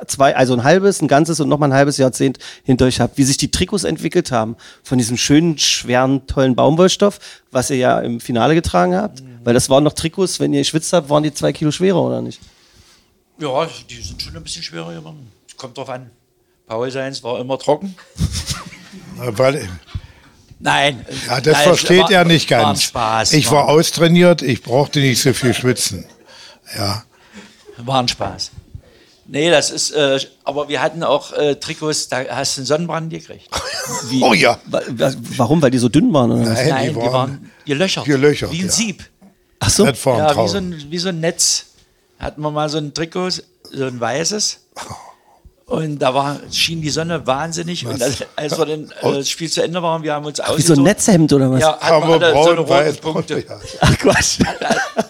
zwei, 0.07 0.35
also 0.37 0.53
ein 0.55 0.65
halbes, 0.65 1.01
ein 1.03 1.09
ganzes 1.09 1.41
und 1.41 1.49
nochmal 1.49 1.71
ein 1.71 1.75
halbes 1.75 1.97
Jahrzehnt 1.99 2.39
hinter 2.65 2.87
euch 2.87 3.01
habt, 3.01 3.19
wie 3.19 3.25
sich 3.25 3.37
die 3.37 3.51
Trikots 3.51 3.85
entwickelt 3.85 4.31
haben. 4.33 4.57
Von 4.83 4.99
diesem 4.99 5.17
schönen, 5.17 5.59
schweren, 5.59 6.27
tollen 6.27 6.55
Baumwollstoff, 6.57 7.19
was 7.51 7.71
ihr 7.71 7.77
ja 7.77 8.01
im 8.01 8.21
Finale 8.21 8.55
getragen 8.55 8.95
habt. 8.95 9.23
Weil 9.45 9.55
das 9.55 9.71
waren 9.71 9.85
noch 9.85 9.93
Trikots, 9.95 10.41
wenn 10.41 10.53
ihr 10.53 10.61
geschwitzt 10.61 10.93
habt, 10.93 11.09
waren 11.09 11.23
die 11.23 11.33
zwei 11.33 11.53
Kilo 11.53 11.71
schwerer, 11.71 12.03
oder 12.03 12.21
nicht? 12.23 12.41
Ja, 13.39 13.67
die 13.89 14.01
sind 14.03 14.21
schon 14.21 14.37
ein 14.37 14.43
bisschen 14.43 14.63
schwerer 14.63 14.93
geworden. 14.93 15.31
Kommt 15.57 15.77
drauf 15.79 15.89
an. 15.89 16.11
Paul 16.67 16.91
seins 16.91 17.23
war 17.23 17.41
immer 17.41 17.59
trocken. 17.59 17.95
Weil, 19.17 19.69
Nein. 20.59 21.05
ja, 21.27 21.41
das 21.41 21.55
nein, 21.55 21.65
versteht 21.65 22.03
war- 22.03 22.11
er 22.13 22.25
nicht 22.25 22.51
War 22.51 22.59
ein 22.59 22.65
ganz. 22.67 22.83
Spaß. 22.83 23.33
ich 23.33 23.51
war 23.51 23.69
austrainiert, 23.69 24.43
ich 24.43 24.63
brauchte 24.63 25.01
nicht 25.01 25.21
so 25.23 25.33
viel 25.33 25.55
schwitzen. 25.55 26.05
Ja, 26.77 27.03
War 27.79 28.01
ein 28.03 28.09
Spaß. 28.09 28.51
Nee, 29.33 29.49
das 29.49 29.71
ist, 29.71 29.93
äh, 29.93 30.19
aber 30.43 30.69
wir 30.69 30.83
hatten 30.83 31.05
auch 31.05 31.33
äh, 31.33 31.55
Trikots, 31.55 32.09
da 32.09 32.25
hast 32.31 32.57
du 32.57 32.61
einen 32.63 32.67
Sonnenbrand 32.67 33.11
gekriegt. 33.11 33.49
Wie, 34.09 34.23
Oh 34.25 34.35
ja. 34.35 34.59
wa- 34.67 34.83
wa- 34.89 35.15
Warum? 35.37 35.63
Weil 35.63 35.71
die 35.71 35.79
so 35.79 35.89
dünn 35.89 36.13
waren? 36.13 36.33
Oder? 36.33 36.51
Nein, 36.51 36.69
Nein, 36.69 36.89
die 36.89 36.95
die 36.95 36.97
waren 36.97 37.13
waren 37.13 37.51
gelöchert. 37.65 38.05
gelöchert, 38.07 38.51
Wie 38.51 38.59
ein 38.61 38.67
ja. 38.67 38.73
Sieb. 38.73 39.05
Ach 39.61 39.71
so. 39.71 39.87
Ja, 39.87 39.93
wie 40.37 40.49
so 40.49 40.57
ein, 40.57 40.75
wie 40.91 40.99
so 40.99 41.11
ein 41.11 41.21
Netz. 41.21 41.67
Hatten 42.19 42.43
wir 42.43 42.51
mal 42.51 42.69
so 42.69 42.79
ein 42.79 42.93
Trikot, 42.93 43.31
so 43.31 43.85
ein 43.85 44.01
weißes. 44.01 44.59
Und 45.71 46.01
da 46.01 46.13
war, 46.13 46.41
schien 46.51 46.83
die 46.83 46.91
Sonne 46.91 47.25
wahnsinnig. 47.29 47.87
Und 47.87 48.03
als, 48.03 48.25
als 48.35 48.59
wir 48.59 48.67
dann 48.67 48.91
äh, 49.03 49.15
das 49.19 49.29
Spiel 49.29 49.49
zu 49.49 49.63
Ende 49.63 49.81
waren, 49.81 50.03
wir 50.03 50.13
haben 50.15 50.27
uns 50.27 50.41
Wie 50.57 50.63
so 50.63 50.75
ein. 50.75 50.83
Netzhemd 50.83 51.33
oder 51.33 51.49
was? 51.53 51.61
Ja, 51.61 51.79
Aber 51.81 52.09
wir 52.21 52.27
alle 52.27 52.43
so 52.43 52.51
eine 52.51 52.57
braun, 52.63 52.69
weiß, 52.69 52.97
Punkte. 52.97 53.45
ja. 53.49 53.61
Ach 53.81 53.97
Quatsch. 53.99 54.41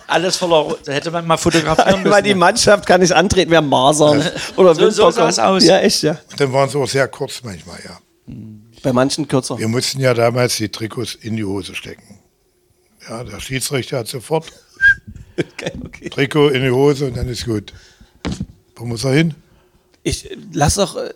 Alles 0.07 0.37
voller, 0.37 0.77
da 0.85 0.93
hätte 0.93 1.11
man 1.11 1.27
mal 1.27 1.39
fotografieren 1.39 2.05
Weil 2.11 2.23
die 2.23 2.31
müssen. 2.31 2.41
Mannschaft 2.41 2.85
kann 2.87 3.01
nicht 3.01 3.13
antreten, 3.13 3.51
wir 3.51 3.57
haben 3.59 3.69
Masern. 3.71 4.23
Oder 4.57 4.75
So- 4.75 4.91
so 4.91 5.05
Windpocken. 5.07 5.13
sah's 5.15 5.39
aus. 5.39 5.65
Ja, 5.65 5.79
echt, 5.79 6.03
ja. 6.03 6.19
Dann 6.37 6.53
waren 6.53 6.69
sie 6.69 6.77
auch 6.79 6.89
sehr 6.89 7.09
kurz 7.09 7.41
manchmal, 7.43 7.79
ja. 7.85 7.99
Bei 8.83 8.93
manchen 8.93 9.27
kürzer. 9.29 9.59
Wir 9.59 9.69
mussten 9.69 9.99
ja 10.01 10.13
damals 10.13 10.57
die 10.57 10.69
Trikots 10.69 11.15
in 11.15 11.37
die 11.37 11.45
Hose 11.45 11.75
stecken. 11.75 12.19
Ja, 13.09 13.25
der 13.25 13.41
Schiedsrichter 13.41 13.99
hat 14.01 14.09
sofort 14.09 14.47
Geil, 15.57 15.73
okay. 15.87 16.11
Trikot 16.11 16.49
in 16.51 16.63
die 16.65 16.71
Hose 16.71 17.07
und 17.07 17.17
dann 17.17 17.29
ist 17.29 17.47
gut. 17.47 17.73
Wo 18.77 18.85
muss 18.85 19.05
er 19.05 19.13
hin? 19.13 19.35
Ich 20.03 20.31
lass 20.53 20.77
doch, 20.77 20.97
äh, 20.97 21.11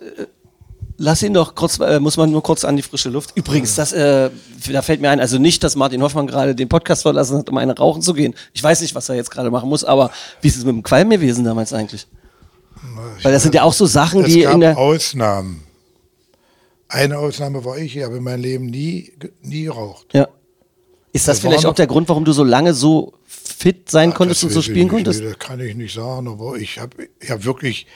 lass 0.97 1.23
ihn 1.23 1.33
doch 1.33 1.55
kurz, 1.55 1.79
äh, 1.79 1.99
muss 1.99 2.17
man 2.17 2.31
nur 2.31 2.43
kurz 2.43 2.63
an 2.63 2.75
die 2.75 2.81
frische 2.83 3.09
Luft. 3.09 3.31
Übrigens, 3.35 3.75
das, 3.75 3.93
äh, 3.93 4.29
da 4.71 4.81
fällt 4.81 5.01
mir 5.01 5.09
ein, 5.09 5.19
also 5.19 5.37
nicht, 5.39 5.63
dass 5.63 5.75
Martin 5.75 6.01
Hoffmann 6.03 6.27
gerade 6.27 6.53
den 6.55 6.69
Podcast 6.69 7.01
verlassen 7.01 7.37
hat, 7.39 7.49
um 7.49 7.57
eine 7.57 7.75
rauchen 7.75 8.01
zu 8.01 8.13
gehen. 8.13 8.35
Ich 8.53 8.63
weiß 8.63 8.81
nicht, 8.81 8.93
was 8.95 9.09
er 9.09 9.15
jetzt 9.15 9.31
gerade 9.31 9.49
machen 9.51 9.69
muss, 9.69 9.83
aber 9.83 10.11
wie 10.41 10.47
ist 10.47 10.57
es 10.57 10.65
mit 10.65 10.75
dem 10.75 10.83
Qualm 10.83 11.09
gewesen 11.09 11.45
damals 11.45 11.73
eigentlich? 11.73 12.07
Weil 13.23 13.31
das 13.33 13.43
sind 13.43 13.55
ja 13.55 13.63
auch 13.63 13.73
so 13.73 13.85
Sachen, 13.85 14.23
Es 14.23 14.31
die 14.33 14.41
gab 14.41 14.53
in 14.53 14.59
der. 14.61 14.77
Ausnahmen. 14.77 15.63
Eine 16.87 17.17
Ausnahme 17.17 17.65
war 17.65 17.77
ich, 17.77 17.97
ich 17.97 18.03
habe 18.03 18.17
in 18.17 18.23
meinem 18.23 18.41
Leben 18.41 18.65
nie, 18.67 19.11
nie 19.41 19.63
geraucht. 19.63 20.07
Ja. 20.13 20.27
Ist 21.11 21.27
das 21.27 21.37
Das 21.37 21.39
vielleicht 21.39 21.65
auch 21.65 21.73
der 21.73 21.87
Grund, 21.87 22.07
warum 22.09 22.25
du 22.25 22.31
so 22.33 22.43
lange 22.43 22.73
so 22.73 23.13
fit 23.25 23.89
sein 23.89 24.13
konntest 24.13 24.43
Das 24.43 24.47
und 24.49 24.53
so 24.53 24.59
ich 24.59 24.65
spielen 24.67 24.89
konntest? 24.89 25.21
nee, 25.21 25.29
Das 25.29 25.39
kann 25.39 25.59
ich 25.61 25.73
nicht 25.75 25.95
sagen, 25.95 26.27
aber 26.27 26.57
ich 26.57 26.77
habe 26.77 27.07
ich 27.19 27.31
hab 27.31 27.43
wirklich, 27.43 27.87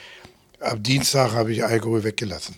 am 0.60 0.82
Dienstag 0.82 1.32
habe 1.32 1.52
ich 1.52 1.64
Alkohol 1.64 2.04
weggelassen. 2.04 2.54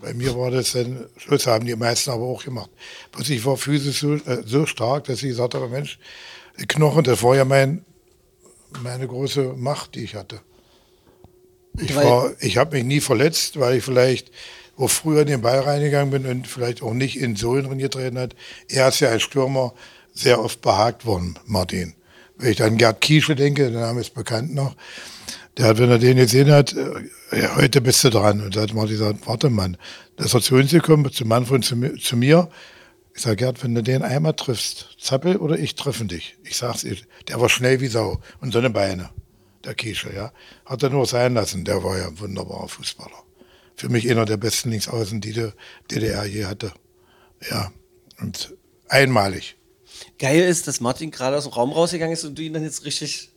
Bei 0.00 0.12
mir 0.14 0.36
war 0.36 0.50
das 0.50 0.72
dann, 0.72 1.06
Schluss 1.16 1.46
haben 1.46 1.64
die 1.64 1.76
meisten 1.76 2.10
aber 2.10 2.24
auch 2.24 2.44
gemacht. 2.44 2.70
Bloß 3.12 3.30
ich 3.30 3.44
war 3.44 3.56
physisch 3.56 4.00
so, 4.00 4.14
äh, 4.14 4.42
so 4.44 4.66
stark, 4.66 5.04
dass 5.04 5.22
ich 5.22 5.28
gesagt 5.30 5.54
habe, 5.54 5.68
Mensch, 5.68 5.98
die 6.60 6.66
Knochen, 6.66 7.04
das 7.04 7.22
war 7.22 7.36
ja 7.36 7.44
mein, 7.44 7.84
meine 8.82 9.06
große 9.06 9.54
Macht, 9.56 9.94
die 9.94 10.04
ich 10.04 10.14
hatte. 10.14 10.40
Ich, 11.80 11.94
Weil- 11.94 12.04
war- 12.04 12.32
ich 12.40 12.56
habe 12.58 12.76
mich 12.76 12.84
nie 12.84 13.00
verletzt, 13.00 13.58
weil 13.60 13.76
ich 13.76 13.84
vielleicht 13.84 14.30
auch 14.76 14.88
früher 14.90 15.20
in 15.22 15.28
den 15.28 15.40
Ball 15.42 15.60
reingegangen 15.60 16.10
bin 16.10 16.26
und 16.26 16.46
vielleicht 16.48 16.82
auch 16.82 16.94
nicht 16.94 17.16
in 17.18 17.36
Sohlen 17.36 17.66
drin 17.66 17.78
getreten 17.78 18.18
hat. 18.18 18.34
Er 18.68 18.88
ist 18.88 19.00
ja 19.00 19.08
als 19.10 19.22
Stürmer 19.22 19.72
sehr 20.12 20.40
oft 20.42 20.60
behagt 20.62 21.06
worden, 21.06 21.38
Martin. 21.46 21.94
Wenn 22.36 22.50
ich 22.52 22.62
an 22.62 22.76
Gerd 22.76 23.00
Kiesche 23.00 23.36
denke, 23.36 23.70
der 23.70 23.80
Name 23.80 24.00
ist 24.00 24.14
bekannt 24.14 24.52
noch, 24.54 24.74
der 25.58 25.66
hat, 25.66 25.78
wenn 25.78 25.90
er 25.90 25.98
den 25.98 26.16
gesehen 26.16 26.50
hat, 26.50 26.74
äh, 26.74 27.40
ja, 27.40 27.56
heute 27.56 27.80
bist 27.80 28.02
du 28.04 28.10
dran. 28.10 28.40
Und 28.40 28.56
da 28.56 28.62
hat 28.62 28.74
Martin 28.74 28.98
gesagt, 28.98 29.26
warte 29.26 29.50
Mann, 29.50 29.76
da 30.16 30.24
ist 30.24 30.34
er 30.34 30.40
zu 30.40 30.54
uns 30.54 30.70
gekommen, 30.70 31.10
zu 31.12 31.24
Manfred, 31.24 31.64
zu, 31.64 31.96
zu 31.96 32.16
mir. 32.16 32.48
Ich 33.14 33.22
sage, 33.22 33.36
Gerd, 33.36 33.62
wenn 33.62 33.74
du 33.74 33.82
den 33.82 34.02
einmal 34.02 34.32
triffst, 34.32 34.96
Zappel 34.98 35.36
oder 35.36 35.58
ich 35.58 35.74
treffen 35.74 36.08
dich. 36.08 36.36
Ich 36.44 36.56
sag's 36.56 36.80
dir, 36.80 36.96
der 37.28 37.40
war 37.40 37.50
schnell 37.50 37.80
wie 37.80 37.88
Sau 37.88 38.20
und 38.40 38.52
so 38.52 38.58
eine 38.58 38.70
Beine, 38.70 39.10
der 39.64 39.74
Kiesche, 39.74 40.14
ja. 40.14 40.32
Hat 40.64 40.82
er 40.82 40.90
nur 40.90 41.04
sein 41.04 41.34
lassen, 41.34 41.64
der 41.64 41.84
war 41.84 41.98
ja 41.98 42.08
ein 42.08 42.18
wunderbarer 42.18 42.68
Fußballer. 42.68 43.22
Für 43.76 43.90
mich 43.90 44.10
einer 44.10 44.24
der 44.24 44.38
besten 44.38 44.70
Linksaußen, 44.70 45.20
die 45.20 45.32
die 45.32 45.50
DDR 45.90 46.24
je 46.24 46.46
hatte. 46.46 46.72
Ja, 47.50 47.70
und 48.20 48.54
einmalig. 48.88 49.56
Geil 50.18 50.42
ist, 50.42 50.66
dass 50.66 50.80
Martin 50.80 51.10
gerade 51.10 51.36
aus 51.36 51.44
dem 51.44 51.52
Raum 51.52 51.72
rausgegangen 51.72 52.14
ist 52.14 52.24
und 52.24 52.38
du 52.38 52.42
ihn 52.42 52.54
dann 52.54 52.62
jetzt 52.62 52.84
richtig. 52.84 53.31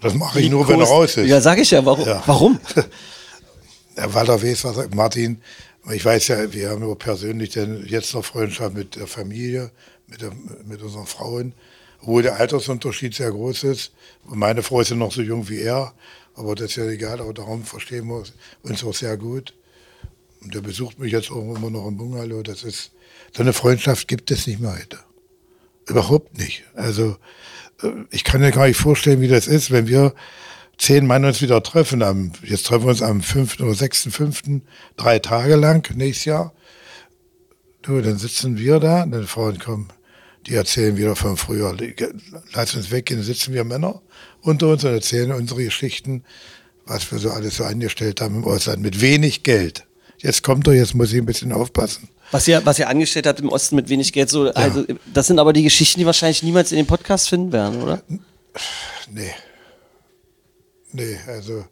Das 0.00 0.14
mache 0.14 0.40
ich 0.40 0.50
nur, 0.50 0.68
wenn 0.68 0.80
er 0.80 0.86
raus 0.86 1.16
ist. 1.16 1.26
Ja, 1.28 1.40
sag 1.40 1.58
ich 1.58 1.70
ja. 1.70 1.84
Warum? 1.84 2.06
Ja. 2.06 2.22
Warum? 2.26 2.60
Ja, 3.96 4.12
weil 4.12 4.28
er 4.28 4.42
weiß, 4.42 4.64
was 4.64 4.76
er, 4.76 4.92
Martin, 4.92 5.40
ich 5.92 6.04
weiß 6.04 6.26
ja, 6.26 6.52
wir 6.52 6.70
haben 6.70 6.80
nur 6.80 6.98
persönlich 6.98 7.50
denn 7.50 7.86
jetzt 7.86 8.12
noch 8.12 8.24
Freundschaft 8.24 8.74
mit 8.74 8.96
der 8.96 9.06
Familie, 9.06 9.70
mit, 10.08 10.20
der, 10.20 10.32
mit 10.64 10.82
unseren 10.82 11.06
Frauen, 11.06 11.52
obwohl 12.00 12.24
der 12.24 12.40
Altersunterschied 12.40 13.14
sehr 13.14 13.30
groß 13.30 13.62
ist. 13.62 13.92
Und 14.24 14.40
meine 14.40 14.64
Frau 14.64 14.80
ist 14.80 14.90
ja 14.90 14.96
noch 14.96 15.12
so 15.12 15.22
jung 15.22 15.48
wie 15.48 15.60
er, 15.60 15.94
aber 16.34 16.56
das 16.56 16.70
ist 16.70 16.76
ja 16.76 16.86
egal, 16.86 17.20
aber 17.20 17.32
darum 17.32 17.62
verstehen 17.62 18.08
wir 18.08 18.24
uns 18.62 18.82
auch 18.82 18.94
sehr 18.94 19.16
gut. 19.16 19.54
Und 20.40 20.54
der 20.54 20.60
besucht 20.60 20.98
mich 20.98 21.12
jetzt 21.12 21.30
auch 21.30 21.54
immer 21.54 21.70
noch 21.70 21.86
im 21.86 21.96
Bungalow. 21.96 22.42
Das 22.42 22.64
ist, 22.64 22.90
so 23.34 23.42
eine 23.42 23.52
Freundschaft 23.52 24.08
gibt 24.08 24.30
es 24.30 24.46
nicht 24.46 24.60
mehr 24.60 24.72
heute. 24.72 24.98
Überhaupt 25.86 26.38
nicht. 26.38 26.64
Also, 26.74 27.16
ich 28.10 28.24
kann 28.24 28.40
mir 28.40 28.50
gar 28.50 28.66
nicht 28.66 28.76
vorstellen, 28.76 29.20
wie 29.20 29.28
das 29.28 29.46
ist, 29.46 29.70
wenn 29.70 29.86
wir 29.86 30.14
zehn 30.78 31.06
Mann 31.06 31.24
uns 31.24 31.42
wieder 31.42 31.62
treffen. 31.62 32.02
Am, 32.02 32.32
jetzt 32.42 32.66
treffen 32.66 32.84
wir 32.84 32.90
uns 32.90 33.02
am 33.02 33.22
5. 33.22 33.60
oder 33.60 33.72
6.5. 33.72 34.62
drei 34.96 35.18
Tage 35.18 35.56
lang 35.56 35.88
nächstes 35.96 36.24
Jahr. 36.26 36.52
Du, 37.82 38.00
dann 38.00 38.18
sitzen 38.18 38.58
wir 38.58 38.80
da, 38.80 39.04
dann 39.04 39.26
Frauen 39.26 39.58
kommen, 39.58 39.88
die 40.46 40.54
erzählen 40.54 40.96
wieder 40.96 41.16
von 41.16 41.36
früher. 41.36 41.76
Lass 42.54 42.74
uns 42.74 42.90
weggehen, 42.90 43.20
dann 43.20 43.26
sitzen 43.26 43.52
wir 43.52 43.64
Männer 43.64 44.00
unter 44.40 44.68
uns 44.68 44.84
und 44.84 44.92
erzählen 44.92 45.32
unsere 45.32 45.64
Geschichten, 45.64 46.24
was 46.86 47.10
wir 47.12 47.18
so 47.18 47.30
alles 47.30 47.56
so 47.56 47.64
angestellt 47.64 48.20
haben 48.20 48.36
im 48.36 48.44
Ausland, 48.44 48.80
mit 48.80 49.00
wenig 49.00 49.42
Geld. 49.42 49.86
Jetzt 50.18 50.42
kommt 50.42 50.66
er, 50.66 50.74
jetzt 50.74 50.94
muss 50.94 51.12
ich 51.12 51.18
ein 51.18 51.26
bisschen 51.26 51.52
aufpassen. 51.52 52.08
Was 52.34 52.48
ihr, 52.48 52.66
was 52.66 52.80
ihr 52.80 52.88
angestellt 52.88 53.28
habt 53.28 53.38
im 53.38 53.48
Osten 53.48 53.76
mit 53.76 53.88
wenig 53.88 54.12
Geld, 54.12 54.28
so, 54.28 54.50
also, 54.54 54.84
das 55.12 55.28
sind 55.28 55.38
aber 55.38 55.52
die 55.52 55.62
Geschichten, 55.62 56.00
die 56.00 56.06
wahrscheinlich 56.06 56.42
niemals 56.42 56.72
in 56.72 56.78
dem 56.78 56.86
Podcast 56.86 57.28
finden 57.28 57.52
werden, 57.52 57.80
oder? 57.80 58.02
Nee. 59.08 59.30
Nee, 60.90 61.16
also 61.28 61.64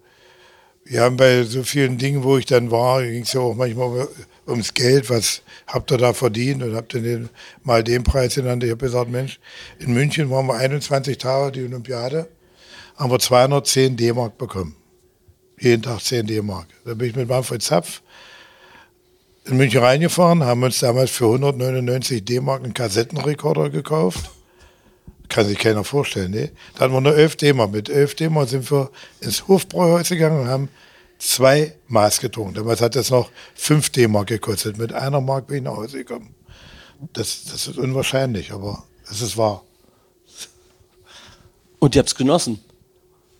wir 0.84 1.00
haben 1.00 1.16
bei 1.16 1.42
so 1.42 1.64
vielen 1.64 1.98
Dingen, 1.98 2.22
wo 2.22 2.38
ich 2.38 2.46
dann 2.46 2.70
war, 2.70 3.02
ging 3.02 3.24
es 3.24 3.32
ja 3.32 3.40
auch 3.40 3.56
manchmal 3.56 3.88
um- 3.88 4.08
ums 4.46 4.72
Geld, 4.72 5.10
was 5.10 5.42
habt 5.66 5.90
ihr 5.90 5.98
da 5.98 6.12
verdient 6.12 6.62
und 6.62 6.76
habt 6.76 6.94
ihr 6.94 7.00
den, 7.00 7.28
mal 7.64 7.82
den 7.82 8.04
Preis 8.04 8.36
genannt. 8.36 8.62
Ich 8.62 8.70
habe 8.70 8.84
gesagt, 8.86 9.10
Mensch, 9.10 9.40
in 9.80 9.92
München 9.92 10.30
waren 10.30 10.46
wir 10.46 10.54
21 10.54 11.18
Tage 11.18 11.50
die 11.50 11.64
Olympiade, 11.64 12.28
haben 12.94 13.10
wir 13.10 13.18
210 13.18 13.96
D-Mark 13.96 14.38
bekommen. 14.38 14.76
Jeden 15.58 15.82
Tag 15.82 16.02
10 16.02 16.28
D-Mark. 16.28 16.68
Da 16.84 16.94
bin 16.94 17.10
ich 17.10 17.16
mit 17.16 17.28
Manfred 17.28 17.64
Zapf 17.64 18.00
in 19.44 19.56
München 19.56 19.82
reingefahren, 19.82 20.44
haben 20.44 20.62
uns 20.62 20.78
damals 20.80 21.10
für 21.10 21.26
199 21.26 22.24
D-Mark 22.24 22.62
einen 22.62 22.74
Kassettenrekorder 22.74 23.70
gekauft. 23.70 24.30
Kann 25.28 25.46
sich 25.46 25.58
keiner 25.58 25.84
vorstellen, 25.84 26.30
ne? 26.30 26.50
Da 26.74 26.80
hatten 26.84 26.92
wir 26.92 27.00
nur 27.00 27.16
11 27.16 27.36
D-Mark. 27.36 27.72
Mit 27.72 27.88
11 27.88 28.14
D-Mark 28.16 28.48
sind 28.48 28.70
wir 28.70 28.90
ins 29.20 29.48
Hofbräuhaus 29.48 30.08
gegangen 30.08 30.42
und 30.42 30.48
haben 30.48 30.68
zwei 31.18 31.74
Maß 31.88 32.20
getrunken. 32.20 32.54
Damals 32.54 32.80
hat 32.80 32.96
das 32.96 33.10
noch 33.10 33.30
5 33.54 33.90
D-Mark 33.90 34.28
gekostet. 34.28 34.76
Mit 34.78 34.92
einer 34.92 35.20
Mark 35.20 35.46
bin 35.46 35.58
ich 35.58 35.62
nach 35.62 35.76
Hause 35.76 35.98
gekommen. 35.98 36.34
Das, 37.12 37.44
das 37.44 37.66
ist 37.66 37.78
unwahrscheinlich, 37.78 38.52
aber 38.52 38.84
es 39.10 39.22
ist 39.22 39.36
wahr. 39.36 39.64
Und 41.78 41.96
ihr 41.96 42.00
habt's 42.00 42.14
genossen. 42.14 42.60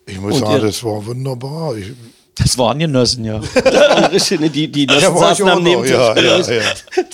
Ich 0.07 0.19
muss 0.19 0.35
Und 0.35 0.41
sagen, 0.41 0.63
das 0.63 0.83
war 0.83 1.07
wunderbar. 1.07 1.77
Ich, 1.77 1.93
Das 2.37 2.57
waren 2.57 2.79
Genossen, 2.79 3.25
ja. 3.25 3.39
Richtig, 4.11 4.41
ne, 4.41 4.49
die, 4.49 4.71
die 4.71 4.87
Genossen 4.87 5.19
saßen 5.19 5.49
am 5.49 5.63
Nebentisch. 5.63 5.93
ja, 5.93 6.17
ja, 6.19 6.39
ja. 6.41 6.63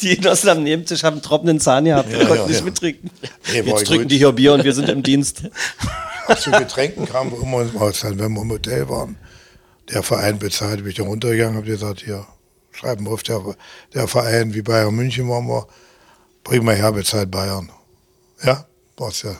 Die 0.01 0.16
Genossen 0.16 0.49
am 0.49 0.62
Nebentisch 0.62 1.03
haben 1.03 1.15
einen 1.15 1.23
trockenen 1.23 1.59
Zahn 1.61 1.86
gehabt, 1.86 2.09
wir 2.11 2.19
Ja, 2.20 2.27
konnten 2.27 2.43
ja, 2.43 2.49
nicht 2.49 2.59
ja. 2.61 2.65
mittrinken. 2.65 3.11
War 3.20 3.55
Jetzt 3.55 3.66
gut. 3.78 3.85
trinken 3.86 4.09
die 4.09 4.19
hier 4.19 4.31
Bier 4.32 4.53
und 4.55 4.62
wir 4.65 4.73
sind 4.73 4.89
im 4.89 5.03
Dienst. 5.03 5.43
zu 6.40 6.51
Getränken 6.53 7.07
kamen 7.09 7.32
wir 7.32 7.43
immer 7.43 7.62
im 7.62 7.77
Ausland, 7.78 8.19
wenn 8.20 8.32
wir 8.32 8.43
im 8.43 8.51
Hotel 8.51 8.89
waren. 8.89 9.16
Der 9.93 10.03
Verein 10.05 10.39
bezahlt, 10.39 10.78
bin 10.82 10.90
ich 10.90 10.97
da 10.97 11.03
runtergegangen, 11.03 11.57
habe 11.57 11.66
gesagt, 11.66 12.03
hier, 12.05 12.24
schreiben 12.70 13.07
wir 13.07 13.12
auf, 13.12 13.23
der, 13.24 13.43
der 13.95 14.07
Verein 14.07 14.55
wie 14.55 14.62
Bayern 14.62 14.95
München 14.95 15.28
waren 15.28 15.49
wir, 15.49 15.66
bring 16.45 16.65
mal 16.65 16.77
her, 16.77 16.93
bezahlt 16.93 17.31
Bayern. 17.31 17.70
Ja, 18.45 18.66
war's 18.97 19.23
ja. 19.23 19.35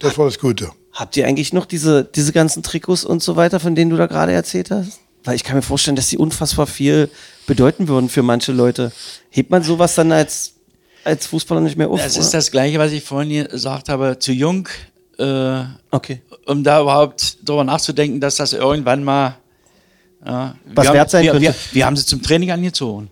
Das 0.00 0.18
war 0.18 0.24
das 0.26 0.38
Gute. 0.40 0.70
Habt 0.92 1.16
ihr 1.16 1.26
eigentlich 1.26 1.52
noch 1.52 1.66
diese, 1.66 2.04
diese 2.04 2.32
ganzen 2.32 2.62
Trikots 2.62 3.04
und 3.04 3.22
so 3.22 3.36
weiter, 3.36 3.60
von 3.60 3.74
denen 3.74 3.90
du 3.90 3.96
da 3.96 4.06
gerade 4.06 4.32
erzählt 4.32 4.70
hast? 4.70 5.00
Weil 5.24 5.36
ich 5.36 5.44
kann 5.44 5.56
mir 5.56 5.62
vorstellen, 5.62 5.96
dass 5.96 6.08
die 6.08 6.18
unfassbar 6.18 6.66
viel 6.66 7.08
bedeuten 7.46 7.88
würden 7.88 8.08
für 8.08 8.22
manche 8.22 8.52
Leute. 8.52 8.92
Hebt 9.30 9.50
man 9.50 9.62
sowas 9.62 9.94
dann 9.94 10.12
als, 10.12 10.52
als 11.04 11.26
Fußballer 11.26 11.60
nicht 11.62 11.76
mehr 11.76 11.88
auf? 11.88 12.00
Das 12.02 12.14
oder? 12.16 12.20
ist 12.24 12.34
das 12.34 12.50
Gleiche, 12.50 12.78
was 12.78 12.92
ich 12.92 13.02
vorhin 13.04 13.46
gesagt 13.48 13.88
habe. 13.88 14.18
Zu 14.18 14.32
jung, 14.32 14.68
äh, 15.18 15.62
Okay. 15.90 16.20
um 16.46 16.62
da 16.62 16.80
überhaupt 16.82 17.38
drüber 17.48 17.64
nachzudenken, 17.64 18.20
dass 18.20 18.36
das 18.36 18.52
irgendwann 18.52 19.02
mal 19.04 19.36
Ja, 20.26 20.54
Was 20.74 20.86
wir 20.86 20.92
wert 20.94 21.00
haben, 21.00 21.10
sein 21.10 21.24
wir, 21.24 21.30
könnte. 21.32 21.46
Wir, 21.46 21.54
wir 21.72 21.86
haben 21.86 21.96
sie 21.96 22.04
zum 22.06 22.22
Training 22.22 22.50
angezogen, 22.50 23.10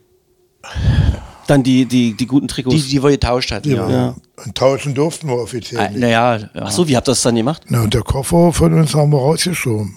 Dann 1.47 1.63
die, 1.63 1.85
die, 1.87 2.15
die 2.15 2.27
guten 2.27 2.49
Trikots. 2.49 2.75
die, 2.77 2.83
die 2.89 3.03
wir 3.03 3.11
getauscht 3.11 3.51
hatten. 3.53 3.71
Ja. 3.71 3.91
ja. 3.91 4.17
Und 4.45 4.55
tauschen 4.55 4.95
durften 4.95 5.29
wir 5.29 5.37
offiziell 5.37 5.89
nicht. 5.91 6.01
Naja, 6.01 6.37
ja. 6.37 6.49
Ach 6.55 6.71
so, 6.71 6.87
wie 6.89 6.97
habt 6.97 7.09
ihr 7.09 7.13
das 7.13 7.23
dann 7.23 7.35
gemacht? 7.37 7.63
Na, 7.69 7.83
und 7.83 7.93
der 7.95 8.03
Koffer 8.03 8.53
von 8.53 8.73
uns 8.75 8.95
haben 8.95 9.11
wir 9.13 9.19
rausgeschoben. 9.19 9.95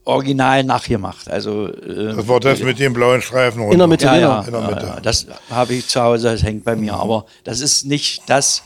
original 0.09 0.63
nachgemacht. 0.63 1.29
Also 1.29 1.67
äh, 1.67 2.15
Das 2.15 2.27
war 2.27 2.39
das 2.39 2.61
mit 2.61 2.79
dem 2.79 2.93
blauen 2.93 3.21
Streifen 3.21 3.61
runter. 3.61 3.73
In 3.73 3.79
der 3.79 3.87
Mitte, 3.87 4.05
ja, 4.05 4.15
genau. 4.15 4.29
ja, 4.29 4.41
In 4.41 4.51
der 4.51 4.61
ja, 4.61 4.67
Mitte. 4.67 4.85
ja, 4.87 4.99
das 5.01 5.27
habe 5.49 5.73
ich 5.75 5.87
zu 5.87 6.01
Hause, 6.01 6.31
das 6.31 6.43
hängt 6.43 6.63
bei 6.63 6.75
mir, 6.75 6.95
aber 6.95 7.25
das 7.43 7.61
ist 7.61 7.85
nicht 7.85 8.23
das, 8.27 8.63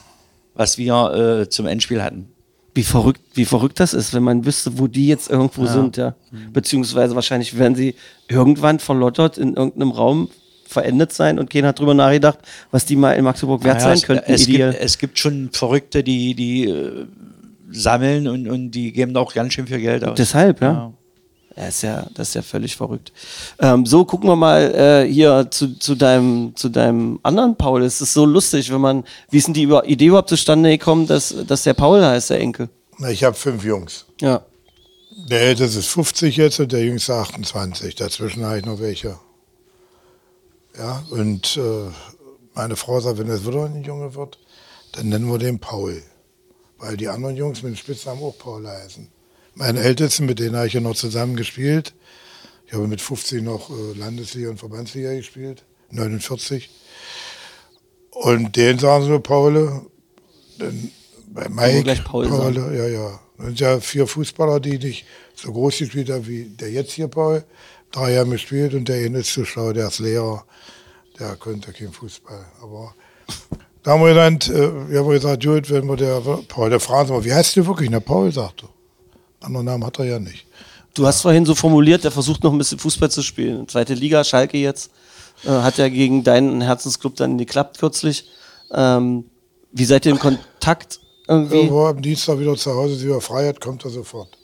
was 0.56 0.78
wir 0.78 1.41
äh, 1.41 1.49
zum 1.49 1.68
Endspiel 1.68 2.02
hatten. 2.03 2.30
Wie 2.76 2.84
verrückt, 2.84 3.22
wie 3.36 3.45
verrückt 3.45 3.80
das 3.80 3.94
ist, 3.94 4.15
wenn 4.15 4.24
man 4.24 4.45
wüsste, 4.45 4.80
wo 4.80 4.88
die 4.88 5.07
jetzt 5.07 5.30
irgendwo 5.30 5.68
sind, 5.68 5.95
ja. 5.98 6.15
Beziehungsweise 6.53 7.14
wahrscheinlich 7.14 7.57
werden 7.60 7.76
sie 7.76 7.94
irgendwann 8.28 8.80
verlottert 8.80 9.38
in 9.38 9.53
irgendeinem 9.56 9.91
Raum 9.91 10.30
verendet 10.65 11.14
sein 11.14 11.38
und 11.38 11.52
keiner 11.52 11.68
hat 11.68 11.80
drüber 11.80 11.94
nachgedacht, 11.94 12.40
was 12.72 12.86
die 12.86 12.95
mal 12.95 13.14
in 13.14 13.24
Magdeburg 13.24 13.64
wert 13.64 13.76
Naja, 13.78 13.90
sein 13.90 13.98
es, 13.98 14.03
könnten. 14.03 14.32
Es 14.32 14.48
gibt, 14.48 14.60
es 14.60 14.98
gibt 14.98 15.20
schon 15.20 15.49
Verrückte, 15.52 16.03
die, 16.03 16.34
die 16.34 16.65
äh, 16.68 17.06
sammeln 17.72 18.28
und, 18.28 18.48
und 18.49 18.72
die 18.72 18.91
geben 18.91 19.15
auch 19.15 19.34
ganz 19.34 19.53
schön 19.53 19.68
viel 19.68 19.80
Geld 19.80 20.03
aus. 20.03 20.18
Deshalb, 20.18 20.61
ja. 20.61 20.91
Ja, 21.55 21.67
ist 21.67 21.84
ja, 21.84 22.07
das 22.15 22.30
ist 22.30 22.34
ja 22.34 22.41
völlig 22.41 22.75
verrückt. 22.75 23.11
Ähm, 23.59 23.85
so, 23.85 24.05
gucken 24.05 24.27
wir 24.27 24.35
mal 24.35 24.73
äh, 24.73 25.11
hier 25.11 25.47
zu, 25.51 25.77
zu, 25.77 25.93
deinem, 25.93 26.55
zu 26.55 26.69
deinem 26.69 27.19
anderen 27.21 27.55
Paul. 27.55 27.84
Es 27.84 28.01
ist 28.01 28.13
so 28.13 28.25
lustig, 28.25 28.71
wenn 28.71 28.81
man, 28.81 29.03
wie 29.30 29.38
ist 29.38 29.47
denn 29.47 29.53
die 29.53 29.63
Idee 29.63 30.07
überhaupt 30.07 30.30
zustande 30.30 30.71
gekommen, 30.71 31.05
dass, 31.05 31.35
dass 31.47 31.63
der 31.63 31.75
Paul 31.75 32.03
heißt, 32.03 32.31
der 32.31 32.39
Enkel? 32.39 32.69
Na, 32.97 33.09
ich 33.09 33.23
habe 33.23 33.35
fünf 33.35 33.63
Jungs. 33.63 34.05
Ja. 34.19 34.43
Der 35.30 35.41
älteste 35.41 35.80
ist 35.80 35.89
50 35.89 36.38
jetzt 36.38 36.59
und 36.59 36.71
der 36.71 36.84
jüngste 36.84 37.13
28. 37.13 37.95
Dazwischen 37.95 38.43
habe 38.45 38.57
ich 38.57 38.65
noch 38.65 38.80
welche. 38.80 39.19
Ja, 40.75 41.03
und 41.11 41.57
äh, 41.57 41.91
meine 42.55 42.75
Frau 42.75 42.99
sagt, 42.99 43.19
wenn 43.19 43.30
es 43.30 43.45
wieder 43.45 43.65
ein 43.65 43.84
Junge 43.84 44.15
wird, 44.15 44.39
dann 44.93 45.09
nennen 45.09 45.31
wir 45.31 45.38
den 45.38 45.59
Paul. 45.59 46.01
Weil 46.80 46.97
die 46.97 47.07
anderen 47.07 47.35
Jungs 47.35 47.61
mit 47.61 47.73
dem 47.73 47.77
Spitznamen 47.77 48.23
auch 48.23 48.38
Paul 48.38 48.67
heißen. 48.67 49.07
Meine 49.55 49.81
Ältesten, 49.81 50.25
mit 50.25 50.39
denen 50.39 50.55
habe 50.55 50.67
ich 50.67 50.73
ja 50.73 50.81
noch 50.81 50.95
zusammen 50.95 51.35
gespielt. 51.35 51.93
Ich 52.65 52.73
habe 52.73 52.88
mit 52.88 53.01
50 53.01 53.43
noch 53.43 53.69
äh, 53.69 53.97
Landesliga 53.97 54.49
und 54.49 54.57
Verbandsliga 54.57 55.13
gespielt, 55.13 55.63
49. 55.91 56.69
Und 58.11 58.55
den 58.55 58.80
sagen 58.80 59.03
sie 59.03 59.09
nur 59.09 59.21
Paul. 59.21 59.85
Dann 60.57 60.91
bei 61.27 61.49
Mike, 61.49 61.84
gleich 61.84 62.03
Paul 62.03 62.27
Paul, 62.27 62.53
sagen. 62.53 62.75
ja, 62.75 62.88
ja. 62.88 63.19
Das 63.38 63.47
sind 63.47 63.59
ja 63.59 63.80
vier 63.80 64.07
Fußballer, 64.07 64.59
die 64.59 64.77
nicht 64.77 65.05
so 65.35 65.51
groß 65.51 65.80
gespielt 65.80 66.09
haben 66.09 66.27
wie 66.27 66.45
der 66.45 66.71
jetzt 66.71 66.91
hier 66.91 67.07
Paul. 67.07 67.43
Drei 67.91 68.13
Jahre 68.13 68.30
gespielt 68.30 68.73
und 68.73 68.88
der 68.88 69.05
eine 69.05 69.19
ist 69.19 69.34
zu 69.34 69.45
schlau, 69.45 69.71
der 69.73 69.88
ist 69.88 69.99
Lehrer. 69.99 70.45
Der 71.19 71.35
konnte 71.35 71.73
kein 71.73 71.91
Fußball. 71.91 72.45
Aber 72.61 72.95
da 73.84 73.91
haben 73.91 74.03
wir 74.03 74.15
dann, 74.15 74.38
äh, 74.38 74.89
wir 74.89 74.99
haben 74.99 75.09
gesagt, 75.09 75.43
gut, 75.43 75.69
wenn 75.69 75.85
wir 75.85 75.95
der 75.95 76.21
Paul, 76.47 76.69
der 76.69 76.80
fragen 76.80 77.07
sie 77.07 77.13
mal, 77.13 77.23
wie 77.25 77.34
heißt 77.34 77.55
du 77.55 77.67
wirklich? 77.67 77.89
Na, 77.89 77.99
Paul, 77.99 78.31
sagt 78.31 78.63
er. 78.63 78.69
Anderen 79.44 79.65
Namen 79.65 79.86
hat 79.86 79.99
er 79.99 80.06
ja 80.06 80.20
nicht. 80.20 80.45
Du 80.94 81.07
hast 81.07 81.22
vorhin 81.22 81.45
so 81.45 81.56
formuliert, 81.56 82.03
der 82.03 82.11
versucht 82.11 82.44
noch 82.44 82.52
ein 82.52 82.57
bisschen 82.57 82.80
Fußball 82.80 83.10
zu 83.10 83.24
spielen. 83.24 83.68
Zweite 83.68 83.94
Liga, 83.94 84.24
Schalke 84.24 84.57
jetzt. 84.57 84.91
Äh, 85.44 85.49
hat 85.49 85.78
ja 85.78 85.90
gegen 85.90 86.24
deinen 86.24 86.61
Herzensclub 86.61 87.15
dann 87.15 87.38
geklappt 87.38 87.80
kürzlich. 87.80 88.30
Ähm, 88.72 89.26
wie 89.72 89.86
seid 89.86 90.06
ihr 90.06 90.11
in 90.11 90.20
Kontakt 90.20 90.99
irgendwie? 91.28 91.56
Irgendwo 91.56 91.88
am 91.88 92.02
Dienstag 92.02 92.40
wieder 92.40 92.56
zu 92.56 92.74
Hause, 92.74 92.95
sie 92.95 93.07
über 93.07 93.22
Freiheit, 93.22 93.60
kommt 93.60 93.84
er 93.86 93.91
sofort. 93.91 94.38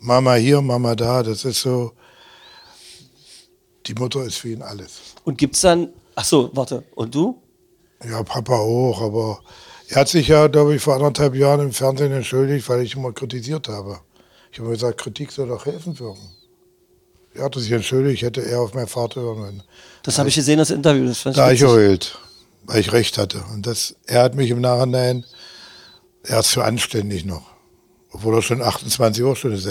Mama 0.00 0.34
hier, 0.34 0.60
Mama 0.60 0.94
da, 0.94 1.22
das 1.22 1.44
ist 1.44 1.62
so, 1.62 1.92
die 3.86 3.94
Mutter 3.94 4.22
ist 4.24 4.36
für 4.36 4.50
ihn 4.50 4.62
alles. 4.62 5.00
Und 5.24 5.38
gibt's 5.38 5.60
dann, 5.60 5.88
ach 6.14 6.24
so, 6.24 6.50
warte, 6.52 6.84
und 6.94 7.14
du? 7.14 7.40
Ja, 8.08 8.22
Papa 8.22 8.54
auch, 8.54 9.00
aber 9.02 9.40
er 9.88 9.96
hat 10.02 10.08
sich 10.08 10.28
ja, 10.28 10.46
glaube 10.46 10.76
ich, 10.76 10.82
vor 10.82 10.94
anderthalb 10.94 11.34
Jahren 11.34 11.60
im 11.60 11.72
Fernsehen 11.72 12.12
entschuldigt, 12.12 12.68
weil 12.68 12.82
ich 12.82 12.94
immer 12.94 13.12
kritisiert 13.12 13.68
habe. 13.68 14.00
Ich 14.52 14.58
habe 14.58 14.70
gesagt, 14.70 15.00
Kritik 15.00 15.30
soll 15.32 15.48
doch 15.48 15.66
helfen 15.66 15.98
wirken. 15.98 16.30
Er 17.34 17.44
hatte 17.44 17.60
sich 17.60 17.70
entschuldigt, 17.70 18.22
hätte 18.22 18.44
er 18.44 18.60
auf 18.60 18.74
meinen 18.74 18.88
Vater 18.88 19.20
hören 19.20 19.44
können. 19.44 19.62
Das 20.02 20.18
habe 20.18 20.28
ich 20.28 20.34
gesehen, 20.34 20.58
das 20.58 20.70
Interview. 20.70 21.06
Das 21.06 21.18
fand 21.18 21.36
ich 21.36 21.40
Da 21.40 21.52
ich 21.52 21.60
geheult, 21.60 22.18
weil 22.64 22.80
ich 22.80 22.92
recht 22.92 23.18
hatte. 23.18 23.44
Und 23.52 23.66
das, 23.66 23.94
er 24.06 24.22
hat 24.22 24.34
mich 24.34 24.50
im 24.50 24.60
Nachhinein, 24.60 25.24
er 26.24 26.40
ist 26.40 26.50
zu 26.50 26.62
anständig 26.62 27.24
noch. 27.24 27.48
Obwohl 28.10 28.34
er 28.34 28.42
schon 28.42 28.60
28 28.60 29.22
Jahre 29.22 29.36
schon 29.36 29.52
ist. 29.52 29.68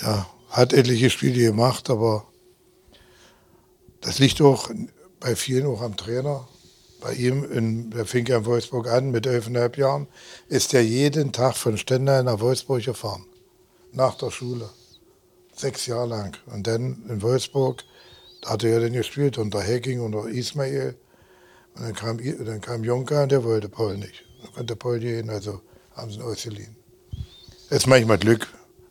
Ja, 0.00 0.26
hat 0.50 0.74
etliche 0.74 1.08
Spiele 1.08 1.42
gemacht, 1.42 1.88
aber 1.88 2.26
das 4.02 4.18
liegt 4.18 4.42
auch 4.42 4.70
bei 5.20 5.34
vielen 5.34 5.66
auch 5.66 5.80
am 5.80 5.96
Trainer. 5.96 6.46
Bei 7.00 7.14
ihm, 7.14 7.50
in, 7.50 7.90
der 7.90 8.04
fing 8.04 8.26
ja 8.26 8.38
in 8.38 8.44
Wolfsburg 8.44 8.88
an 8.88 9.10
mit 9.10 9.26
elfeinhalb 9.26 9.76
Jahren, 9.76 10.06
ist 10.48 10.74
er 10.74 10.82
jeden 10.82 11.32
Tag 11.32 11.56
von 11.56 11.78
Stendal 11.78 12.22
nach 12.22 12.40
Wolfsburg 12.40 12.84
gefahren. 12.84 13.24
Nach 13.92 14.14
der 14.14 14.30
Schule. 14.30 14.68
Sechs 15.54 15.86
Jahre 15.86 16.08
lang. 16.08 16.36
Und 16.46 16.66
dann 16.66 17.04
in 17.08 17.20
Wolfsburg, 17.22 17.84
da 18.40 18.50
hat 18.50 18.64
er 18.64 18.80
dann 18.80 18.92
gespielt 18.92 19.38
unter 19.38 19.62
Hacking, 19.62 20.00
unter 20.00 20.26
Ismail. 20.28 20.96
Und 21.74 21.82
dann 21.82 21.94
kam, 21.94 22.18
dann 22.44 22.60
kam 22.60 22.84
Juncker 22.84 23.24
und 23.24 23.32
der 23.32 23.44
wollte 23.44 23.68
Paul 23.68 23.98
nicht. 23.98 24.24
Dann 24.42 24.52
konnte 24.54 24.76
Paul 24.76 24.98
gehen, 24.98 25.30
also 25.30 25.60
haben 25.94 26.10
sie 26.10 26.16
ihn 26.16 26.22
ausgeliehen. 26.22 26.76
Das 27.68 27.78
ist 27.78 27.86
manchmal 27.86 28.18
Glück. 28.18 28.48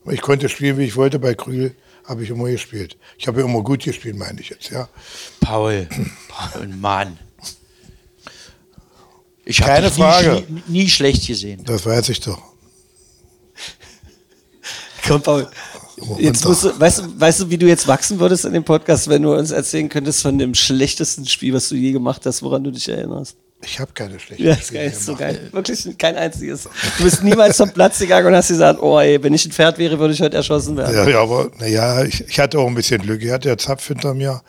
Ich 0.09 0.21
konnte 0.21 0.49
spielen, 0.49 0.77
wie 0.77 0.85
ich 0.85 0.95
wollte. 0.95 1.19
Bei 1.19 1.33
Krühl 1.33 1.75
habe 2.05 2.23
ich 2.23 2.29
immer 2.29 2.49
gespielt. 2.49 2.97
Ich 3.17 3.27
habe 3.27 3.41
immer 3.41 3.61
gut 3.61 3.83
gespielt, 3.83 4.17
meine 4.17 4.39
ich 4.41 4.49
jetzt, 4.49 4.69
ja. 4.69 4.87
Paul, 5.39 5.87
Paul, 6.27 6.67
Mann. 6.67 7.19
Ich 9.45 9.61
habe 9.61 9.81
dich 9.81 9.93
Frage. 9.93 10.43
nie, 10.47 10.63
nie 10.67 10.89
schlecht 10.89 11.27
gesehen. 11.27 11.63
Das 11.65 11.85
weiß 11.85 12.09
ich 12.09 12.19
doch. 12.19 12.50
Komm, 15.07 15.21
Paul. 15.21 15.47
Jetzt 16.17 16.45
musst 16.45 16.63
du, 16.63 16.79
weißt, 16.79 16.99
du, 16.99 17.19
weißt 17.19 17.41
du, 17.41 17.49
wie 17.49 17.57
du 17.57 17.67
jetzt 17.67 17.87
wachsen 17.87 18.19
würdest 18.19 18.45
in 18.45 18.53
dem 18.53 18.63
Podcast, 18.63 19.07
wenn 19.07 19.21
du 19.21 19.35
uns 19.35 19.51
erzählen 19.51 19.87
könntest 19.87 20.21
von 20.21 20.37
dem 20.37 20.55
schlechtesten 20.55 21.25
Spiel, 21.27 21.53
was 21.53 21.69
du 21.69 21.75
je 21.75 21.91
gemacht 21.91 22.25
hast, 22.25 22.41
woran 22.41 22.63
du 22.63 22.71
dich 22.71 22.89
erinnerst? 22.89 23.37
Ich 23.63 23.79
habe 23.79 23.91
keine 23.93 24.19
schlechten 24.19 24.43
Ja, 24.43 24.55
Spiele 24.55 24.79
geil, 24.79 24.91
ist 24.91 25.05
so 25.05 25.15
geil. 25.15 25.49
Wirklich 25.51 25.97
kein 25.99 26.15
einziges. 26.15 26.67
Du 26.97 27.03
bist 27.03 27.23
niemals 27.23 27.57
zum 27.57 27.71
Platz 27.71 27.99
gegangen 27.99 28.27
und 28.27 28.35
hast 28.35 28.47
gesagt, 28.47 28.81
oh 28.81 28.99
ey, 28.99 29.21
wenn 29.21 29.33
ich 29.35 29.45
ein 29.45 29.51
Pferd 29.51 29.77
wäre, 29.77 29.99
würde 29.99 30.13
ich 30.15 30.21
heute 30.21 30.37
erschossen 30.37 30.75
werden. 30.77 30.95
Ja, 30.95 31.07
ja, 31.07 31.21
aber 31.21 31.51
naja, 31.59 32.03
ich, 32.03 32.27
ich 32.27 32.39
hatte 32.39 32.57
auch 32.57 32.67
ein 32.67 32.73
bisschen 32.73 33.01
Glück. 33.01 33.21
Ich 33.23 33.29
hatte 33.29 33.49
ja 33.49 33.57
Zapf 33.57 33.87
hinter 33.87 34.15
mir. 34.15 34.41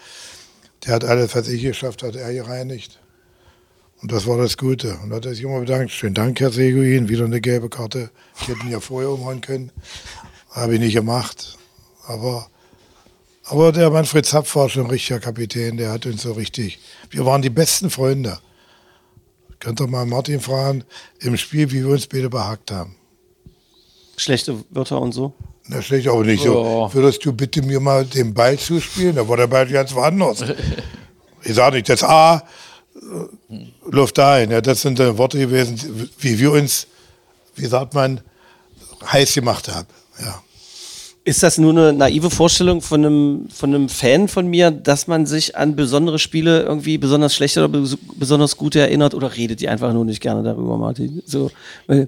Der 0.86 0.94
hat 0.94 1.04
alles, 1.04 1.34
was 1.36 1.48
ich 1.48 1.62
geschafft 1.62 2.02
hat, 2.02 2.16
er 2.16 2.32
gereinigt. 2.32 2.98
Und 4.00 4.10
das 4.10 4.26
war 4.26 4.38
das 4.38 4.56
Gute. 4.56 4.96
Und 5.02 5.10
da 5.10 5.16
hat 5.16 5.26
er 5.26 5.34
sich 5.34 5.44
immer 5.44 5.60
bedankt. 5.60 5.92
Schönen 5.92 6.14
Dank, 6.14 6.40
Herr 6.40 6.50
Seguin. 6.50 7.08
Wieder 7.08 7.26
eine 7.26 7.40
gelbe 7.40 7.68
Karte. 7.68 8.10
Ich 8.40 8.48
hätte 8.48 8.60
ihn 8.64 8.70
ja 8.70 8.80
vorher 8.80 9.10
umhauen 9.10 9.42
können. 9.42 9.70
Habe 10.52 10.74
ich 10.74 10.80
nicht 10.80 10.94
gemacht. 10.94 11.58
Aber, 12.06 12.46
aber 13.44 13.72
der 13.72 13.90
Manfred 13.90 14.26
Zapf 14.26 14.54
war 14.54 14.68
schon 14.68 14.84
ein 14.84 14.90
richtiger 14.90 15.20
Kapitän. 15.20 15.76
Der 15.76 15.90
hat 15.90 16.06
uns 16.06 16.22
so 16.22 16.32
richtig. 16.32 16.78
Wir 17.10 17.24
waren 17.26 17.42
die 17.42 17.50
besten 17.50 17.90
Freunde. 17.90 18.38
Könnt 19.58 19.80
ihr 19.80 19.86
mal 19.86 20.06
Martin 20.06 20.40
fragen, 20.40 20.84
im 21.20 21.36
Spiel, 21.36 21.70
wie 21.70 21.84
wir 21.84 21.88
uns 21.88 22.06
beide 22.06 22.28
behagt 22.28 22.70
haben. 22.70 22.96
Schlechte 24.16 24.62
Wörter 24.70 25.00
und 25.00 25.12
so. 25.12 25.34
Na, 25.68 25.80
schlecht 25.80 26.08
aber 26.08 26.24
nicht 26.24 26.42
so. 26.42 26.62
Ja. 26.62 26.94
Würdest 26.94 27.24
du 27.24 27.32
bitte 27.32 27.62
mir 27.62 27.80
mal 27.80 28.04
den 28.04 28.34
Ball 28.34 28.58
zuspielen? 28.58 29.14
Da 29.14 29.26
war 29.26 29.36
der 29.36 29.46
Ball 29.46 29.66
ganz 29.68 29.94
woanders. 29.94 30.44
ich 31.44 31.54
sage 31.54 31.76
nicht, 31.76 31.88
das 31.88 32.02
A, 32.02 32.42
äh, 32.94 33.56
Luft 33.88 34.18
ein. 34.18 34.50
Ja, 34.50 34.60
das 34.60 34.82
sind 34.82 34.98
dann 34.98 35.16
Worte 35.16 35.38
gewesen, 35.38 36.10
wie 36.18 36.38
wir 36.38 36.52
uns, 36.52 36.88
wie 37.54 37.66
sagt 37.66 37.94
man, 37.94 38.20
heiß 39.12 39.34
gemacht 39.34 39.68
haben. 39.68 39.86
Ja. 40.22 40.42
Ist 41.24 41.40
das 41.44 41.56
nur 41.56 41.70
eine 41.70 41.92
naive 41.92 42.30
Vorstellung 42.30 42.80
von 42.80 43.04
einem, 43.06 43.48
von 43.48 43.72
einem 43.72 43.88
Fan 43.88 44.26
von 44.26 44.48
mir, 44.48 44.72
dass 44.72 45.06
man 45.06 45.24
sich 45.24 45.56
an 45.56 45.76
besondere 45.76 46.18
Spiele 46.18 46.62
irgendwie 46.64 46.98
besonders 46.98 47.32
schlecht 47.36 47.56
oder 47.58 47.68
bes 47.68 47.96
besonders 48.16 48.56
gute 48.56 48.80
erinnert 48.80 49.14
oder 49.14 49.36
redet 49.36 49.62
ihr 49.62 49.70
einfach 49.70 49.92
nur 49.92 50.04
nicht 50.04 50.20
gerne 50.20 50.42
darüber, 50.42 50.76
Martin? 50.78 51.22
So, 51.24 51.52
Äh, 51.86 52.06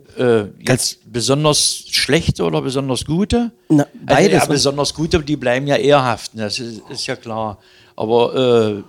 jetzt 0.66 0.98
besonders 1.12 1.84
schlechte 1.90 2.42
oder 2.42 2.60
besonders 2.60 3.04
gute? 3.04 3.52
Na, 3.68 3.84
Also, 3.84 3.92
beides. 4.04 4.32
ja, 4.42 4.46
besonders 4.46 4.92
gute, 4.92 5.20
die 5.20 5.36
bleiben 5.36 5.68
ja 5.68 5.76
eher 5.76 6.02
haften, 6.04 6.38
das 6.38 6.58
ist, 6.58 6.82
ist 6.90 7.06
ja 7.06 7.14
klar. 7.14 7.58
Aber 7.94 8.34
äh, 8.78 8.82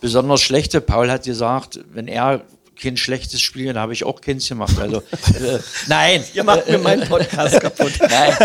besonders 0.00 0.40
schlechte, 0.40 0.80
Paul 0.80 1.08
hat 1.08 1.22
gesagt, 1.24 1.78
wenn 1.94 2.08
er 2.08 2.42
kein 2.82 2.96
schlechtes 2.96 3.40
Spiel, 3.40 3.66
dann 3.66 3.78
habe 3.78 3.92
ich 3.92 4.04
auch 4.04 4.20
keins 4.20 4.48
gemacht. 4.48 4.78
Also, 4.78 4.98
äh, 4.98 5.58
nein. 5.88 6.24
ihr 6.34 6.44
macht 6.44 6.68
mir 6.68 6.78
meinen 6.78 7.08
Podcast 7.08 7.60
kaputt. 7.60 7.92
Nein, 8.00 8.36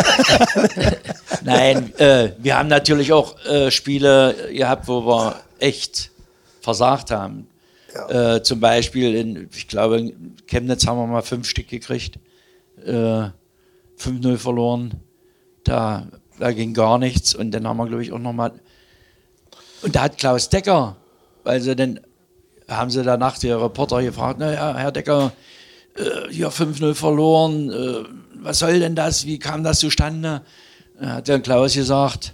Nein 1.44 1.96
äh, 1.98 2.34
wir 2.38 2.58
haben 2.58 2.68
natürlich 2.70 3.12
auch 3.12 3.44
äh, 3.46 3.72
Spiele 3.72 4.50
gehabt, 4.54 4.88
wo 4.88 5.06
wir 5.06 5.42
echt 5.60 6.12
versagt 6.62 7.12
haben. 7.12 7.48
Äh, 8.10 8.42
zum 8.42 8.60
Beispiel, 8.60 9.16
in, 9.16 9.50
ich 9.56 9.68
glaube, 9.68 9.98
in 9.98 10.36
Chemnitz 10.46 10.86
haben 10.86 10.98
wir 11.00 11.08
mal 11.08 11.24
fünf 11.24 11.48
Stück 11.48 11.68
gekriegt, 11.68 12.20
äh, 12.86 13.30
5-0 14.00 14.38
verloren. 14.38 14.92
Da, 15.64 16.08
da 16.38 16.52
ging 16.52 16.74
gar 16.74 17.00
nichts. 17.00 17.34
Und 17.34 17.52
dann 17.52 17.68
haben 17.68 17.78
wir, 17.78 17.88
glaube 17.88 18.04
ich, 18.04 18.12
auch 18.12 18.20
nochmal. 18.20 18.54
Und 19.82 19.96
da 19.96 20.04
hat 20.04 20.18
Klaus 20.18 20.50
Decker, 20.50 20.96
weil 21.44 21.62
sie 21.62 21.76
dann 21.76 22.00
haben 22.68 22.92
sie 22.92 23.04
danach 23.04 23.38
die 23.38 23.52
Reporter 23.52 24.02
gefragt, 24.02 24.40
naja, 24.40 24.76
Herr 24.76 24.92
Decker, 24.92 25.32
äh, 25.96 26.32
hier 26.32 26.52
5-0 26.52 26.94
verloren, 26.94 27.72
äh, 27.72 28.04
was 28.42 28.60
soll 28.60 28.80
denn 28.80 28.96
das, 28.96 29.26
wie 29.26 29.40
kam 29.40 29.64
das 29.64 29.80
zustande? 29.80 30.42
Da 31.00 31.08
hat 31.16 31.28
der 31.28 31.40
Klaus 31.40 31.74
gesagt, 31.76 32.34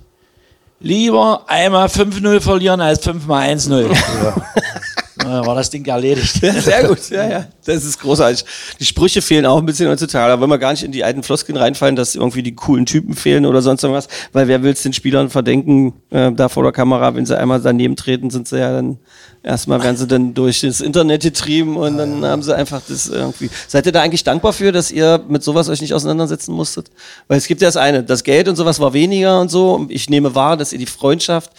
lieber 0.80 1.44
einmal 1.48 1.88
5-0 1.88 2.40
verlieren 2.40 2.82
als 2.82 3.06
5-mal 3.06 3.50
1-0. 3.50 3.92
Ja. 3.92 4.36
war 5.26 5.56
das 5.56 5.70
Ding 5.70 5.86
erledigt. 5.86 6.42
Sehr 6.42 6.88
gut, 6.88 7.10
ja, 7.10 7.30
ja. 7.30 7.46
Das 7.66 7.84
ist 7.84 8.00
großartig. 8.00 8.46
Die 8.80 8.86
Sprüche 8.86 9.22
fehlen 9.22 9.46
auch 9.46 9.58
ein 9.58 9.66
bisschen 9.66 9.90
heutzutage. 9.90 10.32
Da 10.32 10.40
wollen 10.40 10.50
wir 10.50 10.58
gar 10.58 10.72
nicht 10.72 10.84
in 10.84 10.92
die 10.92 11.04
alten 11.04 11.24
Floskeln 11.24 11.58
reinfallen, 11.58 11.96
dass 11.96 12.16
irgendwie 12.16 12.44
die 12.44 12.56
coolen 12.56 12.86
Typen 12.86 13.14
fehlen 13.14 13.46
oder 13.46 13.62
sonst 13.62 13.84
irgendwas. 13.84 14.08
Weil 14.32 14.48
wer 14.48 14.64
will 14.64 14.74
es 14.74 14.82
den 14.84 14.94
Spielern 14.94 15.30
verdenken, 15.30 15.94
äh, 16.10 16.32
da 16.32 16.50
vor 16.50 16.64
der 16.64 16.72
Kamera, 16.72 17.16
wenn 17.16 17.26
sie 17.26 17.38
einmal 17.38 17.62
daneben 17.62 17.96
treten, 17.96 18.30
sind 18.30 18.48
sie 18.48 18.60
ja 18.60 18.72
dann, 18.72 18.98
erstmal 19.44 19.82
werden 19.84 19.98
sie 19.98 20.08
dann 20.08 20.34
durch 20.34 20.62
das 20.62 20.82
Internet 20.82 21.24
getrieben 21.24 21.78
und 21.78 21.98
dann 21.98 22.26
haben 22.26 22.44
sie 22.44 22.56
einfach 22.56 22.82
das 22.88 23.08
irgendwie. 23.08 23.50
Seid 23.68 23.86
ihr 23.86 23.92
da 23.92 24.02
eigentlich 24.02 24.24
dankbar 24.24 24.54
für, 24.54 24.72
dass 24.72 24.92
ihr 24.92 25.24
mit 25.28 25.44
sowas 25.44 25.70
euch 25.70 25.82
nicht 25.82 25.94
auseinandersetzen 25.94 26.54
musstet? 26.54 26.92
Weil 27.28 27.38
es 27.38 27.48
gibt 27.48 27.62
ja 27.62 27.68
das 27.68 27.78
eine, 27.78 28.04
das 28.04 28.24
Geld 28.24 28.48
und 28.48 28.56
sowas 28.56 28.80
war 28.80 28.94
weniger 28.94 29.40
und 29.40 29.50
so. 29.50 29.86
Ich 29.90 30.10
nehme 30.10 30.36
wahr, 30.36 30.58
dass 30.58 30.74
ihr 30.74 30.80
die 30.80 30.86
Freundschaft 30.86 31.52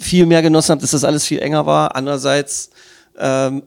viel 0.00 0.26
mehr 0.26 0.42
genossen 0.42 0.72
habt, 0.72 0.82
dass 0.82 0.90
das 0.92 1.04
alles 1.04 1.24
viel 1.24 1.40
enger 1.40 1.66
war. 1.66 1.94
Andererseits, 1.94 2.70
ähm, 3.20 3.62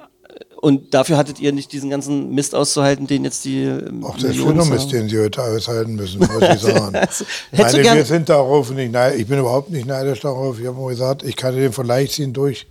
und 0.62 0.94
dafür 0.94 1.18
hattet 1.18 1.40
ihr 1.42 1.52
nicht 1.52 1.74
diesen 1.74 1.90
ganzen 1.90 2.34
Mist 2.34 2.56
auszuhalten, 2.56 3.06
den 3.06 3.26
jetzt 3.26 3.44
die 3.44 3.64
ähm, 3.64 4.04
Auch 4.06 4.18
der 4.18 4.32
schöne 4.34 4.64
Mist, 4.66 4.92
den 4.94 5.10
sie 5.10 5.20
heute 5.20 5.44
aushalten 5.44 5.96
müssen, 5.96 6.20
muss 6.20 6.30
ich 6.42 6.62
sagen. 6.62 6.96
Also, 6.96 7.26
Meine, 7.52 7.82
gern- 7.82 7.98
wir 7.98 8.06
sind 8.06 8.30
darauf 8.30 8.72
nicht 8.72 8.92
neid, 8.94 9.16
ich 9.20 9.28
bin 9.28 9.40
überhaupt 9.40 9.70
nicht 9.72 9.86
neidisch 9.86 10.22
darauf. 10.22 10.60
Ich 10.60 10.66
habe 10.66 10.80
mal 10.80 10.88
gesagt, 10.90 11.24
ich 11.24 11.36
kann 11.36 11.54
den 11.56 11.74
Vergleich 11.74 12.12
ziehen 12.14 12.32
durch 12.34 12.68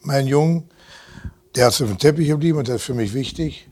meinen 0.00 0.26
Jungen. 0.26 0.70
Der 1.54 1.68
ist 1.68 1.82
auf 1.82 1.88
dem 1.88 1.98
Teppich 1.98 2.28
geblieben 2.28 2.58
und 2.58 2.68
das 2.68 2.76
ist 2.76 2.84
für 2.84 2.94
mich 2.94 3.12
wichtig. 3.12 3.68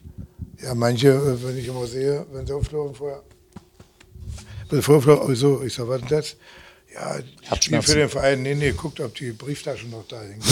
Ja, 0.62 0.74
manche, 0.74 1.08
äh, 1.08 1.42
wenn 1.42 1.56
ich 1.56 1.66
immer 1.66 1.86
sehe, 1.86 2.26
wenn 2.32 2.46
sie 2.46 2.52
auflaufen 2.52 2.94
vorher. 2.94 3.22
Bevor 4.68 4.98
auflaufen, 4.98 5.30
oh, 5.32 5.34
so, 5.34 5.62
ich 5.64 5.72
sag, 5.74 5.88
was 5.88 6.02
ist 6.02 6.10
das? 6.12 6.36
Ja, 6.94 7.18
ich 7.54 7.62
spiele 7.64 7.80
für 7.82 7.94
den 7.94 8.08
Verein. 8.10 8.42
Nee, 8.42 8.54
nee, 8.54 8.72
guckt, 8.72 9.00
ob 9.00 9.14
die 9.14 9.32
Brieftasche 9.32 9.86
noch 9.86 10.06
da 10.08 10.20
hängt. 10.20 10.44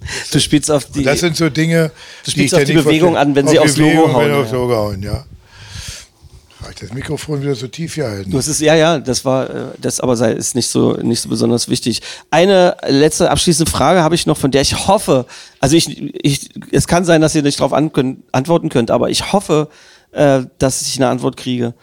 Du 0.32 0.40
spielst 0.40 0.70
auf 0.70 0.84
die. 0.86 1.02
Das 1.02 1.20
sind 1.20 1.36
so 1.36 1.48
Dinge, 1.48 1.90
Du 2.24 2.30
spielst 2.30 2.54
ich 2.54 2.60
auf 2.60 2.64
die 2.64 2.72
Bewegung 2.74 3.16
an, 3.16 3.34
wenn 3.34 3.48
sie 3.48 3.58
Auf 3.58 3.66
aufs 3.66 3.74
die 3.74 3.82
Logo 3.82 4.12
hauen, 4.12 4.24
Wenn 4.24 4.30
ja. 4.30 4.40
aufs 4.40 4.52
Logo 4.52 4.74
hauen, 4.74 5.02
ja. 5.02 5.24
Habe 6.60 6.72
ich 6.72 6.80
das 6.80 6.92
Mikrofon 6.92 7.42
wieder 7.42 7.54
so 7.54 7.68
tief 7.68 7.94
gehalten. 7.94 8.30
Du 8.30 8.38
hast 8.38 8.48
es, 8.48 8.60
ja, 8.60 8.74
ja, 8.74 8.98
das 8.98 9.24
war, 9.24 9.48
äh, 9.48 9.64
das 9.78 10.00
aber 10.00 10.16
sei, 10.16 10.32
ist 10.32 10.54
nicht 10.54 10.68
so, 10.68 10.94
nicht 10.94 11.20
so 11.20 11.28
besonders 11.28 11.68
wichtig. 11.68 12.00
Eine 12.30 12.76
letzte 12.88 13.30
abschließende 13.30 13.70
Frage 13.70 14.02
habe 14.02 14.14
ich 14.14 14.26
noch, 14.26 14.36
von 14.36 14.50
der 14.50 14.62
ich 14.62 14.88
hoffe, 14.88 15.26
also 15.60 15.76
ich, 15.76 16.14
ich, 16.24 16.48
es 16.72 16.88
kann 16.88 17.04
sein, 17.04 17.20
dass 17.20 17.34
ihr 17.34 17.42
nicht 17.42 17.60
darauf 17.60 17.72
an, 17.72 17.90
antworten 18.32 18.68
könnt, 18.68 18.90
aber 18.90 19.10
ich 19.10 19.32
hoffe, 19.32 19.68
äh, 20.12 20.42
dass 20.58 20.82
ich 20.82 20.96
eine 20.96 21.08
Antwort 21.08 21.36
kriege. 21.36 21.74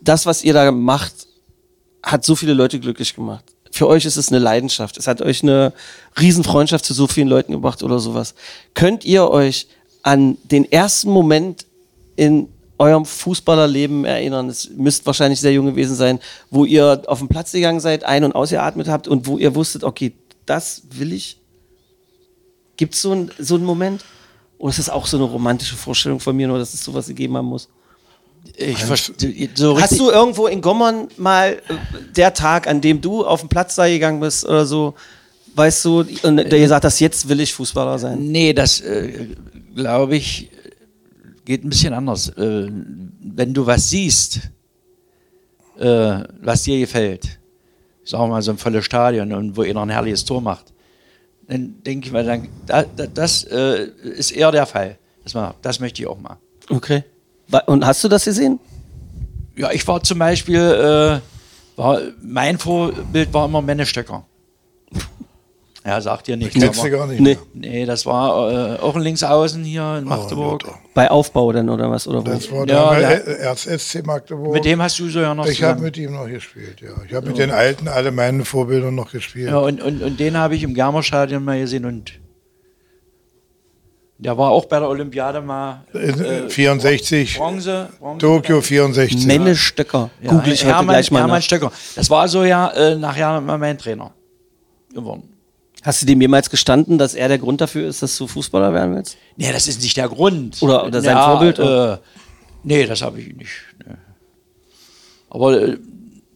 Das, 0.00 0.26
was 0.26 0.44
ihr 0.44 0.54
da 0.54 0.70
macht, 0.70 1.26
hat 2.02 2.24
so 2.24 2.36
viele 2.36 2.54
Leute 2.54 2.78
glücklich 2.78 3.14
gemacht. 3.14 3.55
Für 3.76 3.88
euch 3.88 4.06
ist 4.06 4.16
es 4.16 4.30
eine 4.30 4.38
Leidenschaft. 4.38 4.96
Es 4.96 5.06
hat 5.06 5.20
euch 5.20 5.42
eine 5.42 5.70
Riesenfreundschaft 6.18 6.82
zu 6.82 6.94
so 6.94 7.06
vielen 7.06 7.28
Leuten 7.28 7.52
gebracht 7.52 7.82
oder 7.82 7.98
sowas. 7.98 8.34
Könnt 8.72 9.04
ihr 9.04 9.28
euch 9.28 9.66
an 10.02 10.38
den 10.44 10.64
ersten 10.72 11.10
Moment 11.10 11.66
in 12.16 12.48
eurem 12.78 13.04
Fußballerleben 13.04 14.06
erinnern? 14.06 14.48
Es 14.48 14.70
müsst 14.70 15.04
wahrscheinlich 15.04 15.42
sehr 15.42 15.52
jung 15.52 15.66
gewesen 15.66 15.94
sein, 15.94 16.20
wo 16.50 16.64
ihr 16.64 17.02
auf 17.06 17.18
den 17.18 17.28
Platz 17.28 17.52
gegangen 17.52 17.80
seid, 17.80 18.02
ein- 18.04 18.24
und 18.24 18.34
ausgeatmet 18.34 18.88
habt 18.88 19.08
und 19.08 19.26
wo 19.26 19.36
ihr 19.36 19.54
wusstet, 19.54 19.84
okay, 19.84 20.14
das 20.46 20.80
will 20.92 21.12
ich. 21.12 21.38
Gibt 22.78 22.94
es 22.94 23.02
so, 23.02 23.12
ein, 23.12 23.30
so 23.38 23.56
einen 23.56 23.66
Moment? 23.66 24.06
Oder 24.56 24.70
ist 24.70 24.78
das 24.78 24.88
auch 24.88 25.04
so 25.04 25.18
eine 25.18 25.26
romantische 25.26 25.76
Vorstellung 25.76 26.18
von 26.18 26.34
mir, 26.34 26.48
nur 26.48 26.58
dass 26.58 26.72
es 26.72 26.82
sowas 26.82 27.08
gegeben 27.08 27.36
haben 27.36 27.48
muss? 27.48 27.68
Ich 28.56 28.84
verstehe 28.84 29.48
so 29.54 29.80
Hast 29.80 29.98
du 29.98 30.10
irgendwo 30.10 30.46
in 30.46 30.60
Gommern 30.60 31.08
mal 31.16 31.52
äh, 31.52 31.74
der 32.14 32.34
Tag, 32.34 32.66
an 32.66 32.80
dem 32.80 33.00
du 33.00 33.24
auf 33.24 33.40
den 33.40 33.48
Platz 33.48 33.74
da 33.74 33.88
gegangen 33.88 34.20
bist 34.20 34.44
oder 34.44 34.66
so, 34.66 34.94
weißt 35.54 35.84
du, 35.84 36.04
und 36.22 36.36
der 36.36 36.58
gesagt 36.58 36.84
hast, 36.84 37.00
jetzt 37.00 37.28
will 37.28 37.40
ich 37.40 37.52
Fußballer 37.52 37.98
sein? 37.98 38.18
Nee, 38.18 38.52
das 38.52 38.80
äh, 38.80 39.28
glaube 39.74 40.16
ich 40.16 40.50
geht 41.46 41.64
ein 41.64 41.70
bisschen 41.70 41.94
anders. 41.94 42.28
Äh, 42.30 42.68
wenn 43.20 43.54
du 43.54 43.64
was 43.64 43.88
siehst, 43.88 44.40
äh, 45.78 46.20
was 46.42 46.64
dir 46.64 46.78
gefällt, 46.78 47.38
sagen 48.04 48.24
wir 48.24 48.28
mal 48.28 48.42
so 48.42 48.50
ein 48.50 48.58
volles 48.58 48.84
Stadion 48.84 49.32
und 49.32 49.56
wo 49.56 49.62
einer 49.62 49.82
ein 49.82 49.90
herrliches 49.90 50.24
Tor 50.24 50.42
macht, 50.42 50.74
dann 51.48 51.82
denke 51.82 52.08
ich 52.08 52.12
mal, 52.12 52.24
dann, 52.24 52.48
da, 52.66 52.82
da, 52.82 53.06
das 53.06 53.44
äh, 53.44 53.88
ist 54.02 54.32
eher 54.32 54.50
der 54.50 54.66
Fall. 54.66 54.98
Das, 55.22 55.34
mal, 55.34 55.54
das 55.62 55.80
möchte 55.80 56.02
ich 56.02 56.08
auch 56.08 56.18
mal. 56.18 56.36
Okay. 56.68 57.04
Und 57.66 57.86
hast 57.86 58.02
du 58.04 58.08
das 58.08 58.24
gesehen? 58.24 58.58
Ja, 59.56 59.70
ich 59.70 59.86
war 59.88 60.02
zum 60.02 60.18
Beispiel, 60.18 60.58
äh, 60.60 61.78
war, 61.78 62.00
mein 62.22 62.58
Vorbild 62.58 63.32
war 63.32 63.46
immer 63.46 63.62
Mennestöcker. 63.62 64.24
Ja, 65.88 66.00
sagt 66.00 66.26
ihr 66.26 66.36
nichts. 66.36 66.58
Kennst 66.60 66.82
du 66.82 66.90
gar 66.90 67.06
nicht 67.06 67.20
Nee. 67.20 67.38
mehr. 67.54 67.70
Nee, 67.70 67.86
das 67.86 68.04
war 68.06 68.50
äh, 68.74 68.80
auch 68.80 68.96
ein 68.96 69.02
Linksaußen 69.02 69.62
hier 69.62 69.98
in 69.98 70.06
Oh, 70.06 70.08
Magdeburg. 70.08 70.64
Lothar. 70.64 70.80
Bei 70.94 71.08
Aufbau 71.12 71.52
dann 71.52 71.70
oder 71.70 71.88
was? 71.88 72.08
Oder 72.08 72.22
wo? 72.22 72.24
Das 72.24 72.50
war 72.50 72.66
Ja, 72.66 72.92
ja, 72.98 73.08
der- 73.10 73.20
der 73.20 73.38
Erst-SC 73.38 74.04
Magdeburg. 74.04 74.52
Mit 74.52 74.64
dem 74.64 74.82
hast 74.82 74.98
du 74.98 75.08
so 75.08 75.20
ja 75.20 75.32
noch 75.32 75.46
ich 75.46 75.62
habe 75.62 75.80
mit 75.80 75.96
ihm 75.96 76.12
noch 76.14 76.26
gespielt, 76.26 76.80
ja. 76.80 76.88
Ich 77.06 77.14
habe 77.14 77.28
mit 77.28 77.38
den 77.38 77.52
Alten 77.52 77.86
alle 77.86 78.10
meine 78.10 78.44
Vorbilder 78.44 78.90
noch 78.90 79.12
gespielt. 79.12 79.48
Ja, 79.48 79.58
und, 79.58 79.80
und, 79.80 80.02
und 80.02 80.18
den 80.18 80.36
habe 80.36 80.56
ich 80.56 80.64
im 80.64 80.74
Germerstadion 80.74 81.44
mal 81.44 81.60
gesehen 81.60 81.84
und 81.84 82.14
der 84.18 84.36
war 84.38 84.50
auch 84.50 84.64
bei 84.64 84.78
der 84.78 84.88
Olympiade 84.88 85.40
mal 85.42 85.84
In, 85.92 86.24
äh, 86.24 86.48
64, 86.50 87.36
Bronze. 87.36 87.88
Bronze 87.98 88.18
Tokio 88.26 88.60
64. 88.60 89.26
Menne 89.26 89.54
Stöcker. 89.54 90.10
Ja, 90.22 90.30
Google 90.30 90.52
ich 90.52 90.60
heute 90.64 90.74
Hermann, 90.74 90.94
gleich 90.94 91.10
mal 91.10 91.18
Hermann. 91.20 91.42
Stöcker. 91.42 91.70
Das 91.94 92.08
war 92.10 92.26
so 92.28 92.44
ja 92.44 92.70
äh, 92.70 92.94
nachher 92.96 93.40
mal 93.40 93.58
mein 93.58 93.76
Trainer 93.78 94.12
geworden. 94.94 95.24
Hast 95.82 96.02
du 96.02 96.06
dem 96.06 96.20
jemals 96.20 96.50
gestanden, 96.50 96.98
dass 96.98 97.14
er 97.14 97.28
der 97.28 97.38
Grund 97.38 97.60
dafür 97.60 97.88
ist, 97.88 98.02
dass 98.02 98.16
du 98.16 98.26
Fußballer 98.26 98.72
werden 98.72 98.94
willst? 98.96 99.16
Nee, 99.36 99.52
das 99.52 99.68
ist 99.68 99.82
nicht 99.82 99.96
der 99.96 100.08
Grund. 100.08 100.60
Oder- 100.62 100.86
oder 100.86 101.00
sein 101.00 101.16
Ja, 101.16 101.26
Vorbild, 101.30 101.60
oder? 101.60 101.94
Äh, 101.94 101.98
nee, 102.64 102.86
das 102.86 103.02
habe 103.02 103.20
ich 103.20 103.36
nicht. 103.36 103.52
Nee. 103.86 103.94
Aber 105.30 105.60
äh, 105.60 105.76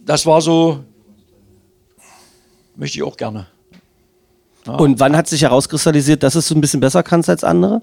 das 0.04 0.24
war 0.26 0.40
so, 0.40 0.84
möchte 2.76 2.98
ich 2.98 3.02
auch 3.02 3.16
gerne. 3.16 3.46
Und 4.66 5.00
wann 5.00 5.16
hat 5.16 5.26
sich 5.28 5.42
herauskristallisiert, 5.42 6.22
dass 6.22 6.34
es 6.34 6.48
so 6.48 6.54
ein 6.54 6.60
bisschen 6.60 6.80
besser 6.80 7.02
kannst 7.02 7.28
als 7.28 7.44
andere? 7.44 7.82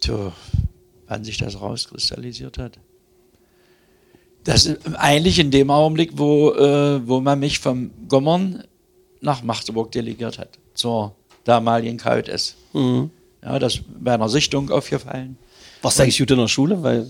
Tja, 0.00 0.32
wann 1.06 1.24
sich 1.24 1.36
das 1.36 1.60
rauskristallisiert 1.60 2.58
hat. 2.58 2.78
Das 4.44 4.66
ist 4.66 4.80
eigentlich 4.96 5.38
in 5.38 5.52
dem 5.52 5.70
Augenblick, 5.70 6.12
wo, 6.14 6.50
äh, 6.50 7.06
wo 7.06 7.20
man 7.20 7.38
mich 7.38 7.60
vom 7.60 7.92
Gommern 8.08 8.64
nach 9.20 9.42
Magdeburg 9.42 9.92
delegiert 9.92 10.38
hat, 10.38 10.58
zur 10.74 11.14
damaligen 11.44 11.96
KJS. 11.96 12.56
Ja, 13.44 13.58
das 13.58 13.76
ist 13.76 13.84
bei 14.02 14.14
einer 14.14 14.28
Sichtung 14.28 14.70
aufgefallen. 14.70 15.36
Warst 15.82 15.98
du 15.98 16.02
eigentlich 16.02 16.18
gut 16.18 16.30
in 16.30 16.38
der 16.38 16.48
Schule? 16.48 16.82
Weil. 16.82 17.08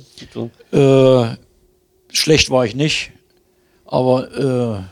Äh, 0.73 1.37
schlecht 2.13 2.51
war 2.51 2.67
ich 2.67 2.75
nicht, 2.75 3.13
aber 3.87 4.79
äh, 4.81 4.83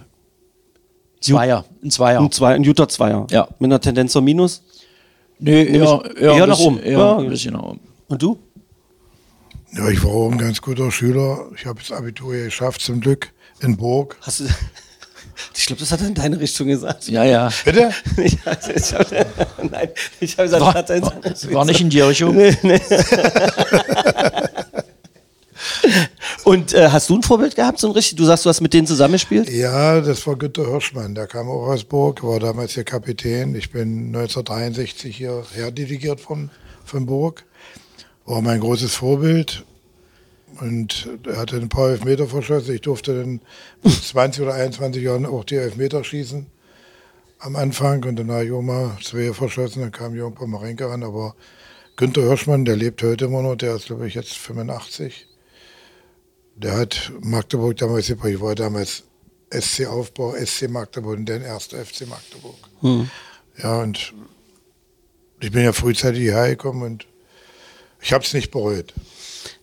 Zweier, 1.21 1.65
ein 1.83 1.91
Zweier. 1.91 2.21
ein, 2.21 2.31
zwei, 2.33 2.55
ein 2.55 2.63
guter 2.63 2.89
Zweier. 2.89 3.27
Ja. 3.31 3.49
Mit 3.59 3.69
einer 3.71 3.81
Tendenz 3.81 4.13
zum 4.13 4.25
Minus. 4.25 4.63
Nee, 5.39 5.65
eher, 5.65 6.03
eher 6.17 6.33
ein 6.33 6.39
nach 6.41 6.57
bisschen- 6.57 6.67
oben. 6.75 6.83
Eher 6.83 6.99
Ja. 6.99 7.17
ein 7.19 7.29
bisschen 7.29 7.53
nach 7.55 7.63
oben. 7.63 7.81
Und 8.09 8.23
du? 8.23 8.39
Ja, 9.73 9.89
ich 9.89 10.03
war 10.03 10.11
auch 10.11 10.31
ein 10.33 10.39
ganz 10.39 10.61
guter 10.61 10.91
Schüler. 10.91 11.47
Ich 11.57 11.65
habe 11.67 11.79
das 11.81 11.93
Abitur 11.97 12.35
ja 12.35 12.45
geschafft, 12.47 12.81
zum 12.81 13.01
Glück, 13.01 13.33
in 13.61 13.77
Burg. 13.77 14.17
Hast 14.23 14.41
du. 14.41 14.45
Ich 15.57 15.65
glaube, 15.65 15.81
das 15.81 15.91
hat 15.91 16.03
er 16.03 16.09
in 16.09 16.15
deine 16.15 16.39
Richtung 16.39 16.67
gesagt. 16.69 17.09
Ja, 17.09 17.25
ja. 17.25 17.49
Bitte? 17.65 17.95
Ich, 18.19 18.35
ich 18.75 18.93
hab, 18.95 19.11
nein, 19.71 19.89
ich 20.21 20.33
habe 20.37 20.45
gesagt, 20.49 20.61
War, 20.63 20.75
hat 20.75 20.91
er 20.91 20.97
in 20.97 21.03
war, 21.03 21.13
seine 21.13 21.25
Richtung 21.25 21.55
war 21.55 21.65
nicht 21.65 21.81
in 21.81 21.89
die 21.89 22.01
Richtung. 22.03 22.37
Und 26.45 26.73
äh, 26.73 26.89
hast 26.89 27.11
du 27.11 27.17
ein 27.17 27.23
Vorbild 27.23 27.55
gehabt, 27.55 27.79
so 27.79 27.89
ein 27.89 27.93
richtig? 27.93 28.17
Du 28.17 28.25
sagst, 28.25 28.45
du 28.45 28.49
hast 28.49 28.61
mit 28.61 28.73
denen 28.73 28.87
zusammengespielt? 28.87 29.51
Ja, 29.51 30.01
das 30.01 30.27
war 30.27 30.37
Günter 30.37 30.67
Hirschmann. 30.67 31.15
Der 31.15 31.27
kam 31.27 31.49
auch 31.49 31.69
aus 31.69 31.85
Burg, 31.85 32.23
war 32.23 32.41
damals 32.41 32.75
der 32.75 32.85
Kapitän. 32.85 33.55
Ich 33.55 33.71
bin 33.71 34.07
1963 34.07 35.17
hierher 35.17 35.71
delegiert 35.71 36.21
von, 36.21 36.51
von 36.85 37.07
Burg. 37.07 37.45
War 38.27 38.41
mein 38.43 38.61
großes 38.61 38.95
Vorbild. 38.95 39.65
Und 40.61 41.09
er 41.27 41.39
hatte 41.39 41.57
ein 41.57 41.69
paar 41.69 41.91
Elfmeter 41.91 42.27
verschossen. 42.27 42.75
Ich 42.75 42.81
durfte 42.83 43.17
dann 43.17 43.41
mit 43.83 43.93
20 44.05 44.43
oder 44.43 44.55
21 44.55 45.03
Jahren 45.03 45.27
auch 45.27 45.45
die 45.45 45.57
Elfmeter 45.57 46.05
schießen 46.05 46.47
am 47.39 47.57
Anfang. 47.57 48.05
Und 48.05 48.17
dann 48.17 48.31
habe 48.31 48.45
ich 48.45 48.53
auch 48.53 48.63
mal 48.63 48.97
zwei 49.03 49.33
verschossen. 49.33 49.83
Dann 49.83 49.93
kam 49.93 50.15
Jörn 50.15 50.35
Pomerenke 50.35 50.89
an. 50.91 51.03
Aber 51.03 51.35
Günter 51.97 52.23
Hirschmann, 52.23 52.65
der 52.65 52.77
lebt 52.77 53.03
heute 53.03 53.27
immer 53.27 53.43
noch. 53.43 53.57
Der 53.57 53.77
ist, 53.77 53.87
glaube 53.87 54.07
ich, 54.07 54.15
jetzt 54.15 54.37
85. 54.37 55.27
Der 56.63 56.77
hat 56.77 57.11
Magdeburg 57.21 57.77
damals. 57.79 58.11
Ich 58.11 58.41
war 58.41 58.55
damals 58.55 59.05
SC 59.51 59.87
Aufbau, 59.87 60.35
SC 60.35 60.69
Magdeburg 60.69 61.17
und 61.19 61.27
dann 61.27 61.43
erster 61.43 61.85
FC 61.85 62.07
Magdeburg. 62.07 62.57
Ja, 63.63 63.81
und 63.81 64.13
ich 65.41 65.51
bin 65.51 65.65
ja 65.65 65.73
frühzeitig 65.73 66.21
hierher 66.21 66.51
gekommen 66.51 66.83
und 66.83 67.07
ich 68.03 68.13
habe 68.13 68.25
es 68.25 68.35
nicht 68.35 68.51
bereut. 68.51 68.93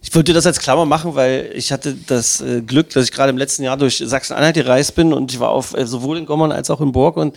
Ich 0.10 0.16
wollte 0.16 0.32
das 0.32 0.46
als 0.46 0.60
Klammer 0.60 0.86
machen, 0.86 1.16
weil 1.16 1.52
ich 1.54 1.74
hatte 1.74 1.94
das 1.94 2.40
äh, 2.40 2.62
Glück, 2.62 2.92
dass 2.92 3.04
ich 3.04 3.12
gerade 3.12 3.30
im 3.30 3.38
letzten 3.38 3.64
Jahr 3.64 3.76
durch 3.76 3.98
Sachsen-Anhalt 3.98 4.56
gereist 4.56 4.96
bin 4.96 5.12
und 5.12 5.34
ich 5.34 5.42
war 5.42 5.50
auf 5.50 5.76
äh, 5.76 5.86
sowohl 5.86 6.18
in 6.18 6.26
Gommern 6.26 6.54
als 6.54 6.70
auch 6.70 6.80
in 6.80 6.94
Burg 6.94 7.18
und 7.18 7.36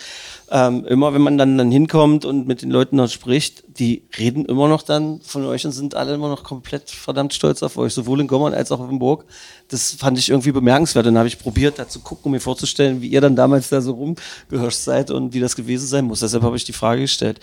ähm, 0.52 0.84
immer, 0.86 1.12
wenn 1.12 1.20
man 1.20 1.36
dann, 1.36 1.58
dann 1.58 1.72
hinkommt 1.72 2.24
und 2.24 2.46
mit 2.46 2.62
den 2.62 2.70
Leuten 2.70 2.96
dort 2.96 3.10
spricht, 3.10 3.64
die 3.66 4.04
reden 4.16 4.44
immer 4.44 4.68
noch 4.68 4.82
dann 4.82 5.20
von 5.20 5.44
euch 5.46 5.64
und 5.66 5.72
sind 5.72 5.96
alle 5.96 6.14
immer 6.14 6.28
noch 6.28 6.44
komplett 6.44 6.90
verdammt 6.90 7.34
stolz 7.34 7.64
auf 7.64 7.76
euch, 7.76 7.92
sowohl 7.92 8.20
in 8.20 8.28
Gommern 8.28 8.54
als 8.54 8.70
auch 8.70 8.88
in 8.88 9.00
Burg. 9.00 9.24
Das 9.66 9.92
fand 9.92 10.18
ich 10.18 10.28
irgendwie 10.28 10.52
bemerkenswert. 10.52 11.06
Dann 11.06 11.18
habe 11.18 11.28
ich 11.28 11.38
probiert, 11.38 11.78
da 11.78 11.88
zu 11.88 12.00
gucken, 12.00 12.26
um 12.26 12.32
mir 12.32 12.40
vorzustellen, 12.40 13.00
wie 13.00 13.08
ihr 13.08 13.20
dann 13.20 13.34
damals 13.36 13.68
da 13.68 13.80
so 13.80 13.92
rumgehirscht 13.92 14.78
seid 14.78 15.10
und 15.10 15.34
wie 15.34 15.40
das 15.40 15.56
gewesen 15.56 15.86
sein 15.86 16.04
muss. 16.04 16.20
Deshalb 16.20 16.42
habe 16.42 16.56
ich 16.56 16.64
die 16.64 16.72
Frage 16.72 17.02
gestellt. 17.02 17.40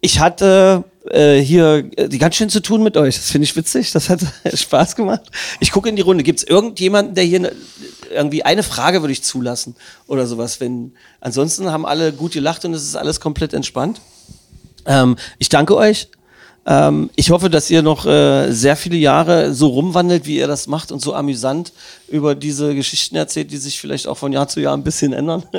Ich 0.00 0.18
hatte 0.18 0.84
äh, 1.08 1.38
hier 1.38 1.90
äh, 1.96 2.08
die 2.08 2.18
ganz 2.18 2.36
schön 2.36 2.48
zu 2.48 2.60
tun 2.60 2.82
mit 2.82 2.96
euch. 2.96 3.16
Das 3.16 3.30
finde 3.30 3.44
ich 3.44 3.56
witzig. 3.56 3.92
Das 3.92 4.08
hat 4.08 4.20
Spaß 4.54 4.96
gemacht. 4.96 5.22
Ich 5.60 5.72
gucke 5.72 5.88
in 5.88 5.96
die 5.96 6.02
Runde. 6.02 6.24
Gibt 6.24 6.40
es 6.40 6.44
irgendjemanden, 6.44 7.14
der 7.14 7.24
hier 7.24 7.40
ne, 7.40 7.52
irgendwie 8.10 8.42
eine 8.44 8.62
Frage 8.62 9.02
würde 9.02 9.12
ich 9.12 9.22
zulassen 9.22 9.76
oder 10.06 10.26
sowas? 10.26 10.60
Wenn 10.60 10.94
ansonsten 11.20 11.70
haben 11.70 11.86
alle 11.86 12.12
gut 12.12 12.32
gelacht 12.32 12.64
und 12.64 12.74
es 12.74 12.82
ist 12.82 12.96
alles 12.96 13.20
komplett 13.20 13.52
entspannt. 13.54 14.00
Ähm, 14.86 15.16
ich 15.38 15.48
danke 15.48 15.76
euch. 15.76 16.08
Ähm, 16.66 17.08
ich 17.16 17.30
hoffe, 17.30 17.48
dass 17.48 17.70
ihr 17.70 17.80
noch 17.82 18.04
äh, 18.06 18.52
sehr 18.52 18.76
viele 18.76 18.96
Jahre 18.96 19.54
so 19.54 19.68
rumwandelt, 19.68 20.26
wie 20.26 20.36
ihr 20.36 20.46
das 20.46 20.66
macht 20.66 20.92
und 20.92 21.00
so 21.00 21.14
amüsant 21.14 21.72
über 22.08 22.34
diese 22.34 22.74
Geschichten 22.74 23.16
erzählt, 23.16 23.50
die 23.50 23.56
sich 23.56 23.80
vielleicht 23.80 24.06
auch 24.06 24.18
von 24.18 24.30
Jahr 24.32 24.46
zu 24.46 24.60
Jahr 24.60 24.74
ein 24.76 24.84
bisschen 24.84 25.12
ändern. 25.12 25.44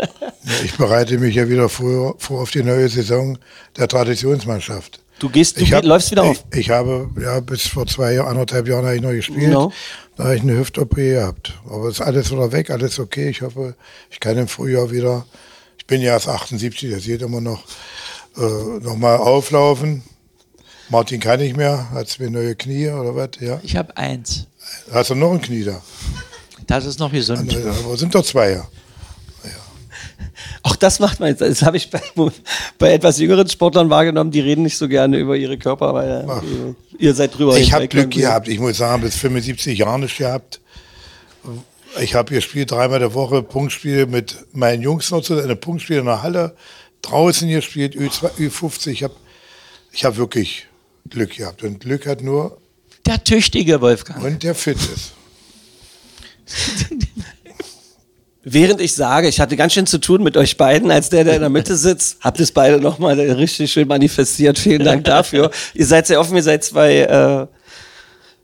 Ich 0.66 0.74
bereite 0.76 1.20
mich 1.20 1.36
ja 1.36 1.48
wieder 1.48 1.70
vor, 1.70 2.16
vor 2.18 2.42
auf 2.42 2.50
die 2.50 2.64
neue 2.64 2.90
Saison 2.90 3.38
der 3.78 3.88
Traditionsmannschaft. 3.88 5.00
Du 5.20 5.30
gehst, 5.30 5.62
du 5.62 5.66
hab- 5.68 5.84
läufst 5.84 6.10
wieder 6.10 6.24
auf. 6.24 6.44
Ich, 6.52 6.62
ich 6.62 6.70
habe, 6.72 7.10
ja, 7.22 7.40
bis 7.42 7.68
vor 7.68 7.86
zwei, 7.86 8.14
Jahren, 8.14 8.30
anderthalb 8.30 8.68
Jahren 8.68 8.86
habe 8.86 8.96
ich 8.96 9.02
noch 9.04 9.12
gespielt. 9.12 9.40
Genau. 9.42 9.72
Da 10.18 10.24
habe 10.26 10.36
ich 10.36 10.42
eine 10.42 10.58
Hüft-OP 10.58 10.96
gehabt. 10.96 11.54
Aber 11.70 11.90
ist 11.90 12.02
alles 12.02 12.32
wieder 12.32 12.52
weg, 12.52 12.72
alles 12.72 12.98
okay. 13.00 13.30
Ich 13.30 13.44
hoffe, 13.44 13.76
ich 14.10 14.20
kann 14.20 14.36
im 14.38 14.48
Frühjahr 14.48 14.90
wieder, 14.90 15.28
ich 15.78 15.86
bin 15.86 16.02
ja 16.02 16.14
erst 16.14 16.28
78, 16.28 16.90
das 16.92 17.04
sieht 17.04 17.22
immer 17.22 17.40
noch, 17.40 17.64
äh, 18.38 18.80
nochmal 18.84 19.18
auflaufen. 19.18 20.02
Martin 20.92 21.22
kann 21.22 21.40
nicht 21.40 21.56
mehr, 21.56 21.90
hat 21.92 22.10
zwei 22.10 22.28
neue 22.28 22.54
Knie 22.56 22.90
oder 22.90 23.16
was, 23.16 23.30
ja. 23.40 23.60
Ich 23.64 23.78
habe 23.78 23.96
eins. 23.96 24.46
Hast 24.92 25.10
du 25.10 25.16
noch 25.16 25.32
ein 25.32 25.42
Knie 25.42 25.64
da? 25.64 25.82
Das 26.68 26.86
ist 26.86 27.00
noch 27.00 27.12
gesund. 27.12 27.56
Aber 27.86 27.98
sind 27.98 28.14
doch 28.14 28.24
zwei, 28.24 28.52
ja. 28.52 28.68
Auch 30.64 30.76
das 30.76 31.00
macht 31.00 31.20
man 31.20 31.30
jetzt. 31.30 31.42
Das 31.42 31.64
habe 31.64 31.78
ich 31.78 31.90
bei, 31.90 32.02
bei 32.78 32.94
etwas 32.94 33.18
jüngeren 33.20 33.48
Sportlern 33.48 33.90
wahrgenommen, 33.90 34.32
die 34.32 34.42
reden 34.42 34.64
nicht 34.64 34.78
so 34.78 34.88
gerne 34.88 35.18
über 35.18 35.36
ihre 35.36 35.58
Körper, 35.58 35.94
weil 35.94 36.10
äh, 36.10 36.48
ihr, 36.48 36.76
ihr 37.00 37.16
seid 37.16 37.38
drüber. 37.38 37.58
Ich 37.58 37.74
habe 37.74 37.88
Glück 37.88 38.12
gehabt. 38.12 38.48
Ich 38.48 38.60
muss 38.60 38.78
sagen, 38.78 39.02
bis 39.02 39.16
75 39.16 39.78
Jahren 39.78 40.02
nicht 40.02 40.18
gehabt. 40.18 40.60
Ich 42.00 42.16
habe 42.16 42.34
gespielt 42.34 42.72
dreimal 42.72 43.00
der 43.00 43.14
Woche 43.14 43.44
Punktspiele 43.44 44.06
mit 44.06 44.36
meinen 44.54 44.82
Jungs 44.82 45.10
noch 45.12 45.22
zu, 45.22 45.42
eine 45.42 45.56
Punktspiele 45.56 46.00
in 46.00 46.06
der 46.06 46.22
Halle, 46.22 46.56
draußen 47.02 47.50
gespielt, 47.50 47.96
Ü2, 47.96 48.32
Ü50. 48.38 48.92
Ich 48.92 49.04
habe 49.04 49.16
ich 49.92 50.06
hab 50.06 50.16
wirklich 50.16 50.68
Glück 51.12 51.38
gehabt. 51.38 51.64
Und 51.64 51.80
Glück 51.82 52.08
hat 52.08 52.22
nur, 52.22 52.58
Der 53.06 53.24
tüchtige 53.24 53.80
Wolfgang. 53.82 54.24
und 54.24 54.42
der 54.44 54.56
fit 54.56 54.78
ist. 54.78 55.14
Während 58.44 58.82
ich 58.82 58.96
sage, 58.96 59.28
ich 59.28 59.40
hatte 59.40 59.56
ganz 59.56 59.74
schön 59.74 59.86
zu 59.86 60.00
tun 60.00 60.24
mit 60.24 60.36
euch 60.36 60.58
beiden, 60.58 60.90
als 60.90 61.10
der, 61.10 61.24
der 61.24 61.36
in 61.36 61.42
der 61.42 61.50
Mitte 61.52 61.76
sitzt, 61.78 62.18
habt 62.22 62.40
ihr 62.40 62.44
es 62.44 62.52
beide 62.52 62.82
nochmal 62.82 63.20
richtig 63.20 63.72
schön 63.72 63.88
manifestiert. 63.88 64.58
Vielen 64.58 64.84
Dank 64.84 65.04
dafür. 65.04 65.52
ihr 65.76 65.86
seid 65.86 66.08
sehr 66.08 66.20
offen, 66.20 66.36
ihr 66.36 66.42
seid 66.42 66.64
zwei 66.64 67.02
äh, 67.02 67.48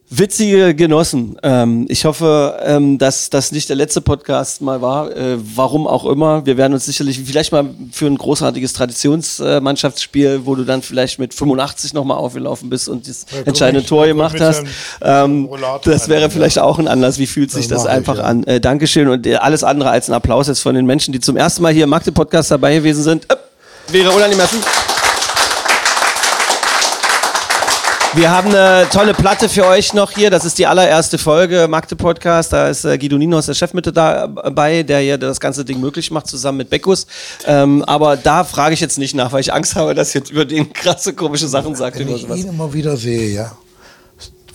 witzige 0.10 0.74
Genossen. 0.74 1.38
Ähm, 1.44 1.86
ich 1.90 2.06
hoffe, 2.06 2.58
ähm, 2.64 2.98
dass 2.98 3.30
das 3.30 3.52
nicht 3.52 3.68
der 3.68 3.76
letzte 3.76 4.00
Podcast 4.02 4.62
mal 4.62 4.82
war. 4.82 5.12
Äh, 5.16 5.38
warum 5.56 5.86
auch 5.86 6.06
immer. 6.06 6.46
Wir 6.46 6.56
werden 6.58 6.74
uns 6.74 6.86
sicherlich 6.86 7.20
vielleicht 7.26 7.52
mal 7.52 7.66
für 7.92 8.06
ein 8.08 8.18
großartiges 8.18 8.74
Traditionsmannschaftsspiel, 8.74 10.42
wo 10.46 10.56
du 10.56 10.64
dann 10.64 10.82
vielleicht 10.82 11.20
mit 11.20 11.34
85 11.34 11.94
nochmal 11.94 12.18
aufgelaufen 12.18 12.70
bist 12.70 12.88
und 12.90 13.08
das 13.08 13.26
komm 13.30 13.44
entscheidende 13.46 13.82
ich- 13.82 13.88
Tor 13.88 14.08
gemacht 14.08 14.40
hast. 14.40 14.64
Ähm, 15.02 15.50
das 15.84 16.08
wäre 16.08 16.22
ja. 16.22 16.30
vielleicht 16.30 16.60
auch 16.60 16.80
ein 16.80 16.88
Anlass. 16.88 17.18
Wie 17.20 17.28
fühlt 17.28 17.52
sich 17.52 17.68
Das 17.68 17.78
das 17.80 17.84
mach 17.84 17.92
ich, 17.92 17.98
einfach 17.98 18.18
ja. 18.18 18.24
an? 18.24 18.44
Äh, 18.46 18.60
Dankeschön 18.62 19.08
und 19.10 19.28
äh, 19.28 19.36
alles 19.36 19.64
andere 19.64 19.90
als 19.90 20.10
ein 20.10 20.14
Applaus 20.14 20.48
jetzt 20.48 20.62
von 20.62 20.74
den 20.76 20.86
Menschen, 20.86 21.12
die 21.12 21.20
zum 21.20 21.36
ersten 21.38 21.62
Mal 21.62 21.74
hier 21.74 21.84
im 21.84 21.90
Magde-Podcast 21.90 22.50
dabei 22.52 22.76
gewesen 22.76 23.04
sind. 23.04 23.26
Äh, 23.32 23.36
wäre 23.92 24.12
unangemessen. 24.12 24.60
Wir 28.14 28.32
haben 28.32 28.50
eine 28.50 28.88
tolle 28.90 29.14
Platte 29.14 29.48
für 29.48 29.66
euch 29.68 29.94
noch 29.94 30.12
hier. 30.12 30.32
Das 30.32 30.44
ist 30.46 30.58
die 30.58 30.66
allererste 30.66 31.18
Folge 31.18 31.68
Magde 31.70 31.96
Podcast. 31.96 32.52
Da 32.52 32.70
ist 32.70 32.84
äh, 32.84 32.98
Guido 32.98 33.18
Ninos, 33.18 33.46
der 33.46 33.54
Chef, 33.54 33.74
mit 33.74 33.86
dabei, 33.96 34.82
der 34.84 35.00
hier 35.02 35.18
das 35.18 35.40
ganze 35.40 35.64
Ding 35.64 35.80
möglich 35.80 36.10
macht, 36.10 36.28
zusammen 36.28 36.58
mit 36.60 36.70
Beckus. 36.70 37.06
Ähm, 37.46 37.84
aber 37.84 38.18
da 38.18 38.44
frage 38.44 38.74
ich 38.74 38.80
jetzt 38.80 38.98
nicht 38.98 39.14
nach, 39.14 39.34
weil 39.34 39.42
ich 39.42 39.54
Angst 39.54 39.76
habe, 39.76 39.94
dass 39.94 40.14
jetzt 40.14 40.32
über 40.32 40.46
den 40.46 40.74
krasse, 40.74 41.14
komische 41.14 41.48
Sachen 41.48 41.76
sagt 41.76 42.00
Wenn 42.00 42.10
ich 42.10 42.22
sowas. 42.22 42.40
ihn 42.40 42.48
immer 42.50 42.74
wieder 42.74 42.98
sehe, 42.98 43.30
ja. 43.34 43.52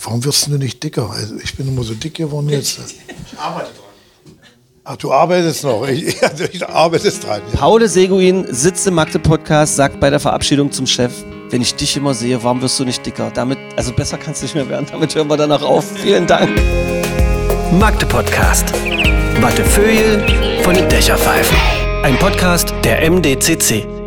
Warum 0.02 0.24
wirst 0.24 0.48
du 0.48 0.58
nicht 0.58 0.82
dicker? 0.82 1.10
Also 1.10 1.36
ich 1.42 1.54
bin 1.54 1.68
immer 1.68 1.84
so 1.84 1.94
dick 1.94 2.14
geworden 2.14 2.48
jetzt. 2.48 2.78
Ich 2.78 3.38
arbeite 3.38 3.70
dran. 3.70 3.81
Ach, 4.84 4.96
du 4.96 5.12
arbeitest 5.12 5.62
noch. 5.62 5.86
Ich, 5.86 6.20
also 6.28 6.44
ich 6.44 6.66
arbeite 6.68 7.10
dran. 7.10 7.40
Ja. 7.52 7.60
Paule 7.60 7.88
Seguin 7.88 8.46
sitzt 8.48 8.86
im 8.86 8.94
Magde-Podcast, 8.94 9.76
sagt 9.76 10.00
bei 10.00 10.10
der 10.10 10.18
Verabschiedung 10.18 10.72
zum 10.72 10.86
Chef, 10.86 11.12
wenn 11.50 11.62
ich 11.62 11.74
dich 11.74 11.96
immer 11.96 12.14
sehe, 12.14 12.42
warum 12.42 12.60
wirst 12.62 12.80
du 12.80 12.84
nicht 12.84 13.04
dicker? 13.06 13.30
Damit, 13.32 13.58
also 13.76 13.92
besser 13.92 14.18
kann 14.18 14.32
es 14.32 14.42
nicht 14.42 14.54
mehr 14.56 14.68
werden. 14.68 14.86
Damit 14.90 15.14
hören 15.14 15.28
wir 15.28 15.36
danach 15.36 15.62
auf. 15.62 15.84
Vielen 15.98 16.26
Dank. 16.26 16.50
Magde 17.78 18.06
Podcast. 18.06 18.72
Wattefeuille 19.40 20.26
von 20.62 20.74
den 20.74 20.88
Dächerpfeifen. 20.88 21.56
Ein 22.02 22.16
Podcast 22.18 22.74
der 22.82 23.08
MDCC. 23.08 24.01